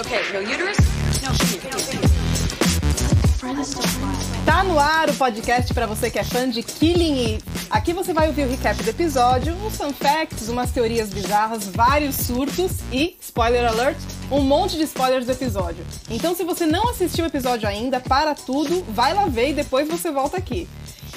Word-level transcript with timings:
Okay, 0.00 0.22
no 0.32 0.40
uterus? 0.40 0.78
No, 1.20 1.30
Tá 4.46 4.64
no 4.64 4.78
ar 4.78 5.10
o 5.10 5.14
podcast 5.14 5.74
para 5.74 5.86
você 5.86 6.10
que 6.10 6.18
é 6.18 6.24
fã 6.24 6.48
de 6.48 6.62
Killing 6.62 7.34
Eve. 7.34 7.42
Aqui 7.68 7.92
você 7.92 8.14
vai 8.14 8.28
ouvir 8.28 8.46
o 8.46 8.48
recap 8.48 8.82
do 8.82 8.88
episódio, 8.88 9.54
uns 9.56 9.76
fun 9.76 9.92
facts, 9.92 10.48
umas 10.48 10.70
teorias 10.70 11.10
bizarras, 11.10 11.68
vários 11.68 12.16
surtos 12.16 12.72
e, 12.90 13.14
spoiler 13.20 13.66
alert, 13.66 13.98
um 14.30 14.40
monte 14.40 14.76
de 14.76 14.82
spoilers 14.84 15.26
do 15.26 15.32
episódio. 15.32 15.84
Então 16.10 16.34
se 16.34 16.44
você 16.44 16.66
não 16.66 16.88
assistiu 16.90 17.24
o 17.24 17.28
episódio 17.28 17.68
ainda, 17.68 18.00
para 18.00 18.34
tudo, 18.34 18.82
vai 18.88 19.14
lá 19.14 19.26
ver 19.26 19.50
e 19.50 19.54
depois 19.54 19.88
você 19.88 20.10
volta 20.10 20.36
aqui. 20.36 20.68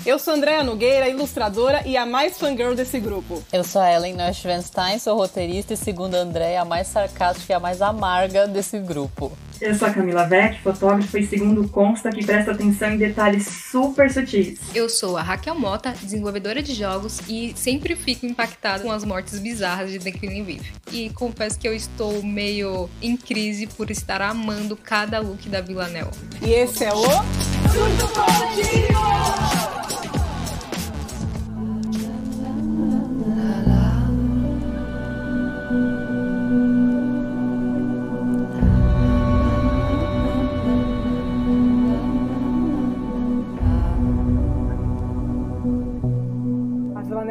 Eu 0.05 0.17
sou 0.17 0.33
Andréa 0.33 0.63
Nogueira, 0.63 1.09
ilustradora 1.09 1.85
e 1.85 1.97
a 1.97 2.05
mais 2.05 2.38
fangirl 2.38 2.73
desse 2.73 2.99
grupo. 2.99 3.43
Eu 3.52 3.63
sou 3.66 3.81
a 3.81 3.91
Ellen 3.91 4.13
Neuschwanstein, 4.13 4.97
sou 4.97 5.17
roteirista 5.17 5.73
e, 5.73 5.77
segundo 5.77 6.16
a 6.16 6.19
Andréa, 6.19 6.61
a 6.61 6.66
mais 6.66 6.88
sarcástica 6.88 7.52
e 7.52 7.55
a 7.55 7.59
mais 7.59 7.81
amarga 7.81 8.47
desse 8.47 8.80
grupo. 8.80 9.31
Eu 9.61 9.75
sou 9.75 9.89
a 9.89 9.91
Camila 9.91 10.25
Vec, 10.25 10.61
fotógrafa 10.61 11.19
e 11.19 11.27
segundo 11.27 11.67
consta 11.67 12.09
que 12.09 12.25
presta 12.25 12.51
atenção 12.51 12.91
em 12.91 12.97
detalhes 12.97 13.45
super 13.45 14.09
sutis. 14.09 14.57
Eu 14.73 14.87
sou 14.87 15.17
a 15.17 15.21
Raquel 15.21 15.55
Mota, 15.55 15.91
desenvolvedora 15.91 16.61
de 16.61 16.73
jogos 16.73 17.19
e 17.27 17.53
sempre 17.57 17.95
fico 17.95 18.25
impactada 18.25 18.83
com 18.83 18.91
as 18.91 19.03
mortes 19.03 19.37
bizarras 19.39 19.91
de 19.91 19.99
The 19.99 20.11
Killing 20.11 20.41
Eve. 20.41 20.61
E 20.93 21.09
confesso 21.09 21.59
que 21.59 21.67
eu 21.67 21.73
estou 21.73 22.23
meio 22.23 22.89
em 23.01 23.17
crise 23.17 23.67
por 23.67 23.91
estar 23.91 24.21
amando 24.21 24.77
cada 24.77 25.19
look 25.19 25.49
da 25.49 25.59
Vila 25.59 25.89
Nel. 25.89 26.09
E 26.41 26.51
esse 26.51 26.85
é 26.85 26.93
o 26.93 27.03
Surto 27.03 28.07
Coletivo! 28.13 29.98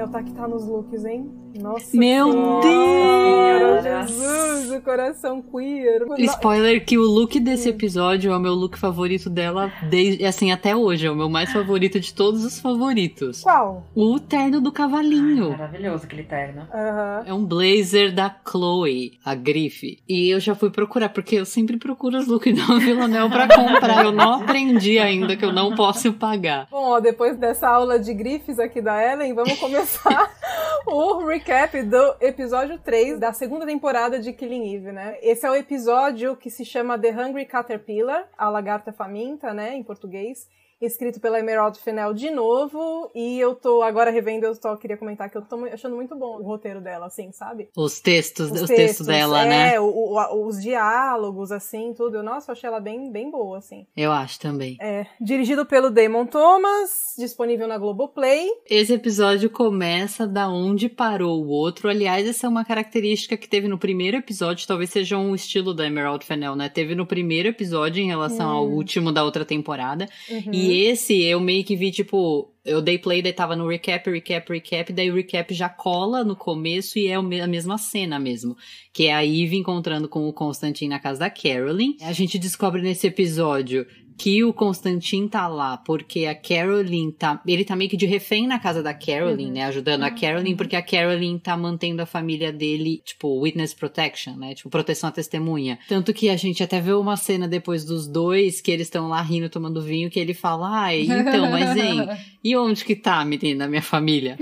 Tá 0.08 0.22
que 0.22 0.32
tá 0.32 0.48
nos 0.48 0.66
looks, 0.66 1.04
hein? 1.04 1.30
Nossa 1.58 1.96
Meu 1.96 2.60
Deus! 2.60 3.82
Jesus, 3.82 4.70
o 4.70 4.80
coração 4.80 5.42
queer. 5.42 6.02
Spoiler 6.18 6.84
que 6.84 6.96
o 6.96 7.02
look 7.02 7.38
desse 7.40 7.68
episódio 7.68 8.32
é 8.32 8.36
o 8.36 8.40
meu 8.40 8.54
look 8.54 8.78
favorito 8.78 9.28
dela 9.28 9.72
desde 9.88 10.24
assim 10.24 10.52
até 10.52 10.74
hoje, 10.74 11.06
é 11.06 11.10
o 11.10 11.16
meu 11.16 11.28
mais 11.28 11.52
favorito 11.52 11.98
de 11.98 12.14
todos 12.14 12.44
os 12.44 12.60
favoritos. 12.60 13.42
Qual? 13.42 13.84
O 13.94 14.20
terno 14.20 14.60
do 14.60 14.70
cavalinho. 14.70 15.50
Ai, 15.50 15.58
maravilhoso 15.58 16.04
aquele 16.04 16.22
terno. 16.22 16.62
Uhum. 16.62 17.22
É 17.26 17.34
um 17.34 17.44
blazer 17.44 18.14
da 18.14 18.34
Chloe, 18.48 19.18
a 19.24 19.34
grife. 19.34 19.98
E 20.08 20.30
eu 20.30 20.38
já 20.40 20.54
fui 20.54 20.70
procurar 20.70 21.08
porque 21.08 21.36
eu 21.36 21.44
sempre 21.44 21.76
procuro 21.76 22.18
os 22.18 22.26
looks 22.28 22.54
da 22.54 22.78
Villanelle 22.78 23.30
para 23.30 23.48
comprar. 23.48 24.04
Eu 24.04 24.12
não 24.12 24.34
aprendi 24.34 24.98
ainda 24.98 25.36
que 25.36 25.44
eu 25.44 25.52
não 25.52 25.74
posso 25.74 26.12
pagar. 26.12 26.68
Bom, 26.70 26.90
ó, 26.90 27.00
depois 27.00 27.36
dessa 27.36 27.68
aula 27.68 27.98
de 27.98 28.14
grifes 28.14 28.58
aqui 28.58 28.80
da 28.80 29.02
Ellen, 29.02 29.34
vamos 29.34 29.58
começar 29.58 30.30
o 30.86 31.24
recap 31.48 31.82
do 31.82 32.14
episódio 32.20 32.78
3 32.78 33.18
da 33.18 33.32
segunda 33.32 33.64
temporada 33.64 34.20
de 34.20 34.34
Killing 34.34 34.74
Eve, 34.74 34.92
né? 34.92 35.16
Esse 35.22 35.46
é 35.46 35.50
o 35.50 35.54
episódio 35.54 36.36
que 36.36 36.50
se 36.50 36.62
chama 36.62 36.98
The 36.98 37.10
Hungry 37.10 37.46
Caterpillar, 37.46 38.28
a 38.36 38.50
lagarta 38.50 38.92
faminta, 38.92 39.54
né, 39.54 39.74
em 39.74 39.82
português 39.82 40.46
escrito 40.80 41.20
pela 41.20 41.38
Emerald 41.38 41.78
Fennell 41.78 42.14
de 42.14 42.30
novo. 42.30 43.10
E 43.14 43.38
eu 43.38 43.54
tô 43.54 43.82
agora 43.82 44.10
revendo, 44.10 44.46
eu 44.46 44.54
só 44.54 44.76
queria 44.76 44.96
comentar 44.96 45.28
que 45.28 45.36
eu 45.36 45.42
tô 45.42 45.64
achando 45.66 45.96
muito 45.96 46.14
bom 46.16 46.38
o 46.38 46.42
roteiro 46.42 46.80
dela, 46.80 47.06
assim, 47.06 47.32
sabe? 47.32 47.68
Os 47.76 48.00
textos, 48.00 48.46
os, 48.46 48.62
os 48.62 48.68
textos, 48.68 48.76
textos, 48.76 49.06
dela, 49.06 49.42
é, 49.42 49.48
né? 49.48 49.74
É, 49.74 49.80
os 49.80 50.62
diálogos, 50.62 51.50
assim, 51.52 51.92
tudo. 51.94 52.22
Nossa, 52.22 52.50
eu 52.50 52.52
achei 52.52 52.68
ela 52.68 52.80
bem, 52.80 53.10
bem 53.10 53.30
boa, 53.30 53.58
assim. 53.58 53.86
Eu 53.96 54.12
acho 54.12 54.38
também. 54.38 54.76
É. 54.80 55.06
Dirigido 55.20 55.66
pelo 55.66 55.90
Damon 55.90 56.26
Thomas, 56.26 57.14
disponível 57.18 57.66
na 57.66 57.78
Globoplay. 57.78 58.48
Esse 58.68 58.94
episódio 58.94 59.50
começa 59.50 60.26
da 60.26 60.48
onde 60.48 60.88
parou 60.88 61.44
o 61.44 61.48
outro. 61.48 61.88
Aliás, 61.88 62.26
essa 62.26 62.46
é 62.46 62.50
uma 62.50 62.64
característica 62.64 63.36
que 63.36 63.48
teve 63.48 63.68
no 63.68 63.78
primeiro 63.78 64.16
episódio, 64.16 64.66
talvez 64.66 64.90
seja 64.90 65.16
um 65.16 65.34
estilo 65.34 65.74
da 65.74 65.86
Emerald 65.86 66.24
Fennell, 66.24 66.54
né? 66.54 66.68
Teve 66.68 66.94
no 66.94 67.06
primeiro 67.06 67.48
episódio 67.48 68.02
em 68.02 68.06
relação 68.06 68.46
hum. 68.46 68.56
ao 68.56 68.68
último 68.68 69.12
da 69.12 69.24
outra 69.24 69.44
temporada. 69.44 70.06
Uhum. 70.30 70.52
E 70.52 70.67
esse 70.70 71.22
eu 71.22 71.40
meio 71.40 71.64
que 71.64 71.76
vi, 71.76 71.90
tipo, 71.90 72.52
eu 72.64 72.82
dei 72.82 72.98
play, 72.98 73.22
daí 73.22 73.32
tava 73.32 73.56
no 73.56 73.66
recap, 73.66 74.10
recap, 74.10 74.52
recap, 74.52 74.92
daí 74.92 75.10
o 75.10 75.14
recap 75.14 75.52
já 75.54 75.68
cola 75.68 76.22
no 76.22 76.36
começo 76.36 76.98
e 76.98 77.08
é 77.08 77.14
a 77.14 77.46
mesma 77.46 77.78
cena 77.78 78.18
mesmo. 78.18 78.56
Que 78.92 79.06
é 79.06 79.14
a 79.14 79.24
Eve 79.24 79.56
encontrando 79.56 80.08
com 80.08 80.28
o 80.28 80.32
Constantine 80.32 80.90
na 80.90 81.00
casa 81.00 81.20
da 81.20 81.30
Carolyn. 81.30 81.96
A 82.02 82.12
gente 82.12 82.38
descobre 82.38 82.82
nesse 82.82 83.06
episódio 83.06 83.86
que 84.18 84.42
o 84.42 84.52
Constantin 84.52 85.28
tá 85.28 85.46
lá 85.46 85.76
porque 85.76 86.26
a 86.26 86.34
Carolyn 86.34 87.12
tá. 87.12 87.40
Ele 87.46 87.64
tá 87.64 87.76
meio 87.76 87.88
que 87.88 87.96
de 87.96 88.04
refém 88.04 88.48
na 88.48 88.58
casa 88.58 88.82
da 88.82 88.92
Carolyn, 88.92 89.46
uhum. 89.46 89.52
né? 89.52 89.64
Ajudando 89.66 90.02
a 90.02 90.10
Carolyn, 90.10 90.56
porque 90.56 90.74
a 90.74 90.82
Carolyn 90.82 91.38
tá 91.38 91.56
mantendo 91.56 92.02
a 92.02 92.06
família 92.06 92.52
dele, 92.52 93.00
tipo, 93.04 93.40
witness 93.40 93.72
protection, 93.72 94.34
né? 94.34 94.54
Tipo, 94.54 94.68
proteção 94.68 95.08
à 95.08 95.12
testemunha. 95.12 95.78
Tanto 95.88 96.12
que 96.12 96.28
a 96.28 96.36
gente 96.36 96.62
até 96.62 96.80
vê 96.80 96.92
uma 96.92 97.16
cena 97.16 97.46
depois 97.46 97.84
dos 97.84 98.08
dois 98.08 98.60
que 98.60 98.72
eles 98.72 98.88
estão 98.88 99.08
lá 99.08 99.22
rindo, 99.22 99.48
tomando 99.48 99.80
vinho, 99.80 100.10
que 100.10 100.18
ele 100.18 100.34
fala, 100.34 100.68
ai, 100.68 101.02
então, 101.02 101.50
mas 101.50 101.76
hein, 101.76 102.08
e 102.42 102.56
onde 102.56 102.84
que 102.84 102.96
tá, 102.96 103.24
menina, 103.24 103.68
minha 103.68 103.82
família? 103.82 104.36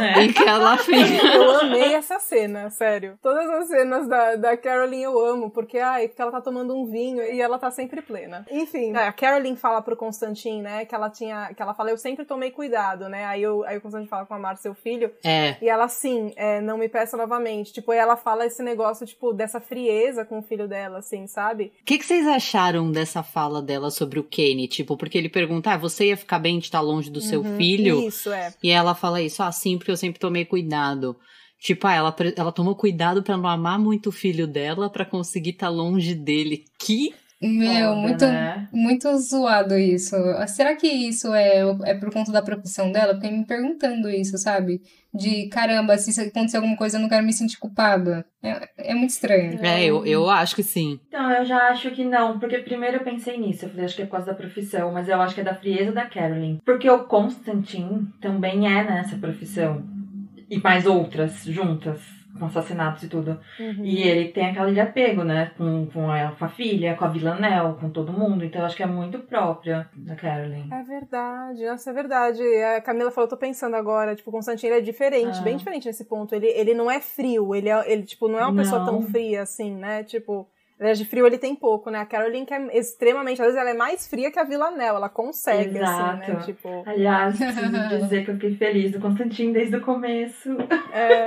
É. 0.00 0.24
E 0.24 0.32
que 0.32 0.42
ela 0.42 0.76
fica. 0.76 0.98
Eu 1.34 1.60
amei 1.60 1.94
essa 1.94 2.18
cena, 2.18 2.68
sério. 2.68 3.18
Todas 3.22 3.48
as 3.48 3.68
cenas 3.68 4.06
da, 4.06 4.36
da 4.36 4.56
Carolyn 4.56 5.02
eu 5.02 5.18
amo, 5.24 5.50
porque, 5.50 5.78
ai, 5.78 6.08
porque 6.08 6.20
ela 6.20 6.30
tá 6.30 6.40
tomando 6.40 6.76
um 6.76 6.86
vinho 6.86 7.22
e 7.22 7.40
ela 7.40 7.58
tá 7.58 7.70
sempre 7.70 8.02
plena. 8.02 8.46
Enfim, 8.50 8.94
é, 8.94 9.13
Carolyn 9.14 9.56
fala 9.56 9.80
pro 9.80 9.96
Constantin, 9.96 10.60
né, 10.60 10.84
que 10.84 10.94
ela 10.94 11.08
tinha, 11.08 11.52
que 11.54 11.62
ela 11.62 11.72
fala, 11.72 11.90
eu 11.90 11.96
sempre 11.96 12.24
tomei 12.24 12.50
cuidado, 12.50 13.08
né, 13.08 13.24
aí, 13.24 13.42
eu, 13.42 13.64
aí 13.64 13.78
o 13.78 13.80
Constantin 13.80 14.08
fala 14.08 14.26
com 14.26 14.34
a 14.34 14.38
Marta, 14.38 14.62
seu 14.62 14.74
filho, 14.74 15.10
é. 15.24 15.56
e 15.62 15.68
ela, 15.68 15.84
assim, 15.84 16.32
é, 16.36 16.60
não 16.60 16.76
me 16.76 16.88
peça 16.88 17.16
novamente, 17.16 17.72
tipo, 17.72 17.92
ela 17.92 18.16
fala 18.16 18.44
esse 18.44 18.62
negócio, 18.62 19.06
tipo, 19.06 19.32
dessa 19.32 19.60
frieza 19.60 20.24
com 20.24 20.38
o 20.38 20.42
filho 20.42 20.68
dela, 20.68 20.98
assim, 20.98 21.26
sabe? 21.26 21.72
O 21.80 21.84
que, 21.84 21.98
que, 21.98 22.04
vocês 22.04 22.26
acharam 22.26 22.90
dessa 22.90 23.22
fala 23.22 23.62
dela 23.62 23.90
sobre 23.90 24.18
o 24.18 24.24
Kenny, 24.24 24.68
tipo, 24.68 24.96
porque 24.96 25.16
ele 25.16 25.28
pergunta, 25.28 25.72
ah, 25.72 25.78
você 25.78 26.08
ia 26.08 26.16
ficar 26.16 26.38
bem 26.38 26.58
de 26.58 26.66
estar 26.66 26.80
longe 26.80 27.10
do 27.10 27.20
seu 27.20 27.40
uhum, 27.40 27.56
filho? 27.56 28.00
Isso, 28.00 28.30
é. 28.32 28.52
E 28.62 28.70
ela 28.70 28.94
fala 28.94 29.22
isso, 29.22 29.42
ah, 29.42 29.52
sim, 29.52 29.78
porque 29.78 29.90
eu 29.90 29.96
sempre 29.96 30.20
tomei 30.20 30.44
cuidado. 30.44 31.16
Tipo, 31.64 31.86
ah, 31.86 31.94
ela, 31.94 32.16
ela 32.36 32.52
tomou 32.52 32.76
cuidado 32.76 33.22
para 33.22 33.38
não 33.38 33.48
amar 33.48 33.78
muito 33.78 34.10
o 34.10 34.12
filho 34.12 34.46
dela 34.46 34.90
para 34.90 35.02
conseguir 35.02 35.50
estar 35.50 35.68
tá 35.68 35.72
longe 35.72 36.14
dele. 36.14 36.66
Que 36.78 37.14
meu, 37.48 37.90
Foda, 37.90 38.00
muito, 38.00 38.26
né? 38.26 38.68
muito 38.72 39.16
zoado 39.18 39.76
isso. 39.76 40.16
Será 40.48 40.74
que 40.76 40.86
isso 40.86 41.34
é, 41.34 41.60
é 41.84 41.94
por 41.94 42.12
conta 42.12 42.32
da 42.32 42.42
profissão 42.42 42.90
dela? 42.90 43.14
Fiquei 43.14 43.30
me 43.30 43.44
perguntando 43.44 44.08
isso, 44.08 44.38
sabe? 44.38 44.80
De 45.12 45.48
caramba, 45.48 45.96
se 45.96 46.20
acontecer 46.20 46.56
alguma 46.56 46.76
coisa, 46.76 46.96
eu 46.96 47.00
não 47.00 47.08
quero 47.08 47.24
me 47.24 47.32
sentir 47.32 47.58
culpada. 47.58 48.24
É, 48.42 48.92
é 48.92 48.94
muito 48.94 49.10
estranho. 49.10 49.64
É, 49.64 49.84
eu, 49.84 50.04
eu 50.04 50.28
acho 50.28 50.56
que 50.56 50.62
sim. 50.62 50.98
Então, 51.08 51.30
eu 51.30 51.44
já 51.44 51.68
acho 51.68 51.90
que 51.90 52.04
não, 52.04 52.38
porque 52.38 52.58
primeiro 52.58 52.96
eu 52.96 53.04
pensei 53.04 53.38
nisso. 53.38 53.64
Eu 53.64 53.70
falei, 53.70 53.84
acho 53.84 53.96
que 53.96 54.02
é 54.02 54.06
por 54.06 54.12
causa 54.12 54.26
da 54.26 54.34
profissão, 54.34 54.92
mas 54.92 55.08
eu 55.08 55.20
acho 55.20 55.34
que 55.34 55.40
é 55.40 55.44
da 55.44 55.54
frieza 55.54 55.92
da 55.92 56.06
Carolyn. 56.06 56.58
Porque 56.64 56.88
o 56.88 57.04
Constantine 57.04 58.08
também 58.20 58.66
é 58.66 58.84
nessa 58.84 59.16
profissão. 59.16 59.84
E 60.50 60.58
mais 60.58 60.86
outras 60.86 61.44
juntas 61.44 62.00
com 62.38 62.46
assassinatos 62.46 63.02
e 63.04 63.08
tudo. 63.08 63.38
Uhum. 63.58 63.84
E 63.84 64.02
ele 64.02 64.28
tem 64.28 64.46
aquele 64.46 64.80
apego, 64.80 65.22
né? 65.22 65.52
Com, 65.56 65.86
com, 65.86 66.10
a, 66.10 66.32
com 66.32 66.44
a 66.44 66.48
filha, 66.48 66.94
com 66.96 67.04
a 67.04 67.08
Villanelle, 67.08 67.74
com 67.78 67.90
todo 67.90 68.12
mundo. 68.12 68.44
Então 68.44 68.60
eu 68.60 68.66
acho 68.66 68.76
que 68.76 68.82
é 68.82 68.86
muito 68.86 69.18
própria 69.20 69.88
da 69.94 70.14
Carolyn. 70.14 70.68
É 70.72 70.82
verdade, 70.82 71.64
nossa, 71.64 71.90
é 71.90 71.92
verdade. 71.92 72.42
A 72.76 72.80
Camila 72.80 73.10
falou, 73.10 73.26
eu 73.26 73.30
tô 73.30 73.36
pensando 73.36 73.76
agora, 73.76 74.14
tipo, 74.14 74.30
o 74.30 74.32
Constantino 74.32 74.74
é 74.74 74.80
diferente, 74.80 75.40
bem 75.42 75.56
diferente 75.56 75.86
nesse 75.86 76.04
ponto. 76.04 76.34
Ele, 76.34 76.48
ele 76.48 76.74
não 76.74 76.90
é 76.90 77.00
frio, 77.00 77.54
ele, 77.54 77.68
é, 77.68 77.92
ele 77.92 78.02
tipo, 78.02 78.28
não 78.28 78.38
é 78.38 78.42
uma 78.42 78.52
não. 78.52 78.62
pessoa 78.62 78.84
tão 78.84 79.02
fria 79.02 79.42
assim, 79.42 79.74
né? 79.74 80.02
Tipo, 80.02 80.48
Aliás, 80.78 80.98
de 80.98 81.04
frio 81.04 81.26
ele 81.26 81.38
tem 81.38 81.54
pouco, 81.54 81.88
né? 81.88 82.00
A 82.00 82.06
Caroline 82.06 82.44
que 82.44 82.52
é 82.52 82.78
extremamente, 82.78 83.40
às 83.40 83.46
vezes 83.46 83.60
ela 83.60 83.70
é 83.70 83.74
mais 83.74 84.08
fria 84.08 84.30
que 84.30 84.38
a 84.38 84.44
Villanelle, 84.44 84.96
ela 84.96 85.08
consegue, 85.08 85.78
Exato. 85.78 86.22
assim, 86.22 86.32
né? 86.32 86.40
Tipo... 86.44 86.82
Aliás, 86.84 87.36
preciso 87.38 87.98
dizer 87.98 88.24
que 88.24 88.30
eu 88.30 88.34
fiquei 88.34 88.56
feliz 88.56 88.90
do 88.90 89.00
Constantino 89.00 89.52
desde 89.52 89.76
o 89.76 89.80
começo. 89.80 90.50
É. 90.92 91.26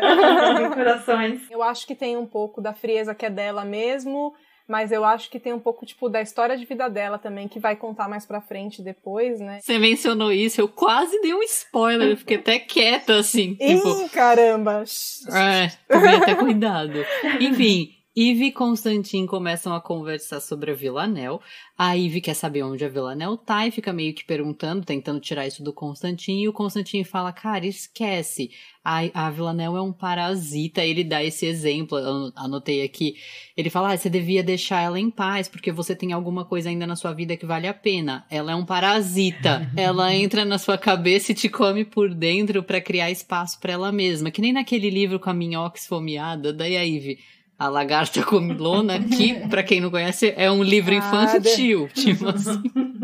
corações. 0.76 1.50
Eu 1.50 1.64
acho 1.64 1.88
que 1.88 1.96
tem 1.96 2.18
um 2.18 2.26
pouco 2.26 2.62
da 2.62 2.74
frieza 2.74 3.16
que 3.16 3.26
é 3.26 3.30
dela 3.30 3.64
mesmo, 3.64 4.34
mas 4.68 4.92
eu 4.92 5.06
acho 5.06 5.30
que 5.30 5.40
tem 5.40 5.54
um 5.54 5.60
pouco, 5.60 5.86
tipo, 5.86 6.10
da 6.10 6.22
história 6.22 6.58
de 6.58 6.66
vida 6.66 6.90
dela 6.90 7.18
também, 7.18 7.48
que 7.48 7.60
vai 7.60 7.76
contar 7.76 8.10
mais 8.10 8.26
pra 8.26 8.42
frente 8.42 8.82
depois, 8.82 9.40
né? 9.40 9.60
Você 9.62 9.80
mencionou 9.80 10.32
isso, 10.32 10.60
eu 10.60 10.68
quase 10.68 11.22
dei 11.22 11.34
um 11.34 11.42
spoiler, 11.44 12.10
eu 12.10 12.18
fiquei 12.18 12.38
até 12.38 12.60
quieta, 12.60 13.16
assim. 13.16 13.56
Ih, 13.62 13.76
tipo... 13.76 14.10
caramba! 14.10 14.84
É, 15.32 15.70
tomei 15.88 16.16
até 16.16 16.36
cuidado. 16.36 17.06
Enfim, 17.40 17.97
Eve 18.20 18.46
e 18.46 18.52
Constantin 18.52 19.28
começam 19.28 19.76
a 19.76 19.80
conversar 19.80 20.40
sobre 20.40 20.72
a 20.72 20.74
Villanelle. 20.74 21.38
A 21.78 21.96
Eve 21.96 22.20
quer 22.20 22.34
saber 22.34 22.64
onde 22.64 22.84
a 22.84 22.90
Villanelle 22.90 23.38
tá 23.38 23.68
e 23.68 23.70
fica 23.70 23.94
meio 23.94 24.12
que 24.12 24.26
perguntando, 24.26 24.84
tentando 24.84 25.20
tirar 25.20 25.46
isso 25.46 25.62
do 25.62 25.72
Constantin. 25.72 26.40
E 26.40 26.48
o 26.48 26.52
Constantin 26.52 27.04
fala, 27.04 27.32
cara, 27.32 27.68
esquece. 27.68 28.50
A, 28.84 29.02
a 29.14 29.30
Villanelle 29.30 29.76
é 29.76 29.82
um 29.82 29.94
parasita. 29.94 30.84
Ele 30.84 31.04
dá 31.04 31.24
esse 31.24 31.46
exemplo, 31.46 31.96
eu 31.96 32.32
anotei 32.36 32.82
aqui. 32.82 33.18
Ele 33.56 33.70
fala, 33.70 33.94
ah, 33.94 33.98
você 33.98 34.10
devia 34.10 34.42
deixar 34.42 34.82
ela 34.82 35.00
em 35.00 35.12
paz, 35.12 35.48
porque 35.48 35.72
você 35.72 35.96
tem 35.96 36.12
alguma 36.12 36.44
coisa 36.44 36.70
ainda 36.70 36.88
na 36.88 36.96
sua 36.96 37.14
vida 37.14 37.38
que 37.38 37.46
vale 37.46 37.68
a 37.68 37.74
pena. 37.74 38.26
Ela 38.32 38.54
é 38.54 38.56
um 38.56 38.66
parasita. 38.66 39.70
ela 39.78 40.12
entra 40.16 40.44
na 40.44 40.58
sua 40.58 40.76
cabeça 40.76 41.34
e 41.34 41.36
te 41.36 41.50
come 41.50 41.86
por 41.86 42.12
dentro 42.12 42.64
para 42.64 42.82
criar 42.82 43.12
espaço 43.12 43.60
para 43.60 43.74
ela 43.74 43.92
mesma. 43.92 44.32
Que 44.32 44.42
nem 44.42 44.54
naquele 44.54 44.90
livro 44.90 45.20
com 45.20 45.30
a 45.30 45.36
minhoca 45.36 45.78
esfomeada. 45.78 46.52
Daí 46.52 46.76
a 46.76 46.84
Eve 46.84 47.20
a 47.58 47.68
Lagarta 47.68 48.24
Comilona, 48.24 49.00
que, 49.00 49.36
pra 49.50 49.64
quem 49.64 49.82
não 49.82 49.90
conhece, 49.90 50.34
é 50.38 50.52
um 50.52 50.62
livro 50.62 50.94
infantil. 50.94 51.90
Tipo 51.94 52.30
assim. 52.30 52.62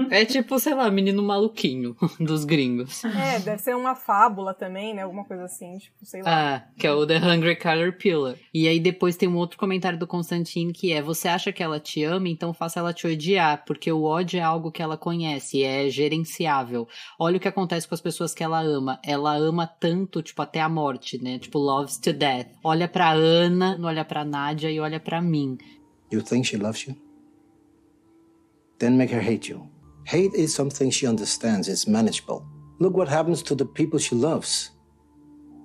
É 0.10 0.26
tipo, 0.26 0.60
sei 0.60 0.74
lá, 0.74 0.90
menino 0.92 1.24
maluquinho 1.24 1.96
dos 2.20 2.46
gringos. 2.46 3.04
É, 3.04 3.40
deve 3.40 3.62
ser 3.62 3.76
uma 3.76 3.96
fábula 3.96 4.54
também, 4.54 4.94
né? 4.94 5.04
Alguma 5.04 5.26
coisa 5.26 5.46
assim, 5.46 5.78
tipo, 5.78 6.06
sei 6.06 6.22
lá. 6.22 6.56
Ah, 6.56 6.64
que 6.78 6.86
é 6.86 6.92
o 6.92 7.06
The 7.06 7.18
Hungry 7.18 7.56
Caterpillar. 7.56 8.36
E 8.54 8.68
aí 8.68 8.80
depois 8.80 9.18
tem 9.18 9.28
um 9.28 9.38
outro 9.38 9.58
comentário 9.58 9.98
do 9.98 10.08
Constantine 10.08 10.72
que 10.72 10.92
é: 10.92 11.02
Você 11.02 11.28
acha 11.28 11.52
que 11.52 11.64
ela 11.64 11.80
te 11.80 12.04
ama, 12.04 12.30
então 12.30 12.54
faça 12.54 12.80
ela 12.80 12.94
te 12.94 13.08
odiar, 13.08 13.64
porque 13.66 13.92
o 13.92 14.04
ódio 14.04 14.40
é 14.40 14.44
algo 14.44 14.72
que 14.72 14.82
ela 14.82 14.98
conhece, 14.98 15.64
é 15.64 15.90
gerenciável. 15.90 16.88
Olha 17.20 17.38
o 17.38 17.40
que 17.40 17.48
acontece 17.48 17.88
com 17.88 17.96
as 17.96 18.02
pessoas 18.02 18.34
que 18.34 18.44
ela 18.44 18.62
ama. 18.62 19.00
Ela 19.04 19.36
ama 19.36 19.66
tanto, 19.68 20.22
tipo, 20.22 20.42
até 20.42 20.62
a 20.62 20.70
morte, 20.70 21.22
né? 21.22 21.40
Tipo, 21.40 21.60
loves 21.60 21.98
to 21.98 22.14
death. 22.14 22.48
Olha 22.64 22.88
pra 22.88 23.12
Ana, 23.12 23.78
não 23.78 23.88
olha 23.88 24.06
pra 24.06 24.24
Nádia 24.44 24.69
e 24.69 24.80
olha 24.80 25.00
pra 25.00 25.22
mim. 25.22 25.57
You 26.12 26.22
think 26.22 26.45
she 26.45 26.57
loves 26.57 26.86
you? 26.86 26.95
Then 28.80 28.98
make 28.98 29.13
her 29.13 29.22
hate 29.22 29.50
you. 29.50 29.69
Hate 30.06 30.36
is 30.36 30.54
something 30.54 30.92
she 30.92 31.07
understands, 31.07 31.69
it's 31.69 31.88
manageable. 31.88 32.45
Look 32.80 32.98
what 32.98 33.10
happens 33.10 33.42
to 33.44 33.56
the 33.56 33.66
people 33.66 34.00
she 34.00 34.16
loves. 34.16 34.72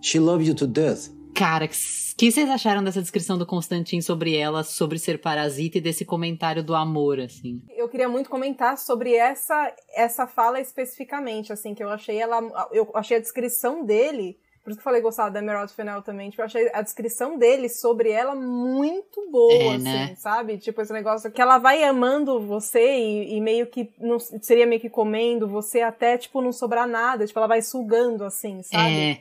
She 0.01 0.21
loves 0.21 0.47
you 0.47 0.55
to 0.55 0.67
death. 0.67 1.11
Cara, 1.35 1.67
o 1.67 1.69
que 2.17 2.33
vocês 2.33 2.49
acharam 2.49 2.83
dessa 2.83 3.01
descrição 3.01 3.37
do 3.37 3.47
Constantin 3.47 4.01
sobre 4.01 4.37
ela, 4.37 4.63
sobre 4.63 4.99
ser 4.99 5.21
parasita 5.21 5.79
e 5.79 5.81
desse 5.81 6.05
comentário 6.05 6.63
do 6.63 6.75
amor, 6.75 7.21
assim? 7.21 7.63
Eu 7.77 7.89
queria 7.89 8.09
muito 8.09 8.31
comentar 8.31 8.79
sobre 8.79 9.15
essa 9.15 9.73
essa 9.95 10.27
fala 10.27 10.61
especificamente, 10.61 11.53
assim, 11.53 11.75
que 11.75 11.83
eu 11.83 11.91
achei 11.91 12.19
ela, 12.19 12.41
eu 12.73 12.91
achei 12.95 13.17
a 13.17 13.21
descrição 13.21 13.85
dele 13.85 14.39
por 14.69 14.73
isso 14.73 14.81
que 14.81 14.81
eu 14.81 14.85
falei 14.85 15.01
gostava 15.01 15.31
da 15.31 15.39
Emerald 15.39 15.73
Fennell 15.73 16.03
também. 16.03 16.29
Tipo, 16.29 16.43
eu 16.43 16.47
achei 16.47 16.71
a 16.75 16.83
descrição 16.83 17.39
dele 17.39 17.71
sobre 17.71 18.11
ela 18.11 18.35
muito 18.35 19.31
boa, 19.31 19.53
é, 19.53 19.75
assim, 19.77 19.83
né? 19.83 20.15
sabe? 20.17 20.59
Tipo, 20.59 20.83
esse 20.83 20.93
negócio 20.93 21.31
que 21.31 21.41
ela 21.41 21.57
vai 21.57 21.83
amando 21.83 22.39
você 22.39 22.99
e, 22.99 23.37
e, 23.37 23.41
meio 23.41 23.67
que 23.67 23.91
não 23.99 24.19
seria 24.19 24.67
meio 24.67 24.81
que 24.81 24.91
comendo 24.91 25.49
você 25.49 25.81
até, 25.81 26.19
tipo, 26.19 26.43
não 26.43 26.53
sobrar 26.53 26.87
nada. 26.87 27.27
Tipo, 27.27 27.39
ela 27.39 27.49
vai 27.49 27.63
sugando, 27.63 28.25
assim, 28.25 28.63
sabe? 28.63 29.01
É. 29.01 29.21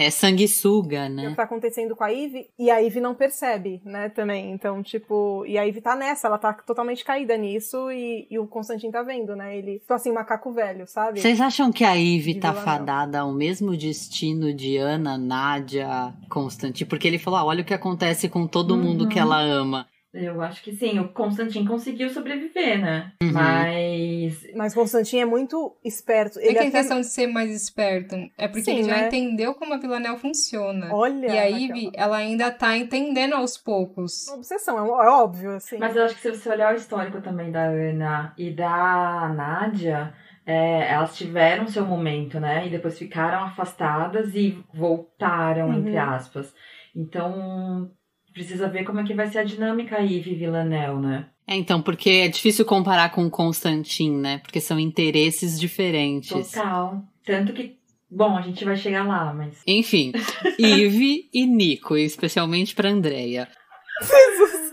É 0.00 0.12
sanguessuga, 0.12 1.08
né? 1.08 1.24
É 1.24 1.26
o 1.26 1.30
que 1.30 1.36
tá 1.36 1.42
acontecendo 1.42 1.96
com 1.96 2.04
a 2.04 2.08
Ivy, 2.08 2.46
e 2.56 2.70
a 2.70 2.78
Ivy 2.78 3.00
não 3.00 3.16
percebe, 3.16 3.82
né, 3.84 4.08
também. 4.08 4.52
Então, 4.52 4.80
tipo, 4.80 5.44
e 5.44 5.58
a 5.58 5.64
Ivy 5.64 5.80
tá 5.80 5.96
nessa, 5.96 6.28
ela 6.28 6.38
tá 6.38 6.52
totalmente 6.52 7.04
caída 7.04 7.36
nisso, 7.36 7.90
e, 7.90 8.28
e 8.30 8.38
o 8.38 8.46
Constantin 8.46 8.92
tá 8.92 9.02
vendo, 9.02 9.34
né? 9.34 9.58
Ele, 9.58 9.80
tipo 9.80 9.92
assim, 9.92 10.12
macaco 10.12 10.52
velho, 10.52 10.86
sabe? 10.86 11.20
Vocês 11.20 11.40
acham 11.40 11.72
que 11.72 11.82
a 11.82 11.94
Ivy 11.94 12.36
tá 12.36 12.54
fadada 12.54 13.18
ao 13.18 13.32
mesmo 13.32 13.76
destino 13.76 14.54
de 14.54 14.76
Ana, 14.76 15.18
Nádia, 15.18 16.14
Constantin? 16.28 16.84
Porque 16.84 17.08
ele 17.08 17.18
falou, 17.18 17.40
ah, 17.40 17.44
olha 17.44 17.62
o 17.62 17.64
que 17.64 17.74
acontece 17.74 18.28
com 18.28 18.46
todo 18.46 18.74
uhum. 18.74 18.80
mundo 18.80 19.08
que 19.08 19.18
ela 19.18 19.40
ama. 19.40 19.88
Eu 20.12 20.40
acho 20.40 20.62
que 20.62 20.72
sim, 20.72 20.98
o 20.98 21.08
Constantin 21.08 21.66
conseguiu 21.66 22.08
sobreviver, 22.08 22.80
né? 22.80 23.12
Uhum. 23.22 23.32
Mas. 23.32 24.46
Mas 24.54 24.74
Constantin 24.74 25.18
é 25.18 25.24
muito 25.26 25.76
esperto. 25.84 26.38
Ele 26.40 26.56
é 26.56 26.62
que 26.62 26.68
é 26.68 26.70
questão 26.70 27.00
de 27.00 27.06
ser 27.06 27.26
mais 27.26 27.50
esperto. 27.50 28.16
É 28.38 28.48
porque 28.48 28.64
sim, 28.64 28.78
ele 28.78 28.84
já 28.84 28.96
né? 28.96 29.06
entendeu 29.08 29.54
como 29.54 29.74
a 29.74 29.76
Villanelle 29.76 30.18
funciona. 30.18 30.88
Olha. 30.94 31.26
E 31.26 31.38
a 31.38 31.44
Ivy, 31.44 31.90
ela 31.94 32.16
ainda 32.16 32.50
tá 32.50 32.74
entendendo 32.76 33.34
aos 33.34 33.58
poucos. 33.58 34.26
Uma 34.28 34.38
obsessão, 34.38 34.78
é, 34.78 35.06
é 35.06 35.08
óbvio, 35.10 35.50
assim. 35.50 35.76
Mas 35.76 35.94
eu 35.94 36.04
acho 36.04 36.14
que 36.14 36.22
se 36.22 36.30
você 36.30 36.48
olhar 36.48 36.72
o 36.72 36.76
histórico 36.76 37.20
também 37.20 37.52
da 37.52 37.64
Ana 37.64 38.34
e 38.38 38.50
da 38.50 39.32
Nádia. 39.36 40.14
É, 40.46 40.90
elas 40.94 41.14
tiveram 41.14 41.68
seu 41.68 41.84
momento, 41.84 42.40
né? 42.40 42.66
E 42.66 42.70
depois 42.70 42.98
ficaram 42.98 43.44
afastadas 43.44 44.34
e 44.34 44.58
voltaram, 44.72 45.68
uhum. 45.68 45.80
entre 45.80 45.98
aspas. 45.98 46.54
Então, 46.96 47.90
precisa 48.38 48.68
ver 48.68 48.84
como 48.84 49.00
é 49.00 49.04
que 49.04 49.14
vai 49.14 49.26
ser 49.26 49.40
a 49.40 49.44
dinâmica 49.44 49.96
aí, 49.96 50.20
Villanelle, 50.20 51.00
né? 51.00 51.26
É, 51.44 51.56
então, 51.56 51.82
porque 51.82 52.08
é 52.10 52.28
difícil 52.28 52.64
comparar 52.64 53.10
com 53.10 53.26
o 53.26 53.30
Constantin, 53.30 54.12
né? 54.12 54.38
Porque 54.38 54.60
são 54.60 54.78
interesses 54.78 55.58
diferentes. 55.58 56.52
Total. 56.52 57.02
Tanto 57.24 57.52
que, 57.52 57.76
bom, 58.08 58.36
a 58.36 58.42
gente 58.42 58.64
vai 58.64 58.76
chegar 58.76 59.04
lá, 59.04 59.34
mas. 59.34 59.60
Enfim, 59.66 60.12
Eve 60.56 61.28
e 61.34 61.46
Nico, 61.46 61.96
especialmente 61.96 62.76
pra 62.76 62.90
Andrea. 62.90 63.48
Jesus! 64.00 64.68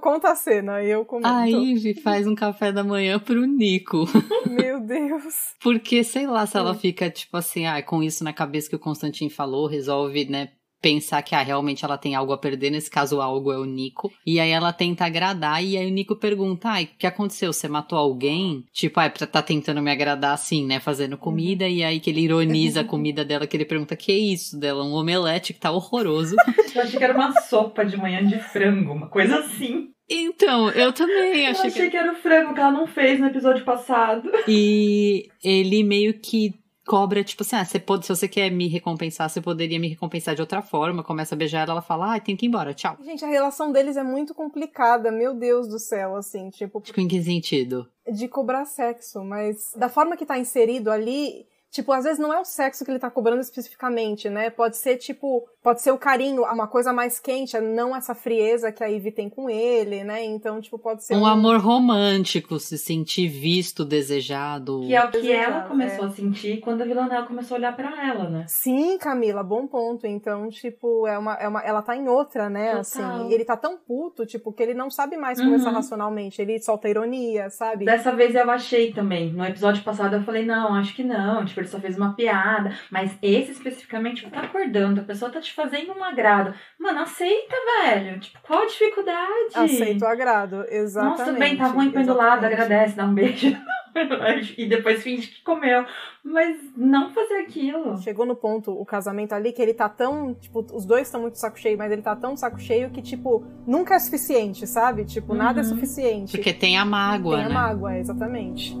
Conta 0.00 0.32
a 0.32 0.34
cena, 0.34 0.82
eu 0.82 1.04
comento. 1.04 1.28
A 1.28 1.44
Ivy 1.44 1.94
faz 1.94 2.26
um 2.26 2.34
café 2.34 2.72
da 2.72 2.82
manhã 2.82 3.18
pro 3.18 3.46
Nico. 3.46 4.04
Meu 4.48 4.80
Deus. 4.80 5.54
Porque, 5.62 6.02
sei 6.02 6.26
lá, 6.26 6.46
se 6.46 6.56
ela 6.56 6.74
fica, 6.74 7.08
tipo 7.10 7.36
assim, 7.36 7.66
ah, 7.66 7.80
com 7.82 8.02
isso 8.02 8.24
na 8.24 8.32
cabeça 8.32 8.68
que 8.68 8.76
o 8.76 8.80
Constantin 8.80 9.28
falou, 9.28 9.68
resolve, 9.68 10.24
né, 10.24 10.48
pensar 10.80 11.22
que 11.22 11.34
ah, 11.34 11.42
realmente 11.42 11.84
ela 11.84 11.98
tem 11.98 12.14
algo 12.14 12.32
a 12.32 12.38
perder, 12.38 12.70
nesse 12.70 12.90
caso 12.90 13.20
algo 13.20 13.52
é 13.52 13.58
o 13.58 13.64
Nico. 13.64 14.12
E 14.26 14.38
aí 14.38 14.50
ela 14.50 14.72
tenta 14.72 15.04
agradar, 15.04 15.62
e 15.62 15.76
aí 15.76 15.86
o 15.86 15.92
Nico 15.92 16.16
pergunta: 16.16 16.68
ai, 16.68 16.84
o 16.84 16.98
que 16.98 17.06
aconteceu? 17.06 17.52
Você 17.52 17.68
matou 17.68 17.98
alguém? 17.98 18.64
Tipo, 18.72 19.00
ai, 19.00 19.10
tá 19.10 19.42
tentando 19.42 19.82
me 19.82 19.90
agradar 19.90 20.34
assim, 20.34 20.66
né? 20.66 20.80
Fazendo 20.80 21.16
comida, 21.16 21.64
uhum. 21.64 21.70
e 21.70 21.84
aí 21.84 22.00
que 22.00 22.10
ele 22.10 22.20
ironiza 22.20 22.80
a 22.80 22.84
comida 22.84 23.24
dela, 23.24 23.46
que 23.46 23.56
ele 23.56 23.64
pergunta: 23.64 23.96
que 23.96 24.12
é 24.12 24.16
isso 24.16 24.58
dela? 24.58 24.84
Um 24.84 24.92
omelete 24.92 25.52
que 25.52 25.60
tá 25.60 25.70
horroroso. 25.70 26.36
Eu 26.74 26.82
achei 26.82 26.98
que 26.98 27.04
era 27.04 27.14
uma 27.14 27.32
sopa 27.40 27.84
de 27.84 27.96
manhã 27.96 28.24
de 28.24 28.38
frango, 28.38 28.92
uma 28.92 29.08
coisa 29.08 29.38
assim. 29.38 29.88
Então, 30.08 30.70
eu 30.70 30.92
também 30.92 31.48
achei, 31.48 31.66
eu 31.66 31.70
achei 31.70 31.84
que... 31.84 31.90
que 31.90 31.96
era 31.96 32.12
o 32.12 32.16
frango 32.16 32.54
que 32.54 32.60
ela 32.60 32.70
não 32.70 32.86
fez 32.86 33.18
no 33.18 33.26
episódio 33.26 33.64
passado. 33.64 34.30
E 34.46 35.28
ele 35.42 35.82
meio 35.82 36.20
que 36.20 36.54
cobra, 36.86 37.24
tipo 37.24 37.42
assim, 37.42 37.56
ah, 37.56 37.64
você 37.64 37.78
pode, 37.80 38.06
se 38.06 38.14
você 38.14 38.28
quer 38.28 38.48
me 38.50 38.68
recompensar, 38.68 39.28
você 39.28 39.40
poderia 39.40 39.78
me 39.78 39.88
recompensar 39.88 40.34
de 40.34 40.40
outra 40.40 40.62
forma. 40.62 41.02
Começa 41.02 41.34
a 41.34 41.38
beijar 41.38 41.62
ela, 41.62 41.72
ela 41.72 41.82
fala, 41.82 42.14
ah, 42.14 42.20
tem 42.20 42.36
que 42.36 42.46
ir 42.46 42.48
embora, 42.48 42.72
tchau. 42.72 42.96
Gente, 43.04 43.24
a 43.24 43.28
relação 43.28 43.72
deles 43.72 43.96
é 43.96 44.02
muito 44.02 44.32
complicada, 44.34 45.10
meu 45.10 45.34
Deus 45.34 45.68
do 45.68 45.78
céu, 45.78 46.14
assim, 46.14 46.48
tipo. 46.50 46.80
Tipo, 46.80 47.00
em 47.00 47.08
que 47.08 47.22
sentido? 47.22 47.88
De 48.10 48.28
cobrar 48.28 48.64
sexo, 48.64 49.24
mas 49.24 49.72
da 49.76 49.88
forma 49.88 50.16
que 50.16 50.24
tá 50.24 50.38
inserido 50.38 50.90
ali, 50.90 51.46
tipo, 51.70 51.92
às 51.92 52.04
vezes 52.04 52.20
não 52.20 52.32
é 52.32 52.40
o 52.40 52.44
sexo 52.44 52.84
que 52.84 52.90
ele 52.90 53.00
tá 53.00 53.10
cobrando 53.10 53.40
especificamente, 53.40 54.30
né? 54.30 54.48
Pode 54.48 54.76
ser, 54.76 54.96
tipo, 54.96 55.44
pode 55.66 55.82
ser 55.82 55.90
o 55.90 55.98
carinho, 55.98 56.44
uma 56.44 56.68
coisa 56.68 56.92
mais 56.92 57.18
quente, 57.18 57.58
não 57.58 57.96
essa 57.96 58.14
frieza 58.14 58.70
que 58.70 58.84
a 58.84 58.86
Ivy 58.86 59.10
tem 59.10 59.28
com 59.28 59.50
ele, 59.50 60.04
né? 60.04 60.24
Então, 60.24 60.60
tipo, 60.60 60.78
pode 60.78 61.04
ser. 61.04 61.16
Um, 61.16 61.22
um... 61.22 61.26
amor 61.26 61.58
romântico, 61.58 62.60
se 62.60 62.78
sentir 62.78 63.26
visto, 63.26 63.84
desejado. 63.84 64.82
Que 64.86 64.94
é 64.94 65.02
o 65.02 65.10
que 65.10 65.22
desejado, 65.22 65.50
ela 65.50 65.60
começou 65.62 66.04
é. 66.04 66.06
a 66.06 66.10
sentir 66.12 66.60
quando 66.60 66.82
a 66.82 66.84
Villanelle 66.84 67.26
começou 67.26 67.56
a 67.56 67.58
olhar 67.58 67.74
para 67.74 68.06
ela, 68.06 68.30
né? 68.30 68.44
Sim, 68.46 68.96
Camila, 68.98 69.42
bom 69.42 69.66
ponto. 69.66 70.06
Então, 70.06 70.48
tipo, 70.50 71.04
é 71.04 71.18
uma, 71.18 71.34
é 71.34 71.48
uma, 71.48 71.60
ela 71.62 71.82
tá 71.82 71.96
em 71.96 72.06
outra, 72.06 72.48
né? 72.48 72.76
Total. 72.76 72.80
Assim, 72.80 73.32
ele 73.32 73.44
tá 73.44 73.56
tão 73.56 73.76
puto, 73.76 74.24
tipo, 74.24 74.52
que 74.52 74.62
ele 74.62 74.72
não 74.72 74.88
sabe 74.88 75.16
mais 75.16 75.40
conversar 75.40 75.70
uhum. 75.70 75.74
racionalmente. 75.74 76.40
Ele 76.40 76.62
solta 76.62 76.88
ironia, 76.88 77.50
sabe? 77.50 77.86
Dessa 77.86 78.12
vez 78.12 78.36
eu 78.36 78.48
achei 78.48 78.92
também. 78.92 79.32
No 79.32 79.44
episódio 79.44 79.82
passado 79.82 80.14
eu 80.14 80.22
falei, 80.22 80.46
não, 80.46 80.76
acho 80.76 80.94
que 80.94 81.02
não. 81.02 81.44
Tipo, 81.44 81.58
ele 81.58 81.68
só 81.68 81.80
fez 81.80 81.96
uma 81.96 82.14
piada. 82.14 82.72
Mas 82.88 83.18
esse 83.20 83.50
especificamente, 83.50 84.30
tá 84.30 84.42
acordando, 84.42 85.00
a 85.00 85.04
pessoa 85.04 85.28
tá 85.28 85.40
te 85.40 85.55
fazendo 85.56 85.92
um 85.92 86.04
agrado. 86.04 86.54
Mano, 86.78 87.00
aceita, 87.00 87.56
velho. 87.82 88.20
Tipo, 88.20 88.38
qual 88.42 88.62
a 88.62 88.66
dificuldade? 88.66 89.52
Aceita 89.54 90.04
o 90.04 90.08
agrado, 90.08 90.64
exatamente. 90.68 91.18
Nossa, 91.18 91.24
tudo 91.24 91.38
bem, 91.38 91.56
tá 91.56 91.66
ruim, 91.66 91.90
do 91.90 92.14
lado, 92.14 92.44
agradece, 92.44 92.94
dá 92.94 93.06
um 93.06 93.14
beijo. 93.14 93.56
e 94.58 94.66
depois 94.66 95.02
finge 95.02 95.28
que 95.28 95.42
comeu. 95.42 95.86
Mas 96.22 96.56
não 96.76 97.10
fazer 97.10 97.36
aquilo. 97.36 97.96
Chegou 98.02 98.26
no 98.26 98.36
ponto, 98.36 98.70
o 98.70 98.84
casamento 98.84 99.32
ali, 99.32 99.52
que 99.52 99.62
ele 99.62 99.72
tá 99.72 99.88
tão. 99.88 100.34
Tipo, 100.34 100.64
os 100.72 100.84
dois 100.84 101.06
estão 101.06 101.22
muito 101.22 101.38
saco 101.38 101.58
cheio, 101.58 101.78
mas 101.78 101.90
ele 101.90 102.02
tá 102.02 102.14
tão 102.14 102.36
saco 102.36 102.60
cheio 102.60 102.90
que, 102.90 103.00
tipo, 103.00 103.44
nunca 103.66 103.94
é 103.94 103.98
suficiente, 103.98 104.66
sabe? 104.66 105.04
Tipo, 105.04 105.32
uhum. 105.32 105.38
nada 105.38 105.60
é 105.60 105.64
suficiente. 105.64 106.36
Porque 106.36 106.52
tem 106.52 106.76
a 106.76 106.84
mágoa. 106.84 107.36
Tem 107.36 107.44
né? 107.46 107.50
a 107.50 107.54
mágoa, 107.54 107.98
exatamente. 107.98 108.76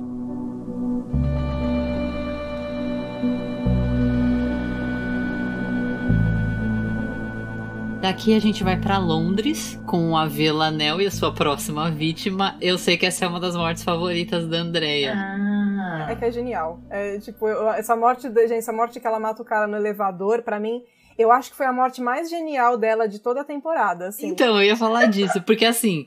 Daqui 8.06 8.36
a 8.36 8.38
gente 8.38 8.62
vai 8.62 8.80
para 8.80 8.98
Londres 8.98 9.76
com 9.84 10.16
a 10.16 10.26
Villanelle 10.26 11.02
e 11.02 11.08
a 11.08 11.10
sua 11.10 11.34
próxima 11.34 11.90
vítima. 11.90 12.56
Eu 12.60 12.78
sei 12.78 12.96
que 12.96 13.04
essa 13.04 13.24
é 13.24 13.28
uma 13.28 13.40
das 13.40 13.56
mortes 13.56 13.82
favoritas 13.82 14.46
da 14.46 14.58
Andrea. 14.58 15.12
Ah. 15.12 16.06
É 16.08 16.14
que 16.14 16.24
é 16.24 16.30
genial. 16.30 16.78
É, 16.88 17.18
tipo, 17.18 17.48
essa 17.48 17.96
morte, 17.96 18.32
gente, 18.32 18.52
essa 18.52 18.72
morte 18.72 19.00
que 19.00 19.06
ela 19.08 19.18
mata 19.18 19.42
o 19.42 19.44
cara 19.44 19.66
no 19.66 19.76
elevador, 19.76 20.42
para 20.42 20.60
mim, 20.60 20.84
Eu 21.18 21.32
acho 21.32 21.50
que 21.50 21.56
foi 21.56 21.64
a 21.64 21.72
morte 21.72 22.02
mais 22.02 22.28
genial 22.28 22.76
dela 22.76 23.08
de 23.08 23.18
toda 23.18 23.40
a 23.40 23.44
temporada, 23.44 24.08
assim. 24.08 24.28
Então, 24.28 24.56
eu 24.56 24.64
ia 24.64 24.76
falar 24.76 25.06
disso, 25.06 25.40
porque 25.42 25.64
assim, 25.64 26.04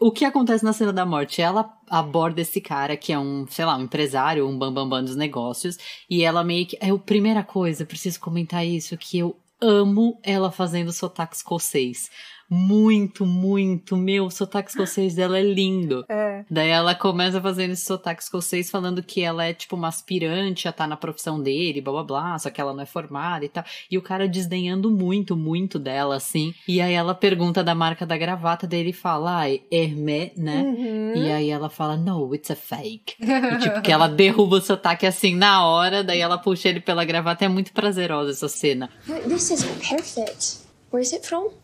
o 0.00 0.12
que 0.12 0.24
acontece 0.24 0.64
na 0.64 0.72
cena 0.72 0.92
da 0.92 1.04
morte? 1.04 1.42
Ela 1.42 1.68
aborda 1.90 2.40
esse 2.40 2.60
cara 2.60 2.96
que 2.96 3.12
é 3.12 3.18
um, 3.18 3.46
sei 3.48 3.64
lá, 3.64 3.76
um 3.76 3.82
empresário, 3.82 4.46
um 4.46 4.56
bambambam 4.56 4.88
bam, 4.88 4.98
bam 4.98 5.04
dos 5.04 5.16
negócios, 5.16 5.76
e 6.08 6.22
ela 6.22 6.44
meio 6.44 6.66
que. 6.66 6.78
É 6.80 6.90
a 6.90 6.98
primeira 6.98 7.42
coisa, 7.42 7.84
preciso 7.84 8.20
comentar 8.20 8.64
isso, 8.64 8.96
que 8.96 9.18
eu 9.18 9.36
amo 9.64 10.20
ela 10.22 10.50
fazendo 10.52 10.92
sotaque 10.92 11.36
escocês 11.36 12.10
muito, 12.48 13.24
muito. 13.24 13.96
Meu, 13.96 14.26
o 14.26 14.30
sotaque 14.30 14.70
escocês 14.70 15.14
dela 15.14 15.38
é 15.38 15.42
lindo. 15.42 16.04
É. 16.08 16.44
Daí 16.50 16.68
ela 16.68 16.94
começa 16.94 17.40
fazendo 17.40 17.72
esse 17.72 17.84
sotaque 17.84 18.22
escocês 18.22 18.70
falando 18.70 19.02
que 19.02 19.22
ela 19.22 19.44
é, 19.44 19.52
tipo, 19.52 19.76
uma 19.76 19.88
aspirante 19.88 20.68
a 20.68 20.70
estar 20.70 20.84
tá 20.84 20.88
na 20.88 20.96
profissão 20.96 21.40
dele, 21.40 21.80
blá 21.80 21.92
blá 21.92 22.04
blá, 22.04 22.38
só 22.38 22.50
que 22.50 22.60
ela 22.60 22.72
não 22.72 22.82
é 22.82 22.86
formada 22.86 23.44
e 23.44 23.48
tal. 23.48 23.64
E 23.90 23.98
o 23.98 24.02
cara 24.02 24.28
desdenhando 24.28 24.90
muito, 24.90 25.36
muito 25.36 25.78
dela, 25.78 26.16
assim. 26.16 26.54
E 26.68 26.80
aí 26.80 26.92
ela 26.92 27.14
pergunta 27.14 27.64
da 27.64 27.74
marca 27.74 28.06
da 28.06 28.16
gravata 28.16 28.66
dele 28.66 28.90
e 28.90 28.92
fala, 28.92 29.38
ai, 29.38 29.62
Hermé, 29.70 30.32
né? 30.36 30.62
Uhum. 30.62 31.12
E 31.16 31.30
aí 31.30 31.50
ela 31.50 31.68
fala, 31.68 31.96
no, 31.96 32.34
it's 32.34 32.50
a 32.50 32.56
fake. 32.56 33.16
e, 33.20 33.58
tipo, 33.58 33.82
que 33.82 33.92
ela 33.92 34.08
derruba 34.08 34.56
o 34.56 34.60
sotaque 34.60 35.06
assim 35.06 35.34
na 35.34 35.66
hora, 35.66 36.04
daí 36.04 36.20
ela 36.20 36.38
puxa 36.38 36.68
ele 36.68 36.80
pela 36.80 37.04
gravata. 37.04 37.44
É 37.44 37.48
muito 37.48 37.72
prazerosa 37.72 38.30
essa 38.30 38.48
cena. 38.48 38.90
This 39.28 39.50
is 39.50 39.64
perfect. 39.64 40.64
Where's 40.92 41.12
it 41.12 41.26
from? 41.26 41.63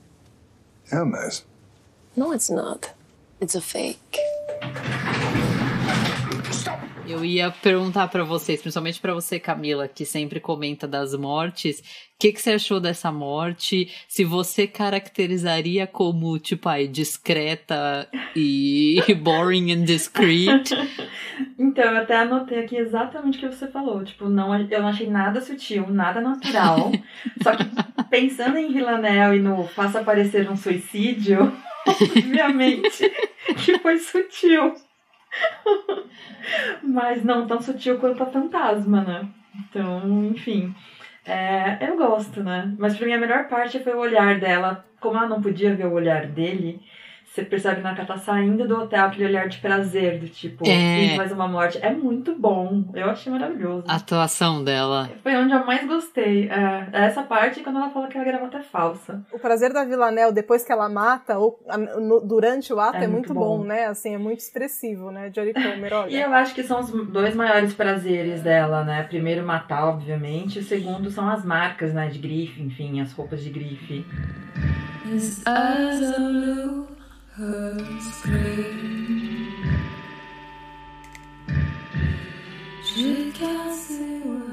Hermes. 0.91 1.45
No, 2.17 2.33
it's 2.33 2.51
not. 2.51 2.93
It's 3.41 3.55
a 3.55 3.61
fake. 3.61 4.19
Eu 7.11 7.25
ia 7.25 7.51
perguntar 7.51 8.07
para 8.07 8.23
vocês, 8.23 8.63
principalmente 8.63 9.01
para 9.01 9.13
você, 9.13 9.41
Camila, 9.41 9.89
que 9.89 10.05
sempre 10.05 10.39
comenta 10.39 10.87
das 10.87 11.13
mortes, 11.13 11.81
o 11.81 11.83
que, 12.21 12.33
que 12.33 12.41
você 12.41 12.53
achou 12.53 12.79
dessa 12.79 13.11
morte? 13.11 13.93
Se 14.07 14.25
você 14.25 14.65
caracterizaria 14.65 15.89
como, 15.89 16.39
tipo, 16.39 16.69
aí, 16.69 16.87
discreta 16.87 18.09
e 18.37 19.03
boring 19.21 19.73
and 19.73 19.85
discreet? 19.85 20.71
Então, 21.59 21.85
eu 21.85 21.99
até 21.99 22.17
anotei 22.17 22.59
aqui 22.59 22.77
exatamente 22.77 23.39
o 23.39 23.41
que 23.41 23.55
você 23.55 23.67
falou. 23.67 24.03
Tipo, 24.03 24.29
não, 24.29 24.55
eu 24.55 24.81
não 24.81 24.89
achei 24.89 25.09
nada 25.09 25.41
sutil, 25.41 25.87
nada 25.89 26.21
natural. 26.21 26.91
Só 27.43 27.55
que 27.55 27.65
pensando 28.11 28.59
em 28.59 28.73
Villanelle 28.73 29.37
e 29.37 29.43
no 29.43 29.67
Faça 29.69 30.01
Aparecer 30.01 30.51
um 30.51 30.57
Suicídio, 30.57 31.53
obviamente 31.87 33.11
que 33.65 33.79
foi 33.79 33.99
sutil. 33.99 34.75
Mas 36.83 37.25
não 37.25 37.47
tão 37.47 37.61
sutil 37.61 37.99
quanto 37.99 38.23
a 38.23 38.27
fantasma, 38.27 39.03
né? 39.03 39.29
Então, 39.55 40.25
enfim. 40.27 40.75
É, 41.25 41.79
eu 41.89 41.97
gosto, 41.97 42.43
né? 42.43 42.75
Mas 42.79 42.97
pra 42.97 43.07
mim 43.07 43.13
a 43.13 43.19
melhor 43.19 43.49
parte 43.49 43.79
foi 43.79 43.95
o 43.95 43.99
olhar 43.99 44.39
dela. 44.41 44.85
Como 45.01 45.17
ela 45.17 45.29
não 45.29 45.43
podia 45.43 45.75
ver 45.75 45.87
o 45.87 45.93
olhar 45.93 46.27
dele, 46.27 46.81
você 47.31 47.45
percebe 47.45 47.81
na 47.81 47.95
tá 47.95 48.17
saindo 48.17 48.67
do 48.67 48.77
hotel 48.77 49.05
aquele 49.05 49.27
olhar 49.27 49.49
de 49.49 49.59
prazer, 49.59 50.19
do 50.19 50.29
tipo, 50.29 50.69
é... 50.69 51.15
faz 51.17 51.31
uma 51.31 51.47
morte. 51.47 51.79
É 51.81 51.91
muito 51.93 52.35
bom. 52.35 52.85
Eu 52.93 53.09
achei 53.09 53.31
maravilhoso. 53.33 53.85
A 53.87 53.97
atuação 53.97 54.65
dela. 54.65 55.09
Foi 55.23 55.37
onde 55.37 55.55
eu 55.55 55.65
mais 55.65 55.87
gostei. 55.87 56.51
É, 56.51 56.89
essa 56.93 57.23
parte 57.23 57.61
quando 57.61 57.77
ela 57.77 57.91
fala 57.91 58.09
que 58.09 58.19
a 58.19 58.25
gravata 58.25 58.59
é 58.59 58.63
falsa. 58.63 59.23
O 59.33 59.39
prazer 59.39 59.73
da 59.73 59.85
Villanelle, 59.85 60.33
depois 60.33 60.65
que 60.65 60.73
ela 60.73 60.89
mata, 60.89 61.39
ou 61.39 61.61
no, 62.01 62.21
durante 62.21 62.73
o 62.73 62.81
ato, 62.81 62.97
é, 62.97 63.05
é 63.05 63.07
muito, 63.07 63.33
muito 63.33 63.35
bom. 63.35 63.59
bom. 63.59 63.65
né? 63.65 63.87
Assim, 63.87 64.13
é 64.13 64.19
muito 64.19 64.41
expressivo, 64.41 65.13
né? 65.13 65.31
Jodie 65.33 65.55
Comer, 65.55 65.93
olha. 65.93 66.11
e 66.13 66.21
eu 66.21 66.35
acho 66.35 66.53
que 66.53 66.65
são 66.65 66.81
os 66.81 66.91
dois 67.11 67.37
maiores 67.37 67.73
prazeres 67.73 68.43
dela, 68.43 68.83
né? 68.83 69.05
Primeiro, 69.05 69.47
matar, 69.47 69.87
obviamente. 69.87 70.59
O 70.59 70.65
segundo 70.65 71.09
são 71.11 71.31
as 71.31 71.45
marcas, 71.45 71.95
né? 71.95 72.09
De 72.09 72.19
grife, 72.19 72.61
enfim, 72.61 73.01
as 73.01 73.13
roupas 73.13 73.41
de 73.45 73.51
grife. 73.51 74.05
His 75.07 75.45
eyes 75.47 76.13
are 76.13 76.33
blue. 76.33 77.00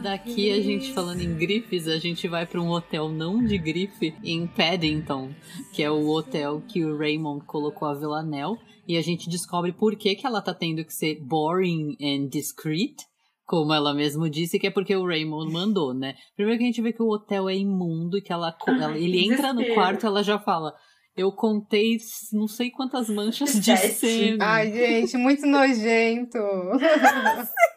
Daqui 0.01 0.51
a 0.51 0.61
gente 0.61 0.93
falando 0.93 1.19
em 1.19 1.35
grifes, 1.35 1.89
a 1.89 1.97
gente 1.97 2.29
vai 2.29 2.45
para 2.45 2.61
um 2.61 2.69
hotel 2.69 3.09
não 3.09 3.43
de 3.43 3.57
grife 3.57 4.15
em 4.23 4.47
Paddington, 4.47 5.33
que 5.73 5.83
é 5.83 5.91
o 5.91 6.07
hotel 6.07 6.63
que 6.65 6.85
o 6.85 6.97
Raymond 6.97 7.45
colocou 7.45 7.89
a 7.89 7.93
Villanelle, 7.93 8.57
e 8.87 8.95
a 8.95 9.01
gente 9.01 9.29
descobre 9.29 9.73
por 9.73 9.97
que, 9.97 10.15
que 10.15 10.25
ela 10.25 10.41
tá 10.41 10.53
tendo 10.53 10.85
que 10.85 10.93
ser 10.93 11.19
boring 11.21 11.97
and 12.01 12.29
discreet, 12.29 12.95
como 13.45 13.73
ela 13.73 13.93
mesmo 13.93 14.29
disse, 14.29 14.57
que 14.57 14.67
é 14.67 14.71
porque 14.71 14.95
o 14.95 15.05
Raymond 15.05 15.51
mandou, 15.51 15.93
né? 15.93 16.15
Primeiro 16.37 16.57
que 16.57 16.63
a 16.63 16.67
gente 16.67 16.81
vê 16.81 16.93
que 16.93 17.03
o 17.03 17.09
hotel 17.09 17.49
é 17.49 17.55
imundo 17.57 18.17
e 18.17 18.21
que 18.21 18.31
ela, 18.31 18.55
ela 18.65 18.97
ele 18.97 19.25
entra 19.25 19.51
no 19.51 19.65
quarto, 19.73 20.05
ela 20.05 20.23
já 20.23 20.39
fala: 20.39 20.73
eu 21.17 21.31
contei 21.31 21.97
não 22.31 22.47
sei 22.47 22.69
quantas 22.69 23.09
manchas 23.09 23.59
de 23.59 23.75
sêmen. 23.75 24.37
Ai, 24.39 24.71
gente, 24.71 25.17
muito 25.17 25.45
nojento. 25.47 26.37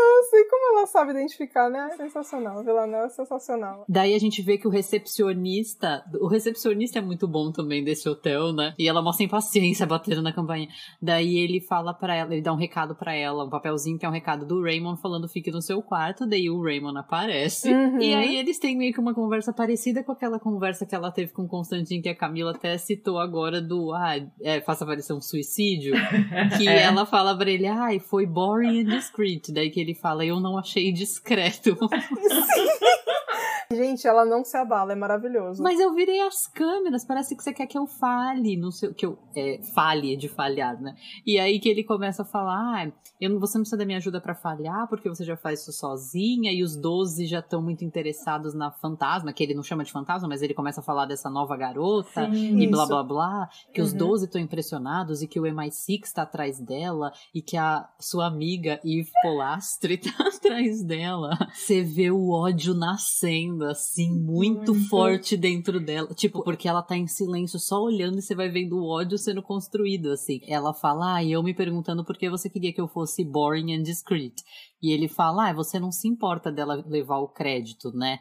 Nossa, 0.00 0.36
e 0.36 0.44
como 0.44 0.76
ela 0.76 0.86
sabe 0.86 1.10
identificar, 1.12 1.68
né? 1.68 1.90
Sensacional. 1.96 2.64
Villanelle 2.64 3.06
é 3.06 3.08
sensacional. 3.08 3.84
Daí 3.88 4.14
a 4.14 4.18
gente 4.18 4.40
vê 4.42 4.56
que 4.56 4.66
o 4.66 4.70
recepcionista. 4.70 6.04
O 6.20 6.26
recepcionista 6.26 6.98
é 6.98 7.02
muito 7.02 7.28
bom 7.28 7.52
também 7.52 7.84
desse 7.84 8.08
hotel, 8.08 8.52
né? 8.52 8.74
E 8.78 8.88
ela 8.88 9.02
mostra 9.02 9.24
impaciência 9.24 9.86
batendo 9.86 10.22
na 10.22 10.32
campanha. 10.32 10.68
Daí 11.00 11.36
ele 11.38 11.60
fala 11.60 11.92
para 11.92 12.14
ela, 12.14 12.32
ele 12.32 12.42
dá 12.42 12.52
um 12.52 12.56
recado 12.56 12.94
para 12.94 13.14
ela, 13.14 13.44
um 13.44 13.50
papelzinho 13.50 13.98
que 13.98 14.06
é 14.06 14.08
um 14.08 14.12
recado 14.12 14.46
do 14.46 14.62
Raymond 14.62 15.00
falando 15.00 15.28
fique 15.28 15.50
no 15.50 15.60
seu 15.60 15.82
quarto. 15.82 16.26
Daí 16.26 16.48
o 16.48 16.62
Raymond 16.62 16.98
aparece. 16.98 17.72
Uhum. 17.72 18.00
E 18.00 18.14
aí 18.14 18.36
eles 18.36 18.58
têm 18.58 18.76
meio 18.76 18.92
que 18.92 19.00
uma 19.00 19.14
conversa 19.14 19.52
parecida 19.52 20.02
com 20.02 20.12
aquela 20.12 20.38
conversa 20.38 20.86
que 20.86 20.94
ela 20.94 21.10
teve 21.10 21.32
com 21.32 21.42
o 21.42 21.48
Constantine, 21.48 22.02
que 22.02 22.08
a 22.08 22.16
Camila 22.16 22.52
até 22.52 22.76
citou 22.78 23.18
agora 23.18 23.60
do 23.60 23.92
ah, 23.92 24.16
é, 24.40 24.60
faça 24.60 24.84
aparecer 24.84 25.12
um 25.12 25.20
suicídio. 25.20 25.94
que 26.56 26.68
é. 26.68 26.82
ela 26.82 27.04
fala 27.04 27.36
pra 27.36 27.50
ele, 27.50 27.66
ai, 27.66 27.96
ah, 27.96 28.00
foi 28.00 28.26
boring 28.26 28.80
and 28.80 28.96
discreet. 28.96 29.52
Daí 29.52 29.70
que 29.70 29.80
ele 29.80 29.89
ele 29.90 29.98
fala, 29.98 30.24
eu 30.24 30.38
não 30.40 30.56
achei 30.56 30.92
discreto. 30.92 31.76
Sim. 31.90 32.66
Gente, 33.72 34.04
ela 34.04 34.24
não 34.24 34.44
se 34.44 34.56
abala, 34.56 34.92
é 34.92 34.96
maravilhoso. 34.96 35.62
Mas 35.62 35.78
eu 35.78 35.94
virei 35.94 36.20
as 36.22 36.44
câmeras, 36.48 37.04
parece 37.04 37.36
que 37.36 37.42
você 37.42 37.52
quer 37.52 37.68
que 37.68 37.78
eu 37.78 37.86
fale, 37.86 38.56
não 38.56 38.72
sei, 38.72 38.92
que 38.92 39.06
eu 39.06 39.16
é, 39.36 39.60
fale 39.72 40.16
de 40.16 40.28
falhar, 40.28 40.80
né? 40.82 40.96
E 41.24 41.38
aí 41.38 41.60
que 41.60 41.68
ele 41.68 41.84
começa 41.84 42.22
a 42.22 42.24
falar, 42.24 42.56
ah, 42.56 42.92
eu, 43.20 43.38
você 43.38 43.56
não 43.56 43.62
precisa 43.62 43.76
da 43.76 43.84
minha 43.84 43.98
ajuda 43.98 44.20
para 44.20 44.34
falhar, 44.34 44.88
porque 44.88 45.08
você 45.08 45.24
já 45.24 45.36
faz 45.36 45.60
isso 45.60 45.72
sozinha, 45.72 46.52
e 46.52 46.64
os 46.64 46.74
12 46.74 47.26
já 47.26 47.38
estão 47.38 47.62
muito 47.62 47.84
interessados 47.84 48.54
na 48.54 48.72
fantasma, 48.72 49.32
que 49.32 49.44
ele 49.44 49.54
não 49.54 49.62
chama 49.62 49.84
de 49.84 49.92
fantasma, 49.92 50.28
mas 50.28 50.42
ele 50.42 50.52
começa 50.52 50.80
a 50.80 50.84
falar 50.84 51.06
dessa 51.06 51.30
nova 51.30 51.56
garota, 51.56 52.28
Sim, 52.28 52.58
e 52.58 52.64
isso. 52.64 52.72
blá 52.72 52.86
blá 52.86 53.04
blá, 53.04 53.48
que 53.72 53.80
uhum. 53.80 53.86
os 53.86 53.92
12 53.92 54.24
estão 54.24 54.40
impressionados, 54.40 55.22
e 55.22 55.28
que 55.28 55.38
o 55.38 55.44
MI6 55.44 56.00
está 56.02 56.22
atrás 56.22 56.58
dela, 56.58 57.12
e 57.32 57.40
que 57.40 57.56
a 57.56 57.88
sua 58.00 58.26
amiga 58.26 58.80
Eve 58.84 59.12
Polastri 59.22 59.96
tá 60.02 60.10
atrás 60.26 60.82
dela. 60.82 61.38
Você 61.54 61.84
vê 61.84 62.10
o 62.10 62.30
ódio 62.30 62.74
nascendo 62.74 63.59
assim, 63.64 64.10
muito, 64.10 64.74
forte 64.88 65.36
dentro 65.36 65.80
dela. 65.80 66.08
Tipo, 66.14 66.42
porque 66.42 66.68
ela 66.68 66.82
tá 66.82 66.96
em 66.96 67.06
silêncio, 67.06 67.58
só 67.58 67.82
olhando 67.82 68.18
e 68.18 68.22
você 68.22 68.34
vai 68.34 68.48
vendo 68.48 68.78
o 68.78 68.88
ódio 68.88 69.18
sendo 69.18 69.42
construído, 69.42 70.10
assim. 70.10 70.40
Ela 70.46 70.72
fala, 70.72 71.16
ah, 71.16 71.22
e 71.22 71.32
eu 71.32 71.42
me 71.42 71.54
perguntando 71.54 72.04
por 72.04 72.16
que 72.16 72.30
você 72.30 72.48
queria 72.48 72.72
que 72.72 72.80
eu 72.80 72.88
fosse 72.88 73.24
boring 73.24 73.74
and 73.74 73.82
discreet. 73.82 74.42
E 74.82 74.92
ele 74.92 75.08
fala, 75.08 75.50
ah, 75.50 75.52
você 75.52 75.78
não 75.78 75.92
se 75.92 76.08
importa 76.08 76.50
dela 76.50 76.82
levar 76.86 77.18
o 77.18 77.28
crédito, 77.28 77.90
né? 77.92 78.20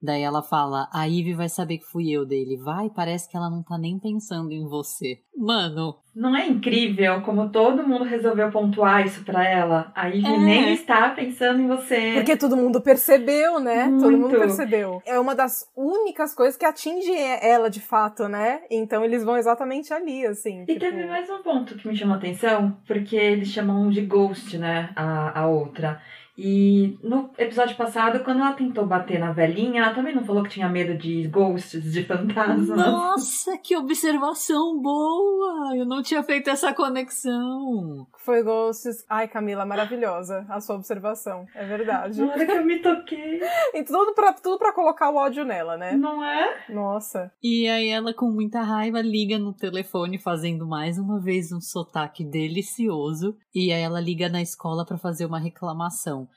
Daí 0.00 0.22
ela 0.22 0.42
fala, 0.42 0.88
a 0.92 1.04
Ivy 1.04 1.34
vai 1.34 1.48
saber 1.48 1.78
que 1.78 1.84
fui 1.84 2.10
eu 2.10 2.24
dele. 2.24 2.56
Vai, 2.56 2.88
parece 2.88 3.28
que 3.28 3.36
ela 3.36 3.50
não 3.50 3.64
tá 3.64 3.76
nem 3.76 3.98
pensando 3.98 4.52
em 4.52 4.64
você. 4.64 5.18
Mano. 5.36 5.96
Não 6.14 6.36
é 6.36 6.46
incrível 6.46 7.20
como 7.22 7.48
todo 7.50 7.86
mundo 7.86 8.04
resolveu 8.04 8.50
pontuar 8.50 9.04
isso 9.04 9.24
pra 9.24 9.44
ela? 9.44 9.92
A 9.94 10.08
Ivy 10.08 10.26
é. 10.26 10.38
nem 10.38 10.72
está 10.72 11.10
pensando 11.10 11.60
em 11.60 11.66
você. 11.66 12.14
Porque 12.14 12.36
todo 12.36 12.56
mundo 12.56 12.80
percebeu, 12.80 13.58
né? 13.58 13.86
Muito. 13.86 14.02
Todo 14.02 14.18
mundo 14.18 14.38
percebeu. 14.38 15.02
É 15.04 15.18
uma 15.18 15.34
das 15.34 15.68
únicas 15.76 16.32
coisas 16.32 16.56
que 16.56 16.64
atinge 16.64 17.12
ela 17.40 17.68
de 17.68 17.80
fato, 17.80 18.28
né? 18.28 18.62
Então 18.70 19.04
eles 19.04 19.24
vão 19.24 19.36
exatamente 19.36 19.92
ali, 19.92 20.24
assim. 20.26 20.62
E 20.62 20.66
tipo... 20.66 20.80
teve 20.80 21.06
mais 21.06 21.28
um 21.28 21.42
ponto 21.42 21.76
que 21.76 21.88
me 21.88 21.96
chamou 21.96 22.14
a 22.14 22.18
atenção, 22.18 22.76
porque 22.86 23.16
eles 23.16 23.48
chamam 23.48 23.90
de 23.90 24.02
ghost, 24.02 24.56
né? 24.58 24.90
A, 24.94 25.40
a 25.40 25.46
outra. 25.48 26.00
E 26.38 26.96
no 27.02 27.30
episódio 27.36 27.76
passado, 27.76 28.22
quando 28.22 28.38
ela 28.38 28.52
tentou 28.52 28.86
bater 28.86 29.18
na 29.18 29.32
velhinha, 29.32 29.82
ela 29.82 29.92
também 29.92 30.14
não 30.14 30.24
falou 30.24 30.44
que 30.44 30.50
tinha 30.50 30.68
medo 30.68 30.96
de 30.96 31.26
ghosts, 31.26 31.92
de 31.92 32.04
fantasmas. 32.04 32.68
Nossa, 32.68 33.58
que 33.58 33.76
observação 33.76 34.80
boa! 34.80 35.76
Eu 35.76 35.84
não 35.84 36.00
tinha 36.00 36.22
feito 36.22 36.48
essa 36.48 36.72
conexão. 36.72 38.06
Foi 38.18 38.44
ghosts. 38.44 39.04
Ai, 39.08 39.26
Camila, 39.26 39.66
maravilhosa 39.66 40.46
a 40.48 40.60
sua 40.60 40.76
observação. 40.76 41.44
É 41.56 41.66
verdade. 41.66 42.20
Na 42.20 42.32
hora 42.32 42.46
que 42.46 42.52
eu 42.52 42.64
me 42.64 42.78
toquei. 42.80 43.40
e 43.74 43.82
tudo 43.82 44.14
pra, 44.14 44.32
tudo 44.32 44.58
pra 44.58 44.72
colocar 44.72 45.10
o 45.10 45.16
ódio 45.16 45.44
nela, 45.44 45.76
né? 45.76 45.96
Não 45.96 46.24
é? 46.24 46.66
Nossa. 46.68 47.32
E 47.42 47.66
aí 47.66 47.88
ela, 47.88 48.14
com 48.14 48.30
muita 48.30 48.60
raiva, 48.62 49.00
liga 49.00 49.38
no 49.38 49.52
telefone, 49.52 50.18
fazendo 50.18 50.68
mais 50.68 50.98
uma 50.98 51.18
vez 51.18 51.50
um 51.50 51.60
sotaque 51.60 52.24
delicioso. 52.24 53.36
E 53.52 53.72
aí 53.72 53.82
ela 53.82 54.00
liga 54.00 54.28
na 54.28 54.40
escola 54.40 54.86
para 54.86 54.98
fazer 54.98 55.26
uma 55.26 55.40
reclamação. 55.40 56.27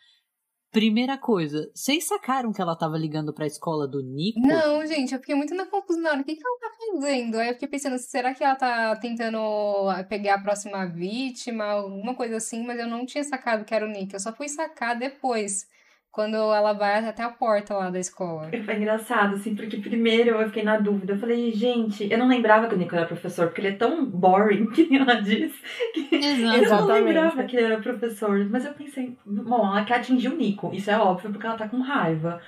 Primeira 0.71 1.17
coisa, 1.17 1.69
vocês 1.75 2.05
sacaram 2.05 2.53
que 2.53 2.61
ela 2.61 2.77
tava 2.77 2.97
ligando 2.97 3.33
pra 3.33 3.45
escola 3.45 3.85
do 3.85 4.01
Nico? 4.01 4.39
Não, 4.39 4.85
gente, 4.87 5.13
eu 5.13 5.19
fiquei 5.19 5.35
muito 5.35 5.53
na 5.53 5.65
confusão. 5.65 6.17
O 6.17 6.23
que, 6.23 6.33
que 6.33 6.41
ela 6.41 6.59
tá 6.59 6.71
fazendo? 6.77 7.37
Aí 7.37 7.49
eu 7.49 7.53
fiquei 7.55 7.67
pensando, 7.67 7.97
será 7.97 8.33
que 8.33 8.41
ela 8.41 8.55
tá 8.55 8.95
tentando 8.95 9.37
pegar 10.07 10.35
a 10.35 10.41
próxima 10.41 10.85
vítima, 10.85 11.65
alguma 11.65 12.15
coisa 12.15 12.37
assim, 12.37 12.65
mas 12.65 12.79
eu 12.79 12.87
não 12.87 13.05
tinha 13.05 13.23
sacado 13.23 13.65
que 13.65 13.75
era 13.75 13.85
o 13.85 13.89
Nick. 13.89 14.13
Eu 14.13 14.19
só 14.21 14.31
fui 14.31 14.47
sacar 14.47 14.97
depois. 14.97 15.67
Quando 16.11 16.35
ela 16.35 16.73
vai 16.73 17.07
até 17.07 17.23
a 17.23 17.29
porta 17.29 17.73
lá 17.73 17.89
da 17.89 17.99
escola. 17.99 18.49
Foi 18.65 18.75
engraçado, 18.75 19.35
assim, 19.35 19.55
porque 19.55 19.77
primeiro 19.77 20.31
eu 20.31 20.47
fiquei 20.47 20.63
na 20.63 20.77
dúvida. 20.77 21.13
Eu 21.13 21.19
falei, 21.19 21.51
gente, 21.53 22.11
eu 22.11 22.17
não 22.17 22.27
lembrava 22.27 22.67
que 22.67 22.75
o 22.75 22.77
Nico 22.77 22.95
era 22.95 23.05
professor, 23.05 23.47
porque 23.47 23.61
ele 23.61 23.69
é 23.69 23.77
tão 23.77 24.05
boring, 24.05 24.69
que 24.71 24.95
ela 24.95 25.15
diz. 25.21 25.53
Que 25.93 26.09
eu 26.65 26.69
não 26.69 26.87
lembrava 26.87 27.43
que 27.43 27.55
ele 27.55 27.65
era 27.67 27.81
professor. 27.81 28.45
Mas 28.49 28.65
eu 28.65 28.73
pensei, 28.73 29.15
bom, 29.25 29.65
ela 29.65 29.85
quer 29.85 29.95
atingir 29.95 30.27
o 30.27 30.35
Nico. 30.35 30.71
Isso 30.73 30.91
é 30.91 30.97
óbvio, 30.97 31.31
porque 31.31 31.45
ela 31.45 31.57
tá 31.57 31.69
com 31.69 31.79
raiva. 31.79 32.41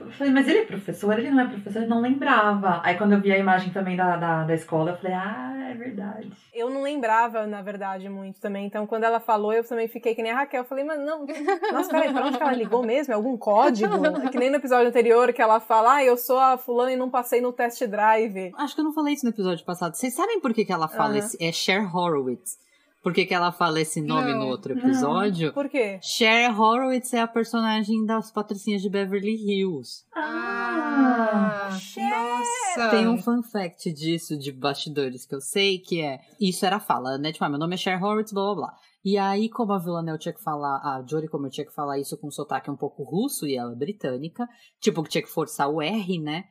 Eu 0.00 0.10
falei, 0.12 0.32
mas 0.32 0.48
ele 0.48 0.58
é 0.58 0.64
professor? 0.64 1.18
Ele 1.18 1.30
não 1.30 1.40
é 1.40 1.48
professor? 1.48 1.82
Eu 1.82 1.88
não 1.88 2.00
lembrava. 2.00 2.80
Aí 2.82 2.96
quando 2.96 3.12
eu 3.12 3.20
vi 3.20 3.30
a 3.32 3.38
imagem 3.38 3.70
também 3.72 3.96
da, 3.96 4.16
da, 4.16 4.44
da 4.44 4.54
escola, 4.54 4.92
eu 4.92 4.96
falei, 4.96 5.14
ah, 5.14 5.68
é 5.70 5.74
verdade. 5.74 6.30
Eu 6.52 6.70
não 6.70 6.82
lembrava, 6.82 7.46
na 7.46 7.62
verdade, 7.62 8.08
muito 8.08 8.40
também. 8.40 8.66
Então, 8.66 8.86
quando 8.86 9.04
ela 9.04 9.20
falou, 9.20 9.52
eu 9.52 9.62
também 9.62 9.88
fiquei 9.88 10.14
que 10.14 10.22
nem 10.22 10.32
a 10.32 10.36
Raquel. 10.36 10.62
Eu 10.62 10.68
falei, 10.68 10.84
mas 10.84 10.98
não. 11.00 11.26
Nossa, 11.72 11.90
peraí, 11.90 12.12
pra 12.12 12.26
onde 12.26 12.36
que 12.38 12.42
ela 12.42 12.52
ligou 12.52 12.82
mesmo? 12.82 13.12
É 13.12 13.16
algum 13.16 13.36
código? 13.36 13.94
É 14.06 14.28
que 14.30 14.38
nem 14.38 14.50
no 14.50 14.56
episódio 14.56 14.88
anterior 14.88 15.32
que 15.32 15.42
ela 15.42 15.60
fala, 15.60 15.96
ah, 15.96 16.04
eu 16.04 16.16
sou 16.16 16.38
a 16.38 16.56
fulana 16.56 16.92
e 16.92 16.96
não 16.96 17.10
passei 17.10 17.40
no 17.40 17.52
test 17.52 17.82
drive. 17.86 18.52
Acho 18.56 18.74
que 18.74 18.80
eu 18.80 18.84
não 18.84 18.92
falei 18.92 19.14
isso 19.14 19.24
no 19.24 19.30
episódio 19.30 19.64
passado. 19.64 19.94
Vocês 19.94 20.14
sabem 20.14 20.40
por 20.40 20.52
que, 20.52 20.64
que 20.64 20.72
ela 20.72 20.88
fala? 20.88 21.10
Uhum. 21.10 21.18
Esse, 21.18 21.44
é 21.44 21.52
Cher 21.52 21.94
Horowitz. 21.94 22.58
Por 23.02 23.14
que, 23.14 23.24
que 23.24 23.32
ela 23.32 23.50
fala 23.50 23.80
esse 23.80 24.02
nome 24.02 24.32
Não, 24.32 24.40
no 24.40 24.46
outro 24.48 24.78
episódio? 24.78 25.46
Não. 25.46 25.54
Por 25.54 25.70
quê? 25.70 25.98
Cher 26.02 26.50
Horowitz 26.58 27.14
é 27.14 27.20
a 27.20 27.26
personagem 27.26 28.04
das 28.04 28.30
Patricinhas 28.30 28.82
de 28.82 28.90
Beverly 28.90 29.36
Hills. 29.36 30.04
Ah, 30.14 31.70
nossa! 31.70 32.90
Tem 32.90 33.08
um 33.08 33.16
fun 33.16 33.42
fact 33.42 33.90
disso, 33.94 34.36
de 34.36 34.52
bastidores, 34.52 35.24
que 35.24 35.34
eu 35.34 35.40
sei, 35.40 35.78
que 35.78 36.02
é... 36.02 36.20
Isso 36.38 36.66
era 36.66 36.76
a 36.76 36.80
fala, 36.80 37.16
né? 37.16 37.32
Tipo, 37.32 37.46
ah, 37.46 37.48
meu 37.48 37.58
nome 37.58 37.74
é 37.74 37.78
Cher 37.78 38.02
Horowitz, 38.02 38.32
blá, 38.32 38.44
blá, 38.44 38.54
blá. 38.54 38.74
E 39.02 39.16
aí, 39.16 39.48
como 39.48 39.72
a 39.72 39.78
Villanelle 39.78 40.18
tinha 40.18 40.34
que 40.34 40.42
falar... 40.42 40.76
A 40.76 41.02
Jory, 41.08 41.26
como 41.26 41.46
eu 41.46 41.50
tinha 41.50 41.66
que 41.66 41.74
falar 41.74 41.98
isso 41.98 42.18
com 42.18 42.28
um 42.28 42.30
sotaque 42.30 42.70
um 42.70 42.76
pouco 42.76 43.02
russo, 43.02 43.46
e 43.46 43.56
ela 43.56 43.72
é 43.72 43.76
britânica. 43.76 44.46
Tipo, 44.78 45.02
que 45.02 45.08
tinha 45.08 45.22
que 45.22 45.30
forçar 45.30 45.70
o 45.70 45.80
R, 45.80 46.18
né? 46.18 46.44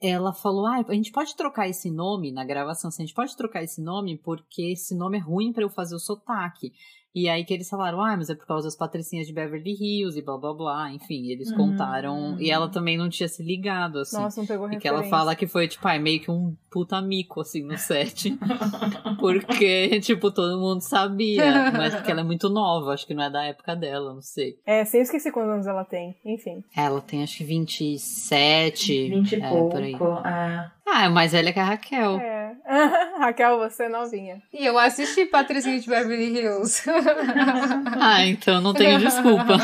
Ela 0.00 0.32
falou: 0.32 0.66
ah, 0.66 0.84
a 0.86 0.94
gente 0.94 1.12
pode 1.12 1.36
trocar 1.36 1.68
esse 1.68 1.90
nome 1.90 2.32
na 2.32 2.44
gravação, 2.44 2.88
assim, 2.88 3.02
a 3.02 3.06
gente 3.06 3.14
pode 3.14 3.36
trocar 3.36 3.62
esse 3.62 3.82
nome 3.82 4.18
porque 4.18 4.72
esse 4.72 4.94
nome 4.94 5.18
é 5.18 5.20
ruim 5.20 5.52
para 5.52 5.62
eu 5.62 5.68
fazer 5.68 5.94
o 5.94 6.00
sotaque. 6.00 6.72
E 7.14 7.28
aí 7.28 7.44
que 7.44 7.52
eles 7.52 7.68
falaram, 7.68 8.00
ah, 8.00 8.16
mas 8.16 8.30
é 8.30 8.34
por 8.34 8.46
causa 8.46 8.66
das 8.66 8.76
patricinhas 8.76 9.26
de 9.26 9.32
Beverly 9.32 9.72
Hills 9.72 10.18
e 10.18 10.22
blá 10.22 10.38
blá 10.38 10.54
blá. 10.54 10.92
Enfim, 10.92 11.26
eles 11.26 11.52
contaram. 11.52 12.36
E 12.40 12.50
ela 12.50 12.68
também 12.68 12.96
não 12.96 13.08
tinha 13.08 13.28
se 13.28 13.42
ligado, 13.42 13.98
assim. 13.98 14.16
Nossa, 14.16 14.40
não 14.40 14.46
pegou 14.46 14.70
E 14.70 14.78
que 14.78 14.86
ela 14.86 15.02
fala 15.04 15.34
que 15.34 15.46
foi, 15.46 15.66
tipo, 15.66 15.86
ah, 15.88 15.98
meio 15.98 16.20
que 16.20 16.30
um 16.30 16.56
puta 16.70 17.00
mico, 17.02 17.40
assim, 17.40 17.62
no 17.64 17.76
set. 17.76 18.38
porque, 19.18 19.98
tipo, 20.00 20.30
todo 20.30 20.60
mundo 20.60 20.80
sabia. 20.80 21.72
Mas 21.72 21.94
porque 21.94 22.10
ela 22.12 22.20
é 22.20 22.24
muito 22.24 22.48
nova, 22.48 22.92
acho 22.92 23.06
que 23.06 23.14
não 23.14 23.24
é 23.24 23.30
da 23.30 23.44
época 23.44 23.74
dela, 23.74 24.14
não 24.14 24.22
sei. 24.22 24.58
É, 24.64 24.84
sem 24.84 25.00
esquecer 25.00 25.32
quantos 25.32 25.52
anos 25.52 25.66
ela 25.66 25.84
tem, 25.84 26.16
enfim. 26.24 26.62
Ela 26.76 27.00
tem 27.00 27.22
acho 27.22 27.38
que 27.38 27.44
27. 27.44 29.08
20 29.10 29.32
e 29.32 29.42
é, 29.42 29.48
pouco. 29.48 29.78
É. 29.78 30.70
Ah, 30.86 31.04
é 31.04 31.08
mais 31.08 31.32
velha 31.32 31.52
que 31.52 31.58
a 31.58 31.64
Raquel. 31.64 32.18
É. 32.18 32.56
Raquel, 33.18 33.58
você 33.58 33.84
é 33.84 33.88
novinha. 33.88 34.42
E 34.52 34.64
eu 34.66 34.76
assisti 34.78 35.24
Patricinha 35.26 35.78
de 35.78 35.88
Beverly 35.88 36.36
Hills. 36.36 36.82
ah, 38.00 38.26
então 38.26 38.60
não 38.60 38.74
tenho 38.74 38.98
desculpa. 38.98 39.54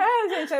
é, 0.00 0.46
gente, 0.46 0.52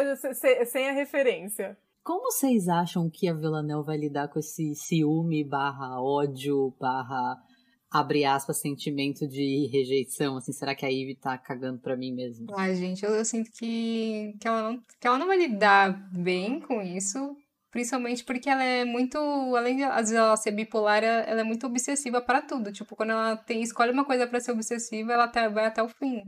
é 0.45 0.65
sem 0.65 0.89
a 0.89 0.93
referência. 0.93 1.77
Como 2.03 2.31
vocês 2.31 2.69
acham 2.69 3.11
que 3.11 3.29
a 3.29 3.35
Villanelle 3.35 3.85
vai 3.85 3.97
lidar 3.97 4.29
com 4.29 4.39
esse 4.39 4.75
ciúme 4.75 5.43
barra 5.43 6.01
ódio 6.01 6.73
barra 6.79 7.37
abre 7.91 8.25
aspas, 8.25 8.61
sentimento 8.61 9.27
de 9.27 9.69
rejeição, 9.73 10.37
assim, 10.37 10.53
será 10.53 10.75
que 10.75 10.85
a 10.85 10.89
Ivy 10.89 11.17
tá 11.17 11.39
cagando 11.39 11.79
pra 11.81 11.97
mim 11.97 12.13
mesmo? 12.13 12.47
Ai, 12.57 12.75
gente, 12.75 13.05
eu, 13.05 13.11
eu 13.11 13.25
sinto 13.25 13.51
que, 13.53 14.35
que, 14.41 14.47
ela 14.47 14.71
não, 14.71 14.79
que 15.01 15.07
ela 15.07 15.19
não 15.19 15.27
vai 15.27 15.39
lidar 15.39 16.11
bem 16.13 16.61
com 16.61 16.83
isso, 16.83 17.37
Principalmente 17.77 18.25
porque 18.25 18.49
ela 18.49 18.65
é 18.65 18.87
muito, 18.87 19.19
além 19.55 19.77
de 19.77 19.83
às 19.83 20.09
vezes 20.09 20.15
ela 20.15 20.35
ser 20.35 20.51
bipolar, 20.51 21.05
ela 21.05 21.43
é 21.43 21.45
muito 21.45 21.67
obsessiva 21.67 22.23
para 22.23 22.41
tudo. 22.41 22.73
Tipo, 22.73 22.97
quando 22.97 23.11
ela 23.11 23.37
tem 23.37 23.61
escolhe 23.61 23.93
uma 23.93 24.07
coisa 24.07 24.27
para 24.27 24.41
ser 24.41 24.53
obsessiva, 24.53 25.13
ela 25.13 25.25
até, 25.25 25.47
vai 25.51 25.67
até 25.67 25.83
o 25.83 25.89
fim. 25.89 26.23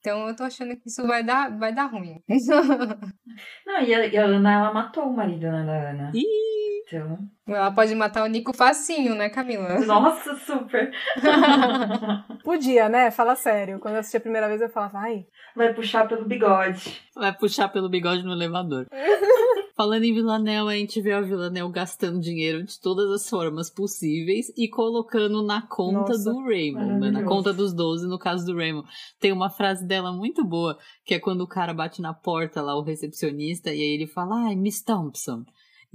Então 0.00 0.26
eu 0.26 0.34
tô 0.34 0.44
achando 0.44 0.74
que 0.74 0.88
isso 0.88 1.06
vai 1.06 1.22
dar, 1.22 1.54
vai 1.58 1.74
dar 1.74 1.90
ruim. 1.90 2.22
Não, 3.66 3.82
e 3.82 3.94
a, 3.94 4.06
e 4.06 4.16
a 4.16 4.24
Ana, 4.24 4.52
ela 4.52 4.72
matou 4.72 5.04
o 5.04 5.14
marido 5.14 5.42
né, 5.50 5.62
da 5.66 5.90
Ana. 5.90 6.12
Então... 6.14 7.18
Ela 7.46 7.70
pode 7.70 7.94
matar 7.94 8.24
o 8.24 8.26
Nico 8.26 8.56
facinho, 8.56 9.14
né, 9.14 9.28
Camila? 9.28 9.80
Nossa, 9.80 10.34
super! 10.36 10.90
Podia, 12.42 12.88
né? 12.88 13.10
Fala 13.10 13.36
sério. 13.36 13.78
Quando 13.78 13.94
eu 13.94 14.00
assisti 14.00 14.16
a 14.16 14.20
primeira 14.20 14.48
vez, 14.48 14.62
eu 14.62 14.70
falava, 14.70 15.00
ai. 15.00 15.26
Vai 15.54 15.74
puxar 15.74 16.08
pelo 16.08 16.24
bigode. 16.24 16.98
Vai 17.14 17.36
puxar 17.36 17.68
pelo 17.68 17.90
bigode 17.90 18.22
no 18.22 18.32
elevador. 18.32 18.86
Falando 19.76 20.04
em 20.04 20.14
Villanelle, 20.14 20.68
a 20.68 20.76
gente 20.76 21.00
vê 21.00 21.12
a 21.12 21.20
Villanelle 21.20 21.72
gastando 21.72 22.20
dinheiro 22.20 22.62
de 22.62 22.78
todas 22.78 23.10
as 23.10 23.28
formas 23.28 23.68
possíveis 23.68 24.52
e 24.56 24.68
colocando 24.68 25.42
na 25.42 25.62
conta 25.62 26.12
Nossa, 26.12 26.30
do 26.30 26.44
Raymond, 26.44 27.00
né? 27.00 27.10
Na 27.10 27.24
conta 27.24 27.52
dos 27.52 27.72
12, 27.72 28.06
no 28.06 28.16
caso 28.16 28.46
do 28.46 28.54
Raymond. 28.54 28.88
Tem 29.18 29.32
uma 29.32 29.50
frase 29.50 29.84
dela 29.84 30.12
muito 30.12 30.44
boa, 30.44 30.78
que 31.04 31.14
é 31.14 31.18
quando 31.18 31.40
o 31.40 31.48
cara 31.48 31.74
bate 31.74 32.00
na 32.00 32.14
porta 32.14 32.62
lá, 32.62 32.76
o 32.76 32.84
recepcionista, 32.84 33.74
e 33.74 33.82
aí 33.82 33.94
ele 33.94 34.06
fala, 34.06 34.46
ai, 34.46 34.54
Miss 34.54 34.80
Thompson. 34.80 35.44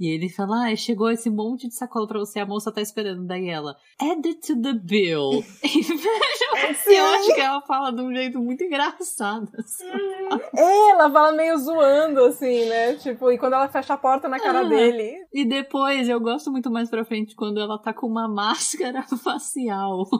E 0.00 0.08
ele 0.08 0.30
fala, 0.30 0.70
ah, 0.70 0.74
chegou 0.76 1.10
esse 1.10 1.28
monte 1.28 1.68
de 1.68 1.74
sacola 1.74 2.08
pra 2.08 2.18
você, 2.18 2.40
a 2.40 2.46
moça 2.46 2.72
tá 2.72 2.80
esperando. 2.80 3.26
Daí 3.26 3.50
ela, 3.50 3.76
add 4.00 4.26
it 4.26 4.40
to 4.46 4.58
the 4.62 4.72
bill. 4.72 5.44
eu 6.86 7.04
acho 7.04 7.34
que 7.34 7.40
ela 7.40 7.60
fala 7.60 7.92
de 7.92 8.00
um 8.00 8.10
jeito 8.14 8.38
muito 8.38 8.64
engraçado. 8.64 9.50
Assim. 9.58 9.84
É, 10.56 10.90
ela 10.92 11.10
fala 11.10 11.32
meio 11.32 11.54
zoando, 11.58 12.24
assim, 12.24 12.64
né? 12.64 12.94
Tipo, 12.94 13.30
e 13.30 13.36
quando 13.36 13.52
ela 13.52 13.68
fecha 13.68 13.92
a 13.92 13.98
porta 13.98 14.26
na 14.26 14.40
cara 14.40 14.60
Ah, 14.60 14.64
dele. 14.64 15.18
E 15.34 15.44
depois, 15.44 16.08
eu 16.08 16.18
gosto 16.18 16.50
muito 16.50 16.70
mais 16.70 16.88
pra 16.88 17.04
frente 17.04 17.36
quando 17.36 17.60
ela 17.60 17.78
tá 17.78 17.92
com 17.92 18.06
uma 18.06 18.26
máscara 18.32 19.02
facial. 19.02 20.06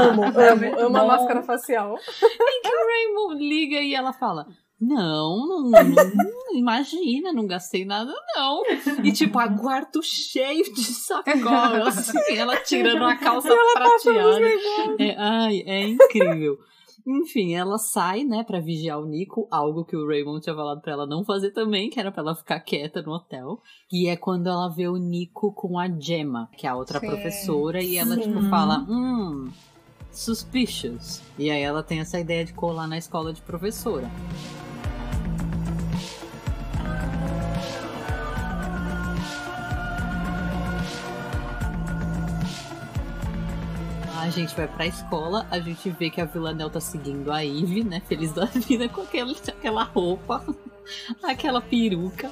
Amo, 0.00 0.22
amo, 0.24 0.80
amo 0.86 0.96
a 0.96 1.04
máscara 1.04 1.42
facial. 1.42 1.96
em 1.98 2.62
que 2.62 2.68
o 2.68 2.86
Raymond 2.86 3.44
liga 3.46 3.80
e 3.82 3.94
ela 3.94 4.14
fala. 4.14 4.46
Não, 4.80 5.46
não, 5.46 5.70
não, 5.70 6.54
imagina, 6.54 7.34
não 7.34 7.46
gastei 7.46 7.84
nada, 7.84 8.12
não. 8.34 8.62
E 9.04 9.12
tipo, 9.12 9.38
a 9.38 9.46
quarto 9.48 10.02
cheio 10.02 10.64
de 10.72 10.84
sacola, 10.84 11.88
assim, 11.88 12.18
ela 12.34 12.56
tirando 12.56 13.04
a 13.04 13.14
calça 13.14 13.54
prateada. 13.74 14.46
É, 14.98 15.14
ai, 15.18 15.62
é 15.66 15.86
incrível. 15.86 16.58
Enfim, 17.06 17.54
ela 17.54 17.78
sai, 17.78 18.24
né, 18.24 18.44
pra 18.44 18.60
vigiar 18.60 19.00
o 19.00 19.06
Nico, 19.06 19.48
algo 19.50 19.84
que 19.84 19.96
o 19.96 20.06
Raymond 20.06 20.42
tinha 20.42 20.54
falado 20.54 20.80
pra 20.80 20.92
ela 20.92 21.06
não 21.06 21.24
fazer 21.24 21.50
também, 21.50 21.90
que 21.90 21.98
era 21.98 22.12
pra 22.12 22.22
ela 22.22 22.34
ficar 22.34 22.60
quieta 22.60 23.02
no 23.02 23.12
hotel. 23.12 23.60
E 23.90 24.06
é 24.08 24.16
quando 24.16 24.48
ela 24.48 24.68
vê 24.68 24.86
o 24.88 24.96
Nico 24.96 25.52
com 25.52 25.78
a 25.78 25.88
Gemma, 25.88 26.48
que 26.56 26.66
é 26.66 26.70
a 26.70 26.76
outra 26.76 27.00
Sim. 27.00 27.06
professora, 27.06 27.82
e 27.82 27.96
ela, 27.96 28.16
tipo, 28.16 28.40
fala, 28.48 28.86
hum, 28.88 29.50
suspicious. 30.10 31.22
E 31.38 31.50
aí 31.50 31.62
ela 31.62 31.82
tem 31.82 32.00
essa 32.00 32.18
ideia 32.18 32.44
de 32.44 32.52
colar 32.52 32.86
na 32.86 32.98
escola 32.98 33.32
de 33.32 33.42
professora. 33.42 34.10
A 44.20 44.28
gente 44.28 44.54
vai 44.54 44.68
pra 44.68 44.86
escola, 44.86 45.46
a 45.50 45.58
gente 45.58 45.88
vê 45.88 46.10
que 46.10 46.20
a 46.20 46.26
Villanelle 46.26 46.70
tá 46.70 46.78
seguindo 46.78 47.32
a 47.32 47.40
Ivy, 47.40 47.82
né? 47.82 48.00
Feliz 48.00 48.32
da 48.32 48.44
vida 48.44 48.86
com 48.86 49.00
aquela, 49.00 49.32
aquela 49.32 49.82
roupa, 49.82 50.44
aquela 51.24 51.58
peruca, 51.62 52.30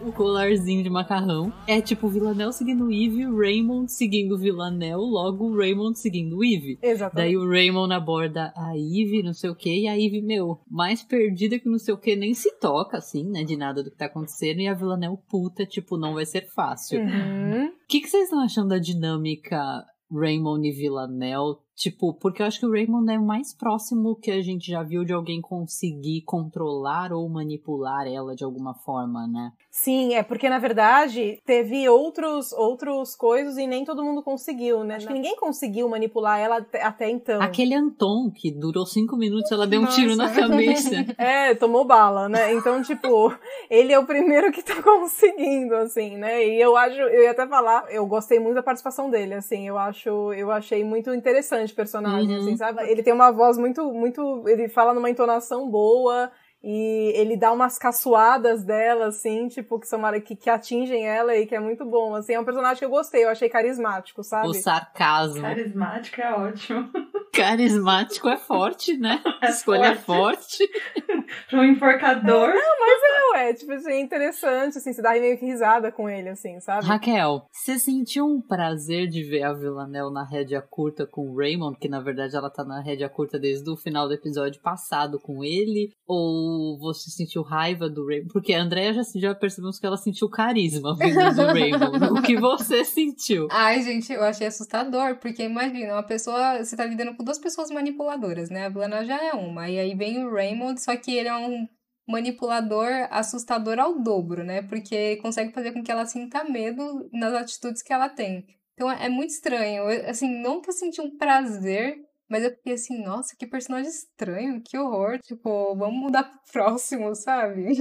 o 0.00 0.10
colarzinho 0.10 0.82
de 0.82 0.90
macarrão. 0.90 1.52
É 1.64 1.80
tipo 1.80 2.08
Villanelle 2.08 2.52
seguindo 2.52 2.86
o 2.86 3.38
Raymond 3.38 3.90
seguindo 3.90 4.36
Villanelle, 4.36 4.96
logo 4.96 5.44
o 5.44 5.56
Raymond 5.56 5.96
seguindo 5.96 6.44
Ivy. 6.44 6.80
Exatamente. 6.82 7.14
Daí 7.14 7.36
o 7.36 7.48
Raymond 7.48 7.94
aborda 7.94 8.52
a 8.56 8.72
Ivy, 8.76 9.22
não 9.22 9.32
sei 9.32 9.48
o 9.48 9.54
que, 9.54 9.82
e 9.82 9.86
a 9.86 9.94
Ivy, 9.94 10.20
meu, 10.22 10.60
mais 10.68 11.04
perdida 11.04 11.56
que 11.56 11.68
não 11.68 11.78
sei 11.78 11.94
o 11.94 11.98
que, 11.98 12.16
nem 12.16 12.34
se 12.34 12.50
toca, 12.58 12.98
assim, 12.98 13.22
né, 13.30 13.44
de 13.44 13.56
nada 13.56 13.80
do 13.80 13.92
que 13.92 13.96
tá 13.96 14.06
acontecendo, 14.06 14.60
e 14.60 14.66
a 14.66 14.74
Villanelle 14.74 15.18
puta, 15.30 15.64
tipo, 15.64 15.96
não 15.96 16.14
vai 16.14 16.26
ser 16.26 16.48
fácil. 16.48 17.00
Uhum. 17.00 17.66
O 17.66 17.86
que, 17.86 18.00
que 18.00 18.08
vocês 18.08 18.24
estão 18.24 18.40
achando 18.40 18.70
da 18.70 18.78
dinâmica 18.78 19.86
Raymond 20.12 20.66
e 20.66 20.72
Villanelle? 20.72 21.56
Tipo, 21.74 22.14
porque 22.14 22.42
eu 22.42 22.46
acho 22.46 22.60
que 22.60 22.66
o 22.66 22.70
Raymond 22.70 23.12
é 23.12 23.18
o 23.18 23.26
mais 23.26 23.52
próximo 23.52 24.16
que 24.16 24.30
a 24.30 24.40
gente 24.40 24.70
já 24.70 24.82
viu 24.82 25.04
de 25.04 25.12
alguém 25.12 25.40
conseguir 25.40 26.22
controlar 26.22 27.12
ou 27.12 27.28
manipular 27.28 28.06
ela 28.06 28.34
de 28.34 28.42
alguma 28.44 28.74
forma, 28.74 29.26
né? 29.26 29.52
Sim, 29.78 30.14
é 30.14 30.22
porque 30.22 30.48
na 30.48 30.58
verdade 30.58 31.38
teve 31.44 31.86
outros 31.86 32.50
outros 32.54 33.14
coisas 33.14 33.58
e 33.58 33.66
nem 33.66 33.84
todo 33.84 34.02
mundo 34.02 34.22
conseguiu, 34.22 34.82
né? 34.82 34.96
Acho 34.96 35.06
que 35.06 35.12
ninguém 35.12 35.36
conseguiu 35.36 35.86
manipular 35.86 36.40
ela 36.40 36.66
até, 36.80 37.10
então. 37.10 37.42
Aquele 37.42 37.74
Anton, 37.74 38.30
que 38.34 38.50
durou 38.50 38.86
cinco 38.86 39.18
minutos, 39.18 39.52
ela 39.52 39.66
deu 39.66 39.80
um 39.80 39.84
Nossa. 39.84 39.96
tiro 40.00 40.16
na 40.16 40.30
cabeça. 40.32 41.04
É, 41.18 41.54
tomou 41.54 41.84
bala, 41.84 42.26
né? 42.26 42.54
Então, 42.54 42.82
tipo, 42.82 43.34
ele 43.68 43.92
é 43.92 43.98
o 43.98 44.06
primeiro 44.06 44.50
que 44.50 44.62
tá 44.62 44.80
conseguindo, 44.82 45.74
assim, 45.76 46.16
né? 46.16 46.42
E 46.46 46.58
eu 46.58 46.74
acho, 46.74 46.98
eu 46.98 47.24
ia 47.24 47.32
até 47.32 47.46
falar, 47.46 47.84
eu 47.90 48.06
gostei 48.06 48.40
muito 48.40 48.54
da 48.54 48.62
participação 48.62 49.10
dele, 49.10 49.34
assim, 49.34 49.68
eu 49.68 49.76
acho, 49.76 50.32
eu 50.32 50.50
achei 50.50 50.82
muito 50.84 51.12
interessante 51.12 51.74
o 51.74 51.76
personagem, 51.76 52.30
Uhum. 52.30 52.40
assim, 52.40 52.56
sabe? 52.56 52.82
Ele 52.90 53.02
tem 53.02 53.12
uma 53.12 53.30
voz 53.30 53.58
muito, 53.58 53.92
muito, 53.92 54.42
ele 54.48 54.68
fala 54.68 54.94
numa 54.94 55.10
entonação 55.10 55.68
boa. 55.68 56.30
E 56.68 57.12
ele 57.14 57.36
dá 57.36 57.52
umas 57.52 57.78
caçoadas 57.78 58.64
dela, 58.64 59.06
assim, 59.06 59.46
tipo, 59.46 59.78
que 59.78 59.86
são 59.86 60.00
que, 60.20 60.34
que 60.34 60.50
atingem 60.50 61.06
ela 61.06 61.36
e 61.36 61.46
que 61.46 61.54
é 61.54 61.60
muito 61.60 61.84
bom. 61.84 62.12
Assim, 62.16 62.34
é 62.34 62.40
um 62.40 62.44
personagem 62.44 62.80
que 62.80 62.84
eu 62.84 62.90
gostei, 62.90 63.22
eu 63.22 63.28
achei 63.28 63.48
carismático, 63.48 64.24
sabe? 64.24 64.48
O 64.48 64.52
sarcasmo. 64.52 65.42
Carismático 65.42 66.20
é 66.20 66.34
ótimo. 66.34 66.90
Carismático 67.36 68.28
é 68.28 68.36
forte, 68.36 68.96
né? 68.96 69.22
É 69.42 69.50
Escolha 69.50 69.96
forte. 69.96 70.68
Pra 71.50 71.60
um 71.60 71.64
enforcador. 71.64 72.52
Não, 72.54 73.36
é, 73.36 73.52
tipo, 73.52 73.72
assim, 73.72 73.90
é 73.90 74.00
interessante, 74.00 74.78
assim, 74.78 74.92
você 74.92 75.02
dá 75.02 75.12
meio 75.12 75.38
que 75.38 75.44
risada 75.44 75.90
com 75.92 76.08
ele, 76.08 76.28
assim, 76.28 76.58
sabe? 76.60 76.86
Raquel, 76.86 77.46
você 77.52 77.78
sentiu 77.78 78.26
um 78.26 78.40
prazer 78.40 79.08
de 79.08 79.22
ver 79.22 79.42
a 79.42 79.52
Villanelle 79.52 80.12
na 80.12 80.24
rédea 80.24 80.62
curta 80.62 81.06
com 81.06 81.28
o 81.28 81.36
Raymond, 81.36 81.76
que 81.78 81.88
na 81.88 82.00
verdade 82.00 82.36
ela 82.36 82.48
tá 82.50 82.64
na 82.64 82.80
rédea 82.80 83.08
curta 83.08 83.38
desde 83.38 83.68
o 83.68 83.76
final 83.76 84.08
do 84.08 84.14
episódio 84.14 84.60
passado 84.60 85.18
com 85.20 85.44
ele? 85.44 85.90
Ou 86.06 86.78
você 86.78 87.10
sentiu 87.10 87.42
raiva 87.42 87.88
do 87.88 88.06
Raymond? 88.06 88.32
Porque 88.32 88.54
a 88.54 88.62
Andrea 88.62 88.94
já, 88.94 89.02
já 89.16 89.34
percebemos 89.34 89.78
que 89.78 89.86
ela 89.86 89.96
sentiu 89.96 90.28
carisma 90.30 90.96
vindo 90.96 91.34
do 91.34 91.46
Raymond. 91.52 92.18
o 92.18 92.22
que 92.22 92.36
você 92.36 92.84
sentiu? 92.84 93.48
Ai, 93.50 93.82
gente, 93.82 94.12
eu 94.12 94.22
achei 94.22 94.46
assustador, 94.46 95.16
porque 95.16 95.42
imagina, 95.42 95.94
uma 95.94 96.02
pessoa, 96.02 96.64
você 96.64 96.76
tá 96.76 96.84
lidando 96.84 97.14
com 97.16 97.24
duas 97.26 97.38
pessoas 97.38 97.70
manipuladoras, 97.70 98.48
né? 98.48 98.66
A 98.66 98.70
Blana 98.70 99.04
já 99.04 99.22
é 99.22 99.32
uma, 99.32 99.68
e 99.68 99.78
aí 99.78 99.94
vem 99.94 100.24
o 100.24 100.32
Raymond, 100.32 100.80
só 100.80 100.96
que 100.96 101.10
ele 101.14 101.28
é 101.28 101.36
um 101.36 101.68
manipulador 102.08 102.88
assustador 103.10 103.78
ao 103.80 104.00
dobro, 104.00 104.44
né? 104.44 104.62
Porque 104.62 105.16
consegue 105.16 105.52
fazer 105.52 105.72
com 105.72 105.82
que 105.82 105.90
ela 105.90 106.06
sinta 106.06 106.44
medo 106.44 107.10
nas 107.12 107.34
atitudes 107.34 107.82
que 107.82 107.92
ela 107.92 108.08
tem. 108.08 108.46
Então 108.74 108.90
é 108.90 109.08
muito 109.08 109.30
estranho. 109.30 109.90
Eu, 109.90 110.08
assim, 110.08 110.40
eu 110.42 110.62
senti 110.72 111.00
um 111.00 111.16
prazer, 111.18 111.98
mas 112.28 112.42
eu 112.42 112.50
fiquei 112.50 112.72
assim, 112.72 113.02
nossa, 113.02 113.36
que 113.38 113.46
personagem 113.46 113.90
estranho, 113.90 114.62
que 114.62 114.76
horror. 114.76 115.18
Tipo, 115.20 115.76
vamos 115.76 116.00
mudar 116.00 116.24
pro 116.24 116.52
próximo, 116.52 117.14
sabe? 117.14 117.66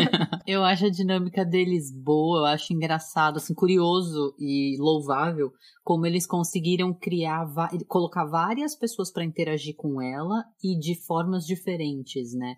Eu 0.46 0.64
acho 0.64 0.86
a 0.86 0.90
dinâmica 0.90 1.44
deles 1.44 1.92
boa, 1.92 2.40
eu 2.40 2.44
acho 2.46 2.72
engraçado, 2.72 3.36
assim, 3.36 3.54
curioso 3.54 4.34
e 4.38 4.76
louvável 4.80 5.52
como 5.84 6.06
eles 6.06 6.26
conseguiram 6.26 6.92
criar, 6.92 7.46
colocar 7.86 8.24
várias 8.24 8.76
pessoas 8.76 9.12
pra 9.12 9.24
interagir 9.24 9.74
com 9.76 10.00
ela 10.00 10.44
e 10.62 10.78
de 10.78 10.94
formas 10.94 11.44
diferentes, 11.44 12.34
né? 12.34 12.56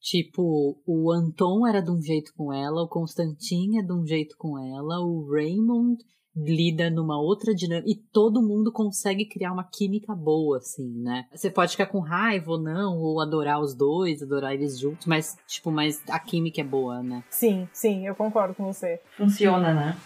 Tipo, 0.00 0.80
o 0.86 1.12
Anton 1.12 1.66
era 1.66 1.80
de 1.80 1.90
um 1.90 2.00
jeito 2.00 2.32
com 2.34 2.52
ela, 2.52 2.82
o 2.82 2.88
Constantin 2.88 3.78
é 3.78 3.82
de 3.82 3.92
um 3.92 4.06
jeito 4.06 4.34
com 4.38 4.58
ela, 4.58 5.00
o 5.00 5.30
Raymond 5.30 6.02
lida 6.44 6.90
numa 6.90 7.20
outra 7.20 7.54
dinâmica 7.54 7.90
e 7.90 7.94
todo 7.94 8.42
mundo 8.42 8.72
consegue 8.72 9.24
criar 9.24 9.52
uma 9.52 9.64
química 9.64 10.14
boa, 10.14 10.58
assim, 10.58 10.88
né? 10.88 11.26
Você 11.34 11.50
pode 11.50 11.72
ficar 11.72 11.86
com 11.86 12.00
raiva 12.00 12.52
ou 12.52 12.58
não, 12.58 12.98
ou 12.98 13.20
adorar 13.20 13.60
os 13.60 13.74
dois, 13.74 14.22
adorar 14.22 14.54
eles 14.54 14.78
juntos, 14.78 15.06
mas, 15.06 15.36
tipo, 15.46 15.70
mas 15.70 16.02
a 16.08 16.18
química 16.18 16.60
é 16.60 16.64
boa, 16.64 17.02
né? 17.02 17.22
Sim, 17.30 17.68
sim, 17.72 18.06
eu 18.06 18.14
concordo 18.14 18.54
com 18.54 18.72
você. 18.72 19.00
Funciona, 19.16 19.72
né? 19.74 19.96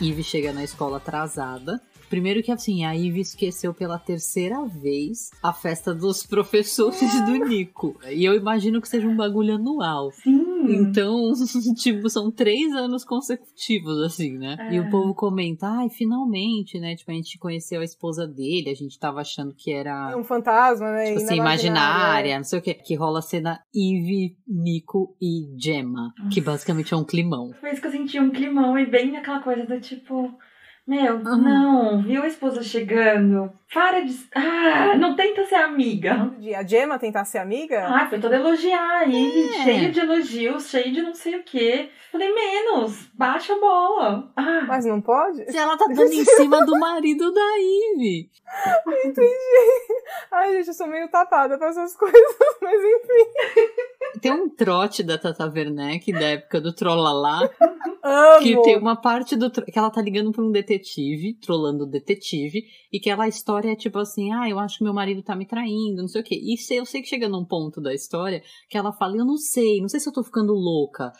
Eve 0.00 0.22
chega 0.22 0.52
na 0.52 0.62
escola 0.62 0.98
atrasada. 0.98 1.80
Primeiro 2.08 2.42
que 2.42 2.52
assim, 2.52 2.84
a 2.84 2.94
Eve 2.94 3.20
esqueceu 3.20 3.74
pela 3.74 3.98
terceira 3.98 4.64
vez 4.64 5.30
a 5.42 5.52
festa 5.52 5.94
dos 5.94 6.24
professores 6.24 7.20
do 7.26 7.32
Nico. 7.46 7.96
E 8.10 8.24
eu 8.24 8.34
imagino 8.34 8.80
que 8.80 8.88
seja 8.88 9.06
um 9.08 9.16
bagulho 9.16 9.54
anual. 9.54 10.10
Sim. 10.12 10.44
Então, 10.68 11.32
tipo, 11.76 12.08
são 12.08 12.30
três 12.30 12.72
anos 12.74 13.04
consecutivos, 13.04 14.02
assim, 14.02 14.36
né? 14.38 14.56
E 14.72 14.76
É. 14.76 14.80
o 14.80 14.90
povo 14.90 15.14
comenta, 15.14 15.66
ai, 15.68 15.88
finalmente, 15.88 16.78
né? 16.78 16.94
Tipo, 16.96 17.10
a 17.10 17.14
gente 17.14 17.38
conheceu 17.38 17.80
a 17.80 17.84
esposa 17.84 18.26
dele, 18.26 18.70
a 18.70 18.74
gente 18.74 18.98
tava 18.98 19.20
achando 19.20 19.54
que 19.54 19.72
era. 19.72 20.10
É 20.12 20.16
um 20.16 20.24
fantasma, 20.24 20.90
né? 20.92 21.12
Tipo 21.12 21.24
assim, 21.24 21.36
imaginária, 21.36 22.36
não 22.36 22.44
sei 22.44 22.58
o 22.58 22.62
que. 22.62 22.74
Que 22.74 22.94
rola 22.94 23.18
a 23.18 23.22
cena 23.22 23.60
Eve, 23.74 24.36
Nico 24.46 25.16
e 25.20 25.46
Gemma. 25.58 26.12
Que 26.32 26.40
basicamente 26.40 26.94
é 26.94 26.96
um 26.96 27.04
climão. 27.04 27.52
Foi 27.60 27.70
isso 27.72 27.80
que 27.80 27.86
eu 27.86 27.92
senti 27.92 28.18
um 28.20 28.30
climão 28.30 28.78
e 28.78 28.86
bem 28.86 29.16
aquela 29.16 29.40
coisa 29.40 29.64
do 29.64 29.80
tipo. 29.80 30.30
Meu, 30.86 31.18
não, 31.18 32.00
viu 32.00 32.22
a 32.22 32.28
esposa 32.28 32.62
chegando? 32.62 33.50
Para 33.74 34.00
de. 34.04 34.14
Ah, 34.32 34.96
não 34.96 35.16
tenta 35.16 35.44
ser 35.44 35.56
amiga. 35.56 36.30
De 36.38 36.54
a 36.54 36.62
Gemma 36.64 36.96
tentar 36.96 37.24
ser 37.24 37.38
amiga? 37.38 37.84
Ah, 37.88 38.06
foi 38.08 38.20
toda 38.20 38.36
elogiar 38.36 39.02
ele, 39.08 39.48
É. 39.48 39.64
cheio 39.64 39.90
de 39.92 39.98
elogios, 39.98 40.68
cheio 40.70 40.92
de 40.92 41.02
não 41.02 41.12
sei 41.12 41.34
o 41.36 41.42
quê. 41.42 41.90
Falei, 42.12 42.32
menos, 42.32 43.08
baixa 43.14 43.52
a 43.54 43.58
bola. 43.60 44.32
Ah, 44.36 44.64
Mas 44.68 44.86
não 44.86 45.00
pode? 45.00 45.50
Se 45.50 45.58
ela 45.58 45.76
tá 45.76 45.86
dando 45.88 46.12
em 46.12 46.24
cima 46.24 46.64
do 46.64 46.78
marido 46.78 47.32
da 47.32 47.40
Eve. 47.58 48.30
Entendi. 49.04 49.28
Ai, 50.30 50.52
gente, 50.54 50.68
eu 50.68 50.74
sou 50.74 50.86
meio 50.86 51.08
tapada 51.08 51.58
pra 51.58 51.68
essas 51.68 51.94
coisas, 51.98 52.36
mas 52.62 52.80
enfim. 52.80 54.20
Tem 54.22 54.32
um 54.32 54.48
trote 54.48 55.02
da 55.02 55.18
Tata 55.18 55.44
Werneck, 55.52 56.12
da 56.12 56.26
época 56.28 56.60
do 56.60 56.72
Trollalá, 56.72 57.40
Amo. 58.02 58.38
que 58.40 58.62
tem 58.62 58.78
uma 58.78 58.96
parte 58.96 59.34
do 59.36 59.50
que 59.50 59.76
ela 59.78 59.90
tá 59.90 60.00
ligando 60.00 60.30
pra 60.32 60.42
um 60.42 60.50
detetive, 60.52 60.75
trollando 61.40 61.84
o 61.84 61.86
detetive, 61.86 62.64
e 62.92 62.98
que 62.98 63.10
ela, 63.10 63.28
história 63.28 63.72
é 63.72 63.76
tipo 63.76 63.98
assim, 63.98 64.32
ah, 64.32 64.48
eu 64.48 64.58
acho 64.58 64.78
que 64.78 64.84
meu 64.84 64.94
marido 64.94 65.22
tá 65.22 65.34
me 65.34 65.46
traindo, 65.46 66.02
não 66.02 66.08
sei 66.08 66.20
o 66.20 66.24
quê. 66.24 66.40
E 66.40 66.56
eu 66.74 66.86
sei 66.86 67.02
que 67.02 67.08
chega 67.08 67.28
num 67.28 67.44
ponto 67.44 67.80
da 67.80 67.94
história 67.94 68.42
que 68.68 68.76
ela 68.76 68.92
fala, 68.92 69.16
eu 69.16 69.24
não 69.24 69.36
sei, 69.36 69.80
não 69.80 69.88
sei 69.88 70.00
se 70.00 70.08
eu 70.08 70.12
tô 70.12 70.22
ficando 70.22 70.52
louca. 70.52 71.12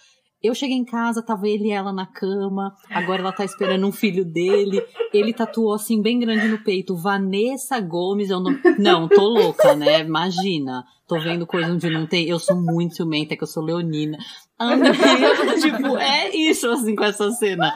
Eu 0.42 0.54
cheguei 0.54 0.76
em 0.76 0.84
casa, 0.84 1.24
tava 1.24 1.48
ele 1.48 1.68
e 1.68 1.72
ela 1.72 1.92
na 1.92 2.06
cama, 2.06 2.74
agora 2.90 3.20
ela 3.20 3.32
tá 3.32 3.44
esperando 3.44 3.86
um 3.86 3.92
filho 3.92 4.24
dele, 4.24 4.82
ele 5.12 5.32
tatuou 5.32 5.72
assim 5.72 6.00
bem 6.00 6.20
grande 6.20 6.46
no 6.46 6.62
peito, 6.62 6.94
Vanessa 6.94 7.80
Gomes, 7.80 8.28
eu 8.28 8.38
não, 8.38 8.54
não, 8.78 9.08
tô 9.08 9.22
louca, 9.22 9.74
né, 9.74 10.00
imagina, 10.00 10.84
tô 11.08 11.18
vendo 11.18 11.46
coisa 11.46 11.72
onde 11.72 11.88
não 11.88 12.06
tem, 12.06 12.28
eu 12.28 12.38
sou 12.38 12.54
muito 12.54 12.96
ciumenta, 12.96 13.34
que 13.34 13.42
eu 13.42 13.48
sou 13.48 13.64
leonina, 13.64 14.18
a 14.58 14.72
Andrea, 14.72 14.96
tipo, 15.60 15.98
é 15.98 16.34
isso 16.34 16.70
assim 16.70 16.96
com 16.96 17.04
essa 17.04 17.30
cena, 17.32 17.74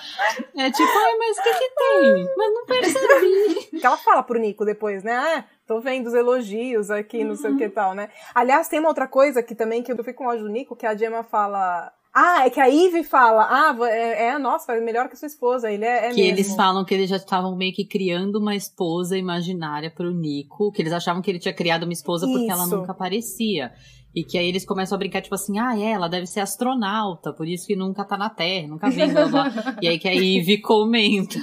é 0.57 0.71
tipo, 0.71 0.89
ai, 0.89 1.19
mas 1.19 1.39
o 1.39 1.43
que 1.43 1.53
que 1.53 1.71
tem? 1.75 2.27
Mas 2.37 2.55
não 2.55 2.67
percebi. 2.67 3.81
Que 3.81 3.87
ela 3.87 3.97
fala 3.99 4.23
pro 4.23 4.39
Nico 4.39 4.65
depois, 4.65 5.03
né? 5.03 5.13
Ah, 5.13 5.45
tô 5.67 5.81
vendo 5.81 6.07
os 6.07 6.15
elogios 6.15 6.91
aqui, 6.91 7.23
não 7.23 7.37
sei 7.37 7.53
o 7.53 7.57
que 7.57 7.65
e 7.65 7.71
tal, 7.71 7.95
né? 7.95 8.09
Aliás, 8.35 8.69
tem 8.69 8.79
uma 8.79 8.89
outra 8.89 9.07
coisa 9.07 9.43
que 9.43 9.55
também 9.55 9.83
que 9.83 9.93
eu 9.93 9.97
fico 10.05 10.25
com 10.25 10.27
ódio 10.27 10.45
do 10.45 10.51
Nico, 10.51 10.75
que 10.75 10.87
a 10.87 10.97
Gemma 10.97 11.23
fala. 11.23 11.93
Ah, 12.13 12.45
é 12.45 12.51
que 12.51 12.59
a 12.59 12.67
Ivy 12.67 13.05
fala, 13.05 13.47
ah, 13.49 13.77
é, 13.89 14.29
é 14.29 14.39
nossa, 14.39 14.73
é 14.73 14.81
melhor 14.81 15.09
que 15.09 15.15
sua 15.15 15.27
esposa, 15.29 15.71
ele 15.71 15.85
é, 15.85 16.07
é 16.07 16.09
que 16.09 16.17
mesmo. 16.17 16.39
eles 16.39 16.57
falam 16.57 16.85
que 16.85 16.93
eles 16.93 17.09
já 17.09 17.15
estavam 17.15 17.55
meio 17.55 17.73
que 17.73 17.85
criando 17.85 18.41
uma 18.41 18.57
esposa 18.57 19.17
imaginária 19.17 19.93
pro 19.93 20.11
Nico, 20.11 20.73
que 20.73 20.83
eles 20.83 20.93
achavam 20.93 21.23
que 21.23 21.31
ele 21.31 21.39
tinha 21.39 21.55
criado 21.55 21.85
uma 21.85 21.93
esposa 21.93 22.27
porque 22.27 22.51
ela 22.51 22.65
Isso. 22.65 22.77
nunca 22.77 22.91
aparecia. 22.91 23.71
E 24.15 24.25
que 24.25 24.37
aí 24.37 24.49
eles 24.49 24.65
começam 24.65 24.97
a 24.97 24.99
brincar, 24.99 25.23
tipo 25.23 25.35
assim, 25.35 25.59
ah, 25.59 25.79
é, 25.79 25.93
ela 25.93 26.09
deve 26.09 26.27
ser 26.27 26.41
astronauta, 26.41 27.33
por 27.33 27.47
isso 27.47 27.67
que 27.67 27.77
nunca 27.77 28.05
tá 28.05 28.17
na 28.17 28.29
Terra, 28.29 28.69
nunca 28.69 28.91
vem, 28.91 29.13
blá, 29.13 29.27
blá. 29.27 29.77
E 29.81 29.89
aí 29.89 29.99
que 29.99 30.09
a 30.09 30.13
Ivy 30.13 30.59
comenta. 30.63 31.39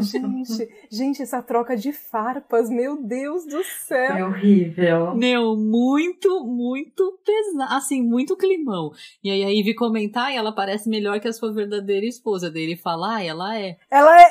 Gente, 0.00 0.68
gente, 0.90 1.22
essa 1.22 1.42
troca 1.42 1.76
de 1.76 1.92
farpas, 1.92 2.70
meu 2.70 3.02
Deus 3.02 3.44
do 3.44 3.62
céu. 3.86 4.12
foi 4.12 4.22
horrível. 4.22 5.14
Meu, 5.14 5.56
muito, 5.56 6.44
muito 6.44 7.18
pesado, 7.24 7.74
assim, 7.74 8.02
muito 8.02 8.36
climão. 8.36 8.90
E 9.22 9.30
aí 9.30 9.44
a 9.44 9.50
Ivy 9.50 9.74
comenta, 9.74 10.24
ah, 10.24 10.32
ela 10.32 10.52
parece 10.52 10.88
melhor 10.88 11.20
que 11.20 11.28
a 11.28 11.32
sua 11.32 11.52
verdadeira 11.52 12.06
esposa. 12.06 12.50
Daí 12.50 12.62
ele 12.62 12.76
fala, 12.76 13.16
ah, 13.16 13.22
ela 13.24 13.58
é. 13.58 13.76
Ela 13.90 14.20
é. 14.20 14.26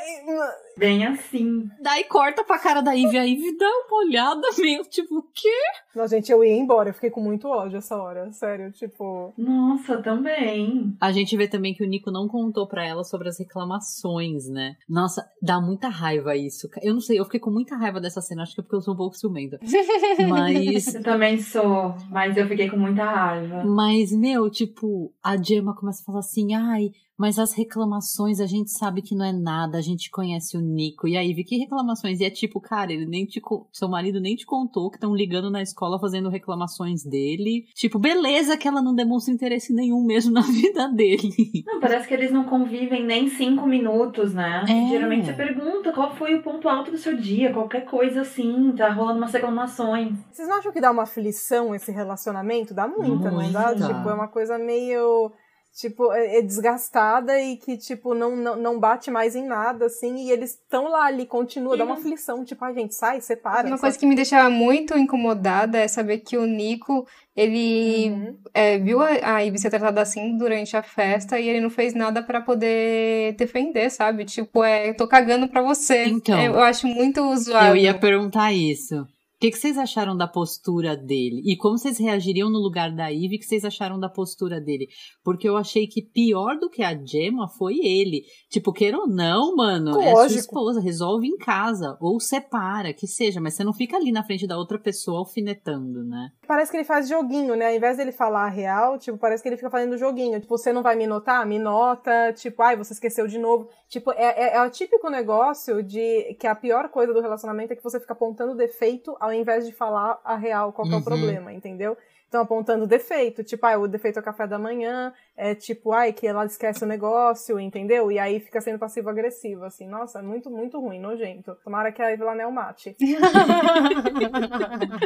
Bem 0.81 1.05
assim. 1.05 1.69
Daí 1.79 2.03
corta 2.05 2.43
pra 2.43 2.57
cara 2.57 2.81
da 2.81 2.93
Ivy, 2.93 3.15
a 3.15 3.23
Ivy 3.23 3.55
dá 3.55 3.69
uma 3.87 3.99
olhada 4.03 4.41
meio, 4.57 4.83
tipo, 4.85 5.19
o 5.19 5.21
quê? 5.21 5.47
Não, 5.95 6.07
gente, 6.07 6.31
eu 6.31 6.43
ia 6.43 6.55
embora, 6.55 6.89
eu 6.89 6.93
fiquei 6.95 7.11
com 7.11 7.21
muito 7.21 7.47
ódio 7.47 7.77
essa 7.77 7.95
hora, 7.95 8.31
sério, 8.31 8.71
tipo. 8.71 9.31
Nossa, 9.37 10.01
também. 10.01 10.95
A 10.99 11.11
gente 11.11 11.37
vê 11.37 11.47
também 11.47 11.75
que 11.75 11.83
o 11.83 11.87
Nico 11.87 12.09
não 12.09 12.27
contou 12.27 12.67
pra 12.67 12.83
ela 12.83 13.03
sobre 13.03 13.29
as 13.29 13.37
reclamações, 13.37 14.47
né? 14.49 14.75
Nossa, 14.89 15.23
dá 15.39 15.61
muita 15.61 15.87
raiva 15.87 16.35
isso. 16.35 16.67
Eu 16.81 16.93
não 16.95 17.01
sei, 17.01 17.19
eu 17.19 17.25
fiquei 17.25 17.39
com 17.39 17.51
muita 17.51 17.75
raiva 17.75 18.01
dessa 18.01 18.19
cena, 18.19 18.41
acho 18.41 18.55
que 18.55 18.61
é 18.61 18.63
porque 18.63 18.75
eu 18.77 18.81
sou 18.81 18.95
um 18.95 18.97
pouco 18.97 19.15
ciumenta. 19.15 19.59
Mas, 20.27 20.95
Eu 20.95 21.03
também 21.03 21.37
sou, 21.39 21.93
mas 22.09 22.35
eu 22.37 22.47
fiquei 22.47 22.69
com 22.69 22.77
muita 22.77 23.03
raiva. 23.03 23.63
mas 23.65 24.11
meu, 24.11 24.49
tipo, 24.49 25.13
a 25.23 25.35
Gemma 25.37 25.75
começa 25.75 26.01
a 26.01 26.05
falar 26.05 26.19
assim, 26.19 26.53
ai, 26.53 26.91
mas 27.21 27.37
as 27.37 27.53
reclamações 27.53 28.39
a 28.39 28.47
gente 28.47 28.71
sabe 28.71 29.03
que 29.03 29.13
não 29.13 29.23
é 29.23 29.31
nada, 29.31 29.77
a 29.77 29.81
gente 29.81 30.09
conhece 30.09 30.57
o 30.57 30.59
Nico. 30.59 31.07
E 31.07 31.15
aí, 31.15 31.31
vi 31.35 31.43
que 31.43 31.55
reclamações? 31.55 32.19
E 32.19 32.25
é 32.25 32.31
tipo, 32.31 32.59
cara, 32.59 32.91
ele 32.91 33.05
nem 33.05 33.27
te 33.27 33.39
seu 33.71 33.87
marido 33.87 34.19
nem 34.19 34.35
te 34.35 34.43
contou 34.43 34.89
que 34.89 34.97
estão 34.97 35.13
ligando 35.13 35.51
na 35.51 35.61
escola 35.61 35.99
fazendo 35.99 36.29
reclamações 36.29 37.03
dele. 37.03 37.65
Tipo, 37.75 37.99
beleza 37.99 38.57
que 38.57 38.67
ela 38.67 38.81
não 38.81 38.95
demonstra 38.95 39.31
interesse 39.31 39.71
nenhum 39.71 40.03
mesmo 40.03 40.33
na 40.33 40.41
vida 40.41 40.87
dele. 40.87 41.63
Não, 41.63 41.79
parece 41.79 42.07
que 42.07 42.13
eles 42.15 42.31
não 42.31 42.43
convivem 42.43 43.05
nem 43.05 43.27
cinco 43.27 43.67
minutos, 43.67 44.33
né? 44.33 44.65
É. 44.67 44.89
Geralmente 44.89 45.27
você 45.27 45.33
pergunta 45.33 45.93
qual 45.93 46.15
foi 46.15 46.33
o 46.33 46.41
ponto 46.41 46.67
alto 46.67 46.89
do 46.89 46.97
seu 46.97 47.15
dia, 47.15 47.53
qualquer 47.53 47.85
coisa 47.85 48.21
assim, 48.21 48.71
tá 48.71 48.91
rolando 48.91 49.19
umas 49.19 49.31
reclamações. 49.31 50.17
Vocês 50.31 50.47
não 50.47 50.57
acham 50.57 50.71
que 50.71 50.81
dá 50.81 50.89
uma 50.89 51.03
aflição 51.03 51.75
esse 51.75 51.91
relacionamento? 51.91 52.73
Dá 52.73 52.87
muita, 52.87 53.29
não 53.29 53.51
dá? 53.51 53.67
Muita. 53.67 53.93
Tipo, 53.93 54.09
é 54.09 54.13
uma 54.15 54.27
coisa 54.27 54.57
meio. 54.57 55.31
Tipo, 55.73 56.11
é 56.11 56.39
é 56.39 56.41
desgastada 56.41 57.39
e 57.39 57.55
que, 57.55 57.77
tipo, 57.77 58.13
não, 58.13 58.35
não, 58.35 58.55
não 58.57 58.79
bate 58.79 59.09
mais 59.09 59.35
em 59.37 59.45
nada, 59.45 59.85
assim, 59.85 60.27
e 60.27 60.31
eles 60.31 60.51
estão 60.51 60.89
lá 60.89 61.05
ali, 61.05 61.25
continua, 61.25 61.77
dá 61.77 61.85
uma 61.85 61.93
aflição, 61.95 62.43
tipo, 62.43 62.63
a 62.65 62.73
gente 62.73 62.93
sai, 62.93 63.21
separa. 63.21 63.61
Uma 63.67 63.77
sabe? 63.77 63.81
coisa 63.81 63.97
que 63.99 64.05
me 64.05 64.13
deixava 64.15 64.49
muito 64.49 64.97
incomodada 64.97 65.77
é 65.77 65.87
saber 65.87 66.19
que 66.19 66.37
o 66.37 66.45
Nico, 66.45 67.07
ele 67.35 68.09
Uhum. 68.09 68.37
é, 68.53 68.77
viu 68.79 69.01
a, 69.01 69.07
a 69.35 69.39
Ivy 69.39 69.59
ser 69.59 69.69
tratada 69.69 70.01
assim 70.01 70.37
durante 70.37 70.75
a 70.75 70.83
festa 70.83 71.39
e 71.39 71.47
ele 71.47 71.61
não 71.61 71.69
fez 71.69 71.93
nada 71.93 72.21
pra 72.21 72.41
poder 72.41 73.33
defender, 73.37 73.89
sabe? 73.89 74.25
Tipo, 74.25 74.63
é, 74.65 74.93
tô 74.93 75.07
cagando 75.07 75.47
pra 75.47 75.61
você. 75.61 76.03
Então. 76.05 76.37
É, 76.37 76.47
eu 76.47 76.59
acho 76.59 76.85
muito 76.85 77.33
zoado. 77.37 77.67
Eu 77.67 77.75
ia 77.77 77.93
perguntar 77.97 78.51
isso. 78.51 79.07
O 79.41 79.43
que, 79.43 79.49
que 79.49 79.57
vocês 79.57 79.75
acharam 79.75 80.15
da 80.15 80.27
postura 80.27 80.95
dele? 80.95 81.41
E 81.43 81.57
como 81.57 81.75
vocês 81.75 81.97
reagiriam 81.97 82.47
no 82.47 82.59
lugar 82.59 82.91
da 82.91 83.07
Ivy? 83.07 83.37
O 83.37 83.39
que 83.39 83.45
vocês 83.47 83.65
acharam 83.65 83.99
da 83.99 84.07
postura 84.07 84.61
dele? 84.61 84.87
Porque 85.23 85.49
eu 85.49 85.57
achei 85.57 85.87
que 85.87 85.99
pior 85.99 86.59
do 86.59 86.69
que 86.69 86.83
a 86.83 86.93
Gemma 86.93 87.47
foi 87.47 87.79
ele. 87.83 88.21
Tipo, 88.51 88.71
queira 88.71 88.99
ou 88.99 89.07
não, 89.07 89.55
mano, 89.55 89.99
é 89.99 90.11
sua 90.11 90.21
Lógico. 90.21 90.39
esposa, 90.41 90.79
resolve 90.79 91.25
em 91.25 91.37
casa. 91.39 91.97
Ou 91.99 92.19
separa, 92.19 92.93
que 92.93 93.07
seja. 93.07 93.41
Mas 93.41 93.55
você 93.55 93.63
não 93.63 93.73
fica 93.73 93.97
ali 93.97 94.11
na 94.11 94.23
frente 94.23 94.45
da 94.45 94.55
outra 94.55 94.77
pessoa 94.77 95.17
alfinetando, 95.17 96.03
né? 96.03 96.29
Parece 96.47 96.69
que 96.69 96.77
ele 96.77 96.83
faz 96.83 97.09
joguinho, 97.09 97.55
né? 97.55 97.69
Ao 97.69 97.75
invés 97.75 97.97
dele 97.97 98.11
falar 98.11 98.45
a 98.45 98.49
real, 98.49 98.99
tipo, 98.99 99.17
parece 99.17 99.41
que 99.41 99.49
ele 99.49 99.57
fica 99.57 99.71
fazendo 99.71 99.97
joguinho. 99.97 100.39
Tipo, 100.39 100.55
você 100.55 100.71
não 100.71 100.83
vai 100.83 100.95
me 100.95 101.07
notar? 101.07 101.47
Me 101.47 101.57
nota. 101.57 102.31
Tipo, 102.33 102.61
ai, 102.61 102.75
você 102.75 102.93
esqueceu 102.93 103.25
de 103.25 103.39
novo. 103.39 103.67
Tipo, 103.91 104.13
é, 104.13 104.23
é, 104.23 104.55
é 104.55 104.61
o 104.63 104.69
típico 104.69 105.09
negócio 105.09 105.83
de 105.83 106.33
que 106.39 106.47
a 106.47 106.55
pior 106.55 106.87
coisa 106.87 107.13
do 107.13 107.19
relacionamento 107.19 107.73
é 107.73 107.75
que 107.75 107.83
você 107.83 107.99
fica 107.99 108.13
apontando 108.13 108.55
defeito 108.55 109.17
ao 109.19 109.33
invés 109.33 109.65
de 109.65 109.73
falar 109.73 110.17
a 110.23 110.37
real 110.37 110.71
qual 110.71 110.87
que 110.87 110.93
é 110.93 110.95
o 110.95 110.99
Uhum. 110.99 111.03
problema, 111.03 111.51
entendeu? 111.51 111.97
Então, 112.31 112.43
apontando 112.43 112.87
defeito. 112.87 113.43
Tipo, 113.43 113.65
ai, 113.65 113.75
o 113.75 113.89
defeito 113.89 114.15
é 114.17 114.21
o 114.21 114.23
café 114.23 114.47
da 114.47 114.57
manhã. 114.57 115.11
É 115.35 115.53
tipo, 115.53 115.91
ai, 115.91 116.13
que 116.13 116.25
ela 116.25 116.45
esquece 116.45 116.81
o 116.81 116.87
negócio, 116.87 117.59
entendeu? 117.59 118.09
E 118.09 118.17
aí 118.17 118.39
fica 118.39 118.61
sendo 118.61 118.79
passivo-agressivo, 118.79 119.65
assim. 119.65 119.85
Nossa, 119.85 120.19
é 120.19 120.21
muito, 120.21 120.49
muito 120.49 120.79
ruim, 120.79 120.97
nojento. 120.97 121.57
Tomara 121.61 121.91
que 121.91 122.01
a 122.01 122.13
Evelanel 122.13 122.49
mate. 122.49 122.95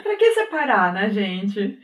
Pra 0.04 0.16
que 0.18 0.34
separar, 0.34 0.94
né, 0.94 1.10
gente? 1.10 1.80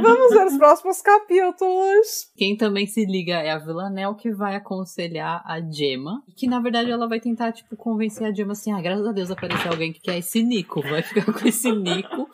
Vamos 0.00 0.30
ver 0.30 0.46
os 0.46 0.56
próximos 0.58 1.02
capítulos. 1.02 2.30
Quem 2.36 2.56
também 2.56 2.86
se 2.86 3.04
liga 3.04 3.34
é 3.34 3.50
a 3.50 3.58
Villanelle 3.58 4.14
que 4.14 4.30
vai 4.30 4.54
aconselhar 4.54 5.42
a 5.44 5.60
Gemma. 5.60 6.22
Que 6.36 6.46
na 6.46 6.60
verdade 6.60 6.92
ela 6.92 7.08
vai 7.08 7.18
tentar, 7.18 7.50
tipo, 7.50 7.76
convencer 7.76 8.28
a 8.28 8.32
Gemma 8.32 8.52
assim: 8.52 8.70
ah, 8.70 8.80
graças 8.80 9.08
a 9.08 9.10
Deus 9.10 9.32
apareceu 9.32 9.72
alguém 9.72 9.92
que 9.92 10.00
quer 10.00 10.18
esse 10.18 10.40
Nico. 10.44 10.82
Vai 10.82 11.02
ficar 11.02 11.24
com 11.32 11.48
esse 11.48 11.72
Nico 11.72 12.30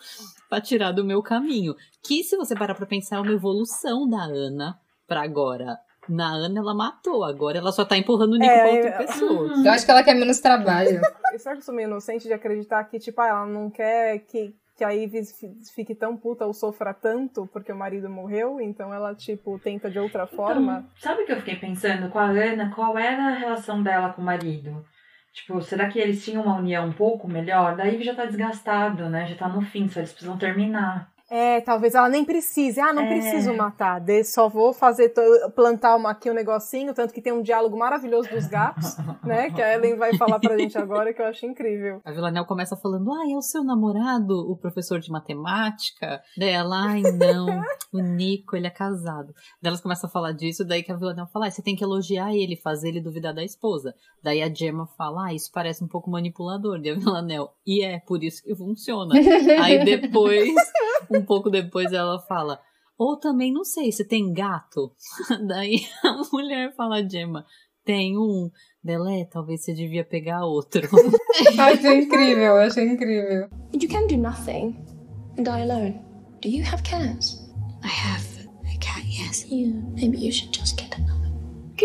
pra 0.50 0.60
tirar 0.60 0.92
do 0.92 1.04
meu 1.04 1.22
caminho. 1.22 1.74
Que 2.04 2.22
se 2.24 2.36
você 2.36 2.54
parar 2.54 2.74
pra 2.74 2.84
pensar, 2.84 3.16
é 3.16 3.20
uma 3.20 3.32
evolução 3.32 4.06
da 4.08 4.22
Ana 4.24 4.76
pra 5.06 5.22
agora. 5.22 5.78
Na 6.08 6.26
Ana 6.32 6.58
ela 6.58 6.74
matou, 6.74 7.22
agora 7.24 7.58
ela 7.58 7.70
só 7.70 7.84
tá 7.84 7.96
empurrando 7.96 8.32
o 8.32 8.36
Nico 8.36 8.52
É, 8.52 8.58
pra 8.62 8.70
outra 8.72 8.92
pessoa. 9.06 9.52
Eu 9.64 9.70
acho 9.70 9.84
que 9.84 9.90
ela 9.90 10.02
quer 10.02 10.14
menos 10.14 10.40
trabalho. 10.40 11.00
Será 11.38 11.54
que 11.54 11.60
eu 11.60 11.64
sou 11.64 11.74
meio 11.74 11.86
inocente 11.86 12.24
de 12.26 12.32
acreditar 12.32 12.82
que, 12.84 12.98
tipo, 12.98 13.20
ah, 13.20 13.28
ela 13.28 13.46
não 13.46 13.70
quer 13.70 14.18
que, 14.20 14.52
que 14.76 14.82
a 14.82 14.90
Ivy 14.90 15.24
fi- 15.26 15.54
fique 15.74 15.94
tão 15.94 16.16
puta 16.16 16.44
ou 16.46 16.52
sofra 16.52 16.92
tanto 16.92 17.46
porque 17.52 17.70
o 17.70 17.76
marido 17.76 18.08
morreu? 18.10 18.60
Então 18.60 18.92
ela, 18.92 19.14
tipo, 19.14 19.56
tenta 19.60 19.88
de 19.90 20.00
outra 20.00 20.26
forma? 20.26 20.78
Então, 20.78 20.90
sabe 21.12 21.22
o 21.22 21.26
que 21.26 21.32
eu 21.32 21.36
fiquei 21.36 21.56
pensando 21.56 22.08
com 22.10 22.18
a 22.18 22.24
Ana? 22.30 22.72
Qual 22.74 22.98
era 22.98 23.26
a 23.28 23.34
relação 23.36 23.80
dela 23.80 24.12
com 24.12 24.22
o 24.22 24.24
marido? 24.24 24.84
Tipo, 25.32 25.60
será 25.62 25.88
que 25.88 25.98
eles 25.98 26.24
tinham 26.24 26.42
uma 26.42 26.56
união 26.56 26.86
um 26.88 26.92
pouco 26.92 27.28
melhor? 27.28 27.76
Daí 27.76 28.02
já 28.02 28.14
tá 28.14 28.24
desgastado, 28.24 29.08
né? 29.08 29.26
Já 29.26 29.36
tá 29.36 29.48
no 29.48 29.62
fim, 29.62 29.88
só 29.88 30.00
eles 30.00 30.12
precisam 30.12 30.36
terminar. 30.38 31.12
É, 31.30 31.60
talvez 31.60 31.94
ela 31.94 32.08
nem 32.08 32.24
precise. 32.24 32.80
Ah, 32.80 32.92
não 32.92 33.02
É. 33.04 33.08
preciso 33.08 33.54
matar. 33.54 34.02
Só 34.24 34.48
vou 34.48 34.72
fazer, 34.72 35.14
plantar 35.54 35.94
uma, 35.96 36.10
aqui 36.10 36.28
um 36.28 36.34
negocinho, 36.34 36.92
tanto 36.92 37.14
que 37.14 37.22
tem 37.22 37.32
um 37.32 37.40
diálogo 37.42 37.78
maravilhoso 37.78 38.28
dos 38.30 38.46
gatos, 38.46 38.96
né? 39.24 39.50
Que 39.50 39.62
a 39.62 39.74
Ellen 39.74 39.96
vai 39.96 40.16
falar 40.16 40.40
pra 40.40 40.58
gente 40.58 40.76
agora, 40.76 41.14
que 41.14 41.22
eu 41.22 41.26
acho 41.26 41.46
incrível. 41.46 42.00
A 42.04 42.10
Villanelle 42.10 42.46
começa 42.46 42.76
falando, 42.76 43.12
ah, 43.12 43.30
é 43.30 43.36
o 43.36 43.42
seu 43.42 43.62
namorado, 43.62 44.50
o 44.50 44.56
professor 44.56 44.98
de 44.98 45.10
matemática? 45.10 46.20
Daí 46.36 46.50
ela, 46.50 46.88
ai 46.90 47.02
não, 47.02 47.62
o 47.92 48.00
Nico, 48.00 48.56
ele 48.56 48.66
é 48.66 48.70
casado. 48.70 49.32
Daí 49.62 49.68
elas 49.70 49.80
começam 49.80 50.08
a 50.08 50.12
falar 50.12 50.32
disso, 50.32 50.64
daí 50.64 50.82
que 50.82 50.90
a 50.90 50.96
Villanelle 50.96 51.28
fala, 51.32 51.46
ah, 51.46 51.50
você 51.50 51.62
tem 51.62 51.76
que 51.76 51.84
elogiar 51.84 52.34
ele, 52.34 52.56
fazer 52.56 52.88
ele 52.88 53.00
duvidar 53.00 53.32
da 53.32 53.44
esposa. 53.44 53.94
Daí 54.22 54.42
a 54.42 54.52
Gemma 54.52 54.86
fala, 54.98 55.26
ah, 55.28 55.34
isso 55.34 55.50
parece 55.52 55.84
um 55.84 55.88
pouco 55.88 56.10
manipulador. 56.10 56.80
Daí 56.80 56.90
a 56.90 56.94
Villanelle, 56.94 57.48
e 57.66 57.84
é, 57.84 58.00
por 58.00 58.22
isso 58.24 58.42
que 58.42 58.54
funciona. 58.54 59.14
Aí 59.62 59.84
depois, 59.84 60.52
um 61.20 61.24
pouco 61.24 61.50
depois 61.50 61.92
ela 61.92 62.18
fala, 62.20 62.60
ou 62.98 63.16
também, 63.16 63.52
não 63.52 63.64
sei, 63.64 63.90
você 63.90 64.04
tem 64.04 64.32
gato? 64.32 64.92
Daí 65.46 65.86
a 66.04 66.22
mulher 66.32 66.74
fala, 66.74 67.08
Gemma, 67.08 67.46
tem 67.84 68.18
um. 68.18 68.50
Delé, 68.82 69.26
talvez 69.30 69.62
você 69.62 69.74
devia 69.74 70.04
pegar 70.04 70.46
outro. 70.46 70.88
achei 71.58 72.02
incrível, 72.02 72.56
achei 72.56 72.86
incrível. 72.86 73.48
You 73.74 73.88
can 73.88 74.06
do 74.06 74.16
nothing 74.16 74.74
and 75.36 75.44
die 75.44 75.62
alone. 75.62 76.00
Do 76.40 76.48
you 76.48 76.64
have 76.64 76.82
cats? 76.82 77.46
I 77.82 77.88
have 77.88 78.24
a 78.64 78.78
cat, 78.78 79.04
yes. 79.04 79.44
Yeah, 79.50 79.72
maybe 79.94 80.18
you 80.18 80.32
should 80.32 80.52
just 80.52 80.78
get 80.78 80.94
another. 80.96 81.09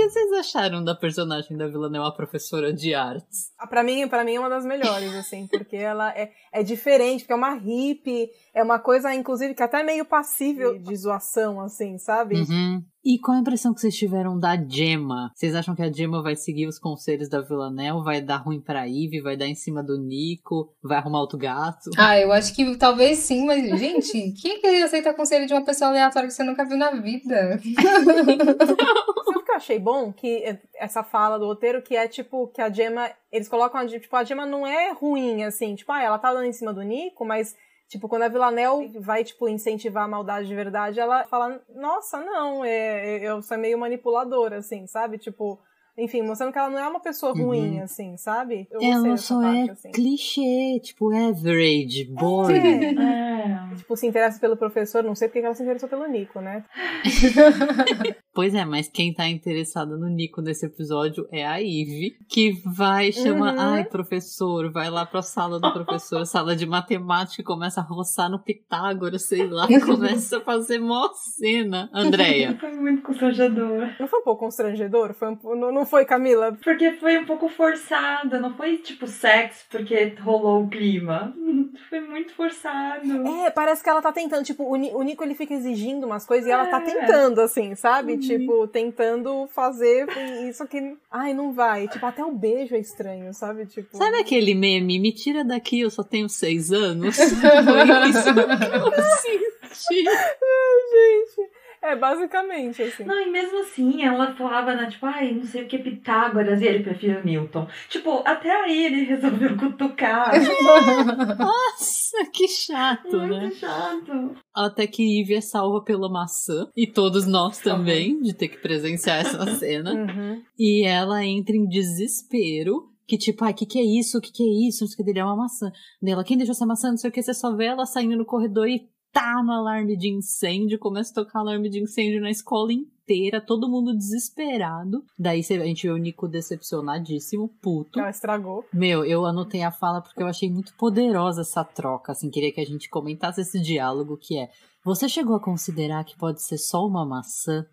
O 0.05 0.07
que 0.07 0.13
vocês 0.13 0.31
acharam 0.33 0.83
da 0.83 0.93
personagem 0.93 1.57
da 1.57 1.67
Villanelle, 1.67 2.05
a 2.05 2.11
professora 2.11 2.71
de 2.71 2.93
artes? 2.93 3.51
Ah, 3.57 3.65
Pra 3.65 3.83
mim, 3.83 4.07
pra 4.07 4.23
mim 4.23 4.35
é 4.35 4.39
uma 4.39 4.49
das 4.49 4.63
melhores, 4.63 5.15
assim, 5.15 5.47
porque 5.47 5.75
ela 5.75 6.11
é, 6.15 6.31
é 6.53 6.61
diferente, 6.61 7.21
porque 7.21 7.33
é 7.33 7.35
uma 7.35 7.55
hippie, 7.55 8.29
é 8.53 8.61
uma 8.61 8.77
coisa, 8.77 9.11
inclusive, 9.15 9.55
que 9.55 9.63
até 9.63 9.79
é 9.81 9.83
meio 9.83 10.05
passível 10.05 10.77
de 10.77 10.95
zoação, 10.95 11.59
assim, 11.59 11.97
sabe? 11.97 12.35
Uhum. 12.35 12.83
E 13.05 13.19
qual 13.19 13.37
a 13.37 13.39
impressão 13.39 13.71
que 13.71 13.79
vocês 13.79 13.95
tiveram 13.95 14.39
da 14.39 14.57
Gemma? 14.57 15.31
Vocês 15.35 15.53
acham 15.53 15.75
que 15.75 15.83
a 15.83 15.93
Gemma 15.93 16.23
vai 16.23 16.35
seguir 16.35 16.65
os 16.65 16.79
conselhos 16.79 17.29
da 17.29 17.39
Villanelle? 17.39 18.03
Vai 18.03 18.19
dar 18.19 18.37
ruim 18.37 18.59
pra 18.59 18.87
Ivy? 18.87 19.21
Vai 19.21 19.37
dar 19.37 19.45
em 19.45 19.53
cima 19.53 19.83
do 19.83 19.95
Nico? 19.95 20.73
Vai 20.81 20.97
arrumar 20.97 21.19
outro 21.19 21.37
gato? 21.37 21.91
Ah, 21.99 22.19
eu 22.19 22.31
acho 22.31 22.55
que 22.55 22.75
talvez 22.77 23.19
sim, 23.19 23.45
mas, 23.45 23.79
gente, 23.79 24.31
quem 24.41 24.53
é 24.53 24.59
que 24.59 24.67
aceita 24.81 25.13
conselho 25.13 25.45
de 25.45 25.53
uma 25.53 25.63
pessoa 25.63 25.91
aleatória 25.91 26.27
que 26.27 26.33
você 26.33 26.43
nunca 26.43 26.65
viu 26.65 26.77
na 26.77 26.89
vida? 26.95 27.59
Sabe 27.61 29.37
o 29.37 29.43
que 29.43 29.51
eu 29.51 29.55
achei 29.55 29.77
bom? 29.77 30.11
Que 30.11 30.57
essa 30.73 31.03
fala 31.03 31.37
do 31.37 31.45
roteiro, 31.45 31.83
que 31.83 31.95
é 31.95 32.07
tipo, 32.07 32.47
que 32.47 32.59
a 32.59 32.71
Gemma, 32.71 33.11
eles 33.31 33.47
colocam 33.47 33.81
a, 33.81 33.85
tipo, 33.85 34.15
a 34.15 34.23
Gemma 34.23 34.47
não 34.47 34.65
é 34.65 34.91
ruim, 34.91 35.43
assim, 35.43 35.75
tipo, 35.75 35.91
ah, 35.91 36.01
ela 36.01 36.17
tá 36.17 36.33
dando 36.33 36.45
em 36.45 36.53
cima 36.53 36.73
do 36.73 36.81
Nico, 36.81 37.23
mas, 37.23 37.55
tipo, 37.87 38.07
quando 38.07 38.23
a 38.23 38.27
Villanelle 38.27 38.99
vai, 38.99 39.23
tipo, 39.23 39.47
incentivar 39.47 40.03
a 40.03 40.07
maldade 40.07 40.47
de 40.47 40.55
verdade, 40.55 40.99
ela 40.99 41.25
fala, 41.25 41.61
nossa, 41.75 42.19
não, 42.19 42.63
é, 42.63 43.17
eu 43.17 43.41
sou 43.41 43.57
meio 43.57 43.77
manipuladora, 43.77 44.57
assim, 44.57 44.87
sabe? 44.87 45.17
Tipo, 45.17 45.59
enfim, 45.97 46.21
mostrando 46.21 46.51
que 46.51 46.59
ela 46.59 46.69
não 46.69 46.77
é 46.79 46.87
uma 46.87 46.99
pessoa 46.99 47.31
ruim, 47.33 47.77
Uhum. 47.77 47.83
assim, 47.83 48.17
sabe? 48.17 48.67
Eu 48.71 48.81
Ela 48.81 49.15
só 49.17 49.39
parte, 49.41 49.69
é 49.69 49.71
assim. 49.71 49.91
clichê, 49.91 50.79
tipo 50.81 51.11
average, 51.15 52.05
boring. 52.05 52.97
É. 52.99 53.25
É. 53.45 53.75
Tipo, 53.75 53.95
se 53.95 54.07
interessa 54.07 54.39
pelo 54.39 54.57
professor, 54.57 55.03
não 55.03 55.15
sei 55.15 55.27
porque 55.27 55.39
que 55.41 55.45
ela 55.45 55.55
se 55.55 55.63
interessou 55.63 55.87
pelo 55.89 56.07
Nico, 56.07 56.39
né? 56.41 56.63
Pois 58.33 58.53
é, 58.53 58.65
mas 58.65 58.89
quem 58.89 59.13
tá 59.13 59.29
interessada 59.29 59.95
no 59.95 60.09
Nico 60.09 60.41
nesse 60.41 60.65
episódio 60.65 61.25
é 61.31 61.45
a 61.45 61.55
Ivy, 61.55 62.17
que 62.27 62.51
vai 62.65 63.09
chamar, 63.13 63.53
Uhum. 63.53 63.59
ai, 63.61 63.85
professor, 63.85 64.69
vai 64.73 64.89
lá 64.89 65.05
pra 65.05 65.21
sala 65.21 65.57
do 65.57 65.71
professor, 65.71 66.25
sala 66.27 66.53
de 66.53 66.65
matemática, 66.65 67.41
e 67.41 67.45
começa 67.45 67.79
a 67.79 67.83
roçar 67.83 68.29
no 68.29 68.37
Pitágoras, 68.39 69.25
sei 69.27 69.47
lá, 69.47 69.67
começa 69.85 70.37
a 70.39 70.41
fazer 70.41 70.79
mó 70.79 71.07
cena. 71.13 71.89
Andréia. 71.93 72.57
Foi 72.59 72.73
muito 72.73 73.03
constrangedor. 73.03 73.87
Não 73.99 74.07
foi 74.07 74.19
um 74.19 74.23
pouco 74.23 74.39
constrangedor? 74.45 75.13
Foi 75.13 75.29
um, 75.29 75.55
não, 75.55 75.71
não 75.71 75.84
foi, 75.85 76.05
Camila? 76.05 76.57
Porque 76.63 76.91
foi 76.93 77.17
um 77.17 77.25
pouco 77.25 77.47
forçada, 77.49 78.39
não 78.39 78.55
foi 78.55 78.77
tipo 78.77 79.07
sexo 79.07 79.65
porque 79.69 80.13
rolou 80.21 80.63
o 80.63 80.69
clima. 80.69 81.33
Foi 81.89 81.99
muito 81.99 82.33
forçado. 82.33 83.27
É, 83.45 83.51
parece 83.51 83.83
que 83.83 83.89
ela 83.89 84.01
tá 84.01 84.11
tentando. 84.11 84.43
Tipo, 84.45 84.63
o, 84.63 84.75
Ni- 84.77 84.93
o 84.93 85.01
Nico 85.03 85.23
ele 85.23 85.35
fica 85.35 85.53
exigindo 85.53 86.05
umas 86.05 86.25
coisas 86.25 86.47
e 86.47 86.51
ela 86.51 86.65
tá 86.67 86.77
É. 86.77 86.81
tentando, 86.81 87.41
assim, 87.41 87.75
sabe? 87.75 88.13
Uhum. 88.13 88.19
Tipo, 88.19 88.67
tentando 88.67 89.45
fazer 89.47 90.07
isso 90.47 90.65
que. 90.67 90.95
Ai, 91.11 91.33
não 91.33 91.51
vai. 91.53 91.87
Tipo, 91.89 92.05
até 92.05 92.23
o 92.23 92.31
beijo 92.31 92.75
é 92.75 92.79
estranho, 92.79 93.33
sabe? 93.33 93.65
Tipo. 93.65 93.97
Sabe 93.97 94.17
aquele 94.17 94.55
meme? 94.55 94.97
Me 94.99 95.11
tira 95.11 95.43
daqui, 95.43 95.81
eu 95.81 95.89
só 95.91 96.01
tenho 96.01 96.29
seis 96.29 96.71
anos. 96.71 97.17
Foi 97.19 98.09
isso 98.09 98.23
que 98.33 98.39
eu 98.39 99.15
senti. 99.17 100.07
Ai, 100.07 100.79
gente. 100.91 101.49
É, 101.85 101.95
basicamente, 101.95 102.81
assim. 102.81 103.03
Não, 103.03 103.19
e 103.21 103.29
mesmo 103.29 103.59
assim, 103.59 104.03
ela 104.03 104.33
falava, 104.35 104.75
né, 104.75 104.87
tipo, 104.89 105.05
ai, 105.05 105.33
não 105.33 105.43
sei 105.43 105.63
o 105.63 105.67
que, 105.67 105.77
Pitágoras, 105.77 106.61
e 106.61 106.65
ele 106.65 106.83
prefere 106.83 107.23
Newton. 107.23 107.67
Tipo, 107.89 108.23
até 108.25 108.49
aí 108.63 108.85
ele 108.85 109.03
resolveu 109.03 109.55
cutucar. 109.55 110.31
Nossa, 111.37 112.17
que 112.33 112.47
chato, 112.47 113.17
Muito 113.17 113.33
né? 113.33 113.51
chato. 113.51 114.35
Até 114.53 114.87
que 114.87 115.21
Eve 115.21 115.35
é 115.35 115.41
salva 115.41 115.83
pela 115.83 116.09
maçã. 116.09 116.67
E 116.75 116.87
todos 116.87 117.27
nós 117.27 117.59
também, 117.59 118.19
de 118.21 118.33
ter 118.33 118.47
que 118.47 118.57
presenciar 118.57 119.19
essa 119.19 119.45
cena. 119.57 119.93
Uhum. 119.93 120.41
E 120.57 120.85
ela 120.85 121.23
entra 121.23 121.55
em 121.55 121.67
desespero. 121.67 122.89
Que 123.07 123.17
tipo, 123.19 123.45
ai, 123.45 123.53
que 123.53 123.67
que 123.67 123.77
é 123.77 123.83
isso? 123.83 124.19
Que 124.19 124.31
que 124.31 124.41
é 124.41 124.67
isso? 124.67 124.83
Não 124.83 124.87
sei 124.87 124.95
o 124.95 124.97
que 124.97 125.03
dele 125.03 125.19
é 125.19 125.23
uma 125.23 125.35
maçã. 125.35 125.71
Dela, 126.01 126.23
quem 126.23 126.37
deixou 126.37 126.53
essa 126.53 126.65
maçã? 126.65 126.89
Não 126.89 126.97
sei 126.97 127.11
o 127.11 127.13
que. 127.13 127.21
Você 127.21 127.35
só 127.35 127.55
vê 127.55 127.65
ela 127.65 127.85
saindo 127.85 128.17
no 128.17 128.25
corredor 128.25 128.67
e 128.67 128.89
tá 129.15 129.41
no 129.41 129.53
alarme 129.53 129.95
de 129.95 130.09
incêndio. 130.09 130.77
Começa 130.77 131.11
a 131.11 131.23
tocar 131.23 131.39
alarme 131.39 131.69
de 131.69 131.79
incêndio 131.81 132.19
na 132.19 132.29
escola 132.29 132.73
inteira. 132.73 133.39
Todo 133.39 133.69
mundo 133.69 133.95
desesperado. 133.95 135.05
Daí 135.17 135.39
a 135.39 135.65
gente 135.65 135.87
vê 135.87 135.93
o 135.93 135.97
Nico 135.97 136.27
decepcionadíssimo, 136.27 137.47
puto. 137.61 137.97
Ela 137.97 138.09
estragou. 138.09 138.65
Meu, 138.73 139.05
eu 139.05 139.25
anotei 139.25 139.63
a 139.63 139.71
fala 139.71 140.01
porque 140.01 140.21
eu 140.21 140.27
achei 140.27 140.51
muito 140.51 140.75
poderosa 140.75 141.41
essa 141.41 141.63
troca, 141.63 142.11
assim, 142.11 142.29
queria 142.29 142.51
que 142.51 142.59
a 142.59 142.65
gente 142.65 142.89
comentasse 142.89 143.39
esse 143.39 143.61
diálogo 143.61 144.17
que 144.17 144.37
é: 144.37 144.49
Você 144.83 145.07
chegou 145.07 145.37
a 145.37 145.41
considerar 145.41 146.03
que 146.03 146.17
pode 146.17 146.41
ser 146.41 146.57
só 146.57 146.85
uma 146.85 147.05
maçã? 147.05 147.65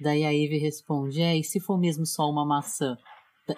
Daí 0.00 0.24
a 0.24 0.32
Eve 0.32 0.58
responde: 0.58 1.20
É, 1.20 1.36
e 1.36 1.42
se 1.42 1.58
for 1.58 1.76
mesmo 1.78 2.06
só 2.06 2.30
uma 2.30 2.46
maçã? 2.46 2.96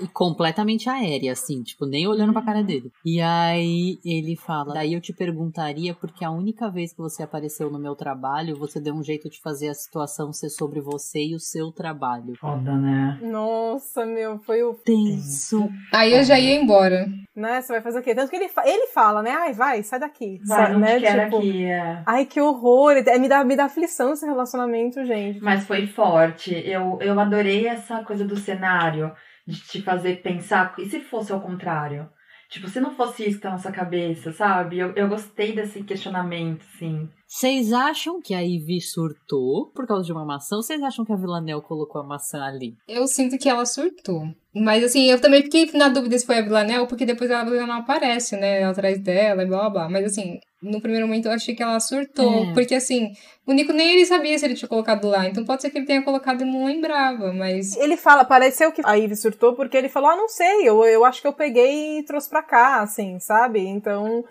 E 0.01 0.07
completamente 0.09 0.89
aérea, 0.89 1.33
assim, 1.33 1.63
tipo, 1.63 1.87
nem 1.87 2.07
olhando 2.07 2.33
pra 2.33 2.43
cara 2.43 2.63
dele. 2.63 2.93
E 3.05 3.21
aí 3.21 3.99
ele 4.05 4.37
fala: 4.37 4.75
Daí 4.75 4.93
eu 4.93 5.01
te 5.01 5.13
perguntaria, 5.13 5.95
porque 5.95 6.25
a 6.25 6.31
única 6.31 6.71
vez 6.71 6.93
que 6.93 6.99
você 6.99 7.23
apareceu 7.23 7.71
no 7.71 7.79
meu 7.79 7.95
trabalho, 7.97 8.57
você 8.57 8.81
deu 8.81 8.95
um 8.95 9.03
jeito 9.03 9.31
de 9.31 9.41
fazer 9.41 9.69
a 9.69 9.75
situação 9.75 10.33
ser 10.33 10.51
sobre 10.51 10.81
você 10.81 11.25
e 11.29 11.35
o 11.35 11.41
seu 11.41 11.73
trabalho. 11.73 12.35
Foda, 12.39 12.73
né? 12.77 13.19
Nossa, 13.23 14.05
meu, 14.05 14.39
foi 14.41 14.63
o. 14.63 14.75
Tenso. 14.75 15.69
Aí 15.93 16.13
eu 16.13 16.23
já 16.23 16.39
ia 16.39 16.55
embora. 16.61 17.07
Né? 17.35 17.61
Você 17.63 17.73
vai 17.73 17.81
fazer 17.81 18.01
o 18.01 18.03
quê? 18.03 18.15
Tanto 18.15 18.31
que 18.31 18.37
ele, 18.37 18.49
fa- 18.49 18.67
ele 18.69 18.89
fala, 18.89 19.23
né? 19.23 19.31
Ai, 19.31 19.53
vai, 19.53 19.83
sai 19.83 20.01
daqui. 20.01 20.39
Vai, 20.47 20.65
Sai, 20.65 20.73
não 20.73 20.81
né? 20.81 20.99
quero 21.01 21.25
Tipo, 21.25 21.39
aqui, 21.39 21.65
é. 21.65 22.03
Ai, 22.05 22.25
que 22.27 22.41
horror. 22.41 22.93
É, 23.07 23.19
Me 23.19 23.29
dá, 23.29 23.45
me 23.45 23.57
dá 23.57 23.65
aflição 23.67 24.13
esse 24.13 24.27
relacionamento, 24.27 25.05
gente. 25.05 25.41
Mas 25.41 25.65
foi 25.65 25.87
forte. 25.87 26.53
Eu, 26.53 26.99
eu 27.01 27.19
adorei 27.19 27.67
essa 27.67 28.03
coisa 28.03 28.25
do 28.25 28.37
cenário, 28.37 29.13
de 29.49 29.61
te 29.63 29.83
fazer 29.83 30.23
pensar, 30.23 30.75
e 30.79 30.85
se 30.87 31.01
fosse 31.01 31.33
ao 31.33 31.41
contrário? 31.41 32.09
Tipo, 32.51 32.69
se 32.69 32.81
não 32.81 32.95
fosse 32.95 33.27
isso 33.27 33.37
que 33.39 33.43
tá 33.43 33.51
na 33.51 33.59
sua 33.59 33.73
cabeça, 33.73 34.33
sabe? 34.33 34.79
Eu, 34.79 34.95
eu 34.95 35.09
gostei 35.09 35.55
desse 35.55 35.83
questionamento, 35.83 36.63
assim. 36.75 37.11
Vocês 37.31 37.75
acham 37.75 38.23
que 38.23 38.33
a 38.33 38.41
Ivy 38.41 38.81
surtou 38.81 39.71
por 39.75 39.87
causa 39.87 40.03
de 40.03 40.13
uma 40.13 40.25
maçã 40.25 40.57
ou 40.57 40.63
vocês 40.63 40.83
acham 40.83 41.05
que 41.05 41.13
a 41.13 41.17
Villanelle 41.17 41.61
colocou 41.61 42.01
a 42.01 42.05
maçã 42.05 42.43
ali? 42.43 42.75
Eu 42.89 43.07
sinto 43.07 43.37
que 43.37 43.51
ela 43.51 43.67
surtou. 43.67 44.23
Mas 44.55 44.83
assim, 44.83 45.05
eu 45.11 45.21
também 45.21 45.43
fiquei 45.43 45.71
na 45.75 45.91
dúvida 45.91 46.19
se 46.19 46.25
foi 46.25 46.39
a 46.39 46.43
Villanelle, 46.43 46.87
porque 46.87 47.05
depois 47.05 47.31
a 47.31 47.45
Villanelle 47.45 47.83
aparece, 47.83 48.35
né, 48.35 48.65
atrás 48.65 48.99
dela 48.99 49.43
e 49.43 49.47
blá 49.47 49.59
blá 49.59 49.71
blá. 49.71 49.89
Mas 49.91 50.07
assim, 50.07 50.41
no 50.63 50.81
primeiro 50.81 51.07
momento 51.07 51.27
eu 51.27 51.33
achei 51.33 51.55
que 51.55 51.63
ela 51.63 51.79
surtou. 51.81 52.45
É. 52.45 52.53
Porque 52.55 52.75
assim, 52.75 53.13
o 53.47 53.53
Nico 53.53 53.75
nem 53.75 53.93
ele 53.93 54.07
sabia 54.07 54.39
se 54.39 54.47
ele 54.47 54.55
tinha 54.55 54.69
colocado 54.69 55.07
lá. 55.07 55.29
Então 55.29 55.45
pode 55.45 55.61
ser 55.61 55.69
que 55.69 55.77
ele 55.77 55.87
tenha 55.87 56.03
colocado 56.03 56.41
e 56.41 56.47
não 56.47 56.65
lembrava, 56.65 57.31
mas. 57.35 57.77
Ele 57.77 57.99
fala, 57.99 58.25
pareceu 58.25 58.73
que 58.73 58.81
a 58.83 58.95
Ivy 58.95 59.17
surtou 59.17 59.55
porque 59.55 59.77
ele 59.77 59.91
falou, 59.91 60.09
ah, 60.09 60.17
não 60.17 60.31
sei, 60.31 60.67
eu, 60.67 60.83
eu 60.87 61.05
acho 61.05 61.21
que 61.21 61.27
eu 61.27 61.33
peguei 61.35 61.99
e 61.99 62.05
trouxe 62.05 62.31
pra 62.31 62.43
cá, 62.43 62.81
assim, 62.81 63.19
sabe? 63.21 63.61
Então, 63.61 64.25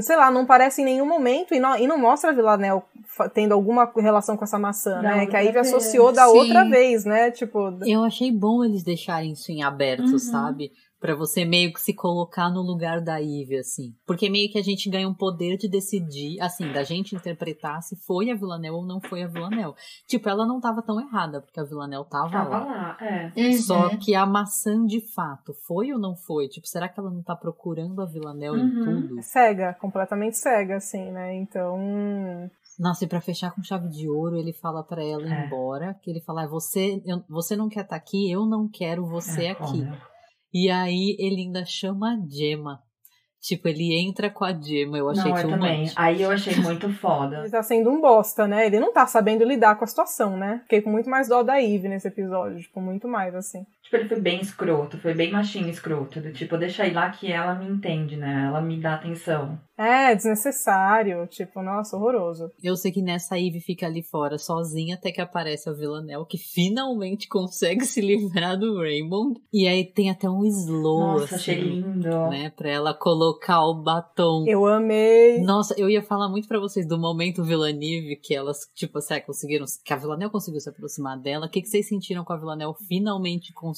sei 0.00 0.16
lá, 0.16 0.30
não 0.30 0.44
parece 0.44 0.82
em 0.82 0.84
nenhum 0.84 1.06
momento 1.06 1.54
e 1.54 1.60
não, 1.60 1.76
e 1.76 1.86
não 1.86 1.98
mostra 1.98 2.30
a 2.30 2.32
Villanelle 2.32 2.82
fa- 3.06 3.28
tendo 3.28 3.52
alguma 3.52 3.90
relação 3.96 4.36
com 4.36 4.44
essa 4.44 4.58
maçã, 4.58 4.94
Da 5.00 5.02
né? 5.02 5.26
Que 5.26 5.36
a 5.36 5.40
Ivy 5.40 5.58
associou 5.58 6.12
da 6.12 6.26
Sim. 6.26 6.36
outra 6.38 6.64
vez, 6.64 7.04
né? 7.04 7.30
Tipo, 7.30 7.78
Eu 7.86 8.02
achei 8.04 8.30
bom 8.32 8.64
eles 8.64 8.82
deixarem 8.82 9.32
isso 9.32 9.50
em 9.52 9.62
aberto, 9.62 10.10
Uhum. 10.12 10.18
sabe? 10.18 10.72
Pra 10.98 11.14
você 11.14 11.44
meio 11.44 11.72
que 11.74 11.80
se 11.80 11.92
colocar 11.92 12.48
no 12.50 12.62
lugar 12.62 13.02
da 13.02 13.18
Ivy, 13.18 13.58
assim. 13.58 13.94
Porque 14.06 14.30
meio 14.30 14.50
que 14.50 14.58
a 14.58 14.62
gente 14.62 14.88
ganha 14.88 15.06
um 15.06 15.12
poder 15.14 15.58
de 15.58 15.68
decidir, 15.68 16.40
assim, 16.40 16.72
da 16.72 16.82
gente 16.84 17.14
interpretar 17.14 17.82
se 17.82 17.94
foi 17.96 18.30
a 18.30 18.34
Villanelle 18.34 18.74
ou 18.76 18.84
não 18.86 18.98
foi 19.00 19.22
a 19.22 19.26
Villanelle. 19.28 19.74
Tipo, 20.06 20.28
ela 20.30 20.46
não 20.46 20.58
tava 20.58 20.80
tão 20.82 20.98
errada, 20.98 21.42
porque 21.42 21.60
a 21.60 21.64
Villanelle 21.64 22.06
tava, 22.08 22.30
Tava 22.30 22.48
lá. 22.48 22.64
lá, 22.64 22.96
é. 23.00 23.32
Uhum. 23.36 23.52
Só 23.62 23.96
que 23.98 24.14
a 24.14 24.24
maçã 24.24 24.86
de 24.86 25.00
fato 25.14 25.52
foi 25.66 25.92
ou 25.92 25.98
não 25.98 26.16
foi? 26.16 26.48
Tipo, 26.48 26.66
será 26.66 26.88
que 26.88 26.98
ela 26.98 27.10
não 27.10 27.22
tá 27.22 27.36
procurando 27.36 28.00
a 28.00 28.06
Villanelle 28.06 28.58
em 28.58 28.64
Uhum. 28.64 28.84
tudo? 29.08 29.22
cega, 29.22 29.74
completamente 29.74 30.38
cega, 30.38 30.76
assim, 30.76 31.10
né? 31.12 31.34
Então, 31.36 31.78
Nossa, 32.78 33.04
e 33.04 33.08
pra 33.08 33.20
fechar 33.20 33.54
com 33.54 33.62
chave 33.62 33.88
de 33.88 34.08
ouro, 34.08 34.36
ele 34.36 34.52
fala 34.52 34.82
pra 34.82 35.02
ela 35.02 35.26
ir 35.26 35.32
É. 35.32 35.44
embora, 35.44 35.94
que 36.02 36.10
ele 36.10 36.20
fala, 36.20 36.44
"Ah, 36.44 36.46
você, 36.46 37.02
eu- 37.06 37.22
você 37.28 37.54
não 37.56 37.68
quer 37.70 37.80
estar 37.84 37.96
aqui, 37.96 38.30
eu 38.30 38.44
não 38.46 38.68
quero 38.68 39.06
você 39.06 39.44
É, 39.44 39.50
aqui. 39.52 39.84
foda. 39.84 39.98
E 40.58 40.70
aí 40.70 41.14
ele 41.18 41.42
ainda 41.42 41.66
chama 41.66 42.14
a 42.14 42.18
Gemma. 42.26 42.82
Tipo, 43.42 43.68
ele 43.68 43.94
entra 43.94 44.30
com 44.30 44.42
a 44.42 44.54
Gemma, 44.54 44.96
eu 44.96 45.10
achei 45.10 45.30
Não, 45.30 45.38
eu 45.38 45.50
também. 45.50 45.92
Aí 45.94 46.22
eu 46.22 46.30
achei 46.30 46.56
muito 46.56 46.88
foda. 46.98 47.40
ele 47.40 47.50
tá 47.50 47.62
sendo 47.62 47.90
um 47.90 48.00
bosta, 48.00 48.48
né? 48.48 48.64
Ele 48.64 48.80
não 48.80 48.90
tá 48.90 49.06
sabendo 49.06 49.44
lidar 49.44 49.76
com 49.76 49.84
a 49.84 49.86
situação, 49.86 50.34
né? 50.34 50.60
Fiquei 50.62 50.80
com 50.80 50.88
muito 50.88 51.10
mais 51.10 51.28
dó 51.28 51.42
da 51.42 51.56
Ivy 51.58 51.88
nesse 51.88 52.08
episódio, 52.08 52.58
tipo, 52.58 52.80
muito 52.80 53.06
mais, 53.06 53.34
assim. 53.34 53.66
Tipo, 53.86 53.96
ele 53.98 54.08
foi 54.08 54.20
bem 54.20 54.40
escroto, 54.40 54.98
foi 54.98 55.14
bem 55.14 55.30
machinho 55.30 55.68
escroto. 55.68 56.20
Do 56.20 56.32
tipo, 56.32 56.58
deixa 56.58 56.82
aí 56.82 56.92
lá 56.92 57.08
que 57.10 57.30
ela 57.30 57.54
me 57.54 57.66
entende, 57.68 58.16
né? 58.16 58.46
Ela 58.48 58.60
me 58.60 58.80
dá 58.80 58.94
atenção. 58.94 59.60
É, 59.78 60.14
desnecessário, 60.14 61.26
tipo, 61.26 61.62
nossa, 61.62 61.96
horroroso. 61.96 62.50
Eu 62.62 62.76
sei 62.76 62.90
que 62.90 63.02
nessa 63.02 63.38
Ivy 63.38 63.60
fica 63.60 63.86
ali 63.86 64.02
fora 64.02 64.38
sozinha 64.38 64.94
até 64.94 65.12
que 65.12 65.20
aparece 65.20 65.68
a 65.68 65.72
Villanelle, 65.72 66.24
que 66.26 66.38
finalmente 66.38 67.28
consegue 67.28 67.84
se 67.84 68.00
livrar 68.00 68.58
do 68.58 68.78
Raymond. 68.78 69.38
E 69.52 69.68
aí 69.68 69.84
tem 69.84 70.10
até 70.10 70.28
um 70.28 70.44
slow, 70.46 71.18
Nossa, 71.18 71.36
achei 71.36 71.60
assim, 71.60 71.64
lindo. 71.64 72.28
né? 72.30 72.50
Pra 72.56 72.70
ela 72.70 72.94
colocar 72.94 73.64
o 73.66 73.74
batom. 73.74 74.46
Eu 74.48 74.66
amei. 74.66 75.42
Nossa, 75.42 75.74
eu 75.78 75.88
ia 75.90 76.02
falar 76.02 76.28
muito 76.28 76.48
pra 76.48 76.58
vocês 76.58 76.88
do 76.88 76.98
momento 76.98 77.44
Villaneve, 77.44 78.16
que 78.16 78.34
elas, 78.34 78.60
tipo, 78.74 78.98
assim, 78.98 79.20
conseguiram, 79.20 79.66
que 79.84 79.92
a 79.92 79.96
Villanelle 79.96 80.32
conseguiu 80.32 80.60
se 80.60 80.70
aproximar 80.70 81.18
dela. 81.20 81.46
O 81.46 81.50
que, 81.50 81.60
que 81.60 81.68
vocês 81.68 81.86
sentiram 81.86 82.24
com 82.24 82.32
a 82.32 82.38
Villanelle 82.38 82.74
finalmente 82.88 83.52
conseguindo, 83.52 83.75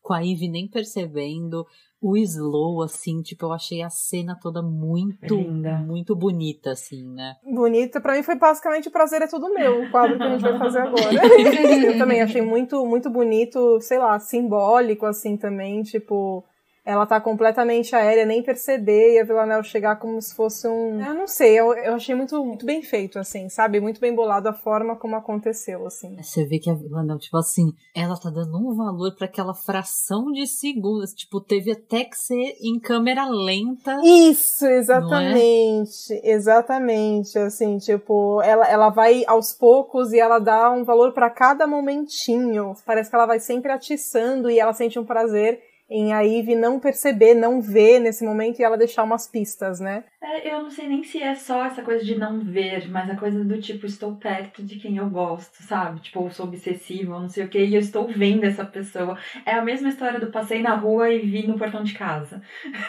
com 0.00 0.12
a 0.12 0.20
Ivy 0.20 0.48
nem 0.48 0.68
percebendo, 0.68 1.66
o 2.00 2.16
slow, 2.16 2.82
assim, 2.82 3.20
tipo, 3.20 3.44
eu 3.44 3.52
achei 3.52 3.82
a 3.82 3.90
cena 3.90 4.38
toda 4.40 4.62
muito, 4.62 5.34
Linda. 5.34 5.76
muito 5.76 6.16
bonita, 6.16 6.70
assim, 6.70 7.06
né? 7.12 7.36
Bonita, 7.44 8.00
pra 8.00 8.14
mim 8.14 8.22
foi 8.22 8.36
basicamente 8.36 8.88
o 8.88 8.90
prazer 8.90 9.20
é 9.20 9.26
tudo 9.26 9.52
meu, 9.52 9.82
o 9.82 9.90
quadro 9.90 10.16
que 10.16 10.22
a 10.22 10.30
gente 10.30 10.42
vai 10.42 10.58
fazer 10.58 10.80
agora. 10.80 11.10
eu 11.86 11.98
também 11.98 12.22
achei 12.22 12.40
muito, 12.40 12.86
muito 12.86 13.10
bonito, 13.10 13.78
sei 13.82 13.98
lá, 13.98 14.18
simbólico, 14.18 15.04
assim, 15.04 15.36
também, 15.36 15.82
tipo, 15.82 16.42
ela 16.84 17.06
tá 17.06 17.20
completamente 17.20 17.94
aérea, 17.94 18.24
nem 18.24 18.42
perceber, 18.42 19.14
e 19.14 19.18
a 19.18 19.24
Villanelle 19.24 19.64
chegar 19.64 19.96
como 19.96 20.20
se 20.20 20.34
fosse 20.34 20.66
um. 20.66 21.00
Eu 21.00 21.14
não 21.14 21.26
sei, 21.26 21.58
eu, 21.58 21.74
eu 21.74 21.94
achei 21.94 22.14
muito, 22.14 22.42
muito 22.44 22.64
bem 22.64 22.82
feito, 22.82 23.18
assim, 23.18 23.48
sabe? 23.48 23.80
Muito 23.80 24.00
bem 24.00 24.14
bolado 24.14 24.48
a 24.48 24.52
forma 24.52 24.96
como 24.96 25.14
aconteceu, 25.16 25.86
assim. 25.86 26.16
Você 26.16 26.44
vê 26.44 26.58
que 26.58 26.70
a 26.70 26.74
Villanelle, 26.74 27.20
tipo 27.20 27.36
assim, 27.36 27.72
ela 27.94 28.16
tá 28.18 28.30
dando 28.30 28.56
um 28.56 28.74
valor 28.74 29.14
pra 29.14 29.26
aquela 29.26 29.54
fração 29.54 30.32
de 30.32 30.46
segundos, 30.46 31.12
tipo, 31.12 31.40
teve 31.40 31.72
até 31.72 32.04
que 32.04 32.16
ser 32.16 32.56
em 32.62 32.78
câmera 32.80 33.26
lenta. 33.28 34.00
Isso, 34.02 34.64
exatamente, 34.66 36.18
exatamente, 36.24 37.38
assim, 37.38 37.76
tipo, 37.78 38.40
ela, 38.42 38.66
ela 38.66 38.88
vai 38.88 39.22
aos 39.26 39.52
poucos 39.52 40.12
e 40.12 40.18
ela 40.18 40.38
dá 40.38 40.70
um 40.70 40.84
valor 40.84 41.12
pra 41.12 41.28
cada 41.28 41.66
momentinho, 41.66 42.72
parece 42.86 43.10
que 43.10 43.16
ela 43.16 43.26
vai 43.26 43.38
sempre 43.38 43.70
atiçando 43.70 44.50
e 44.50 44.58
ela 44.58 44.72
sente 44.72 44.98
um 44.98 45.04
prazer 45.04 45.69
em 45.90 46.12
a 46.12 46.20
Ivy 46.20 46.54
não 46.54 46.78
perceber, 46.78 47.34
não 47.34 47.60
ver 47.60 47.98
nesse 47.98 48.24
momento 48.24 48.60
e 48.60 48.62
ela 48.62 48.78
deixar 48.78 49.02
umas 49.02 49.26
pistas, 49.26 49.80
né? 49.80 50.04
É, 50.22 50.54
eu 50.54 50.62
não 50.62 50.70
sei 50.70 50.86
nem 50.86 51.02
se 51.02 51.20
é 51.20 51.34
só 51.34 51.64
essa 51.64 51.82
coisa 51.82 52.04
de 52.04 52.16
não 52.16 52.40
ver, 52.40 52.88
mas 52.88 53.10
a 53.10 53.16
coisa 53.16 53.42
do 53.42 53.60
tipo, 53.60 53.86
estou 53.86 54.14
perto 54.14 54.62
de 54.62 54.76
quem 54.76 54.98
eu 54.98 55.10
gosto, 55.10 55.62
sabe? 55.64 56.00
Tipo, 56.00 56.26
eu 56.26 56.30
sou 56.30 56.46
obsessiva, 56.46 57.18
não 57.18 57.28
sei 57.28 57.44
o 57.44 57.48
que, 57.48 57.58
e 57.58 57.74
eu 57.74 57.80
estou 57.80 58.06
vendo 58.06 58.44
essa 58.44 58.64
pessoa. 58.64 59.18
É 59.44 59.54
a 59.54 59.64
mesma 59.64 59.88
história 59.88 60.20
do 60.20 60.30
passei 60.30 60.62
na 60.62 60.76
rua 60.76 61.10
e 61.10 61.18
vi 61.18 61.46
no 61.46 61.58
portão 61.58 61.82
de 61.82 61.94
casa. 61.94 62.40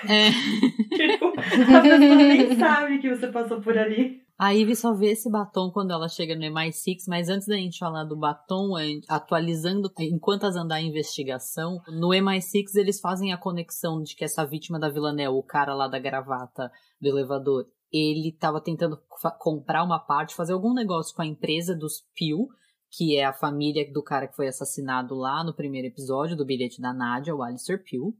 É. 0.07 0.29
tipo, 0.95 1.29
a 1.29 1.81
pessoa 1.81 2.15
nem 2.15 2.55
sabe 2.55 2.99
que 2.99 3.09
você 3.09 3.27
passou 3.27 3.59
por 3.61 3.75
ali. 3.77 4.21
A 4.41 4.55
Ivy 4.55 4.75
só 4.75 4.91
vê 4.91 5.11
esse 5.11 5.29
batom 5.29 5.69
quando 5.69 5.91
ela 5.91 6.09
chega 6.09 6.35
no 6.35 6.41
MI6, 6.41 7.03
mas 7.07 7.29
antes 7.29 7.47
da 7.47 7.55
gente 7.55 7.77
falar 7.77 8.05
do 8.05 8.17
batom, 8.17 8.71
atualizando, 9.07 9.87
enquanto 9.99 10.45
as 10.45 10.55
andar 10.55 10.77
a 10.77 10.81
investigação, 10.81 11.79
no 11.87 12.07
MI6 12.07 12.75
eles 12.75 12.99
fazem 12.99 13.31
a 13.31 13.37
conexão 13.37 14.01
de 14.01 14.15
que 14.15 14.23
essa 14.23 14.43
vítima 14.43 14.79
da 14.79 14.89
Villanelle, 14.89 15.35
o 15.35 15.43
cara 15.43 15.75
lá 15.75 15.87
da 15.87 15.99
gravata 15.99 16.71
do 16.99 17.07
elevador, 17.07 17.67
ele 17.93 18.29
estava 18.29 18.59
tentando 18.59 18.99
comprar 19.37 19.83
uma 19.83 19.99
parte, 19.99 20.33
fazer 20.33 20.53
algum 20.53 20.73
negócio 20.73 21.15
com 21.15 21.21
a 21.21 21.27
empresa 21.27 21.75
dos 21.75 22.03
Peel, 22.17 22.47
que 22.89 23.17
é 23.17 23.25
a 23.25 23.33
família 23.33 23.93
do 23.93 24.01
cara 24.01 24.27
que 24.27 24.35
foi 24.35 24.47
assassinado 24.47 25.13
lá 25.13 25.43
no 25.43 25.53
primeiro 25.53 25.87
episódio 25.87 26.35
do 26.35 26.43
bilhete 26.43 26.81
da 26.81 26.91
Nadia, 26.91 27.35
o 27.35 27.43
Alistair 27.43 27.83
Pugh. 27.83 28.11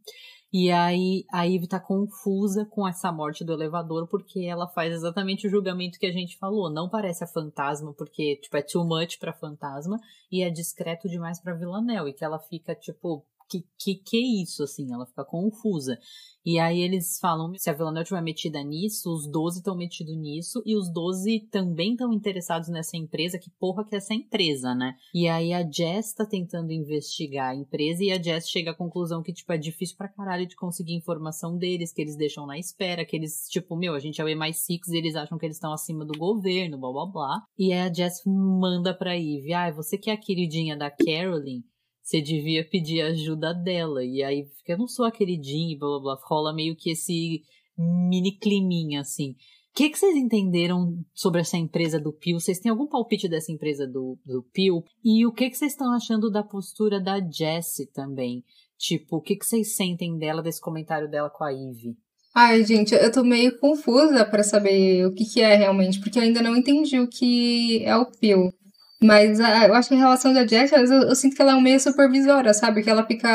E 0.54 0.70
aí 0.70 1.24
a 1.32 1.48
Eve 1.48 1.66
tá 1.66 1.80
confusa 1.80 2.66
com 2.66 2.86
essa 2.86 3.10
morte 3.10 3.44
do 3.44 3.54
elevador 3.54 4.06
porque 4.08 4.42
ela 4.42 4.68
faz 4.68 4.94
exatamente 4.94 5.48
o 5.48 5.50
julgamento 5.50 5.98
que 5.98 6.06
a 6.06 6.12
gente 6.12 6.38
falou. 6.38 6.70
Não 6.70 6.90
parece 6.90 7.24
a 7.24 7.28
fantasma 7.28 7.94
porque, 7.94 8.36
tipo, 8.36 8.58
é 8.58 8.62
too 8.62 8.84
much 8.84 9.18
pra 9.18 9.32
fantasma 9.32 9.98
e 10.30 10.44
é 10.44 10.50
discreto 10.50 11.08
demais 11.08 11.40
pra 11.40 11.54
Villanelle. 11.54 12.10
E 12.10 12.14
que 12.14 12.26
ela 12.26 12.38
fica, 12.38 12.76
tipo, 12.76 13.26
que, 13.52 13.66
que 13.78 13.96
que 13.96 14.18
é 14.18 14.42
isso, 14.42 14.64
assim? 14.64 14.94
Ela 14.94 15.06
fica 15.06 15.26
confusa. 15.26 15.98
E 16.44 16.58
aí 16.58 16.82
eles 16.82 17.20
falam, 17.20 17.54
se 17.56 17.70
a 17.70 17.74
Villanelle 17.74 18.02
estiver 18.02 18.22
metida 18.22 18.64
nisso, 18.64 19.14
os 19.14 19.30
12 19.30 19.60
estão 19.60 19.76
metidos 19.76 20.18
nisso, 20.18 20.64
e 20.66 20.76
os 20.76 20.92
12 20.92 21.48
também 21.52 21.92
estão 21.92 22.12
interessados 22.12 22.68
nessa 22.70 22.98
empresa, 22.98 23.38
que 23.38 23.52
porra 23.60 23.86
que 23.86 23.94
é 23.94 24.00
essa 24.00 24.14
empresa, 24.14 24.74
né? 24.74 24.96
E 25.14 25.28
aí 25.28 25.54
a 25.54 25.62
Jess 25.70 26.16
tá 26.16 26.26
tentando 26.26 26.72
investigar 26.72 27.52
a 27.52 27.56
empresa, 27.56 28.04
e 28.04 28.12
a 28.12 28.22
Jess 28.22 28.50
chega 28.50 28.72
à 28.72 28.76
conclusão 28.76 29.22
que, 29.22 29.32
tipo, 29.32 29.54
é 29.54 29.58
difícil 29.58 29.96
pra 29.96 30.08
caralho 30.08 30.48
de 30.48 30.56
conseguir 30.56 30.96
informação 30.96 31.56
deles, 31.58 31.94
que 31.94 32.02
eles 32.02 32.18
deixam 32.18 32.48
na 32.48 32.58
espera, 32.58 33.06
que 33.06 33.16
eles, 33.16 33.48
tipo, 33.48 33.76
meu, 33.76 33.94
a 33.94 34.00
gente 34.00 34.20
é 34.20 34.24
o 34.24 34.28
MI6 34.28 34.80
e 34.88 34.98
eles 34.98 35.16
acham 35.16 35.38
que 35.38 35.46
eles 35.46 35.58
estão 35.58 35.72
acima 35.72 36.04
do 36.04 36.18
governo, 36.18 36.80
blá 36.80 36.92
blá 36.92 37.06
blá. 37.06 37.44
E 37.56 37.72
aí 37.72 37.88
a 37.88 37.94
Jess 37.94 38.24
manda 38.26 38.96
pra 38.96 39.16
Eve, 39.16 39.54
ah, 39.54 39.70
você 39.70 39.96
que 39.96 40.10
é 40.10 40.14
a 40.14 40.18
queridinha 40.18 40.76
da 40.76 40.90
Carolyn, 40.90 41.62
você 42.02 42.22
devia 42.22 42.68
pedir 42.68 43.02
ajuda 43.02 43.54
dela. 43.54 44.04
E 44.04 44.24
aí 44.24 44.46
fica, 44.58 44.74
eu 44.74 44.78
não 44.78 44.88
sou 44.88 45.06
a 45.06 45.12
queridinha, 45.12 45.78
blá 45.78 46.00
blá 46.00 46.16
blá. 46.16 46.22
Rola 46.24 46.54
meio 46.54 46.76
que 46.76 46.92
esse 46.92 47.42
mini 47.78 48.38
climinha, 48.38 49.02
assim. 49.02 49.32
O 49.32 49.74
que, 49.74 49.90
que 49.90 49.98
vocês 49.98 50.18
entenderam 50.18 51.00
sobre 51.14 51.40
essa 51.40 51.56
empresa 51.56 51.98
do 51.98 52.12
Pio? 52.12 52.40
Vocês 52.40 52.60
têm 52.60 52.70
algum 52.70 52.88
palpite 52.88 53.30
dessa 53.30 53.54
empresa 53.54 53.88
do, 53.88 54.20
do 54.26 54.44
Pio? 54.52 54.84
E 55.04 55.26
o 55.26 55.32
que, 55.32 55.50
que 55.50 55.58
vocês 55.58 55.72
estão 55.72 55.94
achando 55.94 56.30
da 56.30 56.44
postura 56.44 57.00
da 57.00 57.22
Jessie 57.22 57.86
também? 57.88 58.44
Tipo, 58.78 59.18
o 59.18 59.22
que, 59.22 59.38
que 59.38 59.46
vocês 59.46 59.76
sentem 59.76 60.18
dela, 60.18 60.42
desse 60.42 60.60
comentário 60.60 61.10
dela 61.10 61.30
com 61.30 61.46
a 61.46 61.52
Ivy? 61.52 61.96
Ai, 62.36 62.66
gente, 62.66 62.94
eu 62.94 63.12
tô 63.12 63.24
meio 63.24 63.58
confusa 63.60 64.26
para 64.26 64.44
saber 64.44 65.06
o 65.06 65.14
que, 65.14 65.24
que 65.24 65.42
é 65.42 65.56
realmente, 65.56 66.00
porque 66.00 66.18
eu 66.18 66.24
ainda 66.24 66.42
não 66.42 66.56
entendi 66.56 67.00
o 67.00 67.08
que 67.08 67.84
é 67.86 67.96
o 67.96 68.06
Pio. 68.06 68.52
Mas 69.04 69.40
a, 69.40 69.68
eu 69.68 69.74
acho 69.74 69.90
que 69.90 69.96
a 69.96 69.98
relação 69.98 70.32
da 70.32 70.46
Jess, 70.46 70.72
eu, 70.72 70.86
eu, 70.86 71.16
sinto 71.16 71.36
que 71.36 71.42
ela 71.42 71.58
é 71.58 71.62
meio 71.62 71.80
supervisora, 71.80 72.54
sabe? 72.54 72.84
Que 72.84 72.90
ela 72.90 73.06
fica, 73.06 73.28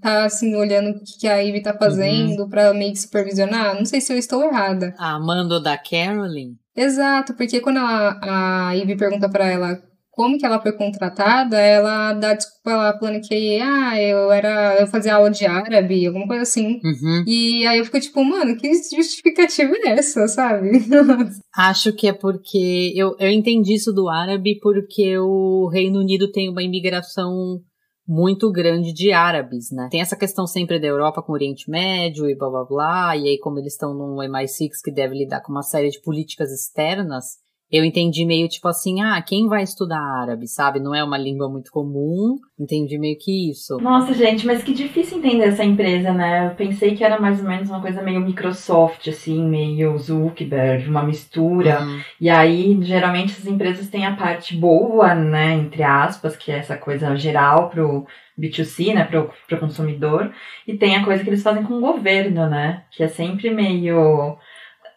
tá 0.00 0.24
assim, 0.24 0.54
olhando 0.54 0.90
o 0.90 0.94
que, 0.94 1.18
que 1.20 1.28
a 1.28 1.36
Ivy 1.36 1.62
tá 1.62 1.74
fazendo 1.74 2.44
uhum. 2.44 2.48
pra 2.48 2.72
meio 2.72 2.92
que 2.92 2.98
supervisionar. 2.98 3.74
Não 3.74 3.84
sei 3.84 4.00
se 4.00 4.12
eu 4.12 4.16
estou 4.16 4.42
errada. 4.42 4.94
A 4.98 5.12
Amanda 5.16 5.60
da 5.60 5.76
Carolyn? 5.76 6.54
Exato, 6.74 7.34
porque 7.34 7.60
quando 7.60 7.78
ela, 7.78 8.18
a 8.22 8.72
Ivy 8.76 8.96
pergunta 8.96 9.28
para 9.28 9.46
ela 9.46 9.82
como 10.18 10.36
que 10.36 10.44
ela 10.44 10.60
foi 10.60 10.72
contratada, 10.72 11.56
ela 11.56 12.12
dá 12.12 12.34
desculpa 12.34 12.74
lá 12.74 12.98
falando 12.98 13.20
que, 13.20 13.60
ah, 13.60 14.02
eu 14.02 14.32
era, 14.32 14.80
eu 14.80 14.88
fazia 14.88 15.14
aula 15.14 15.30
de 15.30 15.46
árabe, 15.46 16.04
alguma 16.04 16.26
coisa 16.26 16.42
assim. 16.42 16.80
Uhum. 16.82 17.24
E 17.24 17.64
aí 17.64 17.78
eu 17.78 17.84
fico 17.84 18.00
tipo, 18.00 18.24
mano, 18.24 18.56
que 18.56 18.68
justificativa 18.74 19.72
é 19.84 19.90
essa, 19.90 20.26
sabe? 20.26 20.70
Acho 21.56 21.92
que 21.92 22.08
é 22.08 22.12
porque, 22.12 22.92
eu, 22.96 23.14
eu 23.20 23.30
entendi 23.30 23.74
isso 23.74 23.92
do 23.92 24.08
árabe 24.08 24.58
porque 24.60 25.16
o 25.16 25.68
Reino 25.72 26.00
Unido 26.00 26.32
tem 26.32 26.48
uma 26.50 26.64
imigração 26.64 27.60
muito 28.04 28.50
grande 28.50 28.92
de 28.92 29.12
árabes, 29.12 29.70
né? 29.70 29.86
Tem 29.88 30.00
essa 30.00 30.16
questão 30.16 30.48
sempre 30.48 30.80
da 30.80 30.88
Europa 30.88 31.22
com 31.22 31.30
o 31.30 31.34
Oriente 31.34 31.70
Médio 31.70 32.28
e 32.28 32.34
blá 32.34 32.50
blá 32.50 32.64
blá, 32.64 33.16
e 33.16 33.28
aí 33.28 33.38
como 33.38 33.60
eles 33.60 33.74
estão 33.74 33.94
num 33.94 34.16
MI6 34.16 34.70
que 34.82 34.90
deve 34.90 35.16
lidar 35.16 35.42
com 35.42 35.52
uma 35.52 35.62
série 35.62 35.90
de 35.90 36.00
políticas 36.00 36.50
externas, 36.50 37.36
eu 37.70 37.84
entendi 37.84 38.24
meio 38.24 38.48
tipo 38.48 38.66
assim, 38.66 39.02
ah, 39.02 39.20
quem 39.20 39.46
vai 39.46 39.62
estudar 39.62 40.00
árabe, 40.00 40.48
sabe? 40.48 40.80
Não 40.80 40.94
é 40.94 41.04
uma 41.04 41.18
língua 41.18 41.50
muito 41.50 41.70
comum. 41.70 42.38
Entendi 42.58 42.98
meio 42.98 43.16
que 43.18 43.50
isso. 43.50 43.76
Nossa, 43.78 44.14
gente, 44.14 44.46
mas 44.46 44.62
que 44.62 44.72
difícil 44.72 45.18
entender 45.18 45.44
essa 45.44 45.64
empresa, 45.64 46.12
né? 46.12 46.46
Eu 46.46 46.54
pensei 46.54 46.96
que 46.96 47.04
era 47.04 47.20
mais 47.20 47.40
ou 47.40 47.48
menos 47.48 47.68
uma 47.68 47.80
coisa 47.80 48.02
meio 48.02 48.20
Microsoft, 48.20 49.06
assim, 49.06 49.46
meio 49.46 49.96
Zuckerberg, 49.98 50.88
uma 50.88 51.02
mistura. 51.02 51.82
Uhum. 51.82 52.00
E 52.18 52.30
aí, 52.30 52.78
geralmente, 52.82 53.32
essas 53.32 53.46
empresas 53.46 53.88
têm 53.88 54.06
a 54.06 54.16
parte 54.16 54.56
boa, 54.56 55.14
né, 55.14 55.54
entre 55.54 55.82
aspas, 55.82 56.36
que 56.36 56.50
é 56.50 56.56
essa 56.56 56.76
coisa 56.76 57.14
geral 57.16 57.68
pro 57.68 58.06
B2C, 58.38 58.94
né, 58.94 59.04
pro, 59.04 59.30
pro 59.46 59.58
consumidor. 59.58 60.32
E 60.66 60.74
tem 60.74 60.96
a 60.96 61.04
coisa 61.04 61.22
que 61.22 61.28
eles 61.28 61.42
fazem 61.42 61.64
com 61.64 61.74
o 61.74 61.80
governo, 61.80 62.48
né? 62.48 62.84
Que 62.90 63.02
é 63.02 63.08
sempre 63.08 63.50
meio 63.50 64.38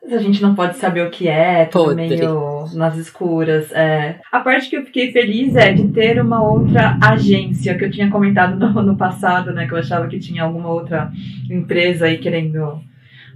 a 0.09 0.17
gente 0.17 0.41
não 0.41 0.55
pode 0.55 0.77
saber 0.77 1.05
o 1.05 1.11
que 1.11 1.27
é, 1.27 1.65
tudo 1.65 1.89
Podre. 1.89 2.07
meio 2.07 2.65
nas 2.73 2.97
escuras. 2.97 3.71
É. 3.71 4.19
A 4.31 4.39
parte 4.39 4.69
que 4.69 4.75
eu 4.75 4.83
fiquei 4.83 5.11
feliz 5.11 5.55
é 5.55 5.71
de 5.71 5.87
ter 5.89 6.19
uma 6.19 6.41
outra 6.41 6.97
agência, 7.01 7.77
que 7.77 7.85
eu 7.85 7.91
tinha 7.91 8.09
comentado 8.09 8.57
no, 8.57 8.81
no 8.81 8.97
passado, 8.97 9.51
né? 9.53 9.67
Que 9.67 9.73
eu 9.73 9.77
achava 9.77 10.07
que 10.07 10.19
tinha 10.19 10.43
alguma 10.43 10.69
outra 10.69 11.11
empresa 11.49 12.05
aí 12.05 12.17
querendo 12.17 12.79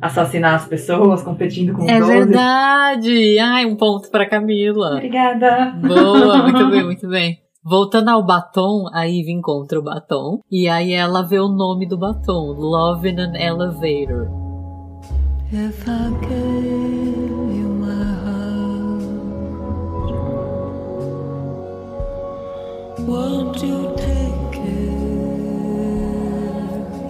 assassinar 0.01 0.55
as 0.55 0.67
pessoas, 0.67 1.21
competindo 1.21 1.73
com 1.73 1.89
É 1.89 2.01
verdade! 2.01 3.39
Ai, 3.39 3.65
um 3.65 3.75
ponto 3.75 4.09
para 4.09 4.27
Camila. 4.27 4.95
Obrigada. 4.95 5.75
Boa, 5.81 6.43
muito 6.49 6.69
bem, 6.69 6.83
muito 6.83 7.07
bem. 7.07 7.39
Voltando 7.63 8.09
ao 8.09 8.23
batom, 8.23 8.85
a 8.93 9.07
Eve 9.07 9.31
encontra 9.31 9.79
o 9.79 9.83
batom. 9.83 10.39
E 10.51 10.67
aí 10.67 10.93
ela 10.93 11.23
vê 11.23 11.39
o 11.39 11.47
nome 11.47 11.87
do 11.87 11.97
batom, 11.97 12.53
Love 12.53 13.09
in 13.09 13.19
an 13.19 13.33
Elevator. 13.35 14.44
If 15.51 15.87
I 15.87 16.09
gave 16.21 17.55
you 17.55 17.69
my 17.79 18.03
heart, 18.25 19.03
won't 23.07 23.63
you 23.63 23.93
take 23.95 24.59
it? 24.59 24.95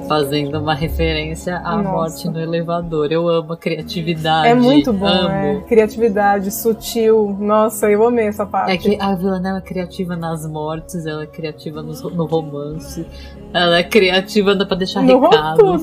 Fazendo 0.10 0.60
uma 0.60 0.76
referência 0.76 1.60
à 1.60 1.78
Nossa. 1.78 1.90
morte 1.90 2.30
no 2.30 2.38
elevador. 2.38 3.10
Eu 3.10 3.30
amo 3.30 3.54
a 3.54 3.58
criatividade. 3.58 4.50
É 4.50 4.54
muito 4.54 4.92
bom, 4.92 5.08
amo. 5.08 5.30
É. 5.30 5.62
Criatividade, 5.62 6.52
sutil. 6.52 7.38
Nossa, 7.40 7.90
eu 7.90 8.06
amei 8.06 8.28
essa 8.28 8.46
parte. 8.46 8.74
É 8.74 8.78
que 8.78 9.02
a 9.02 9.16
Villanelle 9.16 9.60
é 9.60 9.62
criativa 9.62 10.18
nas 10.18 10.46
mortes, 10.46 11.06
ela 11.06 11.24
é 11.24 11.28
criativa 11.28 11.82
no, 11.82 11.94
no 12.12 12.26
romance, 12.26 13.08
ela 13.54 13.80
é 13.80 13.84
criativa 13.84 14.54
pra 14.66 14.76
deixar 14.76 15.02
no 15.02 15.22
recado. 15.22 15.80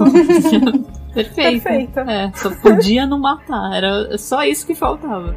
Perfeita. 1.13 1.69
Perfeita. 1.69 2.01
É, 2.03 2.33
só 2.35 2.51
podia 2.51 3.07
não 3.07 3.19
matar. 3.19 3.75
Era 3.75 4.17
só 4.19 4.43
isso 4.45 4.67
que 4.67 4.75
faltava. 4.75 5.35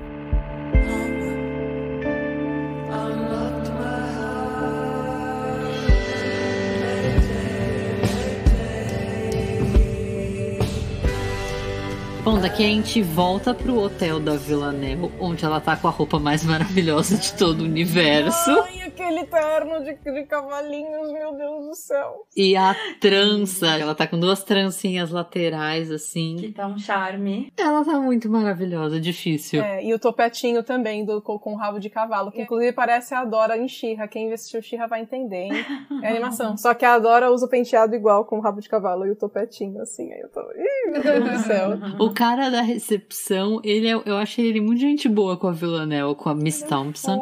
Bom, 12.25 12.39
daqui 12.39 12.63
a 12.63 12.67
gente 12.67 13.03
volta 13.03 13.53
pro 13.53 13.77
hotel 13.77 14.19
da 14.19 14.35
Villanelle, 14.35 15.11
onde 15.19 15.45
ela 15.45 15.61
tá 15.61 15.77
com 15.77 15.87
a 15.87 15.91
roupa 15.91 16.17
mais 16.17 16.43
maravilhosa 16.43 17.15
de 17.17 17.31
todo 17.35 17.61
o 17.61 17.65
universo. 17.65 18.49
Ai, 18.49 18.81
aquele 18.81 19.25
terno 19.25 19.83
de, 19.83 19.93
de 19.93 20.23
cavalinhos, 20.23 21.11
meu 21.11 21.37
Deus 21.37 21.67
do 21.67 21.75
céu. 21.75 22.25
E 22.35 22.57
a 22.57 22.75
trança, 22.99 23.67
ela 23.77 23.93
tá 23.93 24.07
com 24.07 24.19
duas 24.19 24.43
trancinhas 24.43 25.11
laterais, 25.11 25.91
assim. 25.91 26.37
Que 26.37 26.51
tá 26.51 26.65
um 26.65 26.79
charme. 26.79 27.53
Ela 27.55 27.85
tá 27.85 27.99
muito 27.99 28.27
maravilhosa, 28.27 28.99
difícil. 28.99 29.61
É, 29.61 29.85
e 29.85 29.93
o 29.93 29.99
topetinho 29.99 30.63
também, 30.63 31.05
do, 31.05 31.21
com, 31.21 31.37
com 31.37 31.53
rabo 31.53 31.79
de 31.79 31.91
cavalo, 31.91 32.31
que 32.31 32.41
inclusive 32.41 32.71
parece 32.71 33.13
a 33.13 33.23
Dora 33.23 33.55
em 33.55 33.67
Xirra. 33.67 34.07
Quem 34.07 34.25
investiu 34.25 34.63
Xirra 34.63 34.87
vai 34.87 35.01
entender, 35.01 35.43
hein? 35.43 35.65
É 36.01 36.09
animação. 36.09 36.57
Só 36.57 36.73
que 36.73 36.85
a 36.85 36.97
Dora 36.97 37.31
usa 37.31 37.45
o 37.45 37.49
penteado 37.49 37.93
igual 37.93 38.25
com 38.25 38.39
o 38.39 38.41
rabo 38.41 38.59
de 38.59 38.67
cavalo 38.67 39.05
e 39.05 39.11
o 39.11 39.15
topetinho, 39.15 39.79
assim. 39.79 40.11
Aí 40.11 40.21
eu 40.21 40.29
tô. 40.29 40.41
Ih, 40.41 40.91
meu 40.91 41.03
Deus 41.03 41.31
do 41.31 41.39
céu. 41.45 41.69
O 41.99 42.14
cara 42.15 42.49
da 42.49 42.61
recepção, 42.61 43.59
ele 43.63 43.87
é, 43.87 43.93
eu 43.93 44.17
achei 44.17 44.47
ele 44.47 44.61
muito 44.61 44.79
gente 44.79 45.07
boa 45.07 45.37
com 45.37 45.47
a 45.47 45.51
Villanelle, 45.51 46.15
com 46.15 46.29
a 46.29 46.35
Miss 46.35 46.63
é 46.63 46.67
Thompson. 46.67 47.21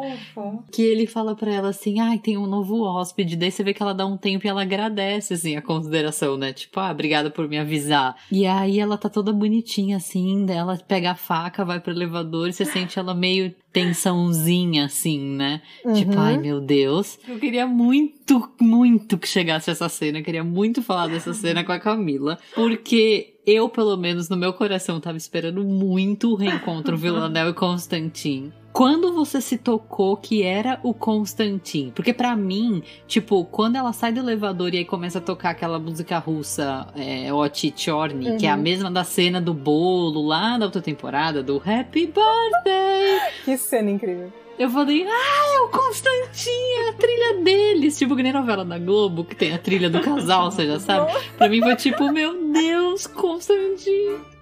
Que 0.72 0.84
ele 0.84 1.08
fala 1.08 1.36
para 1.36 1.52
ela 1.52 1.70
assim: 1.70 2.00
ai, 2.00 2.16
ah, 2.16 2.20
tem 2.20 2.38
um 2.38 2.46
novo 2.46 2.82
hóspede. 2.84 3.36
Daí 3.36 3.52
você 3.52 3.64
vê 3.64 3.74
que 3.74 3.82
ela 3.82 3.94
dá 3.94 4.06
um 4.06 4.16
tempo 4.16 4.46
e 4.46 4.50
ela 4.50 4.62
agradece, 4.62 5.34
assim, 5.34 5.56
a 5.56 5.62
consideração, 5.62 6.38
né? 6.38 6.54
Tipo, 6.54 6.80
ah, 6.80 6.92
obrigada 6.92 7.30
por 7.30 7.50
me 7.50 7.58
avisar. 7.58 8.16
E 8.32 8.46
aí 8.46 8.80
ela 8.80 8.98
tá 8.98 9.10
toda 9.10 9.34
bonitinha, 9.34 9.98
assim, 9.98 10.46
daí 10.46 10.58
ela 10.58 10.78
pega 10.78 11.12
a 11.12 11.16
faca, 11.16 11.66
vai 11.66 11.80
pro 11.80 11.92
elevador 11.92 12.48
e 12.48 12.54
você 12.54 12.64
sente 12.64 13.00
ela 13.00 13.14
meio 13.14 13.54
tensãozinha, 13.74 14.86
assim, 14.86 15.20
né? 15.20 15.62
Uhum. 15.84 15.94
Tipo, 15.94 16.20
ai 16.20 16.38
meu 16.38 16.62
Deus. 16.62 17.18
Eu 17.28 17.40
queria 17.40 17.66
muito, 17.66 18.52
muito 18.62 19.18
que 19.18 19.28
chegasse 19.28 19.72
essa 19.72 19.90
cena. 19.90 20.20
Eu 20.20 20.24
queria 20.24 20.44
muito 20.44 20.84
falar 20.84 21.08
dessa 21.08 21.34
cena 21.34 21.64
com 21.64 21.72
a 21.72 21.80
Camila. 21.80 22.38
Porque 22.54 23.33
eu, 23.46 23.68
pelo 23.70 23.98
menos, 23.98 24.30
no 24.30 24.38
meu 24.38 24.54
coração, 24.54 25.00
tava 25.00 25.18
esperando 25.18 25.64
muito 25.64 26.32
o 26.32 26.36
reencontro 26.36 26.98
Villanelle 26.98 27.52
e 27.52 27.54
Constantin. 27.54 28.52
Quando 28.72 29.14
você 29.14 29.40
se 29.40 29.58
tocou 29.58 30.18
que 30.18 30.42
era 30.42 30.80
o 30.82 30.96
Constantin? 30.96 31.92
Porque 31.94 32.12
para 32.12 32.36
mim, 32.36 32.82
tipo, 33.06 33.46
quando 33.46 33.76
ela 33.76 33.94
sai 33.94 34.12
do 34.12 34.20
elevador 34.20 34.74
e 34.74 34.78
aí 34.80 34.86
começa 34.86 35.20
a 35.20 35.22
tocar 35.22 35.52
aquela 35.52 35.78
música 35.78 36.18
russa, 36.18 36.88
é, 36.96 37.32
Oti 37.32 37.72
Chorny, 37.76 38.32
uhum. 38.32 38.38
que 38.38 38.48
é 38.48 38.50
a 38.50 38.56
uhum. 38.56 38.62
mesma 38.62 38.90
da 38.90 39.04
cena 39.04 39.40
do 39.40 39.54
bolo 39.54 40.26
lá 40.26 40.58
da 40.58 40.66
outra 40.66 40.82
temporada, 40.82 41.44
do 41.44 41.58
Happy 41.58 42.08
Birthday. 42.08 43.20
que 43.46 43.58
cena 43.58 43.92
incrível. 43.92 44.34
Eu 44.58 44.70
falei, 44.70 45.06
ah, 45.08 45.56
é 45.56 45.60
o 45.62 45.70
Constantinho, 45.70 46.86
é 46.86 46.90
a 46.90 46.94
trilha 46.94 47.44
deles. 47.44 47.98
Tipo, 47.98 48.16
que 48.16 48.24
nem 48.24 48.32
novela 48.32 48.64
da 48.64 48.78
Globo, 48.78 49.24
que 49.24 49.36
tem 49.36 49.54
a 49.54 49.58
trilha 49.58 49.90
do 49.90 50.00
casal, 50.02 50.52
você 50.52 50.66
já 50.68 50.80
sabe. 50.80 51.12
Pra 51.38 51.50
mim 51.50 51.62
foi 51.62 51.76
tipo, 51.76 52.12
meu 52.12 52.52
Deus, 52.52 53.08
Constantinho. 53.08 54.33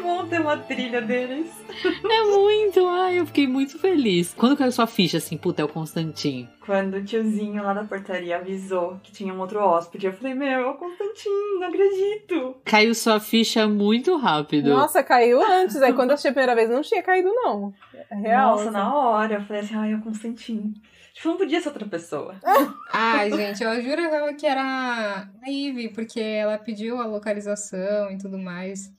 Muito 0.00 0.02
bom 0.02 0.26
ter 0.26 0.40
uma 0.40 0.56
trilha 0.56 1.00
deles. 1.00 1.50
É 1.84 2.24
muito, 2.24 2.86
ai, 2.88 3.18
eu 3.20 3.26
fiquei 3.26 3.46
muito 3.46 3.78
feliz. 3.78 4.34
Quando 4.34 4.56
caiu 4.56 4.72
sua 4.72 4.86
ficha, 4.86 5.18
assim, 5.18 5.36
puta, 5.36 5.62
é 5.62 5.64
o 5.64 5.68
Constantinho. 5.68 6.48
Quando 6.64 6.94
o 6.94 7.04
tiozinho 7.04 7.62
lá 7.62 7.72
da 7.72 7.84
portaria 7.84 8.36
avisou 8.36 8.98
que 9.02 9.12
tinha 9.12 9.32
um 9.32 9.40
outro 9.40 9.60
hóspede, 9.60 10.06
eu 10.06 10.12
falei, 10.12 10.34
meu, 10.34 10.48
é 10.48 10.66
o 10.66 10.74
Constantinho, 10.74 11.60
não 11.60 11.68
acredito. 11.68 12.56
Caiu 12.64 12.94
sua 12.94 13.20
ficha 13.20 13.66
muito 13.66 14.16
rápido. 14.16 14.70
Nossa, 14.70 15.02
caiu 15.02 15.42
antes. 15.42 15.76
Aí 15.82 15.92
quando 15.92 16.10
eu 16.10 16.14
assisti 16.14 16.28
a 16.28 16.32
primeira 16.32 16.54
vez, 16.54 16.70
não 16.70 16.82
tinha 16.82 17.02
caído, 17.02 17.28
não. 17.28 17.72
É 18.10 18.14
real. 18.14 18.52
Nossa, 18.52 18.64
assim. 18.64 18.72
na 18.72 18.94
hora, 18.94 19.34
eu 19.34 19.42
falei 19.42 19.62
assim, 19.62 19.74
ai, 19.74 19.92
é 19.92 19.96
o 19.96 20.02
Constantinho. 20.02 20.72
Tipo, 21.12 21.28
não 21.28 21.36
podia 21.36 21.60
ser 21.60 21.68
outra 21.68 21.86
pessoa. 21.86 22.36
Ai, 22.92 23.30
gente, 23.30 23.62
eu 23.62 23.82
jurava 23.82 24.32
que 24.32 24.46
era 24.46 24.62
a 24.62 25.50
Ivy, 25.50 25.88
porque 25.88 26.20
ela 26.20 26.56
pediu 26.56 27.00
a 27.00 27.06
localização 27.06 28.10
e 28.12 28.16
tudo 28.16 28.38
mais. 28.38 28.90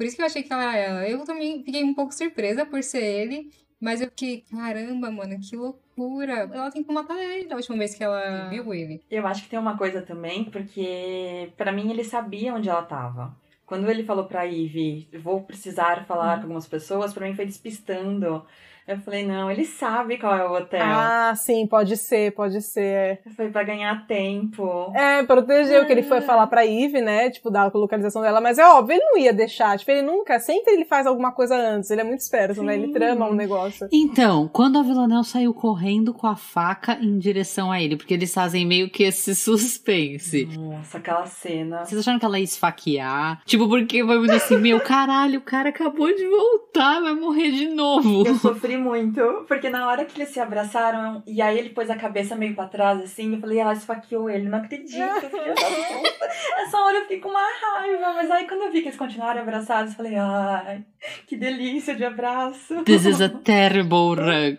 Por 0.00 0.06
isso 0.06 0.16
que 0.16 0.22
eu 0.22 0.26
achei 0.26 0.42
que 0.42 0.50
ela 0.50 0.74
era 0.74 0.76
ela. 0.78 1.06
Eu 1.06 1.26
também 1.26 1.62
fiquei 1.62 1.84
um 1.84 1.92
pouco 1.92 2.14
surpresa 2.14 2.64
por 2.64 2.82
ser 2.82 3.04
ele, 3.04 3.50
mas 3.78 4.00
eu 4.00 4.06
fiquei, 4.06 4.42
caramba, 4.50 5.10
mano, 5.10 5.38
que 5.38 5.54
loucura. 5.54 6.48
Ela 6.50 6.70
tem 6.70 6.82
que 6.82 6.90
matar 6.90 7.22
ele 7.22 7.46
da 7.46 7.56
última 7.56 7.76
vez 7.76 7.94
que 7.94 8.02
ela 8.02 8.48
viu 8.48 8.72
ele. 8.72 9.02
Eu 9.10 9.26
acho 9.26 9.42
que 9.42 9.50
tem 9.50 9.58
uma 9.58 9.76
coisa 9.76 10.00
também, 10.00 10.44
porque 10.44 11.52
pra 11.54 11.70
mim 11.70 11.90
ele 11.90 12.02
sabia 12.02 12.54
onde 12.54 12.66
ela 12.66 12.80
tava. 12.80 13.36
Quando 13.66 13.90
ele 13.90 14.02
falou 14.02 14.24
pra 14.24 14.44
Ivy, 14.44 15.10
vou 15.22 15.42
precisar 15.42 16.06
falar 16.06 16.36
com 16.36 16.44
algumas 16.44 16.66
pessoas, 16.66 17.12
pra 17.12 17.28
mim 17.28 17.34
foi 17.34 17.44
despistando. 17.44 18.42
Eu 18.90 18.98
falei, 18.98 19.24
não, 19.24 19.48
ele 19.48 19.64
sabe 19.64 20.18
qual 20.18 20.34
é 20.34 20.44
o 20.44 20.52
hotel. 20.52 20.82
Ah, 20.82 21.32
sim, 21.36 21.64
pode 21.66 21.96
ser, 21.96 22.32
pode 22.32 22.60
ser. 22.60 23.20
Foi 23.36 23.48
pra 23.48 23.62
ganhar 23.62 24.04
tempo. 24.08 24.92
É, 24.94 25.22
protegeu, 25.22 25.86
que 25.86 25.92
ele 25.92 26.02
foi 26.02 26.20
falar 26.20 26.48
pra 26.48 26.66
Eve, 26.66 27.00
né? 27.00 27.30
Tipo, 27.30 27.50
dar 27.50 27.70
a 27.72 27.78
localização 27.78 28.20
dela, 28.20 28.40
mas 28.40 28.58
é 28.58 28.66
óbvio, 28.66 28.96
ele 28.96 29.04
não 29.04 29.16
ia 29.16 29.32
deixar. 29.32 29.78
Tipo, 29.78 29.92
ele 29.92 30.02
nunca, 30.02 30.40
sempre 30.40 30.72
ele 30.72 30.84
faz 30.84 31.06
alguma 31.06 31.30
coisa 31.30 31.54
antes. 31.56 31.88
Ele 31.90 32.00
é 32.00 32.04
muito 32.04 32.20
esperto, 32.20 32.62
né? 32.64 32.74
Ele 32.74 32.92
trama 32.92 33.28
um 33.28 33.34
negócio. 33.34 33.88
Então, 33.92 34.48
quando 34.52 34.78
a 34.78 34.82
Villanelle 34.82 35.24
saiu 35.24 35.54
correndo 35.54 36.12
com 36.12 36.26
a 36.26 36.34
faca 36.34 36.98
em 37.00 37.16
direção 37.16 37.70
a 37.70 37.80
ele, 37.80 37.96
porque 37.96 38.14
eles 38.14 38.34
fazem 38.34 38.66
meio 38.66 38.90
que 38.90 39.04
esse 39.04 39.34
suspense. 39.38 40.46
Nossa, 40.58 40.98
aquela 40.98 41.26
cena. 41.26 41.84
Vocês 41.84 42.00
acharam 42.00 42.18
que 42.18 42.24
ela 42.24 42.38
ia 42.38 42.44
esfaquear? 42.44 43.40
Tipo, 43.44 43.68
porque 43.68 44.04
foi 44.04 44.18
muito 44.18 44.34
assim, 44.34 44.58
meu 44.58 44.80
caralho, 44.80 45.38
o 45.38 45.42
cara 45.42 45.68
acabou 45.68 46.12
de 46.12 46.26
voltar, 46.26 47.00
vai 47.00 47.14
morrer 47.14 47.52
de 47.52 47.68
novo. 47.68 48.26
Eu 48.26 48.34
sofri 48.34 48.79
muito, 48.80 49.44
porque 49.46 49.68
na 49.68 49.86
hora 49.86 50.04
que 50.04 50.20
eles 50.20 50.32
se 50.32 50.40
abraçaram, 50.40 51.22
e 51.26 51.40
aí 51.40 51.58
ele 51.58 51.70
pôs 51.70 51.90
a 51.90 51.96
cabeça 51.96 52.34
meio 52.34 52.54
pra 52.54 52.66
trás, 52.66 53.00
assim, 53.00 53.34
eu 53.34 53.40
falei, 53.40 53.58
ela 53.58 53.72
esfaqueou 53.72 54.28
ele, 54.28 54.48
não 54.48 54.58
acredito, 54.58 54.90
filha 54.90 55.54
da 55.54 55.62
puta. 55.62 56.30
Essa 56.58 56.78
hora 56.78 56.96
eu 56.96 57.02
fiquei 57.02 57.20
com 57.20 57.28
uma 57.28 57.40
raiva, 57.40 58.12
mas 58.14 58.30
aí 58.30 58.46
quando 58.46 58.62
eu 58.62 58.72
vi 58.72 58.80
que 58.82 58.88
eles 58.88 58.98
continuaram 58.98 59.42
abraçados, 59.42 59.92
eu 59.92 59.96
falei, 59.96 60.16
ai, 60.16 60.84
que 61.26 61.36
delícia 61.36 61.94
de 61.94 62.04
abraço. 62.04 62.82
This 62.84 63.04
is 63.04 63.20
a 63.20 63.28
terrible 63.28 64.20
hug. 64.20 64.58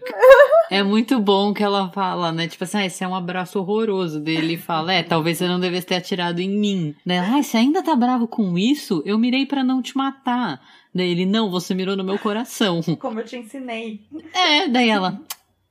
É 0.72 0.82
muito 0.84 1.20
bom 1.20 1.54
que 1.54 1.62
ela 1.64 1.90
fala, 1.90 2.32
né? 2.32 2.48
Tipo 2.48 2.64
assim, 2.64 2.78
ah, 2.78 2.86
esse 2.86 3.04
é 3.04 3.08
um 3.08 3.14
abraço 3.14 3.60
horroroso 3.60 4.22
dele. 4.22 4.56
fala, 4.56 4.94
é, 4.94 5.04
talvez 5.04 5.38
você 5.38 5.46
não 5.46 5.60
devesse 5.60 5.88
ter 5.88 5.96
atirado 5.96 6.40
em 6.40 6.50
mim. 6.50 6.96
Né? 7.06 7.20
Ah, 7.20 7.44
você 7.44 7.58
ainda 7.58 7.84
tá 7.84 7.94
bravo 7.94 8.26
com 8.26 8.58
isso? 8.58 9.04
Eu 9.06 9.20
mirei 9.20 9.46
para 9.46 9.66
não 9.66 9.82
te 9.82 9.98
matar. 9.98 10.62
Daí 10.94 11.12
ele, 11.12 11.26
não, 11.26 11.50
você 11.50 11.74
mirou 11.74 11.96
no 11.96 12.04
meu 12.04 12.20
coração. 12.20 12.82
Como 13.00 13.20
eu 13.20 13.26
te 13.26 13.38
ensinei. 13.38 14.02
É, 14.34 14.68
daí 14.68 14.89
ela, 14.89 15.22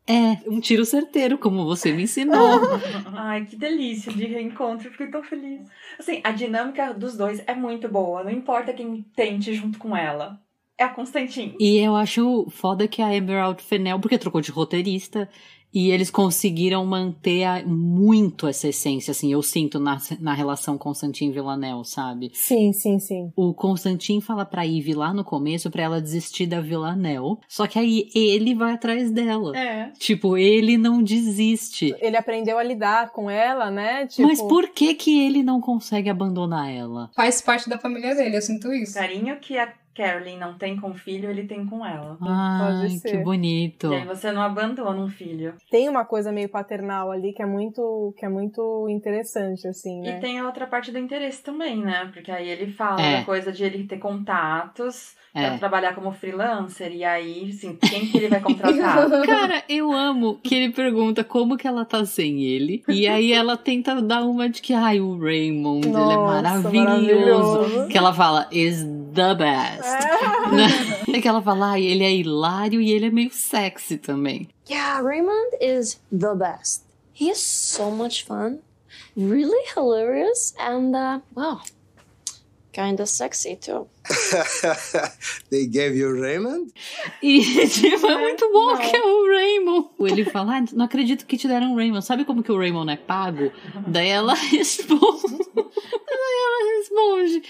é, 0.06 0.38
um 0.48 0.58
tiro 0.58 0.84
certeiro, 0.84 1.38
como 1.38 1.64
você 1.64 1.92
me 1.92 2.02
ensinou. 2.02 2.60
Ai, 3.14 3.44
que 3.44 3.54
delícia 3.54 4.12
de 4.12 4.24
reencontro, 4.26 4.90
fiquei 4.90 5.06
tão 5.06 5.22
feliz. 5.22 5.60
Assim, 5.98 6.20
a 6.24 6.32
dinâmica 6.32 6.92
dos 6.92 7.16
dois 7.16 7.40
é 7.46 7.54
muito 7.54 7.88
boa, 7.88 8.24
não 8.24 8.30
importa 8.30 8.72
quem 8.72 9.04
tente 9.14 9.54
junto 9.54 9.78
com 9.78 9.96
ela. 9.96 10.40
É 10.76 10.84
a 10.84 10.88
Constantine. 10.88 11.54
E 11.60 11.78
eu 11.78 11.94
acho 11.94 12.46
foda 12.50 12.88
que 12.88 13.02
a 13.02 13.14
Emerald 13.14 13.62
Fennel, 13.62 14.00
porque 14.00 14.16
trocou 14.16 14.40
de 14.40 14.50
roteirista, 14.50 15.28
e 15.72 15.90
eles 15.90 16.10
conseguiram 16.10 16.84
manter 16.84 17.44
a, 17.44 17.62
muito 17.64 18.46
essa 18.46 18.68
essência, 18.68 19.12
assim, 19.12 19.32
eu 19.32 19.42
sinto 19.42 19.78
na, 19.78 19.98
na 20.20 20.34
relação 20.34 20.76
Constantin 20.76 21.30
Villanelle, 21.30 21.84
sabe? 21.84 22.30
Sim, 22.34 22.72
sim, 22.72 22.98
sim. 22.98 23.32
O 23.36 23.54
Constantin 23.54 24.20
fala 24.20 24.44
pra 24.44 24.66
Ivy 24.66 24.94
lá 24.94 25.14
no 25.14 25.24
começo 25.24 25.70
pra 25.70 25.82
ela 25.82 26.00
desistir 26.00 26.46
da 26.46 26.60
Villanelle, 26.60 27.36
só 27.48 27.66
que 27.66 27.78
aí 27.78 28.08
ele 28.14 28.54
vai 28.54 28.74
atrás 28.74 29.10
dela. 29.10 29.56
É. 29.56 29.90
Tipo, 29.98 30.36
ele 30.36 30.76
não 30.76 31.02
desiste. 31.02 31.94
Ele 32.00 32.16
aprendeu 32.16 32.58
a 32.58 32.62
lidar 32.62 33.10
com 33.10 33.30
ela, 33.30 33.70
né? 33.70 34.06
Tipo... 34.06 34.28
Mas 34.28 34.40
por 34.42 34.68
que 34.68 34.94
que 34.94 35.24
ele 35.24 35.42
não 35.42 35.60
consegue 35.60 36.08
abandonar 36.08 36.70
ela? 36.70 37.10
Faz 37.14 37.40
parte 37.40 37.68
da 37.68 37.78
família 37.78 38.14
dele, 38.14 38.36
eu 38.36 38.42
sinto 38.42 38.72
isso. 38.72 38.94
Carinho 38.94 39.38
que 39.38 39.56
a 39.56 39.72
Carolyn 39.94 40.38
não 40.38 40.54
tem 40.56 40.76
com 40.76 40.90
o 40.90 40.94
filho, 40.94 41.28
ele 41.30 41.44
tem 41.46 41.66
com 41.66 41.84
ela. 41.84 42.16
Ai, 42.22 42.88
que 43.04 43.16
bonito. 43.18 43.92
E 43.92 43.96
aí 43.96 44.04
você 44.06 44.30
não 44.32 44.40
abandona 44.42 44.98
um 45.00 45.08
filho. 45.08 45.54
Tem 45.70 45.88
uma 45.88 46.04
coisa 46.04 46.30
meio 46.32 46.48
paternal 46.48 47.10
ali 47.10 47.32
que 47.32 47.42
é 47.42 47.46
muito, 47.46 48.14
que 48.16 48.24
é 48.24 48.28
muito 48.28 48.86
interessante, 48.88 49.66
assim, 49.66 50.00
né? 50.00 50.16
E 50.16 50.20
tem 50.20 50.38
a 50.38 50.46
outra 50.46 50.66
parte 50.66 50.90
do 50.92 50.98
interesse 50.98 51.42
também, 51.42 51.78
né? 51.78 52.08
Porque 52.12 52.30
aí 52.30 52.48
ele 52.48 52.72
fala 52.72 53.00
É. 53.00 53.18
da 53.18 53.24
coisa 53.24 53.50
de 53.52 53.64
ele 53.64 53.84
ter 53.84 53.98
contatos 53.98 55.14
É. 55.34 55.48
pra 55.48 55.58
trabalhar 55.58 55.94
como 55.94 56.12
freelancer. 56.12 56.92
E 56.92 57.04
aí, 57.04 57.50
assim, 57.50 57.76
quem 57.76 58.06
que 58.06 58.16
ele 58.16 58.28
vai 58.28 58.40
contratar? 58.40 58.72
Cara, 59.26 59.62
eu 59.68 59.92
amo 59.92 60.38
que 60.42 60.54
ele 60.54 60.72
pergunta 60.72 61.22
como 61.24 61.56
que 61.56 61.66
ela 61.66 61.84
tá 61.84 62.04
sem 62.04 62.42
ele. 62.42 62.82
E 62.88 63.06
aí 63.06 63.32
ela 63.32 63.56
tenta 63.56 64.00
dar 64.00 64.22
uma 64.22 64.48
de 64.48 64.60
que, 64.62 64.72
ai, 64.72 65.00
o 65.00 65.18
Raymond, 65.18 65.86
ele 65.86 65.96
é 65.96 65.98
Nossa, 65.98 66.42
maravilhoso. 66.42 66.84
maravilhoso. 66.84 67.88
Que 67.88 67.98
ela 67.98 68.12
fala, 68.14 68.48
is 68.52 68.84
the 69.14 69.34
best. 69.34 69.82
Né? 70.52 70.68
É 71.16 71.20
que 71.20 71.26
ela 71.28 71.42
fala, 71.42 71.72
ai, 71.72 71.82
ele 71.84 72.04
é 72.04 72.14
hilário 72.14 72.80
e 72.80 72.92
ele 72.92 73.06
é 73.06 73.10
meio 73.10 73.30
sexy 73.32 73.98
também. 73.98 74.48
Yeah, 74.68 75.02
Raymond 75.02 75.56
is 75.60 76.00
the 76.12 76.34
best. 76.34 76.84
He 77.12 77.28
is 77.28 77.38
so 77.38 77.90
much 77.90 78.24
fun, 78.24 78.58
really 79.16 79.62
hilarious, 79.76 80.54
and, 80.58 80.94
uh, 80.94 81.20
well, 81.36 81.60
kinda 82.72 83.04
sexy 83.06 83.56
too. 83.56 83.88
they 85.50 85.66
gave 85.66 85.96
you 85.96 86.12
Raymond? 86.20 86.72
E, 87.22 87.40
tipo, 87.68 88.06
é 88.06 88.16
muito 88.18 88.50
bom 88.52 88.76
que 88.78 88.96
é 88.96 89.02
o 89.02 89.26
Raymond. 89.26 89.88
Ele 90.00 90.24
fala, 90.24 90.58
ah, 90.58 90.64
não 90.72 90.84
acredito 90.84 91.26
que 91.26 91.36
te 91.36 91.48
deram 91.48 91.72
o 91.72 91.76
Raymond. 91.76 92.04
Sabe 92.04 92.24
como 92.24 92.42
que 92.42 92.52
o 92.52 92.56
Raymond 92.58 92.90
é 92.92 92.96
pago? 92.96 93.50
Daí 93.86 94.08
ela 94.08 94.34
responde. 94.50 95.38
Daí 95.54 96.36
ela 96.46 96.78
responde. 96.78 97.42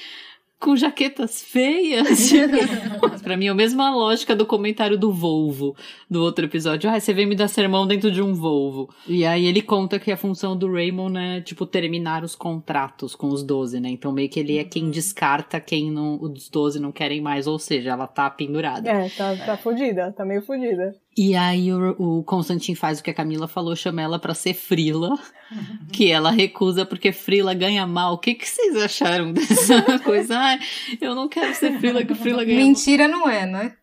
Com 0.61 0.77
jaquetas 0.77 1.43
feias. 1.43 2.31
pra 3.25 3.37
mim 3.37 3.47
é 3.47 3.49
a 3.49 3.55
mesma 3.55 3.95
lógica 3.95 4.37
do 4.37 4.45
comentário 4.45 4.99
do 4.99 5.11
Volvo 5.11 5.75
do 6.09 6.23
outro 6.23 6.45
episódio. 6.45 6.91
Ah, 6.91 7.01
você 7.01 7.15
veio 7.15 7.27
me 7.27 7.35
dar 7.35 7.49
sermão 7.49 7.87
dentro 7.87 8.11
de 8.11 8.21
um 8.21 8.35
Volvo. 8.35 8.93
E 9.09 9.25
aí 9.25 9.47
ele 9.47 9.63
conta 9.63 9.99
que 9.99 10.13
a 10.13 10.17
função 10.19 10.55
do 10.57 10.71
Raymond 10.71 11.17
é, 11.17 11.41
tipo, 11.41 11.65
terminar 11.65 12.23
os 12.23 12.35
contratos 12.35 13.15
com 13.15 13.29
os 13.29 13.43
12, 13.43 13.81
né? 13.81 13.89
Então 13.89 14.13
meio 14.13 14.29
que 14.29 14.39
ele 14.39 14.59
é 14.59 14.65
quem 14.65 14.91
descarta 14.91 15.59
quem 15.59 15.91
não, 15.91 16.21
os 16.21 16.51
12 16.51 16.79
não 16.79 16.93
querem 16.93 17.23
mais. 17.23 17.47
Ou 17.47 17.59
seja, 17.59 17.91
ela 17.91 18.07
tá 18.07 18.29
pendurada. 18.29 18.91
É, 18.91 19.09
tá, 19.09 19.35
tá 19.37 19.57
fodida, 19.57 20.13
tá 20.13 20.25
meio 20.27 20.43
fodida. 20.43 20.95
E 21.23 21.37
aí 21.37 21.71
o, 21.71 21.91
o 21.99 22.25
Constantin 22.25 22.75
faz 22.75 22.99
o 22.99 23.03
que 23.03 23.11
a 23.11 23.14
Camila 23.14 23.47
falou, 23.47 23.77
chama 23.77 24.01
ela 24.01 24.18
pra 24.18 24.33
ser 24.33 24.55
Frila, 24.55 25.18
que 25.93 26.11
ela 26.11 26.31
recusa 26.31 26.87
porque 26.87 27.12
Frila 27.12 27.53
ganha 27.53 27.87
mal. 27.87 28.14
O 28.14 28.18
que, 28.18 28.33
que 28.35 28.49
vocês 28.49 28.75
acharam 28.77 29.31
dessa 29.35 29.99
coisa? 29.99 30.39
Ai, 30.39 30.59
eu 30.99 31.14
não 31.14 31.29
quero 31.29 31.55
ser 31.55 31.79
Frila, 31.79 32.03
que 32.07 32.14
Frila 32.14 32.43
ganha 32.43 32.64
Mentira 32.64 33.07
não 33.07 33.29
é, 33.29 33.45
né? 33.45 33.75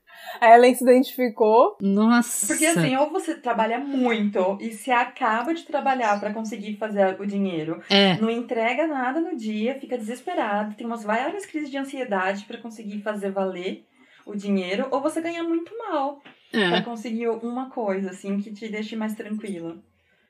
A 0.41 0.55
Ellen 0.55 0.73
se 0.73 0.83
identificou. 0.83 1.77
Nossa. 1.79 2.47
Porque 2.47 2.65
assim, 2.65 2.95
ou 2.97 3.11
você 3.11 3.35
trabalha 3.35 3.77
muito 3.77 4.57
e 4.59 4.71
se 4.71 4.89
acaba 4.89 5.53
de 5.53 5.63
trabalhar 5.63 6.19
pra 6.19 6.33
conseguir 6.33 6.75
fazer 6.77 7.21
o 7.21 7.25
dinheiro, 7.27 7.83
É. 7.87 8.17
não 8.19 8.31
entrega 8.31 8.87
nada 8.87 9.19
no 9.21 9.37
dia, 9.37 9.79
fica 9.79 9.95
desesperado, 9.95 10.73
tem 10.73 10.87
umas 10.87 11.03
várias 11.03 11.45
crises 11.45 11.69
de 11.69 11.77
ansiedade 11.77 12.45
pra 12.45 12.57
conseguir 12.57 13.03
fazer 13.03 13.29
valer 13.29 13.85
o 14.25 14.35
dinheiro, 14.35 14.87
ou 14.89 15.01
você 15.01 15.21
ganha 15.21 15.43
muito 15.43 15.71
mal 15.77 16.19
pra 16.51 16.77
É. 16.77 16.81
conseguir 16.81 17.27
uma 17.29 17.69
coisa 17.69 18.11
assim 18.11 18.39
que 18.39 18.51
te 18.51 18.67
deixe 18.69 18.95
mais 18.95 19.13
tranquila. 19.13 19.77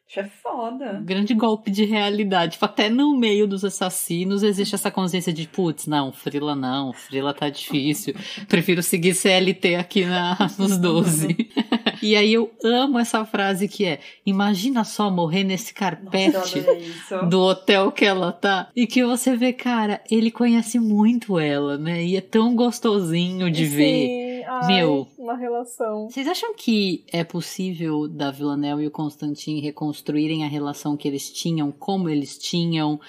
Isso 0.09 0.21
é 0.21 0.23
foda. 0.23 1.01
Grande 1.03 1.33
golpe 1.33 1.69
de 1.69 1.83
realidade. 1.83 2.53
Tipo, 2.53 2.63
até 2.63 2.87
no 2.89 3.17
meio 3.17 3.45
dos 3.45 3.65
assassinos 3.65 4.41
existe 4.41 4.73
essa 4.73 4.89
consciência 4.89 5.33
de, 5.33 5.45
putz, 5.45 5.85
não, 5.85 6.13
Frila 6.13 6.55
não, 6.55 6.93
Frila 6.93 7.33
tá 7.33 7.49
difícil. 7.49 8.15
Prefiro 8.47 8.81
seguir 8.81 9.13
CLT 9.13 9.75
aqui 9.75 10.05
na, 10.05 10.37
nos 10.57 10.77
12. 10.77 11.35
E 12.01 12.15
aí 12.15 12.31
eu 12.31 12.49
amo 12.63 12.97
essa 12.97 13.25
frase 13.25 13.67
que 13.67 13.83
é: 13.83 13.99
imagina 14.25 14.85
só 14.85 15.11
morrer 15.11 15.43
nesse 15.43 15.73
carpete 15.73 16.31
Nossa, 16.37 17.25
do 17.25 17.41
hotel 17.41 17.91
que 17.91 18.05
ela 18.05 18.31
tá. 18.31 18.69
E 18.73 18.87
que 18.87 19.03
você 19.03 19.35
vê, 19.35 19.51
cara, 19.51 20.01
ele 20.09 20.31
conhece 20.31 20.79
muito 20.79 21.37
ela, 21.37 21.77
né? 21.77 22.01
E 22.05 22.15
é 22.15 22.21
tão 22.21 22.55
gostosinho 22.55 23.51
de 23.51 23.65
ver. 23.65 24.26
Ai, 24.47 24.67
Meu. 24.67 25.07
Uma 25.17 25.35
relação. 25.35 26.09
Vocês 26.09 26.27
acham 26.27 26.53
que 26.55 27.03
é 27.11 27.23
possível 27.23 28.07
da 28.07 28.31
Villanelle 28.31 28.83
e 28.83 28.87
o 28.87 28.91
Constantin 28.91 29.59
reconstruírem 29.59 30.45
a 30.45 30.47
relação 30.47 30.95
que 30.95 31.07
eles 31.07 31.29
tinham, 31.31 31.71
como 31.71 32.07
eles 32.09 32.37
tinham, 32.37 32.99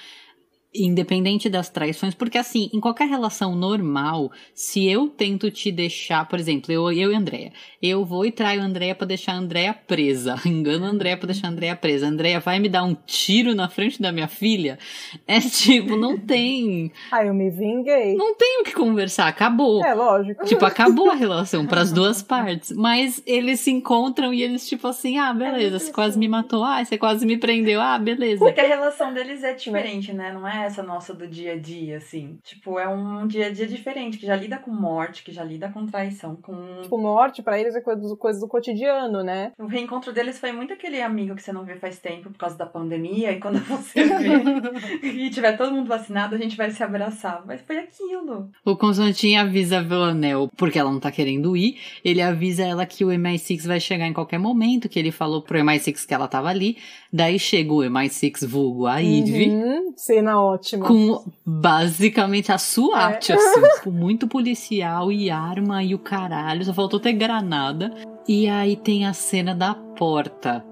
independente 0.75 1.49
das 1.49 1.69
traições? 1.69 2.15
Porque 2.15 2.39
assim, 2.39 2.71
em 2.73 2.81
qualquer 2.81 3.09
relação 3.09 3.55
normal, 3.57 4.31
se 4.55 4.87
eu 4.87 5.09
tento 5.09 5.51
te 5.51 5.73
deixar, 5.73 6.27
por 6.29 6.39
exemplo, 6.39 6.73
eu, 6.73 6.91
eu 6.93 7.11
e 7.11 7.15
a 7.15 7.19
Andrea, 7.19 7.53
eu 7.83 8.05
vou 8.05 8.25
e 8.25 8.31
traio 8.33 8.61
a 8.61 8.65
Andrea 8.65 8.95
pra 8.95 9.07
deixar 9.07 9.33
a 9.33 9.37
Andrea 9.37 9.73
presa, 9.75 10.37
engano 10.47 10.85
a 10.87 10.89
Andrea 10.89 11.17
pra 11.17 11.27
deixar 11.27 11.49
a 11.49 11.51
Andrea 11.51 11.75
presa, 11.77 12.07
a 12.07 12.09
Andrea 12.11 12.41
vai 12.41 12.59
me 12.59 12.69
dar 12.69 12.85
um 12.85 12.95
tiro 13.07 13.55
na 13.55 13.69
frente 13.69 14.01
da 14.01 14.13
minha 14.13 14.29
filha? 14.29 14.79
É 15.27 15.41
tipo, 15.49 15.97
não 15.97 16.19
tem, 16.19 16.93
Ah, 17.11 17.25
eu 17.25 17.33
me 17.35 17.51
vinguei. 17.51 18.15
não 18.15 18.35
tem 18.35 18.61
o 18.61 18.65
que 18.65 18.73
conversar, 18.73 19.27
acabou. 19.29 19.85
É, 19.85 19.95
lógico. 19.95 20.45
Tipo, 20.45 20.65
acabou 20.65 21.11
a 21.11 21.15
relação 21.17 21.67
pras 21.67 21.93
duas 21.93 22.23
partes. 22.23 22.73
Mas 22.73 23.23
eles 23.27 23.61
se 23.61 23.71
encontram 23.71 24.33
e 24.35 24.43
eles, 24.43 24.69
tipo 24.69 24.87
assim, 24.87 25.19
ah, 25.19 25.33
beleza, 25.33 25.79
você 25.79 25.93
quase 25.93 26.19
me 26.19 26.29
matou, 26.29 26.63
ah, 26.65 26.85
você 26.85 26.99
quase 26.99 27.25
me 27.25 27.37
prendeu, 27.39 27.81
ah, 27.81 27.99
beleza. 27.99 28.39
Porque 28.45 28.61
a 28.61 28.67
relação 28.67 29.13
deles 29.15 29.43
é 29.43 29.55
diferente, 29.55 30.13
né? 30.13 30.33
Não 30.33 30.47
é 30.47 30.58
essa 30.65 30.83
nossa 30.83 31.15
do 31.15 31.27
dia 31.27 31.53
a 31.53 31.59
dia, 31.59 31.97
assim. 31.97 32.39
Tipo, 32.43 32.79
é 32.79 32.89
um 32.89 33.27
dia 33.27 33.47
a 33.47 33.51
dia 33.51 33.67
diferente, 33.67 34.19
que 34.19 34.27
já 34.27 34.37
lida 34.37 34.59
com 34.59 34.71
morte, 34.71 35.23
que 35.23 35.33
já 35.33 35.45
lida 35.45 35.69
com 35.69 35.87
traição, 35.87 36.37
com. 36.37 36.83
Tipo, 36.83 36.99
morte 36.99 37.43
pra 37.43 37.59
eles 37.59 37.75
é 37.75 37.81
coisa 37.81 38.01
do, 38.01 38.17
coisa 38.17 38.41
do 38.41 38.49
cotidiano, 38.49 39.23
né? 39.23 39.53
O 39.59 39.67
reencontro 39.67 40.13
deles 40.13 40.39
foi 40.39 40.53
muito 40.53 40.73
aquele 40.73 41.01
amigo 41.01 41.35
que 41.35 41.43
você 41.43 41.53
não 41.53 41.65
vê 41.65 41.77
faz 41.77 41.99
tempo 41.99 42.31
por 42.31 42.39
causa 42.39 42.57
da 42.57 42.67
pandemia, 42.67 43.33
e 43.33 43.41
quando 43.41 43.59
você 43.61 44.05
vê 45.03 45.07
e 45.07 45.31
tiver 45.31 45.57
todo 45.57 45.73
mundo 45.73 45.89
vacinado, 45.89 46.35
a 46.35 46.39
gente 46.39 46.57
vai 46.57 46.71
se 46.71 46.83
abraçar. 46.83 47.43
Mas 47.47 47.61
foi 47.63 47.79
aquilo. 47.79 48.51
O 48.65 48.77
Constantin 48.77 49.37
avisa 49.37 49.79
a 49.79 49.83
Villanelle, 49.83 50.49
porque 50.57 50.79
ela 50.79 50.91
não 50.91 51.01
tá 51.01 51.11
querendo 51.11 51.57
ir, 51.57 51.79
ele 52.05 52.21
avisa 52.23 52.65
ela 52.65 52.87
que 52.87 53.05
o 53.05 53.09
MI6 53.09 53.67
vai 53.67 53.81
chegar 53.81 54.07
em 54.07 54.13
qualquer 54.13 54.39
momento, 54.39 54.89
que 54.89 54.99
ele 54.99 55.11
falou 55.11 55.43
pro 55.43 55.59
MI6 55.59 56.07
que 56.07 56.15
ela 56.15 56.29
tava 56.29 56.49
ali. 56.49 56.77
Daí 57.13 57.39
chega 57.39 57.73
o 57.73 57.79
MI6 57.79 58.47
vulgo, 58.47 58.87
a 58.87 58.99
Ivy. 59.01 59.49
Uhum, 59.49 59.95
cena 59.97 60.41
ótima. 60.43 60.87
Com 60.87 61.25
basicamente 61.45 62.53
a 62.53 62.59
SWAT, 62.59 63.31
É. 63.31 63.35
assim, 63.35 63.63
com 63.83 63.91
muito 63.91 64.29
policial 64.29 65.11
e 65.11 65.31
arma 65.31 65.83
e 65.83 65.95
o 65.95 65.99
caralho, 65.99 66.65
só 66.65 66.75
faltou 66.75 67.01
ter 67.01 67.15
granada. 67.15 67.93
E 68.27 68.47
aí 68.49 68.77
tem 68.77 69.07
a 69.07 69.15
cena 69.15 69.55
da 69.55 69.75
porta. 69.75 70.63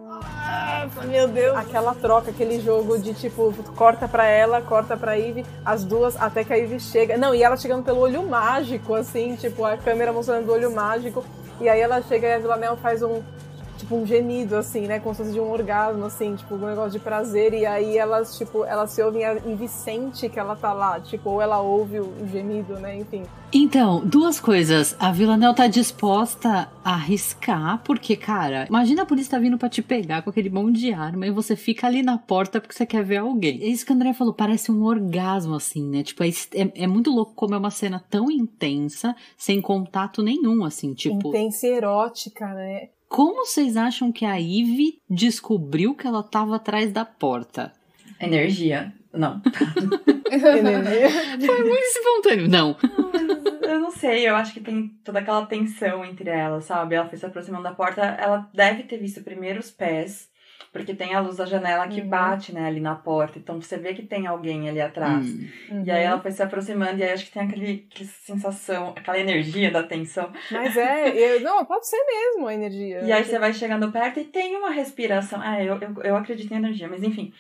Meu 1.09 1.27
Deus. 1.29 1.57
Aquela 1.57 1.95
troca, 1.95 2.31
aquele 2.31 2.61
jogo 2.61 2.99
de 2.99 3.13
tipo, 3.15 3.53
corta 3.75 4.07
pra 4.07 4.27
ela, 4.27 4.61
corta 4.61 4.97
pra 4.97 5.15
Ivy, 5.19 5.45
as 5.65 5.85
duas, 5.85 6.17
até 6.21 6.45
que 6.45 6.53
a 6.53 6.57
Ivy 6.57 6.79
chega. 6.81 7.17
Não, 7.17 7.35
e 7.35 7.43
ela 7.43 7.57
chegando 7.57 7.83
pelo 7.85 8.01
olho 8.01 8.23
mágico, 8.29 8.95
assim, 8.95 9.35
tipo, 9.37 9.65
a 9.65 9.77
câmera 9.77 10.13
mostrando 10.13 10.49
o 10.49 10.53
olho 10.53 10.75
mágico. 10.75 11.25
E 11.61 11.69
aí 11.69 11.81
ela 11.81 12.03
chega 12.03 12.29
e 12.29 12.35
a 12.35 12.39
Villanelle 12.39 12.77
faz 12.77 13.03
um. 13.03 13.23
Tipo, 13.77 13.97
um 13.97 14.07
gemido, 14.07 14.57
assim, 14.57 14.87
né? 14.87 14.99
Como 15.01 15.15
se 15.15 15.23
fosse 15.23 15.35
de 15.35 15.41
um 15.41 15.51
orgasmo, 15.51 16.05
assim, 16.05 16.35
tipo, 16.35 16.55
um 16.55 16.67
negócio 16.67 16.93
de 16.93 16.99
prazer. 16.99 17.53
E 17.53 17.67
aí 17.67 17.99
elas, 17.99 18.37
tipo, 18.37 18.65
elas 18.65 18.91
se 18.91 19.03
ouvem 19.03 19.25
a 19.25 19.33
Ivy 19.33 19.69
sente 19.69 20.29
que 20.29 20.39
ela 20.39 20.57
tá 20.57 20.73
lá. 20.73 21.01
Tipo, 21.01 21.31
ou 21.31 21.43
ela 21.43 21.61
ouve 21.61 22.01
o 22.01 22.27
gemido, 22.31 22.79
né? 22.79 22.99
Enfim. 22.99 23.25
Então, 23.53 24.05
duas 24.05 24.41
coisas. 24.41 24.97
A 24.99 25.13
Villanelle 25.13 25.55
tá 25.55 25.67
disposta 25.67 26.71
a 26.85 26.93
arriscar, 26.95 27.83
porque, 27.85 28.17
cara, 28.17 28.67
imagina 28.69 29.03
a 29.03 29.07
polícia 29.07 29.33
tá 29.33 29.39
vindo 29.39 29.57
pra 29.57 29.69
te 29.69 29.83
pegar 29.83 30.23
com 30.23 30.31
aquele 30.31 30.51
monte 30.51 30.81
de 30.81 30.93
arma 30.93 31.27
e 31.27 31.31
você 31.31 31.55
fica 31.55 31.87
ali 31.87 32.03
na 32.03 32.19
porta 32.19 32.61
porque 32.61 32.75
você 32.75 32.85
quer 32.85 33.05
ver 33.05 33.19
alguém. 33.19 33.63
É 33.63 33.67
isso 33.67 33.87
que 33.87 33.93
o 33.93 33.95
André 33.95 34.13
falou, 34.13 34.35
parece 34.35 34.73
um 34.73 34.85
orgasmo, 34.85 35.55
assim, 35.55 35.89
né? 35.89 36.03
Tipo, 36.03 36.25
é, 36.25 36.29
é, 36.29 36.83
é 36.83 36.87
muito 36.87 37.11
louco 37.11 37.35
como 37.35 37.55
é 37.55 37.59
uma 37.59 37.71
cena 37.71 38.05
tão 38.11 38.31
intensa, 38.31 39.15
sem 39.37 39.61
contato 39.61 40.23
nenhum, 40.23 40.65
assim, 40.65 40.93
tipo. 40.93 41.29
Intensa 41.29 41.67
e 41.67 41.71
erótica, 41.71 42.49
né? 42.53 42.89
Como 43.09 43.47
vocês 43.47 43.77
acham 43.77 44.11
que 44.11 44.25
a 44.25 44.37
Ivy 44.37 45.01
descobriu 45.09 45.95
que 45.95 46.07
ela 46.07 46.23
tava 46.23 46.57
atrás 46.57 46.93
da 46.93 47.05
porta? 47.05 47.73
Energia. 48.21 48.93
Não. 49.13 49.41
Energia. 50.31 51.09
Foi 51.47 51.65
muito 51.65 51.85
espontâneo. 51.85 52.49
Não. 52.49 52.77
Eu 53.63 53.81
não 53.81 53.91
sei, 53.91 54.29
eu 54.29 54.37
acho 54.37 54.53
que 54.53 54.61
tem 54.61 54.89
toda 55.05 55.21
aquela 55.21 55.47
tensão 55.47 56.05
entre 56.05 56.31
elas, 56.31 56.65
sabe? 56.65 56.95
Ela 56.95 57.09
foi 57.09 57.19
se 57.19 57.27
aproximando 57.27 57.65
da 57.65 57.75
porta, 57.75 58.03
ela 58.03 58.49
deve 58.55 58.85
ter 58.85 58.99
visto 58.99 59.23
primeiro 59.23 59.59
os 59.59 59.71
pés, 59.71 60.29
porque 60.77 60.95
tem 60.95 61.15
a 61.15 61.21
luz 61.21 61.37
da 61.37 61.47
janela 61.47 61.89
que 61.89 62.01
Uhum. 62.01 62.09
bate, 62.09 62.53
né, 62.55 62.67
ali 62.67 62.81
na 62.81 62.95
porta. 62.95 63.39
Então 63.39 63.61
você 63.61 63.77
vê 63.79 63.95
que 63.95 64.03
tem 64.03 64.27
alguém 64.27 64.69
ali 64.69 64.81
atrás. 64.81 65.27
Hum. 65.27 65.49
E 65.85 65.91
aí 65.91 66.05
Uhum. 66.05 66.11
ela 66.13 66.21
foi 66.21 66.31
se 66.31 66.43
aproximando, 66.43 66.99
e 66.99 67.03
aí 67.03 67.13
acho 67.13 67.25
que 67.27 67.33
tem 67.33 67.43
aquele, 67.43 67.87
aquela 67.93 68.11
sensação, 68.25 68.91
aquela 68.97 69.19
energia 69.19 69.71
da 69.71 69.83
tensão. 69.83 70.31
Mas 70.51 70.77
é, 70.77 71.09
eu- 71.37 71.41
não, 71.41 71.65
pode 71.65 71.89
ser 71.89 71.99
mesmo 72.05 72.47
a 72.47 72.55
energia. 72.55 73.01
E 73.03 73.13
aí 73.13 73.25
você 73.25 73.39
vai 73.39 73.53
chegando 73.53 73.91
perto 73.91 74.21
e 74.21 74.25
tem 74.25 74.57
uma 74.57 74.71
respiração. 74.71 75.41
Ah, 75.43 75.63
eu, 75.63 75.79
eu, 75.81 76.03
eu 76.05 76.17
acredito 76.17 76.53
em 76.53 76.57
energia, 76.59 76.89
mas 76.89 77.03
enfim. 77.03 77.33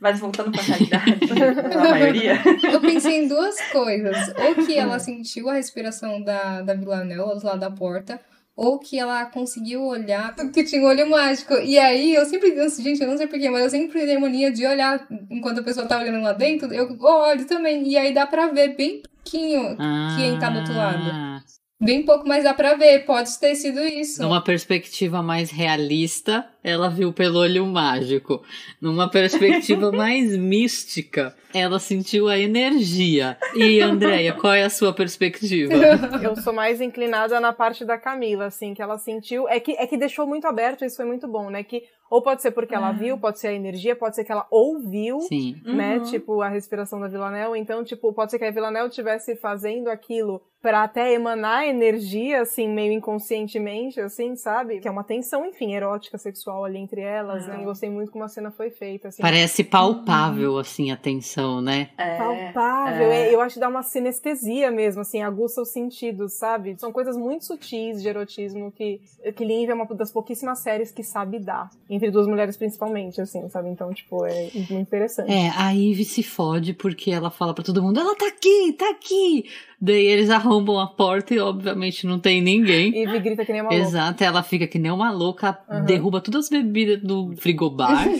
Mas 0.00 0.18
voltando 0.18 0.50
pra 0.50 0.62
realidade, 0.62 1.18
a 1.76 1.90
maioria. 1.90 2.32
Eu 2.72 2.80
pensei 2.80 3.18
em 3.22 3.28
duas 3.28 3.60
coisas. 3.70 4.16
Ou 4.38 4.54
que 4.64 4.78
ela 4.78 4.98
sentiu 4.98 5.50
a 5.50 5.52
respiração 5.54 6.22
da, 6.22 6.62
da 6.62 6.72
Villanelle 6.74 7.20
lá 7.20 7.34
do 7.34 7.44
lado 7.46 7.60
da 7.60 7.70
porta, 7.70 8.18
ou 8.60 8.78
que 8.78 8.98
ela 8.98 9.24
conseguiu 9.24 9.82
olhar, 9.86 10.34
porque 10.34 10.62
tinha 10.62 10.82
um 10.82 10.84
olho 10.84 11.08
mágico. 11.08 11.54
E 11.54 11.78
aí, 11.78 12.14
eu 12.14 12.26
sempre, 12.26 12.54
gente, 12.68 13.00
eu 13.00 13.08
não 13.08 13.16
sei 13.16 13.26
porquê, 13.26 13.48
mas 13.48 13.62
eu 13.62 13.70
sempre 13.70 14.04
tenho 14.04 14.20
mania 14.20 14.52
de 14.52 14.66
olhar 14.66 15.06
enquanto 15.30 15.60
a 15.60 15.62
pessoa 15.62 15.86
tá 15.86 15.98
olhando 15.98 16.20
lá 16.22 16.34
dentro, 16.34 16.70
eu 16.70 16.94
olho 17.00 17.46
também. 17.46 17.88
E 17.88 17.96
aí 17.96 18.12
dá 18.12 18.26
pra 18.26 18.48
ver 18.48 18.76
bem 18.76 19.00
pouquinho 19.00 19.78
quem 20.18 20.38
tá 20.38 20.50
do 20.50 20.58
outro 20.58 20.76
lado. 20.76 21.10
Ah, 21.10 21.42
Bem 21.82 22.04
pouco, 22.04 22.28
mas 22.28 22.44
dá 22.44 22.52
pra 22.52 22.74
ver. 22.74 23.06
Pode 23.06 23.38
ter 23.38 23.54
sido 23.54 23.80
isso. 23.80 24.20
Numa 24.20 24.44
perspectiva 24.44 25.22
mais 25.22 25.50
realista, 25.50 26.46
ela 26.62 26.88
viu 26.88 27.12
pelo 27.12 27.38
olho 27.40 27.66
mágico. 27.66 28.42
Numa 28.80 29.10
perspectiva 29.10 29.90
mais 29.92 30.36
mística, 30.36 31.34
ela 31.54 31.78
sentiu 31.78 32.28
a 32.28 32.38
energia. 32.38 33.36
E, 33.54 33.80
Andréia, 33.80 34.32
qual 34.32 34.52
é 34.54 34.62
a 34.64 34.70
sua 34.70 34.92
perspectiva? 34.92 35.72
Eu 36.22 36.36
sou 36.36 36.52
mais 36.52 36.80
inclinada 36.80 37.40
na 37.40 37.52
parte 37.52 37.84
da 37.84 37.98
Camila, 37.98 38.46
assim, 38.46 38.74
que 38.74 38.82
ela 38.82 38.98
sentiu. 38.98 39.48
É 39.48 39.58
que, 39.58 39.72
é 39.72 39.86
que 39.86 39.96
deixou 39.96 40.26
muito 40.26 40.46
aberto, 40.46 40.84
isso 40.84 40.96
foi 40.96 41.06
muito 41.06 41.26
bom, 41.26 41.50
né? 41.50 41.62
Que 41.62 41.82
ou 42.10 42.20
pode 42.20 42.42
ser 42.42 42.50
porque 42.50 42.74
ela 42.74 42.88
Ah. 42.88 42.92
viu, 42.92 43.16
pode 43.16 43.38
ser 43.38 43.48
a 43.48 43.52
energia, 43.52 43.94
pode 43.94 44.16
ser 44.16 44.24
que 44.24 44.32
ela 44.32 44.44
ouviu, 44.50 45.20
Sim. 45.20 45.60
né? 45.64 45.98
Uhum. 45.98 46.02
Tipo, 46.02 46.42
a 46.42 46.48
respiração 46.48 46.98
da 47.00 47.06
Villanelle. 47.06 47.56
Então, 47.56 47.84
tipo, 47.84 48.12
pode 48.12 48.32
ser 48.32 48.38
que 48.40 48.44
a 48.44 48.50
Villanelle 48.50 48.88
estivesse 48.88 49.36
fazendo 49.36 49.86
aquilo 49.88 50.42
pra 50.60 50.82
até 50.82 51.12
emanar 51.14 51.64
energia, 51.68 52.42
assim, 52.42 52.68
meio 52.68 52.92
inconscientemente, 52.92 54.00
assim, 54.00 54.34
sabe? 54.34 54.80
Que 54.80 54.88
é 54.88 54.90
uma 54.90 55.04
tensão, 55.04 55.46
enfim, 55.46 55.72
erótica, 55.74 56.18
sexual 56.18 56.49
ali 56.64 56.78
entre 56.78 57.00
elas, 57.00 57.46
né? 57.46 57.54
Ah. 57.56 57.60
Eu 57.60 57.64
gostei 57.64 57.88
muito 57.90 58.10
como 58.12 58.24
a 58.24 58.28
cena 58.28 58.50
foi 58.50 58.70
feita, 58.70 59.08
assim. 59.08 59.22
Parece 59.22 59.62
palpável, 59.64 60.58
assim, 60.58 60.90
a 60.90 60.96
tensão, 60.96 61.60
né? 61.60 61.90
É, 61.96 62.16
palpável. 62.16 63.10
é. 63.10 63.28
é, 63.28 63.34
Eu 63.34 63.40
acho 63.40 63.54
que 63.54 63.60
dá 63.60 63.68
uma 63.68 63.82
sinestesia 63.82 64.70
mesmo, 64.70 65.02
assim, 65.02 65.22
aguça 65.22 65.62
os 65.62 65.68
sentidos, 65.70 66.34
sabe? 66.34 66.74
São 66.78 66.92
coisas 66.92 67.16
muito 67.16 67.44
sutis 67.44 68.02
de 68.02 68.08
erotismo 68.08 68.72
que, 68.72 69.00
que 69.36 69.44
Lynn 69.44 69.70
é 69.70 69.74
uma 69.74 69.86
das 69.86 70.10
pouquíssimas 70.12 70.58
séries 70.60 70.90
que 70.90 71.02
sabe 71.02 71.38
dar. 71.38 71.70
Entre 71.88 72.10
duas 72.10 72.26
mulheres, 72.26 72.56
principalmente, 72.56 73.20
assim, 73.20 73.48
sabe? 73.48 73.68
Então, 73.70 73.92
tipo, 73.92 74.24
é 74.26 74.50
muito 74.54 74.74
interessante. 74.74 75.30
É, 75.30 75.50
a 75.56 75.70
Ivy 75.70 76.04
se 76.04 76.22
fode 76.22 76.74
porque 76.74 77.10
ela 77.10 77.30
fala 77.30 77.54
pra 77.54 77.64
todo 77.64 77.82
mundo, 77.82 78.00
ela 78.00 78.14
tá 78.16 78.26
aqui, 78.28 78.72
tá 78.78 78.90
aqui! 78.90 79.44
Daí 79.82 80.06
eles 80.06 80.28
arrombam 80.28 80.78
a 80.78 80.86
porta 80.86 81.32
e 81.32 81.38
obviamente 81.38 82.06
não 82.06 82.18
tem 82.18 82.42
ninguém. 82.42 82.92
E 82.94 83.02
Ivy 83.04 83.18
grita 83.20 83.44
que 83.46 83.52
nem 83.52 83.62
uma 83.62 83.70
louca. 83.70 83.82
Exato, 83.86 84.22
ela 84.24 84.42
fica 84.42 84.66
que 84.66 84.78
nem 84.78 84.90
uma 84.92 85.10
louca, 85.10 85.58
Uhum. 85.70 85.84
derruba 85.84 86.20
todas 86.20 86.39
as 86.40 86.48
bebidas 86.48 87.00
do 87.02 87.34
frigobar. 87.36 88.06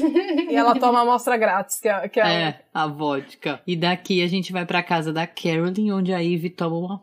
E 0.51 0.55
ela 0.55 0.75
toma 0.75 0.99
a 0.99 1.03
amostra 1.03 1.37
grátis, 1.37 1.79
que 1.81 1.89
é, 1.89 2.09
que 2.09 2.19
é, 2.19 2.43
É, 2.43 2.61
a 2.75 2.87
vodka. 2.87 3.61
E 3.65 3.77
daqui 3.77 4.21
a 4.21 4.27
gente 4.27 4.53
vai 4.53 4.67
pra 4.67 4.83
casa 4.83 5.13
da 5.13 5.25
Carolyn, 5.25 5.93
onde 5.93 6.13
a 6.13 6.19
Ivy 6.19 6.51
toma 6.51 6.77
uma 6.77 7.03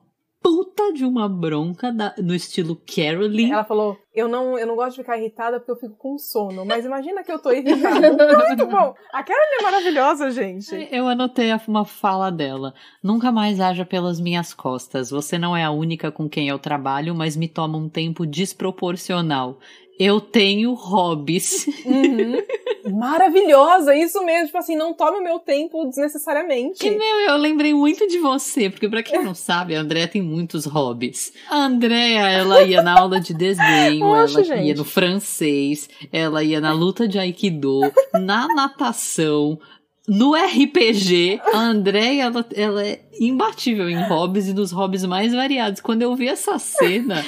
puta 0.88 0.94
de 0.94 1.06
uma 1.06 1.28
bronca 1.28 1.92
da- 1.92 2.14
no 2.18 2.34
estilo 2.34 2.76
Carolyn. 2.76 3.52
Ela 3.52 3.64
falou, 3.64 3.98
eu 4.14 4.28
não, 4.28 4.58
eu 4.58 4.66
não 4.66 4.76
gosto 4.76 4.96
de 4.96 5.02
ficar 5.02 5.18
irritada 5.18 5.60
porque 5.60 5.72
eu 5.72 5.76
fico 5.76 5.96
com 5.98 6.18
sono, 6.18 6.66
mas 6.66 6.86
imagina 6.86 7.24
que 7.24 7.32
eu 7.32 7.40
tô 7.40 7.52
irritada. 7.52 8.00
muito 8.48 8.66
bom. 8.68 8.94
A 9.14 9.24
Carolyn 9.24 9.58
é 9.60 9.64
maravilhosa, 9.64 10.32
gente. 10.32 10.88
Eu 10.92 11.08
anotei 11.08 11.52
uma 11.68 11.86
fala 11.86 12.32
dela. 12.32 12.74
Nunca 13.04 13.32
mais 13.32 13.60
haja 13.60 13.86
pelas 13.86 14.20
minhas 14.20 14.54
costas. 14.54 15.10
Você 15.10 15.38
não 15.38 15.56
é 15.56 15.64
a 15.64 15.72
única 15.72 16.12
com 16.12 16.30
quem 16.30 16.48
eu 16.50 16.60
trabalho, 16.60 17.14
mas 17.16 17.36
me 17.36 17.48
toma 17.48 17.78
um 17.78 17.90
tempo 17.90 18.26
desproporcional. 18.26 19.60
Eu 20.00 20.22
tenho 20.22 20.74
hobbies. 20.74 21.66
Uhum. 21.86 22.38
Maravilhosa, 22.90 23.96
isso 23.96 24.24
mesmo. 24.24 24.48
Tipo 24.48 24.58
assim, 24.58 24.76
não 24.76 24.94
tome 24.94 25.20
o 25.20 25.24
meu 25.24 25.40
tempo 25.40 25.86
desnecessariamente. 25.86 26.80
Que 26.80 26.92
meu, 26.92 27.20
eu 27.28 27.38
lembrei 27.38 27.74
muito 27.74 28.08
de 28.08 28.20
você, 28.20 28.70
porque 28.70 28.88
pra 28.90 29.04
quem 29.04 29.24
não 29.24 29.34
sabe, 29.36 29.76
a 29.76 29.82
Andrea 29.82 30.08
tem 30.08 30.22
muitos 30.22 30.66
hobbies. 30.66 31.34
A 31.50 31.66
Andrea, 31.66 32.30
ela 32.30 32.64
ia 32.64 32.82
na 32.82 33.00
aula 33.00 33.20
de 33.20 33.34
desenho, 33.34 34.16
ela 34.16 34.42
ia 34.42 34.44
gente. 34.44 34.78
no 34.78 34.86
francês, 34.86 35.90
ela 36.12 36.44
ia 36.44 36.62
na 36.62 36.72
luta 36.72 37.08
de 37.08 37.18
aikido, 37.20 37.82
na 38.14 38.48
natação, 38.54 39.60
no 40.08 40.34
RPG. 40.34 41.42
A 41.54 41.60
Andrea, 41.60 42.24
ela, 42.24 42.46
ela 42.56 42.86
é 42.86 43.02
imbatível 43.20 43.90
em 43.90 44.02
hobbies 44.08 44.48
e 44.48 44.54
dos 44.54 44.72
hobbies 44.72 45.04
mais 45.04 45.34
variados. 45.34 45.82
Quando 45.82 46.02
eu 46.02 46.16
vi 46.16 46.28
essa 46.28 46.58
cena, 46.58 47.24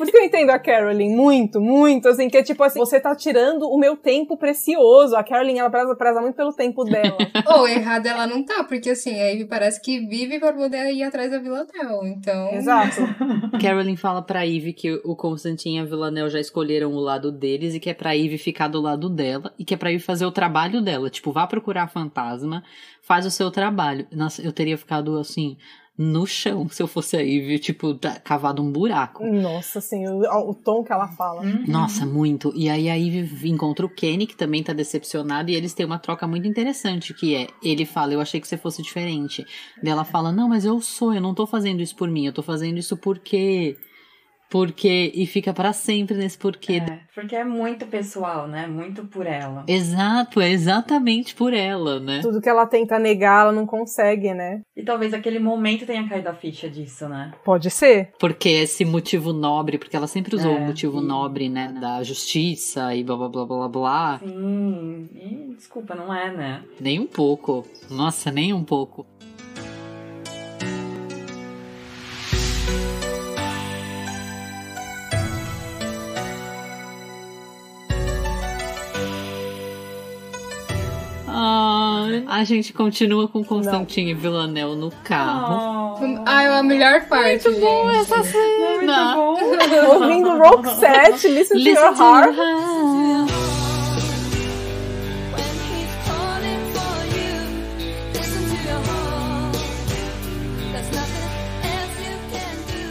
Por 0.00 0.04
isso 0.04 0.12
que 0.12 0.18
eu 0.18 0.24
entendo 0.24 0.48
a 0.48 0.58
Carolyn 0.58 1.14
muito, 1.14 1.60
muito, 1.60 2.08
assim, 2.08 2.30
que 2.30 2.38
é 2.38 2.42
tipo 2.42 2.64
assim, 2.64 2.78
você 2.78 2.98
tá 2.98 3.14
tirando 3.14 3.68
o 3.68 3.78
meu 3.78 3.98
tempo 3.98 4.34
precioso. 4.34 5.14
A 5.14 5.22
Carolyn, 5.22 5.58
ela 5.58 5.68
preza, 5.68 5.94
preza 5.94 6.22
muito 6.22 6.36
pelo 6.36 6.54
tempo 6.54 6.84
dela. 6.84 7.18
Ou 7.54 7.68
errada 7.68 8.08
ela 8.08 8.26
não 8.26 8.42
tá, 8.42 8.64
porque 8.64 8.88
assim, 8.88 9.20
a 9.20 9.30
Ivy 9.30 9.44
parece 9.44 9.78
que 9.78 10.00
vive 10.00 10.40
pra 10.40 10.54
poder 10.54 10.90
ir 10.94 11.02
atrás 11.02 11.30
da 11.30 11.38
Vila 11.38 11.66
Tel. 11.66 12.06
Então. 12.06 12.50
Exato. 12.54 12.96
Carolyn 13.60 13.94
fala 13.94 14.22
pra 14.22 14.46
Ivy 14.46 14.72
que 14.72 14.90
o 15.04 15.14
Constantine 15.14 15.76
e 15.76 15.80
a 15.80 15.84
Villanelle 15.84 16.30
já 16.30 16.40
escolheram 16.40 16.94
o 16.94 16.98
lado 16.98 17.30
deles 17.30 17.74
e 17.74 17.78
que 17.78 17.90
é 17.90 17.94
pra 17.94 18.16
Ivy 18.16 18.38
ficar 18.38 18.68
do 18.68 18.80
lado 18.80 19.10
dela 19.10 19.52
e 19.58 19.66
que 19.66 19.74
é 19.74 19.76
pra 19.76 19.92
Ivy 19.92 20.02
fazer 20.02 20.24
o 20.24 20.32
trabalho 20.32 20.80
dela. 20.80 21.10
Tipo, 21.10 21.30
vá 21.30 21.46
procurar 21.46 21.88
fantasma, 21.88 22.64
faz 23.02 23.26
o 23.26 23.30
seu 23.30 23.50
trabalho. 23.50 24.06
Nossa, 24.10 24.40
eu 24.40 24.50
teria 24.50 24.78
ficado 24.78 25.18
assim, 25.18 25.58
no 26.02 26.26
chão 26.26 26.66
se 26.70 26.82
eu 26.82 26.86
fosse 26.86 27.14
a 27.14 27.20
Ivy, 27.20 27.58
tipo, 27.58 27.92
tá- 27.92 28.18
cavado 28.18 28.62
um 28.62 28.72
buraco. 28.72 29.22
Nossa, 29.22 29.80
assim, 29.80 30.08
o, 30.08 30.22
o 30.48 30.54
tom 30.54 30.82
que 30.82 30.90
ela 30.90 31.06
fala. 31.08 31.42
Nossa, 31.68 32.06
muito. 32.06 32.50
E 32.56 32.70
aí 32.70 32.88
a 32.88 32.94
Ivy 32.94 33.50
encontra 33.50 33.84
o 33.84 33.88
Kenny, 33.88 34.26
que 34.26 34.34
também 34.34 34.62
tá 34.62 34.72
decepcionado, 34.72 35.50
e 35.50 35.54
eles 35.54 35.74
têm 35.74 35.84
uma 35.84 35.98
troca 35.98 36.26
muito 36.26 36.48
interessante, 36.48 37.12
que 37.12 37.34
é, 37.34 37.48
ele 37.62 37.84
fala, 37.84 38.14
eu 38.14 38.20
achei 38.20 38.40
que 38.40 38.48
você 38.48 38.56
fosse 38.56 38.82
diferente. 38.82 39.44
Daí 39.82 39.92
ela 39.92 40.04
fala, 40.04 40.32
não, 40.32 40.48
mas 40.48 40.64
eu 40.64 40.80
sou, 40.80 41.12
eu 41.12 41.20
não 41.20 41.34
tô 41.34 41.46
fazendo 41.46 41.82
isso 41.82 41.94
por 41.94 42.08
mim, 42.08 42.24
eu 42.24 42.32
tô 42.32 42.42
fazendo 42.42 42.78
isso 42.78 42.96
porque... 42.96 43.76
Porque... 44.50 45.12
E 45.14 45.26
fica 45.26 45.52
pra 45.54 45.72
sempre 45.72 46.16
nesse 46.16 46.36
porquê. 46.36 46.82
É, 46.86 47.00
porque 47.14 47.36
é 47.36 47.44
muito 47.44 47.86
pessoal, 47.86 48.48
né? 48.48 48.66
Muito 48.66 49.04
por 49.06 49.26
ela. 49.26 49.64
Exato, 49.68 50.40
é 50.40 50.50
exatamente 50.50 51.34
por 51.34 51.54
ela, 51.54 52.00
né? 52.00 52.20
Tudo 52.20 52.40
que 52.40 52.48
ela 52.48 52.66
tenta 52.66 52.98
negar, 52.98 53.42
ela 53.44 53.52
não 53.52 53.64
consegue, 53.66 54.34
né? 54.34 54.60
E 54.76 54.82
talvez 54.82 55.14
aquele 55.14 55.38
momento 55.38 55.86
tenha 55.86 56.06
caído 56.08 56.28
a 56.28 56.34
ficha 56.34 56.68
disso, 56.68 57.08
né? 57.08 57.32
Pode 57.44 57.70
ser. 57.70 58.10
Porque 58.18 58.48
esse 58.48 58.84
motivo 58.84 59.32
nobre, 59.32 59.78
porque 59.78 59.96
ela 59.96 60.06
sempre 60.06 60.34
usou 60.34 60.52
É, 60.52 60.56
o 60.56 60.60
motivo 60.60 61.00
e- 61.00 61.06
nobre, 61.06 61.48
né? 61.48 61.72
Da 61.80 62.02
justiça 62.02 62.94
e 62.94 63.04
blá 63.04 63.16
blá 63.16 63.28
blá 63.28 63.46
blá 63.46 63.68
blá. 63.68 64.18
Sim. 64.18 65.08
E, 65.14 65.54
desculpa, 65.54 65.94
não 65.94 66.12
é, 66.12 66.32
né? 66.32 66.62
Nem 66.80 66.98
um 66.98 67.06
pouco. 67.06 67.64
Nossa, 67.90 68.30
nem 68.30 68.52
um 68.52 68.64
pouco. 68.64 69.06
Ah, 81.42 82.06
a 82.28 82.44
gente 82.44 82.70
continua 82.70 83.26
com 83.26 83.42
Constantine 83.42 84.10
e 84.10 84.14
Villanelle 84.14 84.76
no 84.76 84.90
carro. 85.02 85.96
Oh, 85.98 86.22
Ah, 86.26 86.42
é 86.42 86.58
a 86.58 86.62
melhor 86.62 87.06
parte, 87.08 87.44
gente. 87.50 87.64
essa 87.96 88.22
cena. 88.24 89.16
Ouvindo 89.16 90.36
Roxette, 90.36 91.28
Listen 91.28 91.56
to 91.56 91.64
Listen 91.64 91.82
Your 91.84 91.94
to 91.96 92.02
Heart. 92.02 92.36
her. 92.36 93.30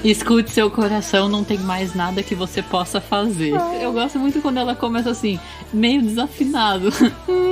Escute 0.04 0.50
seu 0.52 0.72
coração, 0.72 1.28
não 1.28 1.44
tem 1.44 1.58
mais 1.58 1.94
nada 1.94 2.24
que 2.24 2.34
você 2.34 2.62
possa 2.62 3.02
fazer. 3.02 3.54
Eu 3.82 3.92
gosto 3.92 4.18
muito 4.18 4.42
quando 4.42 4.58
ela 4.58 4.74
começa 4.74 5.10
assim, 5.10 5.38
meio 5.74 6.02
desafinado. 6.02 6.90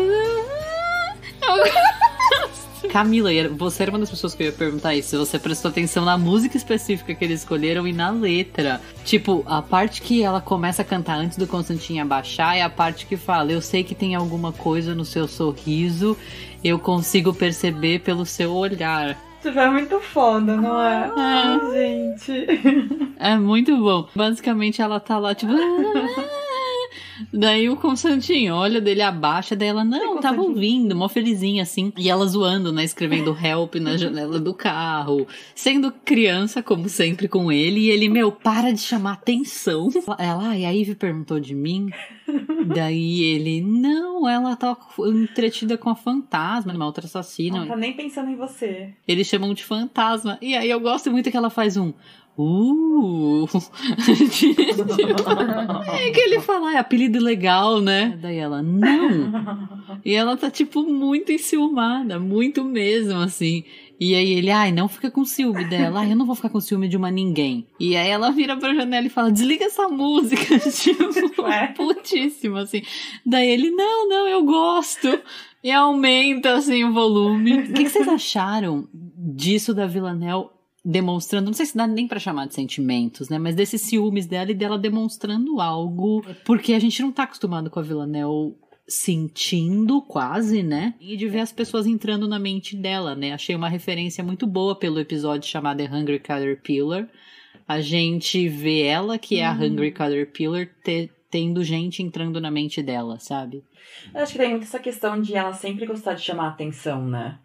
Gosto. 1.58 2.88
Camila, 2.91 3.30
você 3.55 3.84
era 3.84 3.91
uma 3.91 3.99
das 3.99 4.10
pessoas 4.10 4.34
que 4.34 4.43
eu 4.43 4.47
ia 4.47 4.53
perguntar 4.53 4.95
isso. 4.95 5.10
Se 5.10 5.18
você 5.18 5.38
prestou 5.38 5.70
atenção 5.70 6.05
na 6.05 6.18
música 6.18 6.58
específica 6.58 7.14
que 7.14 7.24
eles 7.24 7.41
escolheram 7.41 7.88
e 7.88 7.93
na 7.93 8.10
letra. 8.10 8.82
Tipo, 9.03 9.43
a 9.45 9.62
parte 9.62 10.01
que 10.01 10.24
ela 10.24 10.39
começa 10.41 10.82
a 10.82 10.86
cantar 10.86 11.18
antes 11.18 11.38
do 11.38 11.47
Constantinho 11.47 12.01
abaixar 12.01 12.55
é 12.55 12.62
a 12.62 12.70
parte 12.70 13.05
que 13.05 13.18
fala: 13.18 13.51
Eu 13.51 13.62
sei 13.62 13.84
que 13.84 13.95
tem 13.95 14.16
alguma 14.16 14.51
coisa 14.51 14.95
no 14.95 15.05
seu 15.05 15.28
sorriso, 15.28 16.18
eu 16.64 16.80
consigo 16.80 17.34
perceber 17.34 17.99
pelo 17.99 18.26
seu 18.26 18.53
olhar. 18.53 19.18
Isso 19.39 19.60
é 19.60 19.70
muito 19.70 19.99
foda, 19.99 20.55
não 20.58 20.82
é? 20.82 21.12
Ai, 21.16 21.60
gente. 21.72 22.47
É 23.20 23.38
muito 23.38 23.78
bom. 23.78 24.08
Basicamente 24.16 24.82
ela 24.82 24.99
tá 24.99 25.18
lá, 25.18 25.36
tipo. 25.36 25.53
Daí 27.33 27.69
o 27.69 27.75
Constantinho 27.75 28.55
olha 28.55 28.79
dele 28.79 29.01
abaixa, 29.01 29.55
daí 29.55 29.69
ela, 29.69 29.83
não, 29.83 30.19
tava 30.19 30.41
ouvindo, 30.41 30.95
mó 30.95 31.07
felizinha 31.07 31.63
assim. 31.63 31.91
E 31.97 32.09
ela 32.09 32.25
zoando, 32.25 32.71
né? 32.71 32.83
Escrevendo 32.83 33.37
help 33.41 33.75
na 33.75 33.97
janela 33.97 34.39
do 34.39 34.53
carro. 34.53 35.27
Sendo 35.55 35.91
criança, 35.91 36.61
como 36.61 36.87
sempre, 36.89 37.27
com 37.27 37.51
ele. 37.51 37.81
E 37.81 37.89
ele, 37.89 38.09
meu, 38.09 38.31
para 38.31 38.71
de 38.71 38.81
chamar 38.81 39.13
atenção. 39.13 39.89
Ela, 40.17 40.49
ah, 40.49 40.57
e 40.57 40.65
a 40.65 40.71
Ivy 40.71 40.95
perguntou 40.95 41.39
de 41.39 41.55
mim. 41.55 41.89
Daí 42.65 43.23
ele, 43.23 43.61
não, 43.61 44.27
ela 44.27 44.55
tá 44.55 44.75
entretida 44.99 45.77
com 45.77 45.89
a 45.89 45.95
fantasma, 45.95 46.73
uma 46.73 46.85
outra 46.85 47.05
assassina. 47.05 47.59
Não 47.59 47.67
tá 47.67 47.75
nem 47.75 47.93
pensando 47.93 48.29
em 48.29 48.35
você. 48.35 48.93
Eles 49.07 49.27
chamam 49.27 49.53
de 49.53 49.63
fantasma. 49.63 50.37
E 50.41 50.55
aí 50.55 50.69
eu 50.69 50.79
gosto 50.79 51.11
muito 51.11 51.31
que 51.31 51.37
ela 51.37 51.49
faz 51.49 51.77
um. 51.77 51.93
Uh! 52.38 53.47
é 55.91 56.11
que 56.11 56.19
ele 56.19 56.39
fala, 56.39 56.73
é 56.73 56.77
apelido 56.77 57.19
legal, 57.19 57.81
né? 57.81 58.17
Daí 58.21 58.38
ela, 58.38 58.61
não! 58.61 59.67
E 60.05 60.13
ela 60.13 60.38
tá, 60.38 60.51
tipo, 60.51 60.83
muito 60.83 61.31
enciumada, 61.31 62.19
muito 62.19 62.63
mesmo, 62.63 63.19
assim. 63.19 63.63
E 63.99 64.13
aí 64.13 64.33
ele, 64.33 64.51
ai, 64.51 64.71
não 64.71 64.88
fica 64.88 65.09
com 65.09 65.25
ciúme 65.25 65.65
dela. 65.65 66.01
Ai, 66.01 66.11
eu 66.11 66.15
não 66.15 66.27
vou 66.27 66.35
ficar 66.35 66.49
com 66.49 66.61
ciúme 66.61 66.88
de 66.88 66.95
uma 66.95 67.09
ninguém. 67.09 67.65
E 67.79 67.95
aí 67.95 68.07
ela 68.09 68.29
vira 68.31 68.55
pra 68.55 68.75
janela 68.75 69.07
e 69.07 69.09
fala, 69.09 69.31
desliga 69.31 69.65
essa 69.65 69.88
música. 69.88 70.59
tipo, 70.69 71.47
É. 71.47 71.67
putíssimo, 71.67 72.57
assim. 72.57 72.83
Daí 73.25 73.49
ele, 73.49 73.71
não, 73.71 74.07
não, 74.07 74.27
eu 74.27 74.43
gosto. 74.43 75.19
E 75.63 75.71
aumenta, 75.71 76.53
assim, 76.55 76.83
o 76.83 76.93
volume. 76.93 77.63
O 77.67 77.73
que, 77.73 77.83
que 77.85 77.89
vocês 77.89 78.07
acharam 78.07 78.88
disso 78.93 79.73
da 79.73 79.88
Villanelle 79.88 80.45
demonstrando, 80.89 81.47
não 81.47 81.53
sei 81.53 81.65
se 81.65 81.75
dá 81.75 81.85
nem 81.85 82.07
pra 82.07 82.17
chamar 82.19 82.47
de 82.47 82.53
sentimentos, 82.55 83.27
né? 83.29 83.38
Mas 83.38 83.55
desses 83.55 83.81
ciúmes 83.81 84.25
dela 84.25 84.51
e 84.51 84.53
dela 84.53 84.77
demonstrando 84.77 85.59
algo. 85.59 86.23
Porque 86.45 86.73
a 86.73 86.79
gente 86.79 87.01
não 87.01 87.11
tá 87.11 87.23
acostumado 87.23 87.69
com 87.69 87.79
a 87.79 87.83
Villanelle 87.83 88.55
sentindo 88.88 90.01
quase, 90.01 90.63
né? 90.63 90.93
E 91.01 91.17
de 91.17 91.27
ver 91.27 91.39
as 91.39 91.51
pessoas 91.51 91.85
entrando 91.85 92.27
na 92.27 92.39
mente 92.39 92.75
dela, 92.75 93.15
né? 93.15 93.33
Achei 93.33 93.53
uma 93.55 93.67
referência 93.69 94.23
muito 94.23 94.47
boa 94.47 94.75
pelo 94.75 94.99
episódio 94.99 95.49
chamado 95.49 95.77
The 95.77 95.93
Hungry 95.93 96.19
Caterpillar. 96.19 97.07
A 97.67 97.81
gente 97.81 98.47
vê 98.47 98.83
ela, 98.83 99.17
que 99.17 99.39
é 99.39 99.45
a 99.45 99.51
Hungry 99.51 99.91
Caterpillar, 99.91 100.69
te- 100.83 101.11
tendo 101.29 101.63
gente 101.65 102.01
entrando 102.01 102.39
na 102.39 102.49
mente 102.49 102.81
dela, 102.81 103.19
sabe? 103.19 103.61
Eu 104.15 104.21
acho 104.21 104.31
que 104.31 104.39
tem 104.39 104.51
muito 104.51 104.63
essa 104.63 104.79
questão 104.79 105.19
de 105.21 105.35
ela 105.35 105.51
sempre 105.53 105.85
gostar 105.85 106.13
de 106.13 106.21
chamar 106.21 106.47
atenção, 106.47 107.05
né? 107.05 107.38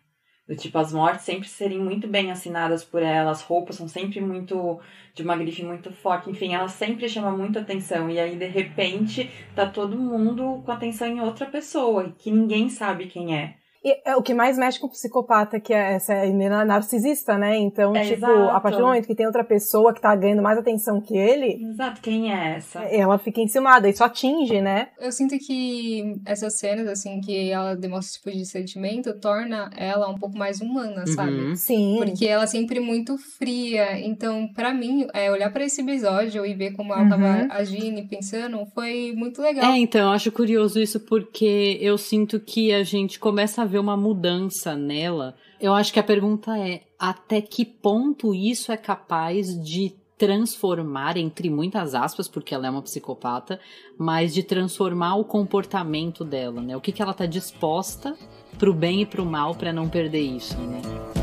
Do 0.53 0.57
tipo, 0.57 0.77
as 0.77 0.93
mortes 0.93 1.25
sempre 1.25 1.49
serem 1.49 1.79
muito 1.79 2.07
bem 2.07 2.31
assinadas 2.31 2.85
por 2.85 3.03
ela, 3.03 3.31
as 3.31 3.41
roupas 3.41 3.77
são 3.77 3.89
sempre 3.89 4.21
muito. 4.21 4.79
de 5.15 5.23
uma 5.23 5.35
grife 5.35 5.63
muito 5.65 5.91
forte, 5.91 6.29
enfim, 6.29 6.53
ela 6.55 6.69
sempre 6.69 7.09
chama 7.09 7.31
muito 7.31 7.59
atenção. 7.59 8.11
E 8.11 8.21
aí, 8.21 8.37
de 8.37 8.47
repente, 8.49 9.31
tá 9.55 9.67
todo 9.67 9.97
mundo 9.99 10.63
com 10.63 10.71
atenção 10.71 11.09
em 11.09 11.23
outra 11.23 11.47
pessoa, 11.47 12.15
que 12.19 12.31
ninguém 12.31 12.69
sabe 12.69 13.07
quem 13.07 13.35
é. 13.35 13.62
E 13.85 14.01
é 14.05 14.15
o 14.17 14.23
que 14.23 14.33
mais 14.35 14.57
mexe 14.57 14.79
com 14.79 14.87
o 14.87 14.91
psicopata, 14.91 15.59
que 15.59 15.73
é 15.73 15.95
essa 15.95 16.15
menina 16.27 16.65
narcisista, 16.65 17.37
né? 17.37 17.57
Então, 17.59 17.95
É, 17.97 18.03
tipo, 18.03 18.15
exato. 18.27 18.51
a 18.51 18.61
partir 18.61 18.79
do 18.79 18.87
momento 18.87 19.07
que 19.07 19.15
tem 19.15 19.27
outra 19.27 19.43
pessoa 19.45 19.93
que 19.93 20.01
tá 20.01 20.15
ganhando 20.15 20.43
mais 20.43 20.57
atenção 20.59 21.01
que 21.01 21.17
ele, 21.17 21.61
Exato, 21.73 22.01
quem 22.01 22.33
é 22.33 22.57
essa? 22.57 22.81
ela 22.85 23.19
fica 23.19 23.41
enciumada. 23.41 23.89
Isso 23.89 24.05
atinge, 24.05 24.61
né? 24.61 24.89
Eu 25.01 25.11
sinto 25.11 25.37
que 25.39 26.15
essas 26.25 26.59
cenas, 26.59 26.87
assim, 26.87 27.21
que 27.21 27.51
ela 27.51 27.75
demonstra 27.75 28.09
esse 28.09 28.19
tipo 28.21 28.31
de 28.37 28.47
sentimento, 28.47 29.19
torna 29.21 29.71
ela 29.77 30.09
um 30.09 30.15
pouco 30.17 30.37
mais 30.37 30.61
humana, 30.61 31.07
sabe? 31.07 31.33
Uhum. 31.33 31.57
Sim. 31.57 31.97
Porque 31.99 32.27
ela 32.27 32.45
é 32.45 32.47
sempre 32.47 32.79
muito 32.81 33.17
fria. 33.39 33.99
Então, 34.01 34.47
pra 34.55 34.73
mim, 34.73 35.07
é, 35.13 35.31
olhar 35.31 35.53
pra 35.53 35.65
esse 35.65 35.81
episódio 35.81 36.47
e 36.47 36.55
ver 36.55 36.73
como 36.73 36.93
ela 36.93 37.03
Uhum. 37.03 37.09
tava 37.09 37.49
agindo 37.51 37.99
e 37.99 38.07
pensando 38.07 38.65
foi 38.75 39.13
muito 39.17 39.43
legal. 39.43 39.65
É, 39.73 39.79
então, 39.79 40.03
eu 40.03 40.09
acho 40.15 40.31
curioso 40.31 40.79
isso 40.81 41.01
porque 41.01 41.79
eu 41.81 41.99
sinto 41.99 42.39
que 42.39 42.73
a 42.73 42.83
gente 42.85 43.19
começa 43.19 43.63
a 43.63 43.65
ver 43.73 43.79
uma 43.79 43.97
mudança 43.97 44.77
nela. 44.77 45.35
Eu 45.61 45.75
acho 45.75 45.93
que 45.93 45.99
a 45.99 46.05
pergunta 46.05 46.57
é 46.57 46.83
até 46.99 47.41
que 47.41 47.65
ponto 47.65 48.35
isso 48.35 48.71
é 48.71 48.77
capaz 48.77 49.49
de 49.63 49.95
transformar, 50.17 51.17
entre 51.17 51.51
muitas 51.51 51.97
aspas, 51.97 52.29
porque 52.29 52.55
ela 52.55 52.69
é 52.69 52.71
uma 52.71 52.83
psicopata, 52.83 53.59
mas 53.99 54.33
de 54.33 54.45
transformar 54.45 55.17
o 55.17 55.25
comportamento 55.25 56.25
dela, 56.25 56.61
né? 56.61 56.77
O 56.77 56.81
que, 56.81 56.93
que 56.93 57.03
ela 57.03 57.13
tá 57.13 57.27
disposta 57.27 58.17
pro 58.57 58.73
bem 58.73 59.03
e 59.03 59.07
pro 59.07 59.27
mal 59.27 59.55
para 59.55 59.73
não 59.73 59.89
perder 59.89 60.21
isso, 60.21 60.57
né? 60.59 61.22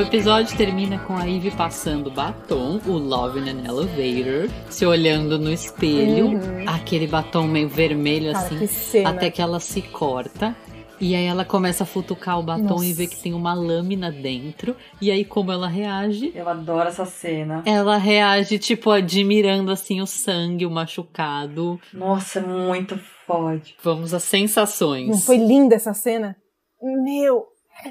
O 0.00 0.02
episódio 0.02 0.56
termina 0.56 0.98
com 1.00 1.14
a 1.14 1.24
Ivy 1.24 1.50
passando 1.50 2.10
batom, 2.10 2.80
o 2.86 2.92
Love 2.92 3.38
in 3.38 3.50
an 3.50 3.68
Elevator, 3.68 4.48
se 4.70 4.86
olhando 4.86 5.38
no 5.38 5.52
espelho, 5.52 6.28
Uhum. 6.28 6.64
aquele 6.66 7.06
batom 7.06 7.46
meio 7.46 7.68
vermelho 7.68 8.32
Cara, 8.32 8.46
assim, 8.46 8.66
que 8.66 9.04
até 9.04 9.30
que 9.30 9.42
ela 9.42 9.60
se 9.60 9.82
corta. 9.82 10.56
E 10.98 11.14
aí 11.14 11.26
ela 11.26 11.44
começa 11.44 11.84
a 11.84 11.86
futucar 11.86 12.38
o 12.38 12.42
batom 12.42 12.62
Nossa. 12.62 12.86
e 12.86 12.94
vê 12.94 13.06
que 13.06 13.22
tem 13.22 13.34
uma 13.34 13.52
lâmina 13.52 14.10
dentro. 14.10 14.74
E 15.02 15.10
aí 15.10 15.22
como 15.22 15.52
ela 15.52 15.68
reage? 15.68 16.32
Eu 16.34 16.48
adoro 16.48 16.88
essa 16.88 17.04
cena. 17.04 17.62
Ela 17.66 17.98
reage, 17.98 18.58
tipo, 18.58 18.90
admirando 18.90 19.70
assim 19.70 20.00
o 20.00 20.06
sangue, 20.06 20.64
o 20.64 20.70
machucado. 20.70 21.78
Nossa, 21.92 22.40
muito 22.40 22.98
forte. 23.26 23.76
Vamos 23.82 24.14
às 24.14 24.22
sensações. 24.22 25.08
Não 25.08 25.18
foi 25.18 25.36
linda 25.36 25.74
essa 25.74 25.92
cena? 25.92 26.34
Meu! 26.82 27.50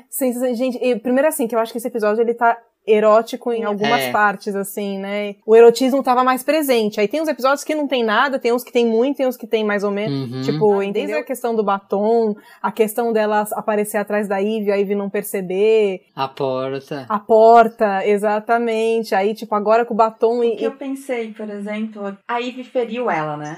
Sensação- 0.10 0.54
Gente, 0.56 0.78
e 0.84 0.96
primeiro 1.00 1.28
assim, 1.28 1.48
que 1.48 1.56
eu 1.56 1.60
acho 1.60 1.72
que 1.72 1.78
esse 1.78 1.88
episódio 1.88 2.22
ele 2.22 2.34
tá 2.34 2.58
erótico 2.88 3.52
em 3.52 3.64
algumas 3.64 4.02
É. 4.02 4.12
partes, 4.12 4.56
assim, 4.56 4.98
né? 4.98 5.36
O 5.46 5.56
erotismo 5.56 6.02
tava 6.02 6.24
mais 6.24 6.42
presente. 6.42 7.00
Aí 7.00 7.08
tem 7.08 7.22
uns 7.22 7.28
episódios 7.28 7.64
que 7.64 7.76
não 7.76 7.88
tem 7.88 8.04
nada, 8.04 8.40
tem 8.40 8.52
uns 8.52 8.64
que 8.64 8.72
tem 8.72 8.84
muito, 8.86 9.18
tem 9.18 9.28
uns 9.28 9.38
que 9.38 9.46
tem 9.46 9.64
mais 9.64 9.84
ou 9.84 9.92
menos. 9.92 10.32
Uhum. 10.32 10.42
Tipo, 10.42 10.80
desde 10.92 11.14
a 11.14 11.24
questão 11.24 11.54
do 11.56 11.64
batom, 11.64 12.36
a 12.62 12.72
questão 12.72 13.14
dela 13.14 13.46
aparecer 13.52 13.98
atrás 13.98 14.28
da 14.28 14.38
Ivy, 14.40 14.72
a 14.72 14.76
Ivy 14.78 14.96
não 14.96 15.08
perceber, 15.10 16.02
A 16.16 16.28
porta. 16.28 17.06
a 17.08 17.20
porta, 17.20 18.04
exatamente. 18.08 19.14
Aí, 19.14 19.36
tipo, 19.36 19.54
agora 19.54 19.86
com 19.86 19.94
o 19.94 19.98
batom 19.98 20.44
e. 20.44 20.54
O 20.54 20.58
que 20.58 20.66
eu 20.66 20.72
pensei, 20.72 21.32
por 21.32 21.48
exemplo, 21.50 22.18
a 22.28 22.40
Ivy 22.40 22.64
feriu 22.64 23.10
ela, 23.12 23.38
né? 23.38 23.58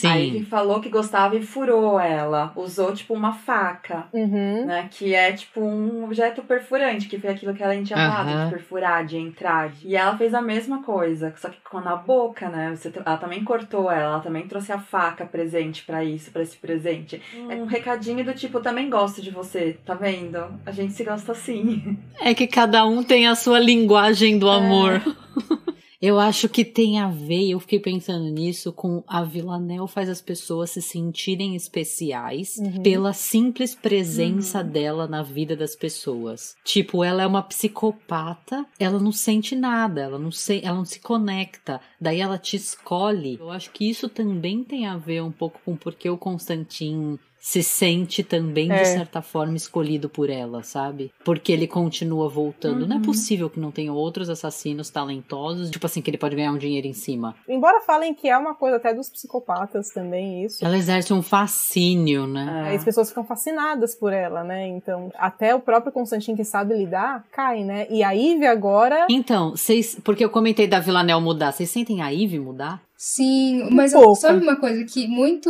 Sim. 0.00 0.08
A 0.08 0.14
Ivy 0.16 0.44
falou 0.44 0.80
que 0.80 0.88
gostava 0.88 1.36
e 1.36 1.42
furou 1.42 1.98
ela. 1.98 2.52
Usou, 2.54 2.92
tipo, 2.92 3.14
uma 3.14 3.32
faca, 3.32 4.06
Uhum. 4.12 4.66
né? 4.66 4.88
Que 4.90 5.14
é, 5.14 5.32
tipo, 5.32 5.60
um 5.60 6.04
objeto 6.04 6.42
perfurante, 6.42 7.08
que 7.08 7.18
foi 7.18 7.30
aquilo 7.30 7.54
que 7.54 7.62
ela 7.62 7.74
tinha 7.82 7.96
falado, 7.98 8.28
Aham. 8.28 8.44
de 8.44 8.50
perfurar, 8.54 9.04
de 9.04 9.16
entrar. 9.16 9.72
E 9.84 9.96
ela 9.96 10.16
fez 10.16 10.32
a 10.34 10.40
mesma 10.42 10.82
coisa, 10.82 11.32
só 11.36 11.48
que 11.48 11.58
com 11.68 11.80
na 11.80 11.96
boca, 11.96 12.48
né? 12.48 12.74
Você, 12.76 12.92
ela 13.04 13.16
também 13.16 13.42
cortou 13.44 13.90
ela, 13.90 14.12
ela 14.14 14.20
também 14.20 14.46
trouxe 14.46 14.72
a 14.72 14.78
faca 14.78 15.24
presente 15.26 15.84
pra 15.84 16.04
isso, 16.04 16.30
pra 16.30 16.42
esse 16.42 16.56
presente. 16.56 17.20
É 17.48 17.54
um 17.56 17.66
recadinho 17.66 18.24
do 18.24 18.32
tipo, 18.34 18.60
também 18.60 18.88
gosto 18.88 19.20
de 19.20 19.30
você, 19.30 19.78
tá 19.84 19.94
vendo? 19.94 20.38
A 20.64 20.70
gente 20.70 20.92
se 20.92 21.04
gosta 21.04 21.32
assim. 21.32 21.98
É 22.20 22.34
que 22.34 22.46
cada 22.46 22.84
um 22.86 23.02
tem 23.02 23.26
a 23.26 23.34
sua 23.34 23.58
linguagem 23.58 24.38
do 24.38 24.48
amor. 24.48 25.00
Eu 26.00 26.20
acho 26.20 26.48
que 26.48 26.64
tem 26.64 27.00
a 27.00 27.08
ver, 27.08 27.50
eu 27.50 27.58
fiquei 27.58 27.80
pensando 27.80 28.24
nisso, 28.30 28.72
com 28.72 29.02
a 29.06 29.24
Villanelle 29.24 29.88
faz 29.88 30.08
as 30.08 30.20
pessoas 30.20 30.70
se 30.70 30.80
sentirem 30.80 31.56
especiais 31.56 32.56
Uhum. 32.58 32.82
pela 32.82 33.12
simples 33.12 33.74
presença 33.74 34.62
dela 34.62 35.08
na 35.08 35.22
vida 35.24 35.56
das 35.56 35.74
pessoas. 35.74 36.54
Tipo, 36.64 37.02
ela 37.02 37.22
é 37.22 37.26
uma 37.26 37.42
psicopata, 37.42 38.64
ela 38.78 39.00
não 39.00 39.10
sente 39.10 39.56
nada, 39.56 40.02
ela 40.02 40.18
não, 40.18 40.30
se, 40.30 40.60
ela 40.64 40.76
não 40.76 40.84
se 40.84 41.00
conecta, 41.00 41.80
daí 42.00 42.20
ela 42.20 42.38
te 42.38 42.54
escolhe. 42.56 43.36
Eu 43.40 43.50
acho 43.50 43.70
que 43.72 43.88
isso 43.88 44.08
também 44.08 44.62
tem 44.62 44.86
a 44.86 44.96
ver 44.96 45.22
um 45.22 45.32
pouco 45.32 45.60
com 45.64 45.74
porque 45.76 46.08
o 46.08 46.16
Constantin 46.16 47.18
se 47.40 47.62
sente 47.62 48.22
também, 48.22 48.70
É. 48.70 48.82
de 48.82 48.88
certa 48.88 49.22
forma, 49.22 49.56
escolhido 49.56 50.08
por 50.08 50.28
ela, 50.28 50.62
sabe? 50.62 51.12
Porque 51.24 51.52
ele 51.52 51.66
continua 51.66 52.28
voltando. 52.28 52.86
Não 52.86 52.96
é 52.96 52.98
Uhum. 52.98 53.04
possível 53.04 53.48
que 53.48 53.60
não 53.60 53.70
tenha 53.70 53.92
outros 53.92 54.28
assassinos 54.28 54.90
talentosos, 54.90 55.70
tipo 55.70 55.86
assim, 55.86 56.02
que 56.02 56.10
ele 56.10 56.18
pode 56.18 56.34
ganhar 56.36 56.52
um 56.52 56.58
dinheiro 56.58 56.86
em 56.86 56.92
cima. 56.92 57.34
Embora 57.48 57.80
falem 57.80 58.12
que 58.14 58.28
é 58.28 58.36
uma 58.36 58.54
coisa 58.54 58.76
até 58.76 58.92
dos 58.92 59.08
psicopatas 59.08 59.90
também, 59.90 60.44
isso. 60.44 60.64
Ela 60.64 60.76
exerce 60.76 61.12
um 61.12 61.22
fascínio, 61.22 62.26
né? 62.26 62.64
Aí 62.66 62.76
as 62.76 62.84
pessoas 62.84 63.08
ficam 63.08 63.24
fascinadas 63.24 63.94
por 63.94 64.12
ela, 64.12 64.42
né? 64.44 64.66
Então, 64.66 65.10
até 65.16 65.54
o 65.54 65.60
próprio 65.60 65.92
Constantin 65.92 66.34
que 66.36 66.44
sabe 66.44 66.74
lidar, 66.74 67.24
cai, 67.32 67.62
né? 67.64 67.86
E 67.90 68.02
a 68.02 68.10
Ivy 68.12 68.46
agora. 68.46 69.06
Então, 69.10 69.50
vocês. 69.52 69.98
Porque 70.04 70.24
eu 70.24 70.30
comentei 70.30 70.66
da 70.66 70.80
Villanelle 70.80 71.20
mudar. 71.20 71.52
Vocês 71.52 71.70
sentem 71.70 72.02
a 72.02 72.08
Ivy 72.08 72.38
mudar? 72.38 72.82
Sim, 73.00 73.68
mas 73.70 73.92
pouco. 73.92 74.16
sabe 74.16 74.42
uma 74.42 74.56
coisa 74.56 74.84
que 74.84 75.06
muito 75.06 75.48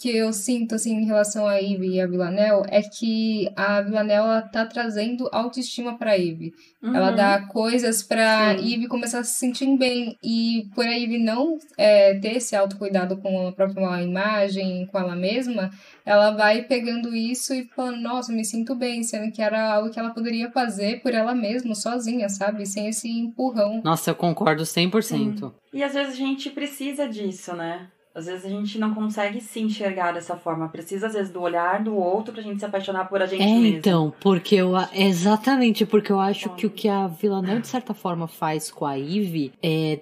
que 0.00 0.08
eu 0.16 0.32
sinto 0.32 0.74
assim 0.74 0.94
em 0.94 1.04
relação 1.04 1.46
a 1.46 1.58
Ivy 1.58 1.96
e 1.96 2.00
a 2.00 2.06
Villanelle 2.06 2.62
é 2.70 2.80
que 2.80 3.46
a 3.54 3.82
Villanelle 3.82 4.22
ela 4.24 4.40
tá 4.40 4.64
trazendo 4.64 5.28
autoestima 5.30 5.98
Ivy. 6.16 6.50
Ela 6.82 7.10
Uhum. 7.10 7.16
dá 7.16 7.42
coisas 7.48 8.02
pra 8.02 8.56
Sim. 8.56 8.64
Ivy 8.64 8.88
começar 8.88 9.18
a 9.18 9.24
se 9.24 9.34
sentir 9.38 9.66
bem 9.76 10.16
e 10.24 10.62
por 10.74 10.86
a 10.86 10.92
Ivy 10.96 11.18
não 11.18 11.58
é, 11.76 12.14
ter 12.20 12.36
esse 12.38 12.56
autocuidado 12.56 13.18
com 13.18 13.48
a 13.48 13.52
própria 13.52 14.02
imagem, 14.02 14.86
com 14.86 14.98
ela 14.98 15.14
mesma, 15.14 15.70
ela 16.08 16.30
vai 16.30 16.62
pegando 16.62 17.14
isso 17.14 17.52
e 17.52 17.64
falando, 17.76 18.00
nossa, 18.00 18.32
me 18.32 18.44
sinto 18.44 18.74
bem, 18.74 19.02
sendo 19.02 19.30
que 19.30 19.42
era 19.42 19.74
algo 19.74 19.90
que 19.90 19.98
ela 20.00 20.10
poderia 20.10 20.50
fazer 20.50 21.02
por 21.02 21.12
ela 21.12 21.34
mesma, 21.34 21.74
sozinha, 21.74 22.28
sabe? 22.30 22.64
Sem 22.64 22.88
esse 22.88 23.08
empurrão. 23.08 23.82
Nossa, 23.84 24.10
eu 24.10 24.14
concordo 24.14 24.62
100%. 24.62 25.52
E 25.72 25.82
às 25.82 25.92
vezes 25.92 26.14
a 26.14 26.16
gente 26.16 26.48
precisa 26.50 27.06
disso, 27.06 27.52
né? 27.54 27.88
Às 28.14 28.26
vezes 28.26 28.46
a 28.46 28.48
gente 28.48 28.78
não 28.78 28.94
consegue 28.94 29.40
se 29.40 29.60
enxergar 29.60 30.12
dessa 30.12 30.34
forma. 30.36 30.68
Precisa, 30.68 31.06
às 31.06 31.12
vezes, 31.12 31.30
do 31.30 31.40
olhar 31.40 31.84
do 31.84 31.94
outro 31.94 32.32
pra 32.32 32.42
gente 32.42 32.58
se 32.58 32.64
apaixonar 32.64 33.04
por 33.08 33.22
a 33.22 33.26
gente 33.26 33.42
É, 33.42 33.46
mesmo. 33.46 33.66
então, 33.78 34.12
porque 34.20 34.56
eu. 34.56 34.72
Exatamente, 34.92 35.86
porque 35.86 36.10
eu 36.10 36.18
acho 36.18 36.48
que 36.56 36.66
o 36.66 36.70
que 36.70 36.88
a 36.88 37.06
Villanelle, 37.06 37.60
de 37.60 37.68
certa 37.68 37.94
forma, 37.94 38.26
faz 38.26 38.72
com 38.72 38.84
a 38.86 38.94
Ivy 38.94 39.52
é 39.62 40.00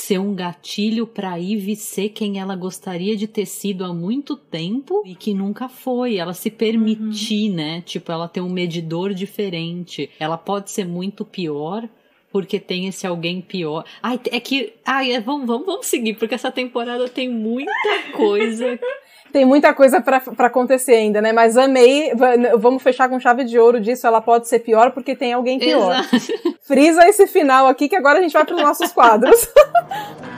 ser 0.00 0.18
um 0.18 0.34
gatilho 0.34 1.06
pra 1.06 1.36
Ivy 1.36 1.76
ser 1.76 2.10
quem 2.10 2.38
ela 2.38 2.54
gostaria 2.54 3.16
de 3.16 3.26
ter 3.26 3.46
sido 3.46 3.84
há 3.84 3.92
muito 3.92 4.36
tempo 4.36 5.02
e 5.04 5.14
que 5.14 5.34
nunca 5.34 5.68
foi. 5.68 6.16
Ela 6.16 6.34
se 6.34 6.50
permitir, 6.50 7.50
né? 7.50 7.80
Tipo, 7.82 8.12
ela 8.12 8.28
tem 8.28 8.42
um 8.42 8.50
medidor 8.50 9.12
diferente. 9.12 10.10
Ela 10.18 10.38
pode 10.38 10.70
ser 10.70 10.84
muito 10.86 11.24
pior. 11.24 11.88
Porque 12.30 12.60
tem 12.60 12.86
esse 12.86 13.06
alguém 13.06 13.40
pior. 13.40 13.86
Ai, 14.02 14.20
é 14.30 14.38
que. 14.38 14.74
Ai, 14.84 15.12
é, 15.12 15.20
vamos, 15.20 15.46
vamos, 15.46 15.66
vamos 15.66 15.86
seguir, 15.86 16.12
porque 16.14 16.34
essa 16.34 16.52
temporada 16.52 17.08
tem 17.08 17.26
muita 17.26 17.72
coisa. 18.14 18.78
Tem 19.32 19.44
muita 19.44 19.74
coisa 19.74 20.00
pra, 20.00 20.20
pra 20.20 20.46
acontecer 20.46 20.92
ainda, 20.94 21.20
né? 21.20 21.32
Mas 21.32 21.56
amei. 21.56 22.12
va- 22.14 22.56
Vamos 22.56 22.82
fechar 22.82 23.08
com 23.08 23.20
chave 23.20 23.44
de 23.44 23.58
ouro 23.58 23.80
disso. 23.80 24.06
Ela 24.06 24.20
pode 24.20 24.48
ser 24.48 24.60
pior 24.60 24.90
porque 24.92 25.14
tem 25.14 25.32
alguém 25.32 25.58
pior. 25.58 25.92
Exato. 25.92 26.58
Frisa 26.62 27.06
esse 27.08 27.26
final 27.26 27.66
aqui 27.66 27.88
que 27.88 27.96
agora 27.96 28.18
a 28.18 28.22
gente 28.22 28.32
vai 28.32 28.44
pros 28.44 28.60
nossos 28.62 28.92
quadros. 28.92 29.46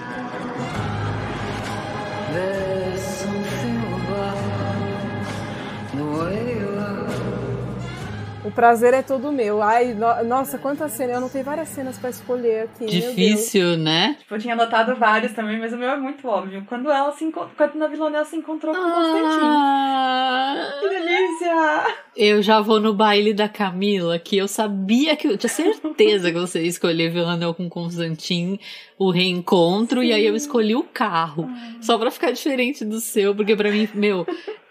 O 8.51 8.53
prazer 8.53 8.93
é 8.95 9.01
todo 9.03 9.31
meu. 9.31 9.63
Ai, 9.63 9.95
no- 9.95 10.25
nossa, 10.25 10.59
quantas 10.59 10.91
cenas. 10.93 11.13
Eu 11.13 11.19
anotei 11.19 11.43
várias 11.43 11.69
cenas 11.69 11.97
pra 11.97 12.11
escolher 12.11 12.65
aqui. 12.65 12.85
Difícil, 12.87 13.77
né? 13.77 14.17
Tipo, 14.19 14.35
eu 14.35 14.39
tinha 14.41 14.55
anotado 14.55 14.97
vários 14.97 15.33
também, 15.33 15.59
mas 15.59 15.73
o 15.73 15.77
meu 15.77 15.89
é 15.91 15.97
muito 15.97 16.27
óbvio. 16.27 16.65
Quando 16.69 16.91
ela 16.91 17.13
se 17.13 17.25
encontrou, 17.25 17.53
quando 17.57 17.83
a 17.83 17.87
Villanelle 17.87 18.27
se 18.27 18.37
encontrou 18.37 18.75
com 18.75 18.81
o. 18.81 18.85
Ah, 18.85 20.73
Que 20.81 20.89
delícia! 20.89 21.95
eu 22.17 22.43
já 22.43 22.61
vou 22.61 22.81
no 22.81 22.93
baile 22.93 23.33
da 23.33 23.49
Camila, 23.49 24.19
que 24.19 24.37
eu 24.37 24.49
sabia 24.49 25.17
que 25.17 25.27
eu 25.29 25.39
tinha 25.39 25.49
certeza 25.51 26.33
que 26.33 26.39
você 26.39 26.61
ia 26.63 26.69
escolher 26.69 27.11
Villanelle 27.11 27.55
com 27.55 27.69
Constantin, 27.69 28.59
o 28.99 29.11
reencontro, 29.11 30.03
e 30.03 30.13
aí 30.13 30.27
eu 30.27 30.35
escolhi 30.35 30.75
o 30.75 30.83
carro. 30.83 31.49
Só 31.81 31.97
pra 31.99 32.11
ficar 32.11 32.33
diferente 32.33 32.85
do 32.85 33.01
seu, 33.01 33.35
porque 33.35 33.55
pra 33.57 33.71
mim, 33.71 33.89
meu, 33.95 34.27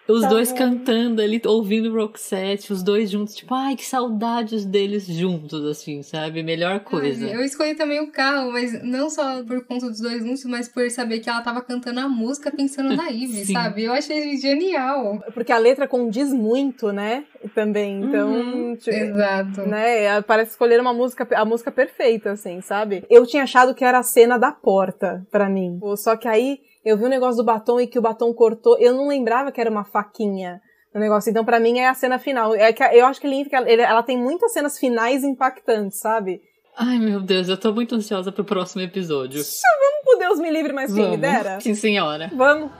os 0.09 0.21
Tá 0.21 0.27
dois 0.29 0.51
bom. 0.51 0.57
cantando 0.57 1.21
ali, 1.21 1.41
ouvindo 1.45 1.93
Roxette, 1.93 2.73
os 2.73 2.81
dois 2.83 3.09
juntos, 3.11 3.35
tipo, 3.35 3.53
ai, 3.53 3.75
que 3.75 3.85
saudades 3.85 4.65
deles 4.65 5.05
juntos, 5.05 5.63
assim, 5.65 6.01
sabe? 6.03 6.41
Melhor 6.43 6.79
coisa. 6.81 7.25
Ai, 7.27 7.35
eu 7.35 7.41
escolhi 7.43 7.75
também 7.75 7.99
o 8.01 8.11
carro, 8.11 8.51
mas 8.51 8.83
não 8.83 9.09
só 9.09 9.43
por 9.43 9.63
conta 9.65 9.87
dos 9.89 9.99
dois 9.99 10.23
juntos, 10.23 10.43
mas 10.45 10.67
por 10.67 10.89
saber 10.89 11.19
que 11.19 11.29
ela 11.29 11.41
tava 11.41 11.61
cantando 11.61 11.99
a 11.99 12.09
música 12.09 12.51
pensando 12.51 12.95
na 12.95 13.07
Ivy, 13.11 13.45
sabe? 13.53 13.83
Eu 13.83 13.93
achei 13.93 14.37
genial. 14.37 15.19
Porque 15.33 15.51
a 15.51 15.57
letra 15.57 15.87
condiz 15.87 16.33
muito, 16.33 16.91
né? 16.91 17.23
Também. 17.53 18.01
Então, 18.03 18.29
Uhum. 18.33 18.75
tipo, 18.75 18.95
Exato. 18.95 19.61
né? 19.61 20.21
Parece 20.23 20.51
escolher 20.51 20.79
uma 20.79 20.93
música, 20.93 21.27
a 21.35 21.45
música 21.45 21.71
perfeita, 21.71 22.31
assim, 22.31 22.61
sabe? 22.61 23.03
Eu 23.09 23.25
tinha 23.25 23.43
achado 23.43 23.73
que 23.75 23.83
era 23.85 23.99
a 23.99 24.03
cena 24.03 24.37
da 24.37 24.51
porta, 24.51 25.25
pra 25.31 25.49
mim. 25.49 25.79
Só 25.97 26.15
que 26.15 26.27
aí 26.27 26.59
eu 26.89 26.97
vi 26.97 27.05
o 27.05 27.09
negócio 27.09 27.37
do 27.37 27.43
batom 27.45 27.79
e 27.79 27.87
que 27.87 27.99
o 27.99 28.01
batom 28.01 28.33
cortou. 28.33 28.77
Eu 28.79 28.93
não 28.93 29.07
lembrava 29.07 29.51
que 29.51 29.59
era 29.61 29.69
uma 29.69 29.83
faquinha 29.85 30.59
no 30.93 30.99
negócio. 30.99 31.29
Então, 31.29 31.45
pra 31.45 31.59
mim, 31.59 31.79
é 31.79 31.87
a 31.87 31.93
cena 31.93 32.17
final. 32.19 32.53
É 32.55 32.71
que 32.73 32.83
eu 32.83 33.05
acho 33.05 33.21
que 33.21 33.27
ele- 33.27 33.81
ela 33.81 34.03
tem 34.03 34.17
muitas 34.17 34.51
cenas 34.53 34.77
finais 34.77 35.23
impactantes, 35.23 35.99
sabe? 35.99 36.41
Ai, 36.77 36.97
meu 36.97 37.19
Deus, 37.19 37.49
eu 37.49 37.57
tô 37.57 37.73
muito 37.73 37.95
ansiosa 37.95 38.31
pro 38.31 38.43
próximo 38.45 38.81
episódio. 38.81 39.41
Vamos 39.43 40.05
pro 40.05 40.17
Deus 40.19 40.39
me 40.39 40.49
livre, 40.49 40.71
mas 40.73 40.93
quem 40.93 41.11
me 41.11 41.17
dera? 41.17 41.59
Sim, 41.59 41.75
senhora. 41.75 42.31
Vamos. 42.33 42.71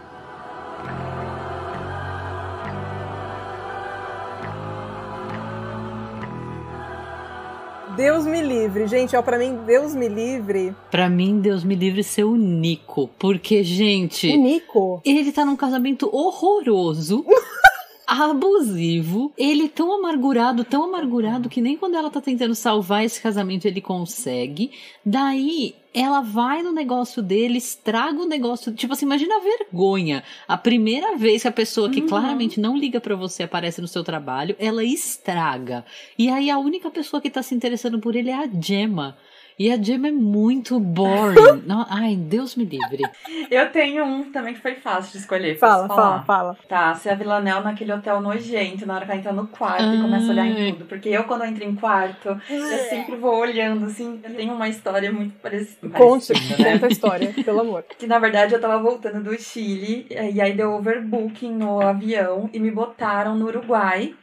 Deus 8.00 8.26
me 8.26 8.42
livre. 8.42 8.88
Gente, 8.88 9.14
ó, 9.14 9.22
pra 9.22 9.38
mim, 9.38 9.60
Deus 9.66 9.94
me 9.94 10.08
livre. 10.08 10.74
Pra 10.90 11.10
mim, 11.10 11.42
Deus 11.42 11.66
me 11.66 11.76
livre 11.76 12.02
ser 12.02 12.24
o 12.24 12.38
Nico. 12.38 13.10
Porque, 13.20 13.62
gente. 13.62 14.32
O 14.32 14.38
Nico? 14.42 15.02
Ele 15.04 15.30
tá 15.34 15.44
num 15.44 15.58
casamento 15.58 16.10
horroroso. 16.10 17.26
abusivo, 18.08 19.32
ele 19.38 19.70
tão 19.70 19.94
amargurado, 19.94 20.64
tão 20.64 20.86
amargurado 20.86 21.48
que 21.48 21.62
nem 21.62 21.78
quando 21.78 21.96
ela 21.96 22.10
tá 22.10 22.20
tentando 22.20 22.56
salvar 22.56 23.04
esse 23.04 23.22
casamento 23.22 23.66
ele 23.66 23.82
consegue. 23.82 24.72
Daí 25.06 25.76
ela 25.94 26.22
vai 26.22 26.62
no 26.62 26.72
negócio 26.72 27.22
dele, 27.22 27.58
estraga 27.58 28.22
o 28.22 28.26
negócio. 28.26 28.74
Tipo 28.74 28.94
assim, 28.94 29.06
imagina 29.06 29.36
a 29.38 29.40
vergonha. 29.40 30.24
A 30.48 30.58
primeira 30.58 31.16
vez 31.18 31.42
que 31.42 31.48
a 31.48 31.52
pessoa 31.52 31.90
que 31.90 32.02
Uhum. 32.02 32.08
claramente 32.08 32.60
não 32.60 32.78
liga 32.78 33.00
pra 33.02 33.16
você 33.16 33.44
aparece 33.44 33.82
no 33.82 33.88
seu 33.88 34.04
trabalho, 34.04 34.56
ela 34.60 34.84
estraga. 34.84 35.86
E 36.18 36.30
aí 36.30 36.50
a 36.50 36.58
única 36.60 36.90
pessoa 36.92 37.22
que 37.22 37.30
tá 37.30 37.42
se 37.42 37.56
interessando 37.56 38.00
por 38.00 38.16
ele 38.16 38.30
é 38.30 38.36
a 38.36 38.48
Gemma. 38.62 39.18
E 39.60 39.70
a 39.70 39.76
Gemma 39.76 40.08
é 40.08 40.12
muito 40.12 40.80
boring. 40.80 41.64
Não, 41.68 41.86
ai, 41.90 42.16
Deus 42.16 42.56
me 42.56 42.64
livre. 42.64 43.04
Eu 43.52 43.70
tenho 43.70 44.06
um 44.06 44.32
também 44.32 44.54
que 44.54 44.62
foi 44.62 44.76
fácil 44.76 45.12
de 45.12 45.18
escolher. 45.18 45.58
Fala, 45.58 45.86
fala, 45.86 46.22
fala. 46.22 46.58
Tá, 46.66 46.96
se 46.96 47.10
a 47.10 47.14
Villanelle 47.14 47.62
naquele 47.62 47.92
hotel 47.92 48.22
nojento, 48.22 48.86
na 48.86 48.96
hora 48.96 49.06
que 49.06 49.12
ela 49.12 49.20
entra 49.20 49.34
no 49.34 49.48
quarto 49.48 49.84
e 49.84 50.02
começa 50.02 50.28
a 50.28 50.30
olhar 50.30 50.46
em 50.46 50.72
tudo. 50.72 50.86
Porque 50.86 51.10
eu, 51.10 51.26
quando 51.26 51.42
eu 51.42 51.48
entro 51.48 51.66
em 51.66 51.76
quarto, 51.76 52.42
eu 52.50 52.78
sempre 52.90 53.18
vou 53.18 53.38
olhando, 53.38 53.88
assim. 53.88 54.22
Eu 54.24 54.34
tenho 54.34 54.54
uma 54.54 54.70
história 54.70 55.12
muito 55.12 55.36
parecida. 55.40 55.90
Conte, 55.90 56.32
né? 56.32 56.72
conta 56.74 56.86
a 56.86 56.90
história, 56.90 57.34
pelo 57.44 57.60
amor. 57.60 57.84
Que 57.98 58.08
na 58.08 58.18
verdade 58.18 58.54
eu 58.54 58.62
tava 58.62 58.82
voltando 58.82 59.22
do 59.22 59.38
Chile, 59.38 60.08
e 60.10 60.40
aí 60.40 60.54
deu 60.54 60.72
overbooking 60.72 61.54
no 61.54 61.82
avião 61.82 62.50
e 62.54 62.60
me 62.62 62.72
botaram 62.72 63.36
no 63.36 63.48
Uruguai 63.48 64.16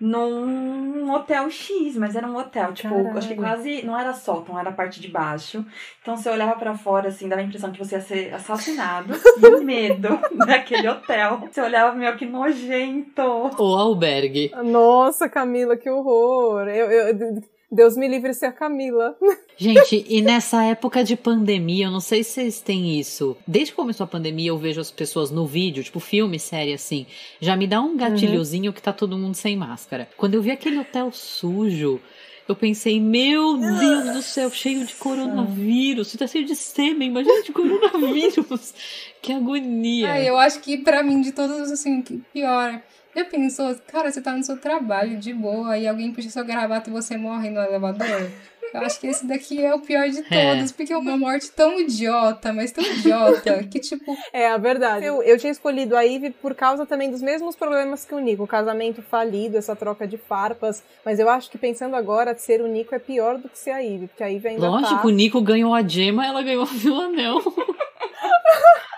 num 0.00 1.12
hotel 1.12 1.48
X, 1.50 1.96
mas 1.96 2.16
era 2.16 2.26
um 2.26 2.36
hotel, 2.36 2.72
tipo, 2.72 2.88
Caralho. 2.94 3.18
acho 3.18 3.28
que 3.28 3.34
quase 3.34 3.82
não 3.84 3.98
era 3.98 4.12
sótão, 4.12 4.58
era 4.58 4.70
a 4.70 4.72
parte 4.72 5.00
de 5.00 5.08
baixo. 5.08 5.64
Então 6.02 6.16
você 6.16 6.28
olhava 6.28 6.56
pra 6.56 6.74
fora 6.76 7.08
assim, 7.08 7.28
dava 7.28 7.40
a 7.42 7.44
impressão 7.44 7.70
que 7.72 7.78
você 7.78 7.96
ia 7.96 8.00
ser 8.00 8.34
assassinado 8.34 9.14
e 9.42 9.46
o 9.46 9.62
medo 9.62 10.18
daquele 10.46 10.88
hotel. 10.88 11.42
Você 11.50 11.60
olhava 11.60 11.94
meio 11.96 12.16
que 12.16 12.26
nojento. 12.26 13.22
O 13.22 13.76
albergue. 13.76 14.50
Nossa, 14.64 15.28
Camila, 15.28 15.76
que 15.76 15.88
horror. 15.90 16.68
Eu, 16.68 16.90
eu- 16.90 17.42
Deus 17.74 17.96
me 17.96 18.06
livre 18.06 18.32
ser 18.32 18.46
a 18.46 18.52
Camila. 18.52 19.16
Gente, 19.58 20.04
e 20.08 20.22
nessa 20.22 20.62
época 20.62 21.02
de 21.02 21.16
pandemia, 21.16 21.86
eu 21.86 21.90
não 21.90 22.00
sei 22.00 22.22
se 22.22 22.32
vocês 22.32 22.60
têm 22.60 22.98
isso. 22.98 23.36
Desde 23.46 23.72
que 23.72 23.76
começou 23.76 24.04
a 24.04 24.08
pandemia, 24.08 24.50
eu 24.50 24.58
vejo 24.58 24.80
as 24.80 24.90
pessoas 24.90 25.30
no 25.30 25.44
vídeo, 25.44 25.82
tipo 25.82 25.98
filme, 25.98 26.38
série, 26.38 26.72
assim. 26.72 27.06
Já 27.40 27.56
me 27.56 27.66
dá 27.66 27.80
um 27.80 27.96
gatilhozinho 27.96 28.72
que 28.72 28.80
tá 28.80 28.92
todo 28.92 29.18
mundo 29.18 29.34
sem 29.34 29.56
máscara. 29.56 30.08
Quando 30.16 30.34
eu 30.34 30.42
vi 30.42 30.52
aquele 30.52 30.78
hotel 30.78 31.10
sujo, 31.12 32.00
eu 32.48 32.54
pensei, 32.54 33.00
meu 33.00 33.56
Deus 33.56 34.12
do 34.12 34.22
céu, 34.22 34.50
cheio 34.50 34.84
de 34.84 34.94
coronavírus. 34.94 36.08
Você 36.08 36.18
tá 36.18 36.26
cheio 36.26 36.44
de 36.44 36.54
sêmen, 36.54 37.08
imagina 37.08 37.42
de 37.42 37.52
coronavírus. 37.52 38.74
que 39.20 39.32
agonia. 39.32 40.12
Ah, 40.12 40.20
eu 40.20 40.36
acho 40.36 40.60
que 40.60 40.78
pra 40.78 41.02
mim, 41.02 41.20
de 41.20 41.32
todos, 41.32 41.72
assim, 41.72 42.02
que 42.02 42.22
pior. 42.32 42.80
Já 43.14 43.24
pensou, 43.24 43.74
cara, 43.86 44.10
você 44.10 44.20
tá 44.20 44.32
no 44.32 44.42
seu 44.42 44.56
trabalho 44.58 45.16
de 45.18 45.32
boa 45.32 45.78
e 45.78 45.86
alguém 45.86 46.12
puxa 46.12 46.28
seu 46.30 46.44
gravata 46.44 46.90
e 46.90 46.92
você 46.92 47.16
morre 47.16 47.48
no 47.50 47.60
elevador? 47.60 48.30
Eu 48.72 48.80
acho 48.80 48.98
que 48.98 49.06
esse 49.06 49.24
daqui 49.24 49.64
é 49.64 49.72
o 49.72 49.78
pior 49.78 50.08
de 50.08 50.18
É. 50.34 50.54
todos, 50.56 50.72
porque 50.72 50.92
é 50.92 50.96
uma 50.98 51.16
morte 51.16 51.48
tão 51.52 51.78
idiota, 51.78 52.52
mas 52.52 52.72
tão 52.72 52.82
idiota, 52.84 53.62
que 53.70 53.78
tipo, 53.78 54.16
É, 54.32 54.48
a 54.48 54.56
verdade. 54.56 55.06
Eu, 55.06 55.22
eu 55.22 55.38
tinha 55.38 55.52
escolhido 55.52 55.96
a 55.96 56.02
Ivy 56.02 56.30
por 56.30 56.56
causa 56.56 56.84
também 56.84 57.08
dos 57.08 57.22
mesmos 57.22 57.54
problemas 57.54 58.04
que 58.04 58.12
o 58.12 58.18
Nico. 58.18 58.42
O 58.42 58.46
casamento 58.48 59.00
falido, 59.00 59.56
essa 59.56 59.76
troca 59.76 60.08
de 60.08 60.16
farpas. 60.18 60.82
Mas 61.04 61.20
eu 61.20 61.28
acho 61.30 61.48
que 61.52 61.56
pensando 61.56 61.94
agora, 61.94 62.36
ser 62.36 62.60
o 62.62 62.66
Nico 62.66 62.96
é 62.96 62.98
pior 62.98 63.38
do 63.38 63.48
que 63.48 63.56
ser 63.56 63.70
a 63.70 63.78
Ivy. 63.78 64.08
Porque 64.08 64.24
a 64.24 64.26
Ivy 64.28 64.48
ainda 64.48 64.68
Lógico, 64.68 65.02
tá... 65.02 65.06
o 65.06 65.10
Nico 65.10 65.40
ganhou 65.40 65.72
a 65.72 65.80
Gema, 65.86 66.26
ela 66.26 66.42
ganhou 66.42 66.62
a 66.64 66.66
Villanel. 66.74 67.38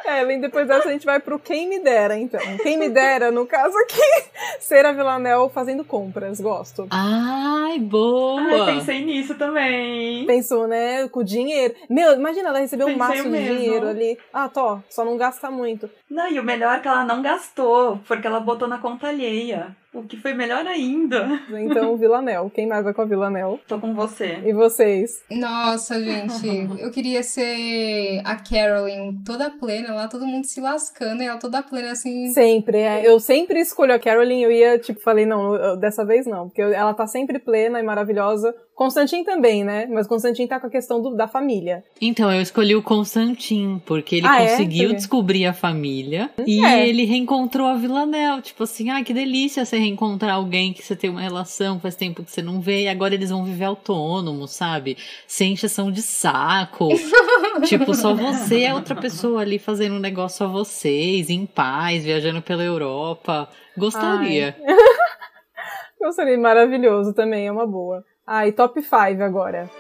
É, 0.07 0.23
e 0.23 0.41
depois 0.41 0.69
dessa 0.69 0.89
a 0.89 0.93
gente 0.93 1.05
vai 1.05 1.19
pro 1.19 1.39
Quem 1.39 1.69
Me 1.69 1.81
Dera, 1.81 2.17
então. 2.17 2.41
Quem 2.63 2.79
Me 2.79 2.89
Dera, 2.89 3.31
no 3.31 3.45
caso 3.47 3.77
aqui, 3.79 4.01
ser 4.61 4.85
a 4.87 4.93
Villanel 4.93 5.51
fazendo 5.53 5.85
compras. 5.85 6.41
Gosto. 6.41 6.87
Ai, 6.91 7.79
boa! 7.79 8.41
Ai, 8.41 8.75
pensei 8.77 9.05
nisso 9.05 9.35
também. 9.35 10.25
Pensou, 10.27 10.69
né? 10.69 11.09
Com 11.09 11.21
o 11.21 11.25
dinheiro. 11.25 11.75
Meu, 11.91 12.13
imagina 12.15 12.49
ela 12.51 12.61
receber 12.61 12.85
um 12.85 12.97
Pensei 12.97 12.99
maço 12.99 13.23
de 13.25 13.29
mesmo. 13.29 13.57
dinheiro 13.57 13.89
ali. 13.89 14.19
Ah, 14.33 14.49
tô, 14.49 14.79
só 14.89 15.05
não 15.05 15.17
gasta 15.17 15.51
muito. 15.51 15.91
Não, 16.09 16.31
e 16.31 16.39
o 16.39 16.45
melhor 16.45 16.77
é 16.77 16.81
que 16.81 16.89
ela 16.89 17.05
não 17.05 17.21
gastou, 17.23 18.01
porque 18.07 18.27
ela 18.27 18.41
botou 18.41 18.69
na 18.69 18.79
conta 18.79 19.09
alheia. 19.09 19.77
O 19.99 20.03
que 20.05 20.17
foi 20.17 20.35
melhor 20.35 20.67
ainda. 20.67 21.41
Então, 21.51 21.97
Villanel. 21.97 22.51
Quem 22.55 22.67
mais 22.67 22.85
vai 22.85 22.93
com 22.93 23.03
a 23.03 23.05
Villanel? 23.05 23.59
Tô 23.67 23.79
com 23.79 23.95
você. 23.95 24.39
E 24.45 24.53
vocês? 24.53 25.23
nossa, 25.31 26.03
gente, 26.03 26.47
eu 26.81 26.91
queria 26.91 27.23
ser 27.23 28.21
a 28.25 28.37
Carolyn 28.37 29.15
toda 29.25 29.51
plena 29.51 29.95
lá, 29.95 30.09
todo 30.09 30.27
mundo 30.27 30.45
se 30.47 30.61
lascando, 30.61 31.23
e 31.23 31.27
ela 31.27 31.39
toda 31.39 31.63
plena 31.63 31.93
assim. 31.93 32.29
Sempre, 32.33 32.79
é. 32.79 33.07
Eu 33.07 33.19
sempre 33.21 33.61
escolho 33.61 33.95
a 33.95 33.99
Carolyn, 33.99 34.43
eu 34.43 34.51
ia, 34.53 34.79
tipo, 34.79 35.01
falei, 35.01 35.25
não, 35.27 35.55
eu- 35.55 35.77
dessa 35.77 36.05
vez 36.05 36.27
não, 36.27 36.49
porque 36.49 36.63
ela 36.63 36.95
tá 36.95 37.07
sempre 37.07 37.39
plena 37.39 37.81
e 37.81 37.83
maravilhosa. 37.83 38.55
Constantin 38.77 39.25
também, 39.25 39.65
né? 39.65 39.87
Mas 39.87 40.07
Constantin 40.07 40.47
tá 40.47 40.61
com 40.61 40.67
a 40.67 40.71
questão 40.71 41.01
do- 41.01 41.17
da 41.17 41.27
família. 41.27 41.83
Então, 41.99 42.31
eu 42.31 42.43
escolhi 42.43 42.77
o 42.77 42.83
Constantin, 42.83 43.81
porque 43.87 44.17
ele 44.17 44.27
Ah, 44.27 44.43
é? 44.43 44.51
conseguiu 44.51 44.91
quê? 44.91 44.95
descobrir 44.97 45.47
a 45.47 45.55
família 45.55 46.29
e 46.47 46.63
É. 46.63 46.87
ele 46.87 47.05
reencontrou 47.07 47.67
a 47.69 47.75
Villanelle. 47.75 48.43
Tipo 48.43 48.65
assim, 48.65 48.91
ah, 48.91 49.03
que 49.03 49.15
delícia 49.15 49.65
você 49.65 49.79
reencontrar 49.79 50.35
alguém 50.35 50.75
que 50.75 50.83
você 50.83 50.95
tem 50.95 51.09
uma 51.09 51.23
relação, 51.23 51.81
faz 51.81 51.97
tempo 51.97 52.23
que 52.23 52.31
você 52.31 52.43
não 52.43 52.61
vê, 52.61 52.83
e 52.83 52.89
agora 52.89 53.15
eles 53.15 53.31
vão 53.31 53.45
viver 53.47 53.65
autônomos, 53.65 54.51
sabe? 54.51 54.99
Sem 55.27 55.55
encheção 55.55 55.91
de 55.91 56.03
saco. 56.03 56.89
tipo, 57.65 57.95
só 57.95 58.13
você 58.15 58.61
é 58.65 58.75
outra 58.75 58.95
pessoa 58.95 59.41
ali 59.41 59.59
fazendo 59.59 59.95
um 59.95 60.01
negócio 60.01 60.45
a 60.45 60.49
vocês, 60.51 61.31
em 61.31 61.47
paz, 61.47 62.05
viajando 62.05 62.43
pela 62.43 62.63
Europa. 62.63 63.49
Gostaria. 63.75 64.55
Gostaria, 65.99 66.37
maravilhoso 66.39 67.15
também, 67.15 67.47
é 67.47 67.51
uma 67.53 67.67
boa. 67.67 68.05
E 68.29 68.53
top 68.53 68.83
5 68.83 69.23
agora. 69.23 69.71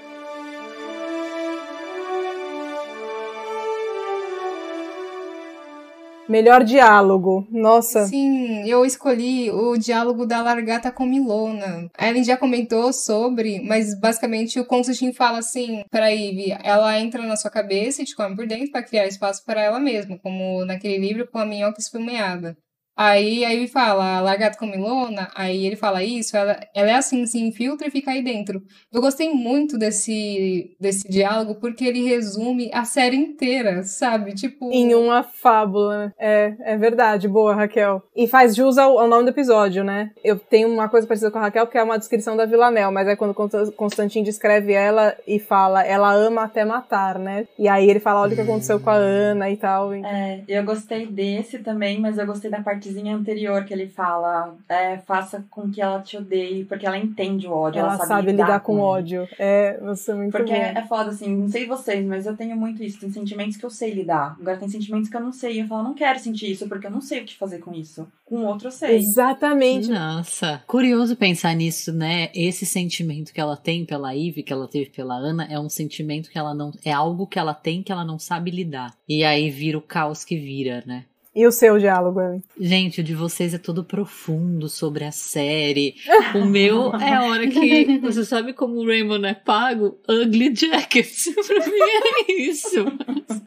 Melhor 6.28 6.64
diálogo. 6.64 7.46
Nossa. 7.50 8.06
Sim, 8.06 8.68
eu 8.68 8.84
escolhi 8.84 9.50
o 9.50 9.76
diálogo 9.76 10.26
da 10.26 10.42
Largata 10.42 10.90
com 10.90 11.06
Milona. 11.06 11.88
A 11.96 12.08
Ellen 12.08 12.24
já 12.24 12.36
comentou 12.36 12.92
sobre, 12.92 13.60
mas 13.60 13.98
basicamente 13.98 14.58
o 14.58 14.64
Constantine 14.64 15.14
fala 15.14 15.38
assim 15.38 15.84
pra 15.88 16.12
Ivy, 16.12 16.56
ela 16.64 16.98
entra 16.98 17.22
na 17.22 17.36
sua 17.36 17.50
cabeça 17.50 18.02
e 18.02 18.04
te 18.04 18.16
come 18.16 18.34
por 18.34 18.46
dentro 18.46 18.72
pra 18.72 18.82
criar 18.82 19.06
espaço 19.06 19.44
para 19.44 19.62
ela 19.62 19.78
mesma, 19.78 20.18
como 20.18 20.64
naquele 20.64 20.98
livro 20.98 21.28
com 21.30 21.38
a 21.38 21.46
minhoca 21.46 21.80
esfumeada. 21.80 22.56
Aí 22.96 23.44
a 23.44 23.50
Ivy 23.50 23.68
fala, 23.68 24.20
Largata 24.20 24.58
com 24.58 24.66
Milona, 24.66 25.28
aí 25.34 25.66
ele 25.66 25.76
fala 25.76 26.02
isso, 26.02 26.36
ela, 26.36 26.58
ela 26.74 26.90
é 26.90 26.94
assim, 26.94 27.26
se 27.26 27.38
infiltra 27.38 27.86
e 27.86 27.90
fica 27.90 28.10
aí 28.10 28.22
dentro. 28.22 28.62
Eu 28.92 29.02
gostei 29.02 29.30
muito 29.30 29.76
desse, 29.76 30.74
desse 30.80 31.06
diálogo 31.08 31.56
porque 31.56 31.84
ele 31.84 32.04
resume 32.04 32.70
a 32.72 32.84
série 32.84 33.16
inteira, 33.16 33.82
sabe? 33.82 34.34
Tipo... 34.34 34.70
Em 34.72 34.94
uma 34.94 35.22
fábula. 35.22 36.12
É, 36.18 36.54
é 36.60 36.76
verdade. 36.76 37.28
Boa, 37.28 37.54
Raquel. 37.54 38.02
E 38.14 38.26
faz 38.26 38.56
jus 38.56 38.78
ao, 38.78 38.98
ao 38.98 39.08
nome 39.08 39.24
do 39.24 39.30
episódio, 39.30 39.84
né? 39.84 40.10
Eu 40.24 40.38
tenho 40.38 40.68
uma 40.68 40.88
coisa 40.88 41.06
parecida 41.06 41.30
com 41.30 41.38
a 41.38 41.42
Raquel, 41.42 41.66
que 41.66 41.76
é 41.76 41.82
uma 41.82 41.98
descrição 41.98 42.36
da 42.36 42.46
Villanelle, 42.46 42.92
mas 42.92 43.06
é 43.08 43.16
quando 43.16 43.34
Consta- 43.34 43.70
Constantin 43.72 44.22
descreve 44.22 44.72
ela 44.72 45.14
e 45.26 45.38
fala, 45.38 45.84
ela 45.84 46.12
ama 46.14 46.44
até 46.44 46.64
matar, 46.64 47.18
né? 47.18 47.46
E 47.58 47.68
aí 47.68 47.90
ele 47.90 48.00
fala, 48.00 48.22
olha 48.22 48.32
o 48.32 48.36
que 48.36 48.40
aconteceu 48.40 48.80
com 48.80 48.90
a 48.90 48.94
Ana 48.94 49.50
e 49.50 49.56
tal. 49.56 49.92
É, 49.92 50.42
eu 50.48 50.64
gostei 50.64 51.06
desse 51.06 51.58
também, 51.58 52.00
mas 52.00 52.16
eu 52.16 52.26
gostei 52.26 52.50
da 52.50 52.62
partezinha 52.86 53.16
anterior 53.16 53.64
que 53.64 53.72
ele 53.72 53.88
fala, 53.88 54.56
é, 54.68 54.98
faça 54.98 55.44
com 55.50 55.70
que 55.70 55.80
ela 55.82 56.00
te 56.00 56.16
odeie, 56.16 56.64
porque 56.64 56.86
ela 56.86 56.96
entende 56.96 57.46
o 57.46 57.52
ódio, 57.52 57.80
ela, 57.80 57.94
Ela 57.94 58.06
sabe 58.06 58.30
lidar 58.32 58.60
com 58.60 58.74
ele. 58.74 58.82
ódio. 58.82 59.28
É, 59.38 59.78
você 59.80 60.12
é 60.12 60.14
muito 60.14 60.32
Porque 60.32 60.52
bom. 60.52 60.56
é 60.58 60.82
foda, 60.86 61.10
assim, 61.10 61.34
não 61.34 61.48
sei 61.48 61.66
vocês, 61.66 62.04
mas 62.06 62.26
eu 62.26 62.36
tenho 62.36 62.56
muito 62.56 62.82
isso. 62.82 63.00
Tem 63.00 63.10
sentimentos 63.10 63.56
que 63.56 63.64
eu 63.64 63.70
sei 63.70 63.92
lidar. 63.92 64.36
Agora 64.40 64.56
tem 64.56 64.68
sentimentos 64.68 65.08
que 65.08 65.16
eu 65.16 65.20
não 65.20 65.32
sei. 65.32 65.60
Eu 65.60 65.66
falo, 65.66 65.82
não 65.82 65.94
quero 65.94 66.18
sentir 66.18 66.50
isso, 66.50 66.68
porque 66.68 66.86
eu 66.86 66.90
não 66.90 67.00
sei 67.00 67.20
o 67.22 67.24
que 67.24 67.36
fazer 67.36 67.58
com 67.58 67.72
isso. 67.74 68.06
Com 68.24 68.38
o 68.40 68.46
outro 68.46 68.68
eu 68.68 68.72
sei. 68.72 68.96
Exatamente. 68.96 69.88
Nossa, 69.90 70.62
curioso 70.66 71.16
pensar 71.16 71.54
nisso, 71.54 71.92
né? 71.92 72.28
Esse 72.34 72.64
sentimento 72.66 73.32
que 73.32 73.40
ela 73.40 73.56
tem 73.56 73.84
pela 73.84 74.14
Ivy, 74.14 74.42
que 74.42 74.52
ela 74.52 74.68
teve 74.68 74.90
pela 74.90 75.14
Ana, 75.14 75.46
é 75.50 75.58
um 75.58 75.68
sentimento 75.68 76.30
que 76.30 76.38
ela 76.38 76.54
não. 76.54 76.72
É 76.84 76.92
algo 76.92 77.26
que 77.26 77.38
ela 77.38 77.54
tem 77.54 77.82
que 77.82 77.92
ela 77.92 78.04
não 78.04 78.18
sabe 78.18 78.50
lidar. 78.50 78.94
E 79.08 79.24
aí 79.24 79.50
vira 79.50 79.78
o 79.78 79.82
caos 79.82 80.24
que 80.24 80.36
vira, 80.36 80.82
né? 80.86 81.04
E 81.36 81.46
o 81.46 81.52
seu 81.52 81.78
diálogo, 81.78 82.18
Ellen? 82.18 82.42
Gente, 82.58 83.02
o 83.02 83.04
de 83.04 83.14
vocês 83.14 83.52
é 83.52 83.58
todo 83.58 83.84
profundo 83.84 84.70
sobre 84.70 85.04
a 85.04 85.12
série. 85.12 85.94
O 86.34 86.46
meu 86.46 86.94
é 86.94 87.12
a 87.12 87.24
hora 87.24 87.46
que. 87.46 87.98
Você 88.00 88.24
sabe 88.24 88.54
como 88.54 88.76
o 88.76 88.86
Raymond 88.86 89.26
é 89.26 89.34
pago? 89.34 89.98
Ugly 90.08 90.56
Jackets. 90.56 91.28
pra 91.46 91.66
mim 91.66 91.78
é 92.26 92.32
isso. 92.40 92.86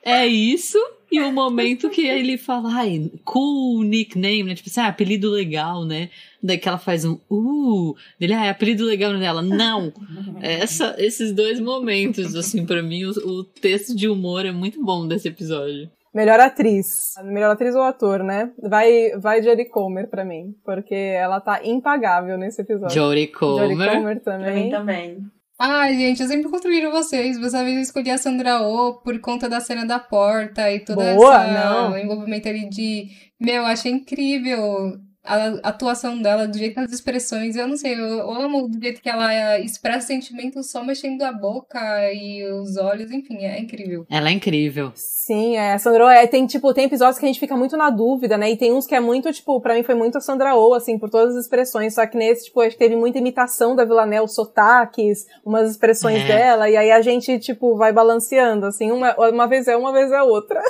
É 0.03 0.27
isso 0.27 0.77
E 1.11 1.19
o 1.19 1.31
momento 1.31 1.89
que 1.89 2.01
ele 2.01 2.37
fala, 2.37 2.71
ai, 2.71 3.11
cool 3.25 3.81
nickname, 3.81 4.43
né? 4.43 4.53
Tipo 4.53 4.69
assim, 4.69 4.81
ah, 4.81 4.89
apelido 4.89 5.31
legal, 5.31 5.83
né? 5.83 6.11
Daí 6.43 6.59
que 6.59 6.69
ela 6.69 6.77
faz 6.77 7.05
um, 7.05 7.17
uh, 7.27 7.95
dele, 8.19 8.33
ah, 8.33 8.45
é 8.45 8.49
apelido 8.49 8.85
legal 8.85 9.17
dela. 9.17 9.41
Não! 9.41 9.91
Essa, 10.41 10.95
esses 10.99 11.31
dois 11.31 11.59
momentos, 11.59 12.35
assim, 12.35 12.67
para 12.67 12.83
mim, 12.83 13.05
o, 13.05 13.09
o 13.09 13.43
texto 13.43 13.95
de 13.95 14.07
humor 14.07 14.45
é 14.45 14.51
muito 14.51 14.79
bom 14.83 15.07
desse 15.07 15.27
episódio. 15.27 15.89
Melhor 16.13 16.39
atriz. 16.39 17.13
Melhor 17.23 17.51
atriz 17.51 17.75
ou 17.75 17.83
ator, 17.83 18.23
né? 18.23 18.51
Vai, 18.61 19.11
vai 19.17 19.43
Jodie 19.43 19.65
Comer 19.69 20.07
pra 20.09 20.25
mim. 20.25 20.55
Porque 20.65 20.95
ela 20.95 21.39
tá 21.39 21.61
impagável 21.63 22.37
nesse 22.37 22.61
episódio. 22.61 22.93
Jodie 22.95 23.27
Comer. 23.27 23.75
Jodie 23.75 23.75
Comer 23.95 24.19
Pra 24.21 24.37
mim 24.37 24.43
também. 24.45 24.69
também. 24.69 25.17
Ai, 25.61 25.93
gente, 25.95 26.21
eu 26.21 26.27
sempre 26.27 26.49
construíram 26.49 26.89
vocês. 26.89 27.37
Dessa 27.37 27.63
vez 27.63 27.75
eu 27.75 27.81
escolhi 27.81 28.09
a 28.09 28.17
Sandra 28.17 28.61
Oh 28.61 28.93
por 29.03 29.19
conta 29.19 29.49
da 29.49 29.59
cena 29.59 29.85
da 29.85 29.99
porta 29.99 30.71
e 30.71 30.79
toda 30.79 31.13
Boa, 31.15 31.43
essa 31.43 31.51
não. 31.89 31.97
envolvimento 31.97 32.47
ali 32.47 32.69
de. 32.69 33.07
Meu, 33.39 33.65
achei 33.65 33.91
incrível 33.91 34.97
a 35.29 35.69
atuação 35.69 36.21
dela, 36.21 36.47
do 36.47 36.57
jeito 36.57 36.73
que 36.73 36.79
as 36.79 36.91
expressões. 36.91 37.55
Eu 37.55 37.67
não 37.67 37.77
sei, 37.77 37.93
eu, 37.93 38.31
amo 38.31 38.67
do 38.67 38.81
jeito 38.81 39.01
que 39.01 39.09
ela 39.09 39.59
expressa 39.59 40.07
sentimentos 40.07 40.71
só 40.71 40.83
mexendo 40.83 41.21
a 41.21 41.31
boca 41.31 41.79
e 42.13 42.43
os 42.51 42.77
olhos, 42.77 43.11
enfim, 43.11 43.45
é 43.45 43.59
incrível. 43.59 44.05
Ela 44.09 44.29
é 44.29 44.33
incrível. 44.33 44.91
Sim, 44.95 45.57
é, 45.57 45.73
a 45.73 45.79
Sandra 45.79 46.13
é, 46.13 46.25
tem, 46.25 46.47
tipo, 46.47 46.73
tem 46.73 46.85
episódios 46.85 47.19
que 47.19 47.25
a 47.25 47.27
gente 47.27 47.39
fica 47.39 47.55
muito 47.55 47.77
na 47.77 47.89
dúvida, 47.89 48.37
né? 48.37 48.49
E 48.51 48.57
tem 48.57 48.73
uns 48.73 48.87
que 48.87 48.95
é 48.95 48.99
muito, 48.99 49.31
tipo, 49.31 49.61
pra 49.61 49.75
mim 49.75 49.83
foi 49.83 49.95
muito 49.95 50.17
a 50.17 50.21
Sandra 50.21 50.55
Oh, 50.55 50.73
assim, 50.73 50.97
por 50.97 51.09
todas 51.09 51.35
as 51.35 51.43
expressões. 51.43 51.93
Só 51.93 52.05
que 52.07 52.17
nesse, 52.17 52.45
tipo, 52.45 52.61
acho 52.61 52.71
que 52.71 52.79
teve 52.79 52.95
muita 52.95 53.19
imitação 53.19 53.75
da 53.75 53.85
Villanelle, 53.85 54.27
sotaques, 54.27 55.27
umas 55.45 55.69
expressões 55.69 56.23
É. 56.23 56.27
dela, 56.27 56.69
e 56.69 56.75
aí 56.75 56.91
a 56.91 57.01
gente, 57.01 57.37
tipo, 57.39 57.75
vai 57.75 57.93
balanceando, 57.93 58.65
assim, 58.65 58.91
uma, 58.91 59.13
uma 59.29 59.47
vez 59.47 59.67
é 59.67 59.77
uma 59.77 59.91
vez 59.93 60.11
é 60.11 60.21
outra. 60.21 60.61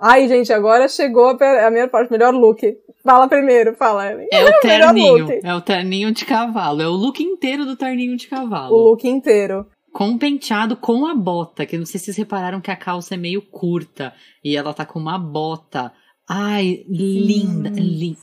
Ai, 0.00 0.28
gente, 0.28 0.52
agora 0.52 0.88
chegou 0.88 1.36
a, 1.40 1.70
minha 1.70 1.88
parte, 1.88 2.10
melhor 2.10 2.34
look. 2.34 2.60
Fala 3.02 3.28
primeiro, 3.28 3.74
fala. 3.74 4.06
É 4.06 4.44
o 4.44 4.52
terninho. 4.60 5.28
É 5.42 5.54
o 5.54 5.60
terninho 5.60 6.12
de 6.12 6.24
cavalo. 6.24 6.80
É 6.82 6.88
o 6.88 6.92
look 6.92 7.22
inteiro 7.22 7.64
do 7.64 7.76
terninho 7.76 8.16
de 8.16 8.26
O 8.26 8.30
cavalo. 8.30 8.76
look 8.76 9.06
inteiro. 9.06 9.66
Com 9.92 10.06
um 10.06 10.18
penteado 10.18 10.76
com 10.76 11.06
a 11.06 11.14
bota. 11.14 11.66
Que 11.66 11.78
não 11.78 11.86
sei 11.86 11.98
se 11.98 12.06
vocês 12.06 12.16
repararam 12.16 12.60
que 12.60 12.70
a 12.70 12.76
calça 12.76 13.14
é 13.14 13.16
meio 13.16 13.42
curta. 13.42 14.12
E 14.42 14.56
ela 14.56 14.72
tá 14.72 14.84
com 14.84 14.98
uma 14.98 15.18
bota. 15.18 15.92
Ai, 16.28 16.84
linda, 16.88 17.68
linda. 17.68 18.18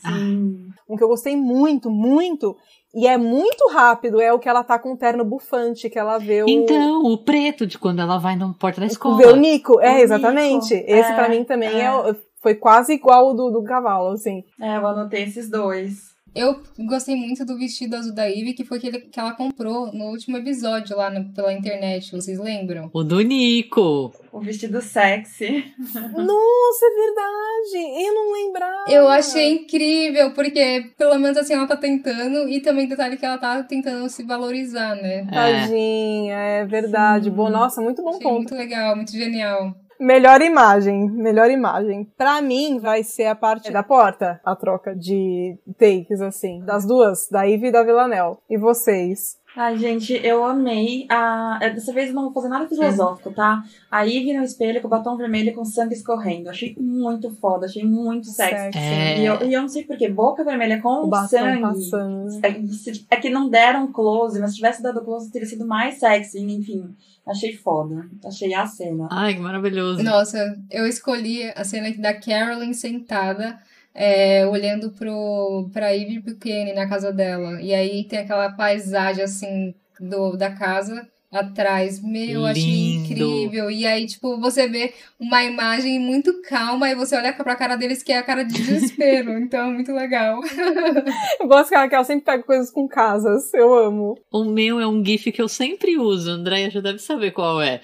Um 0.88 0.96
que 0.96 1.04
eu 1.04 1.08
gostei 1.08 1.36
muito, 1.36 1.88
muito, 1.88 2.56
e 2.94 3.06
é 3.06 3.16
muito 3.16 3.68
rápido, 3.68 4.20
é 4.20 4.32
o 4.32 4.38
que 4.38 4.48
ela 4.48 4.62
tá 4.62 4.78
com 4.78 4.92
o 4.92 4.96
terno 4.96 5.24
bufante, 5.24 5.88
que 5.88 5.98
ela 5.98 6.18
vê 6.18 6.42
o. 6.42 6.48
Então, 6.48 7.02
o 7.04 7.16
preto 7.16 7.66
de 7.66 7.78
quando 7.78 8.00
ela 8.00 8.18
vai 8.18 8.36
na 8.36 8.52
porta 8.52 8.80
da 8.80 8.86
escola. 8.86 9.16
Vê 9.16 9.26
o 9.26 9.36
Nico, 9.36 9.80
é, 9.80 9.96
O 9.96 9.98
exatamente. 9.98 10.74
Nico, 10.74 10.90
Esse 10.90 11.10
é, 11.10 11.14
pra 11.14 11.28
mim 11.28 11.42
também 11.44 11.70
é. 11.70 11.86
é. 11.86 12.16
foi 12.40 12.54
quase 12.54 12.92
igual 12.92 13.30
o 13.30 13.34
do, 13.34 13.50
do 13.50 13.64
cavalo, 13.64 14.10
assim. 14.10 14.44
É, 14.60 14.76
eu 14.76 14.86
anotei 14.86 15.22
esses 15.22 15.48
dois. 15.48 16.11
Eu 16.34 16.62
gostei 16.78 17.14
muito 17.14 17.44
do 17.44 17.58
vestido 17.58 17.94
azul 17.94 18.14
da 18.14 18.24
Ivy, 18.26 18.54
que 18.54 18.64
foi 18.64 18.78
aquele 18.78 19.00
que 19.00 19.20
ela 19.20 19.32
comprou 19.34 19.92
no 19.92 20.06
último 20.06 20.38
episódio 20.38 20.96
lá 20.96 21.10
no- 21.10 21.30
pela 21.34 21.52
internet, 21.52 22.10
vocês 22.10 22.38
lembram? 22.38 22.88
O 22.92 23.04
do 23.04 23.20
Nico. 23.20 24.12
O 24.32 24.40
vestido 24.40 24.80
sexy. 24.80 25.62
Nossa, 25.78 26.86
é 26.86 26.94
verdade! 26.94 28.02
Eu 28.06 28.14
não 28.14 28.32
lembrava. 28.32 28.90
Eu 28.90 29.08
achei 29.08 29.52
incrível, 29.52 30.32
porque 30.32 30.90
pelo 30.96 31.18
menos 31.18 31.36
assim 31.36 31.52
ela 31.52 31.66
tá 31.66 31.76
tentando, 31.76 32.48
e 32.48 32.60
também 32.60 32.88
detalhe 32.88 33.18
que 33.18 33.26
ela 33.26 33.36
tá 33.36 33.62
tentando 33.62 34.08
se 34.08 34.22
valorizar, 34.22 34.94
né? 34.94 35.26
Tadinha, 35.30 36.34
é 36.34 36.64
verdade. 36.64 37.28
Bom, 37.30 37.50
nossa, 37.50 37.82
muito 37.82 38.02
bom 38.02 38.08
Achei 38.10 38.22
ponto. 38.22 38.36
muito 38.36 38.54
legal, 38.54 38.96
muito 38.96 39.12
genial. 39.12 39.74
Melhor 40.02 40.42
imagem, 40.42 41.08
melhor 41.08 41.48
imagem. 41.48 42.10
Pra 42.18 42.42
mim, 42.42 42.80
vai 42.80 43.04
ser 43.04 43.26
a 43.26 43.36
parte 43.36 43.70
da 43.70 43.84
porta, 43.84 44.40
a 44.44 44.56
troca 44.56 44.96
de 44.96 45.56
takes, 45.78 46.20
assim. 46.20 46.60
Das 46.64 46.84
duas, 46.84 47.28
da 47.30 47.46
Ivy 47.46 47.68
e 47.68 47.70
da 47.70 47.84
Villanelle. 47.84 48.36
E 48.50 48.58
vocês? 48.58 49.38
Ai, 49.54 49.76
gente, 49.76 50.14
eu 50.24 50.42
amei 50.44 51.06
a. 51.10 51.58
é, 51.60 51.70
Dessa 51.70 51.92
vez 51.92 52.08
eu 52.08 52.14
não 52.14 52.22
vou 52.24 52.32
fazer 52.32 52.48
nada 52.48 52.66
filosófico, 52.66 53.30
tá? 53.32 53.62
A 53.90 54.02
Ivy 54.02 54.32
no 54.32 54.42
espelho 54.42 54.80
com 54.80 54.86
o 54.86 54.90
batom 54.90 55.14
vermelho 55.16 55.50
e 55.50 55.52
com 55.52 55.62
sangue 55.64 55.94
escorrendo. 55.94 56.48
Achei 56.48 56.74
muito 56.80 57.30
foda, 57.36 57.66
achei 57.66 57.84
muito 57.84 58.28
sexy. 58.28 58.78
É. 58.78 59.18
E, 59.20 59.26
eu, 59.26 59.42
e 59.42 59.52
eu 59.52 59.60
não 59.60 59.68
sei 59.68 59.84
porquê, 59.84 60.08
boca 60.08 60.42
vermelha 60.42 60.80
com 60.80 61.04
O 61.04 61.06
batom 61.06 61.28
sangue. 61.28 61.60
passando. 61.60 62.40
É, 62.46 63.14
é 63.14 63.16
que 63.18 63.28
não 63.28 63.50
deram 63.50 63.92
close, 63.92 64.40
mas 64.40 64.50
se 64.52 64.56
tivesse 64.56 64.82
dado 64.82 65.04
close 65.04 65.30
teria 65.30 65.46
sido 65.46 65.66
mais 65.66 65.98
sexy, 65.98 66.40
enfim. 66.40 66.94
Achei 67.26 67.54
foda. 67.54 68.06
Achei 68.24 68.54
a 68.54 68.66
cena. 68.66 69.06
Ai, 69.10 69.34
que 69.34 69.40
maravilhoso. 69.40 70.02
Nossa, 70.02 70.38
eu 70.70 70.86
escolhi 70.86 71.44
a 71.54 71.62
cena 71.62 71.92
da 71.98 72.14
Carolyn 72.14 72.72
sentada, 72.72 73.58
é, 73.94 74.46
olhando 74.46 74.90
pro, 74.90 75.68
pra 75.72 75.94
Ivy 75.94 76.34
Kenny 76.36 76.72
na 76.72 76.88
casa 76.88 77.12
dela. 77.12 77.60
E 77.60 77.74
aí 77.74 78.04
tem 78.04 78.20
aquela 78.20 78.50
paisagem, 78.52 79.24
assim, 79.24 79.74
do, 80.00 80.36
da 80.36 80.50
casa 80.50 81.06
atrás. 81.32 82.00
Meu, 82.02 82.40
eu 82.40 82.46
achei 82.46 82.62
Lindo. 82.62 83.12
incrível. 83.12 83.70
E 83.70 83.86
aí, 83.86 84.06
tipo, 84.06 84.38
você 84.38 84.68
vê 84.68 84.92
uma 85.18 85.42
imagem 85.42 85.98
muito 85.98 86.42
calma 86.42 86.90
e 86.90 86.94
você 86.94 87.16
olha 87.16 87.32
pra 87.32 87.56
cara 87.56 87.74
deles 87.74 88.02
que 88.02 88.12
é 88.12 88.18
a 88.18 88.22
cara 88.22 88.44
de 88.44 88.52
desespero. 88.52 89.32
então, 89.40 89.70
é 89.70 89.72
muito 89.72 89.92
legal. 89.92 90.40
Eu 91.40 91.48
gosto 91.48 91.70
que 91.70 91.74
ela, 91.74 91.88
que 91.88 91.94
ela 91.94 92.04
sempre 92.04 92.26
pega 92.26 92.42
coisas 92.42 92.70
com 92.70 92.86
casas. 92.86 93.52
Eu 93.54 93.72
amo. 93.72 94.18
O 94.30 94.44
meu 94.44 94.78
é 94.78 94.86
um 94.86 95.04
GIF 95.04 95.32
que 95.32 95.40
eu 95.40 95.48
sempre 95.48 95.96
uso. 95.96 96.30
A 96.30 96.34
Andrea 96.34 96.70
já 96.70 96.80
deve 96.80 96.98
saber 96.98 97.30
qual 97.30 97.62
é. 97.62 97.80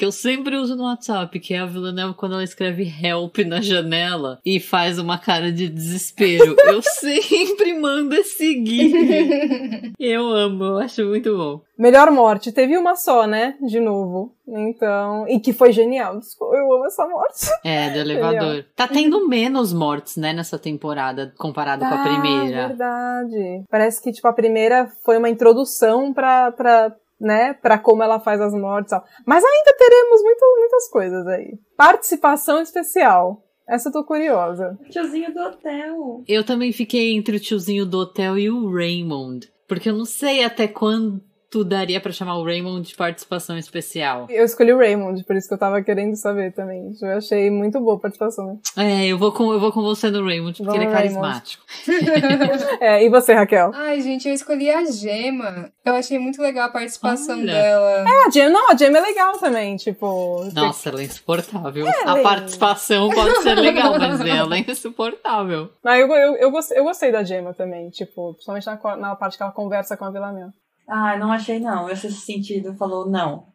Que 0.00 0.06
eu 0.06 0.12
sempre 0.12 0.56
uso 0.56 0.74
no 0.76 0.84
WhatsApp, 0.84 1.38
que 1.38 1.52
é 1.52 1.58
a 1.58 1.66
Villanelle 1.66 2.14
quando 2.14 2.32
ela 2.32 2.42
escreve 2.42 2.90
help 3.02 3.36
na 3.40 3.60
janela 3.60 4.40
e 4.42 4.58
faz 4.58 4.98
uma 4.98 5.18
cara 5.18 5.52
de 5.52 5.68
desespero. 5.68 6.56
eu 6.64 6.80
sempre 6.80 7.78
mando 7.78 8.14
esse 8.14 8.64
GIF. 8.64 9.92
Eu 9.98 10.30
amo, 10.30 10.64
eu 10.64 10.78
acho 10.78 11.04
muito 11.04 11.36
bom. 11.36 11.60
Melhor 11.76 12.10
morte. 12.10 12.50
Teve 12.50 12.78
uma 12.78 12.96
só, 12.96 13.26
né? 13.26 13.56
De 13.60 13.78
novo. 13.78 14.34
Então. 14.48 15.26
E 15.28 15.38
que 15.38 15.52
foi 15.52 15.72
genial. 15.72 16.18
Desculpa, 16.18 16.56
Eu 16.56 16.72
amo 16.72 16.86
essa 16.86 17.06
morte. 17.06 17.46
É, 17.64 17.90
do 17.90 17.98
elevador. 17.98 18.64
Tá 18.74 18.88
tendo 18.88 19.28
menos 19.28 19.72
mortes, 19.72 20.16
né, 20.16 20.32
nessa 20.32 20.58
temporada, 20.58 21.32
comparado 21.38 21.80
com 21.80 21.94
a 21.94 22.00
Ah, 22.00 22.02
primeira. 22.02 22.68
verdade. 22.68 23.64
Parece 23.70 24.02
que, 24.02 24.12
tipo, 24.12 24.26
a 24.28 24.32
primeira 24.32 24.90
foi 25.04 25.16
uma 25.18 25.28
introdução 25.30 26.12
pra, 26.12 26.52
pra, 26.52 26.90
né, 27.20 27.52
pra 27.52 27.78
como 27.78 28.02
ela 28.02 28.18
faz 28.18 28.40
as 28.40 28.54
mortes 28.54 28.92
e 28.92 28.96
tal. 28.96 29.04
Mas 29.26 29.44
ainda 29.44 29.76
teremos 29.76 30.22
muito, 30.22 30.56
muitas 30.58 30.88
coisas 30.88 31.26
aí. 31.26 31.58
Participação 31.76 32.62
especial. 32.62 33.44
Essa 33.68 33.88
eu 33.88 33.92
tô 33.92 34.04
curiosa. 34.04 34.76
Tiozinho 34.90 35.32
do 35.32 35.40
hotel. 35.40 36.24
Eu 36.26 36.42
também 36.42 36.72
fiquei 36.72 37.14
entre 37.14 37.36
o 37.36 37.40
tiozinho 37.40 37.86
do 37.86 37.98
hotel 37.98 38.36
e 38.36 38.50
o 38.50 38.68
Raymond. 38.72 39.48
Porque 39.68 39.88
eu 39.88 39.96
não 39.96 40.04
sei 40.04 40.42
até 40.42 40.66
quando 40.66 41.22
daria 41.64 42.00
pra 42.00 42.12
chamar 42.12 42.38
o 42.38 42.44
Raymond 42.44 42.88
de 42.88 42.94
participação 42.94 43.58
especial. 43.58 44.26
Eu 44.30 44.44
escolhi 44.44 44.72
o 44.72 44.78
Raymond, 44.78 45.24
por 45.24 45.36
isso 45.36 45.48
que 45.48 45.54
eu 45.54 45.58
tava 45.58 45.82
querendo 45.82 46.14
saber 46.14 46.52
também. 46.52 46.92
Eu 47.02 47.18
achei 47.18 47.50
muito 47.50 47.80
boa 47.80 47.96
a 47.96 48.00
participação. 48.00 48.60
É, 48.76 49.06
eu 49.06 49.18
vou 49.18 49.32
com, 49.32 49.52
eu 49.52 49.58
vou 49.58 49.72
com 49.72 49.82
você 49.82 50.10
no 50.10 50.24
Raymond, 50.24 50.56
porque 50.56 50.78
Vamos 50.78 50.82
ele 50.82 50.90
é 50.90 50.94
carismático. 50.94 51.64
É, 52.80 53.04
e 53.04 53.08
você, 53.08 53.34
Raquel? 53.34 53.72
Ai, 53.74 54.00
gente, 54.00 54.28
eu 54.28 54.34
escolhi 54.34 54.70
a 54.70 54.84
Gema. 54.84 55.70
Eu 55.84 55.94
achei 55.94 56.18
muito 56.18 56.40
legal 56.40 56.68
a 56.68 56.72
participação 56.72 57.38
Olha. 57.38 57.52
dela. 57.52 58.04
É, 58.08 58.26
a 58.26 58.30
Jam, 58.30 58.50
não, 58.50 58.70
a 58.70 58.76
Jam 58.76 58.96
é 58.96 59.00
legal 59.00 59.38
também, 59.38 59.76
tipo. 59.76 60.44
Nossa, 60.54 60.88
ela 60.88 61.00
é 61.00 61.04
insuportável. 61.04 61.86
É, 61.86 62.04
a 62.04 62.14
Lê. 62.14 62.22
participação 62.22 63.10
pode 63.10 63.42
ser 63.42 63.54
legal, 63.54 63.98
mas 63.98 64.20
ela 64.24 64.56
é 64.56 64.60
insuportável. 64.60 65.70
Mas 65.82 66.00
eu, 66.00 66.08
eu, 66.14 66.36
eu, 66.36 66.50
gostei, 66.50 66.78
eu 66.78 66.84
gostei 66.84 67.12
da 67.12 67.24
Gemma 67.24 67.52
também, 67.54 67.90
tipo, 67.90 68.34
principalmente 68.34 68.66
na, 68.66 68.96
na 68.96 69.16
parte 69.16 69.36
que 69.36 69.42
ela 69.42 69.52
conversa 69.52 69.96
com 69.96 70.04
a 70.04 70.10
Villanelle. 70.10 70.52
Ai, 70.90 71.18
não 71.18 71.30
achei 71.30 71.60
não. 71.60 71.88
Esse 71.88 72.10
sentido. 72.10 72.74
Falou 72.74 73.08
não. 73.08 73.48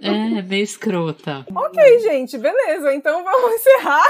É, 0.00 0.42
meio 0.42 0.62
escrota. 0.62 1.44
Ok, 1.54 2.00
gente, 2.00 2.38
beleza. 2.38 2.94
Então 2.94 3.22
vamos 3.24 3.52
encerrar. 3.54 4.02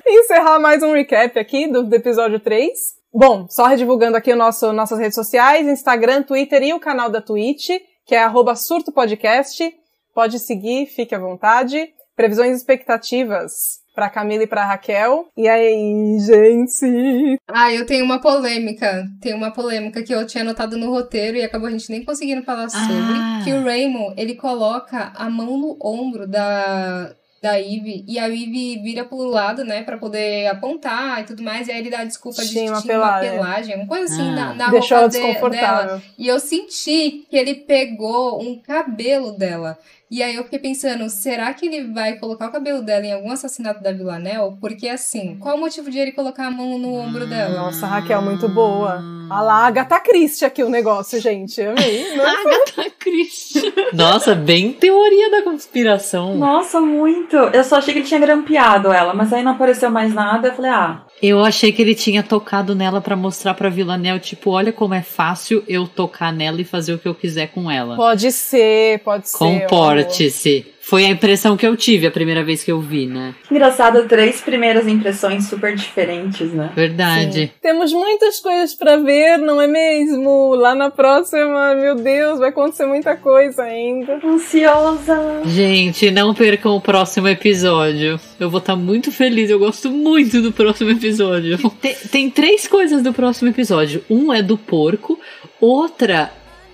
encerrar 0.06 0.58
mais 0.58 0.82
um 0.82 0.92
recap 0.92 1.38
aqui 1.38 1.66
do, 1.66 1.82
do 1.82 1.94
episódio 1.94 2.38
3. 2.38 2.70
Bom, 3.12 3.46
só 3.48 3.66
redivulgando 3.66 4.16
aqui 4.16 4.32
o 4.32 4.36
nosso, 4.36 4.72
nossas 4.72 4.98
redes 4.98 5.14
sociais, 5.14 5.66
Instagram, 5.66 6.22
Twitter 6.22 6.62
e 6.62 6.72
o 6.72 6.80
canal 6.80 7.10
da 7.10 7.20
Twitch, 7.20 7.68
que 8.06 8.14
é 8.14 8.22
arroba 8.22 8.54
Surto 8.54 8.92
Podcast. 8.92 9.74
Pode 10.14 10.38
seguir, 10.38 10.86
fique 10.86 11.14
à 11.14 11.18
vontade. 11.18 11.92
Previsões 12.14 12.52
e 12.52 12.56
expectativas 12.56 13.79
pra 13.94 14.08
Camila 14.10 14.42
e 14.44 14.46
pra 14.46 14.64
Raquel. 14.64 15.26
E 15.36 15.48
aí, 15.48 16.16
gente? 16.20 17.38
Ah, 17.48 17.72
eu 17.72 17.84
tenho 17.86 18.04
uma 18.04 18.20
polêmica. 18.20 19.04
Tem 19.20 19.34
uma 19.34 19.50
polêmica 19.50 20.02
que 20.02 20.14
eu 20.14 20.26
tinha 20.26 20.42
anotado 20.42 20.76
no 20.76 20.90
roteiro 20.90 21.36
e 21.36 21.42
acabou 21.42 21.68
a 21.68 21.70
gente 21.70 21.90
nem 21.90 22.04
conseguindo 22.04 22.42
falar 22.42 22.68
sobre. 22.68 22.94
Ah. 22.94 23.40
Que 23.44 23.52
o 23.52 23.64
Raymond, 23.64 24.14
ele 24.20 24.34
coloca 24.34 25.12
a 25.14 25.28
mão 25.30 25.56
no 25.58 25.78
ombro 25.82 26.26
da, 26.26 27.12
da 27.42 27.58
Eve, 27.58 28.04
e 28.06 28.18
a 28.18 28.26
Eve 28.28 28.80
vira 28.82 29.04
pro 29.04 29.16
lado, 29.16 29.64
né, 29.64 29.82
pra 29.82 29.96
poder 29.96 30.46
apontar 30.48 31.20
e 31.20 31.24
tudo 31.24 31.42
mais, 31.42 31.68
e 31.68 31.72
aí 31.72 31.78
ele 31.78 31.88
dá 31.90 32.00
a 32.00 32.04
desculpa 32.04 32.42
de 32.42 32.50
Tinha 32.50 32.70
uma 32.72 32.82
pelagem. 32.82 33.76
uma 33.76 33.86
coisa 33.86 34.04
assim, 34.12 34.28
Ah. 34.30 34.34
na, 34.34 34.54
na 34.54 34.70
Deixou 34.70 34.98
roupa 34.98 34.98
ela 34.98 35.08
de- 35.08 35.18
desconfortável. 35.18 35.86
dela. 35.86 36.02
E 36.18 36.28
eu 36.28 36.38
senti 36.38 37.26
que 37.30 37.36
ele 37.36 37.54
pegou 37.54 38.42
um 38.42 38.58
cabelo 38.60 39.32
dela. 39.32 39.78
E 40.10 40.24
aí 40.24 40.34
eu 40.34 40.42
fiquei 40.42 40.58
pensando, 40.58 41.08
será 41.08 41.54
que 41.54 41.66
ele 41.66 41.92
vai 41.92 42.14
colocar 42.14 42.48
o 42.48 42.50
cabelo 42.50 42.82
dela 42.82 43.06
em 43.06 43.12
algum 43.12 43.30
assassinato 43.30 43.80
da 43.80 43.92
Villanelle? 43.92 44.56
Porque 44.60 44.88
assim, 44.88 45.36
qual 45.38 45.56
o 45.56 45.60
motivo 45.60 45.88
de 45.88 45.98
ele 46.00 46.10
colocar 46.10 46.48
a 46.48 46.50
mão 46.50 46.80
no 46.80 46.94
ombro 46.94 47.28
dela? 47.28 47.54
Nossa, 47.54 47.86
Raquel, 47.86 48.20
muito 48.20 48.48
boa. 48.48 49.00
Olha 49.30 49.40
lá, 49.40 49.66
Agatha 49.66 50.00
Christie 50.00 50.44
aqui 50.44 50.64
o 50.64 50.68
negócio, 50.68 51.20
gente. 51.20 51.62
Amei. 51.62 52.04
Agatha 52.18 52.90
Christie. 52.98 53.72
Nossa, 53.92 54.34
bem 54.34 54.72
teoria 54.72 55.30
da 55.30 55.42
conspiração. 55.42 56.34
Nossa, 56.34 56.80
muito. 56.80 57.36
Eu 57.36 57.62
só 57.62 57.76
achei 57.76 57.94
que 57.94 58.00
ele 58.00 58.08
tinha 58.08 58.18
grampeado 58.18 58.92
ela, 58.92 59.14
mas 59.14 59.32
aí 59.32 59.44
não 59.44 59.52
apareceu 59.52 59.92
mais 59.92 60.12
nada. 60.12 60.48
Eu 60.48 60.54
falei, 60.54 60.72
ah, 60.72 61.04
Eu 61.22 61.44
achei 61.44 61.70
que 61.70 61.82
ele 61.82 61.94
tinha 61.94 62.22
tocado 62.22 62.74
nela 62.74 63.00
pra 63.00 63.14
mostrar 63.14 63.52
pra 63.54 63.68
Villanelle, 63.68 64.18
tipo, 64.18 64.50
olha 64.50 64.72
como 64.72 64.94
é 64.94 65.02
fácil 65.02 65.62
eu 65.68 65.86
tocar 65.86 66.32
nela 66.32 66.60
e 66.60 66.64
fazer 66.64 66.94
o 66.94 66.98
que 66.98 67.06
eu 67.06 67.14
quiser 67.14 67.48
com 67.48 67.70
ela. 67.70 67.94
Pode 67.94 68.32
ser, 68.32 69.00
pode 69.00 69.28
ser. 69.28 69.36
Comporte-se. 69.36 70.66
Foi 70.90 71.04
a 71.04 71.08
impressão 71.08 71.56
que 71.56 71.64
eu 71.64 71.76
tive 71.76 72.08
a 72.08 72.10
primeira 72.10 72.42
vez 72.42 72.64
que 72.64 72.72
eu 72.72 72.80
vi, 72.80 73.06
né? 73.06 73.32
engraçado, 73.48 74.08
três 74.08 74.40
primeiras 74.40 74.88
impressões 74.88 75.46
super 75.46 75.76
diferentes, 75.76 76.52
né? 76.52 76.72
Verdade. 76.74 77.52
Temos 77.62 77.92
muitas 77.92 78.40
coisas 78.40 78.74
pra 78.74 78.96
ver, 78.96 79.38
não 79.38 79.62
é 79.62 79.68
mesmo? 79.68 80.52
Lá 80.56 80.74
na 80.74 80.90
próxima, 80.90 81.76
meu 81.76 81.94
Deus, 81.94 82.40
vai 82.40 82.48
acontecer 82.48 82.86
muita 82.86 83.14
coisa 83.16 83.62
ainda. 83.62 84.18
Ansiosa. 84.24 85.42
Gente, 85.44 86.10
não 86.10 86.34
percam 86.34 86.74
o 86.74 86.80
próximo 86.80 87.28
episódio. 87.28 88.18
Eu 88.40 88.50
vou 88.50 88.58
estar 88.58 88.74
muito 88.74 89.12
feliz, 89.12 89.48
eu 89.48 89.60
gosto 89.60 89.92
muito 89.92 90.42
do 90.42 90.50
próximo 90.50 90.90
episódio. 90.90 91.56
Tem, 91.80 91.94
tem 92.10 92.30
três 92.30 92.66
coisas 92.66 93.00
do 93.00 93.12
próximo 93.12 93.48
episódio. 93.48 94.02
Um 94.10 94.32
é 94.32 94.42
do 94.42 94.58
porco, 94.58 95.20
outra. 95.60 96.32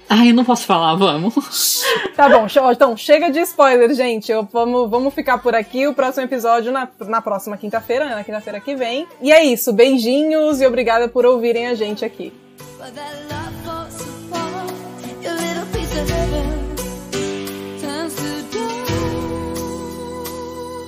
Ai, 0.09 0.31
eu 0.31 0.35
não 0.35 0.45
posso 0.45 0.67
falar, 0.67 0.95
vamos. 0.95 1.83
Tá 2.15 2.29
bom, 2.29 2.47
então 2.73 2.97
chega 2.97 3.31
de 3.31 3.41
spoiler, 3.41 3.93
gente. 3.95 4.31
Eu, 4.31 4.49
vamos, 4.51 4.89
vamos 4.89 5.13
ficar 5.13 5.39
por 5.39 5.55
aqui. 5.55 5.87
O 5.87 5.95
próximo 5.95 6.25
episódio 6.25 6.73
na, 6.73 6.89
na 7.07 7.21
próxima 7.21 7.57
quinta-feira, 7.57 8.07
né? 8.07 8.15
Na 8.15 8.25
quinta-feira 8.25 8.61
que 8.61 8.75
vem. 8.75 9.07
E 9.21 9.33
é 9.33 9.45
isso. 9.45 9.73
Beijinhos 9.73 10.61
e 10.61 10.67
obrigada 10.67 11.09
por 11.09 11.27
ouvirem 11.27 11.67
a 11.67 11.75
gente 11.75 12.05
aqui. 12.05 12.33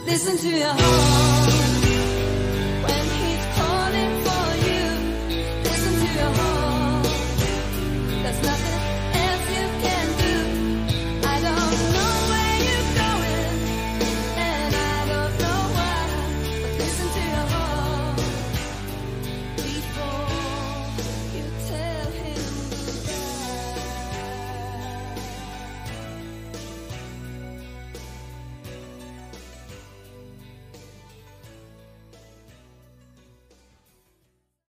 Listen 0.06 0.36
to 0.38 0.48
your 0.48 0.66
heart. 0.66 1.47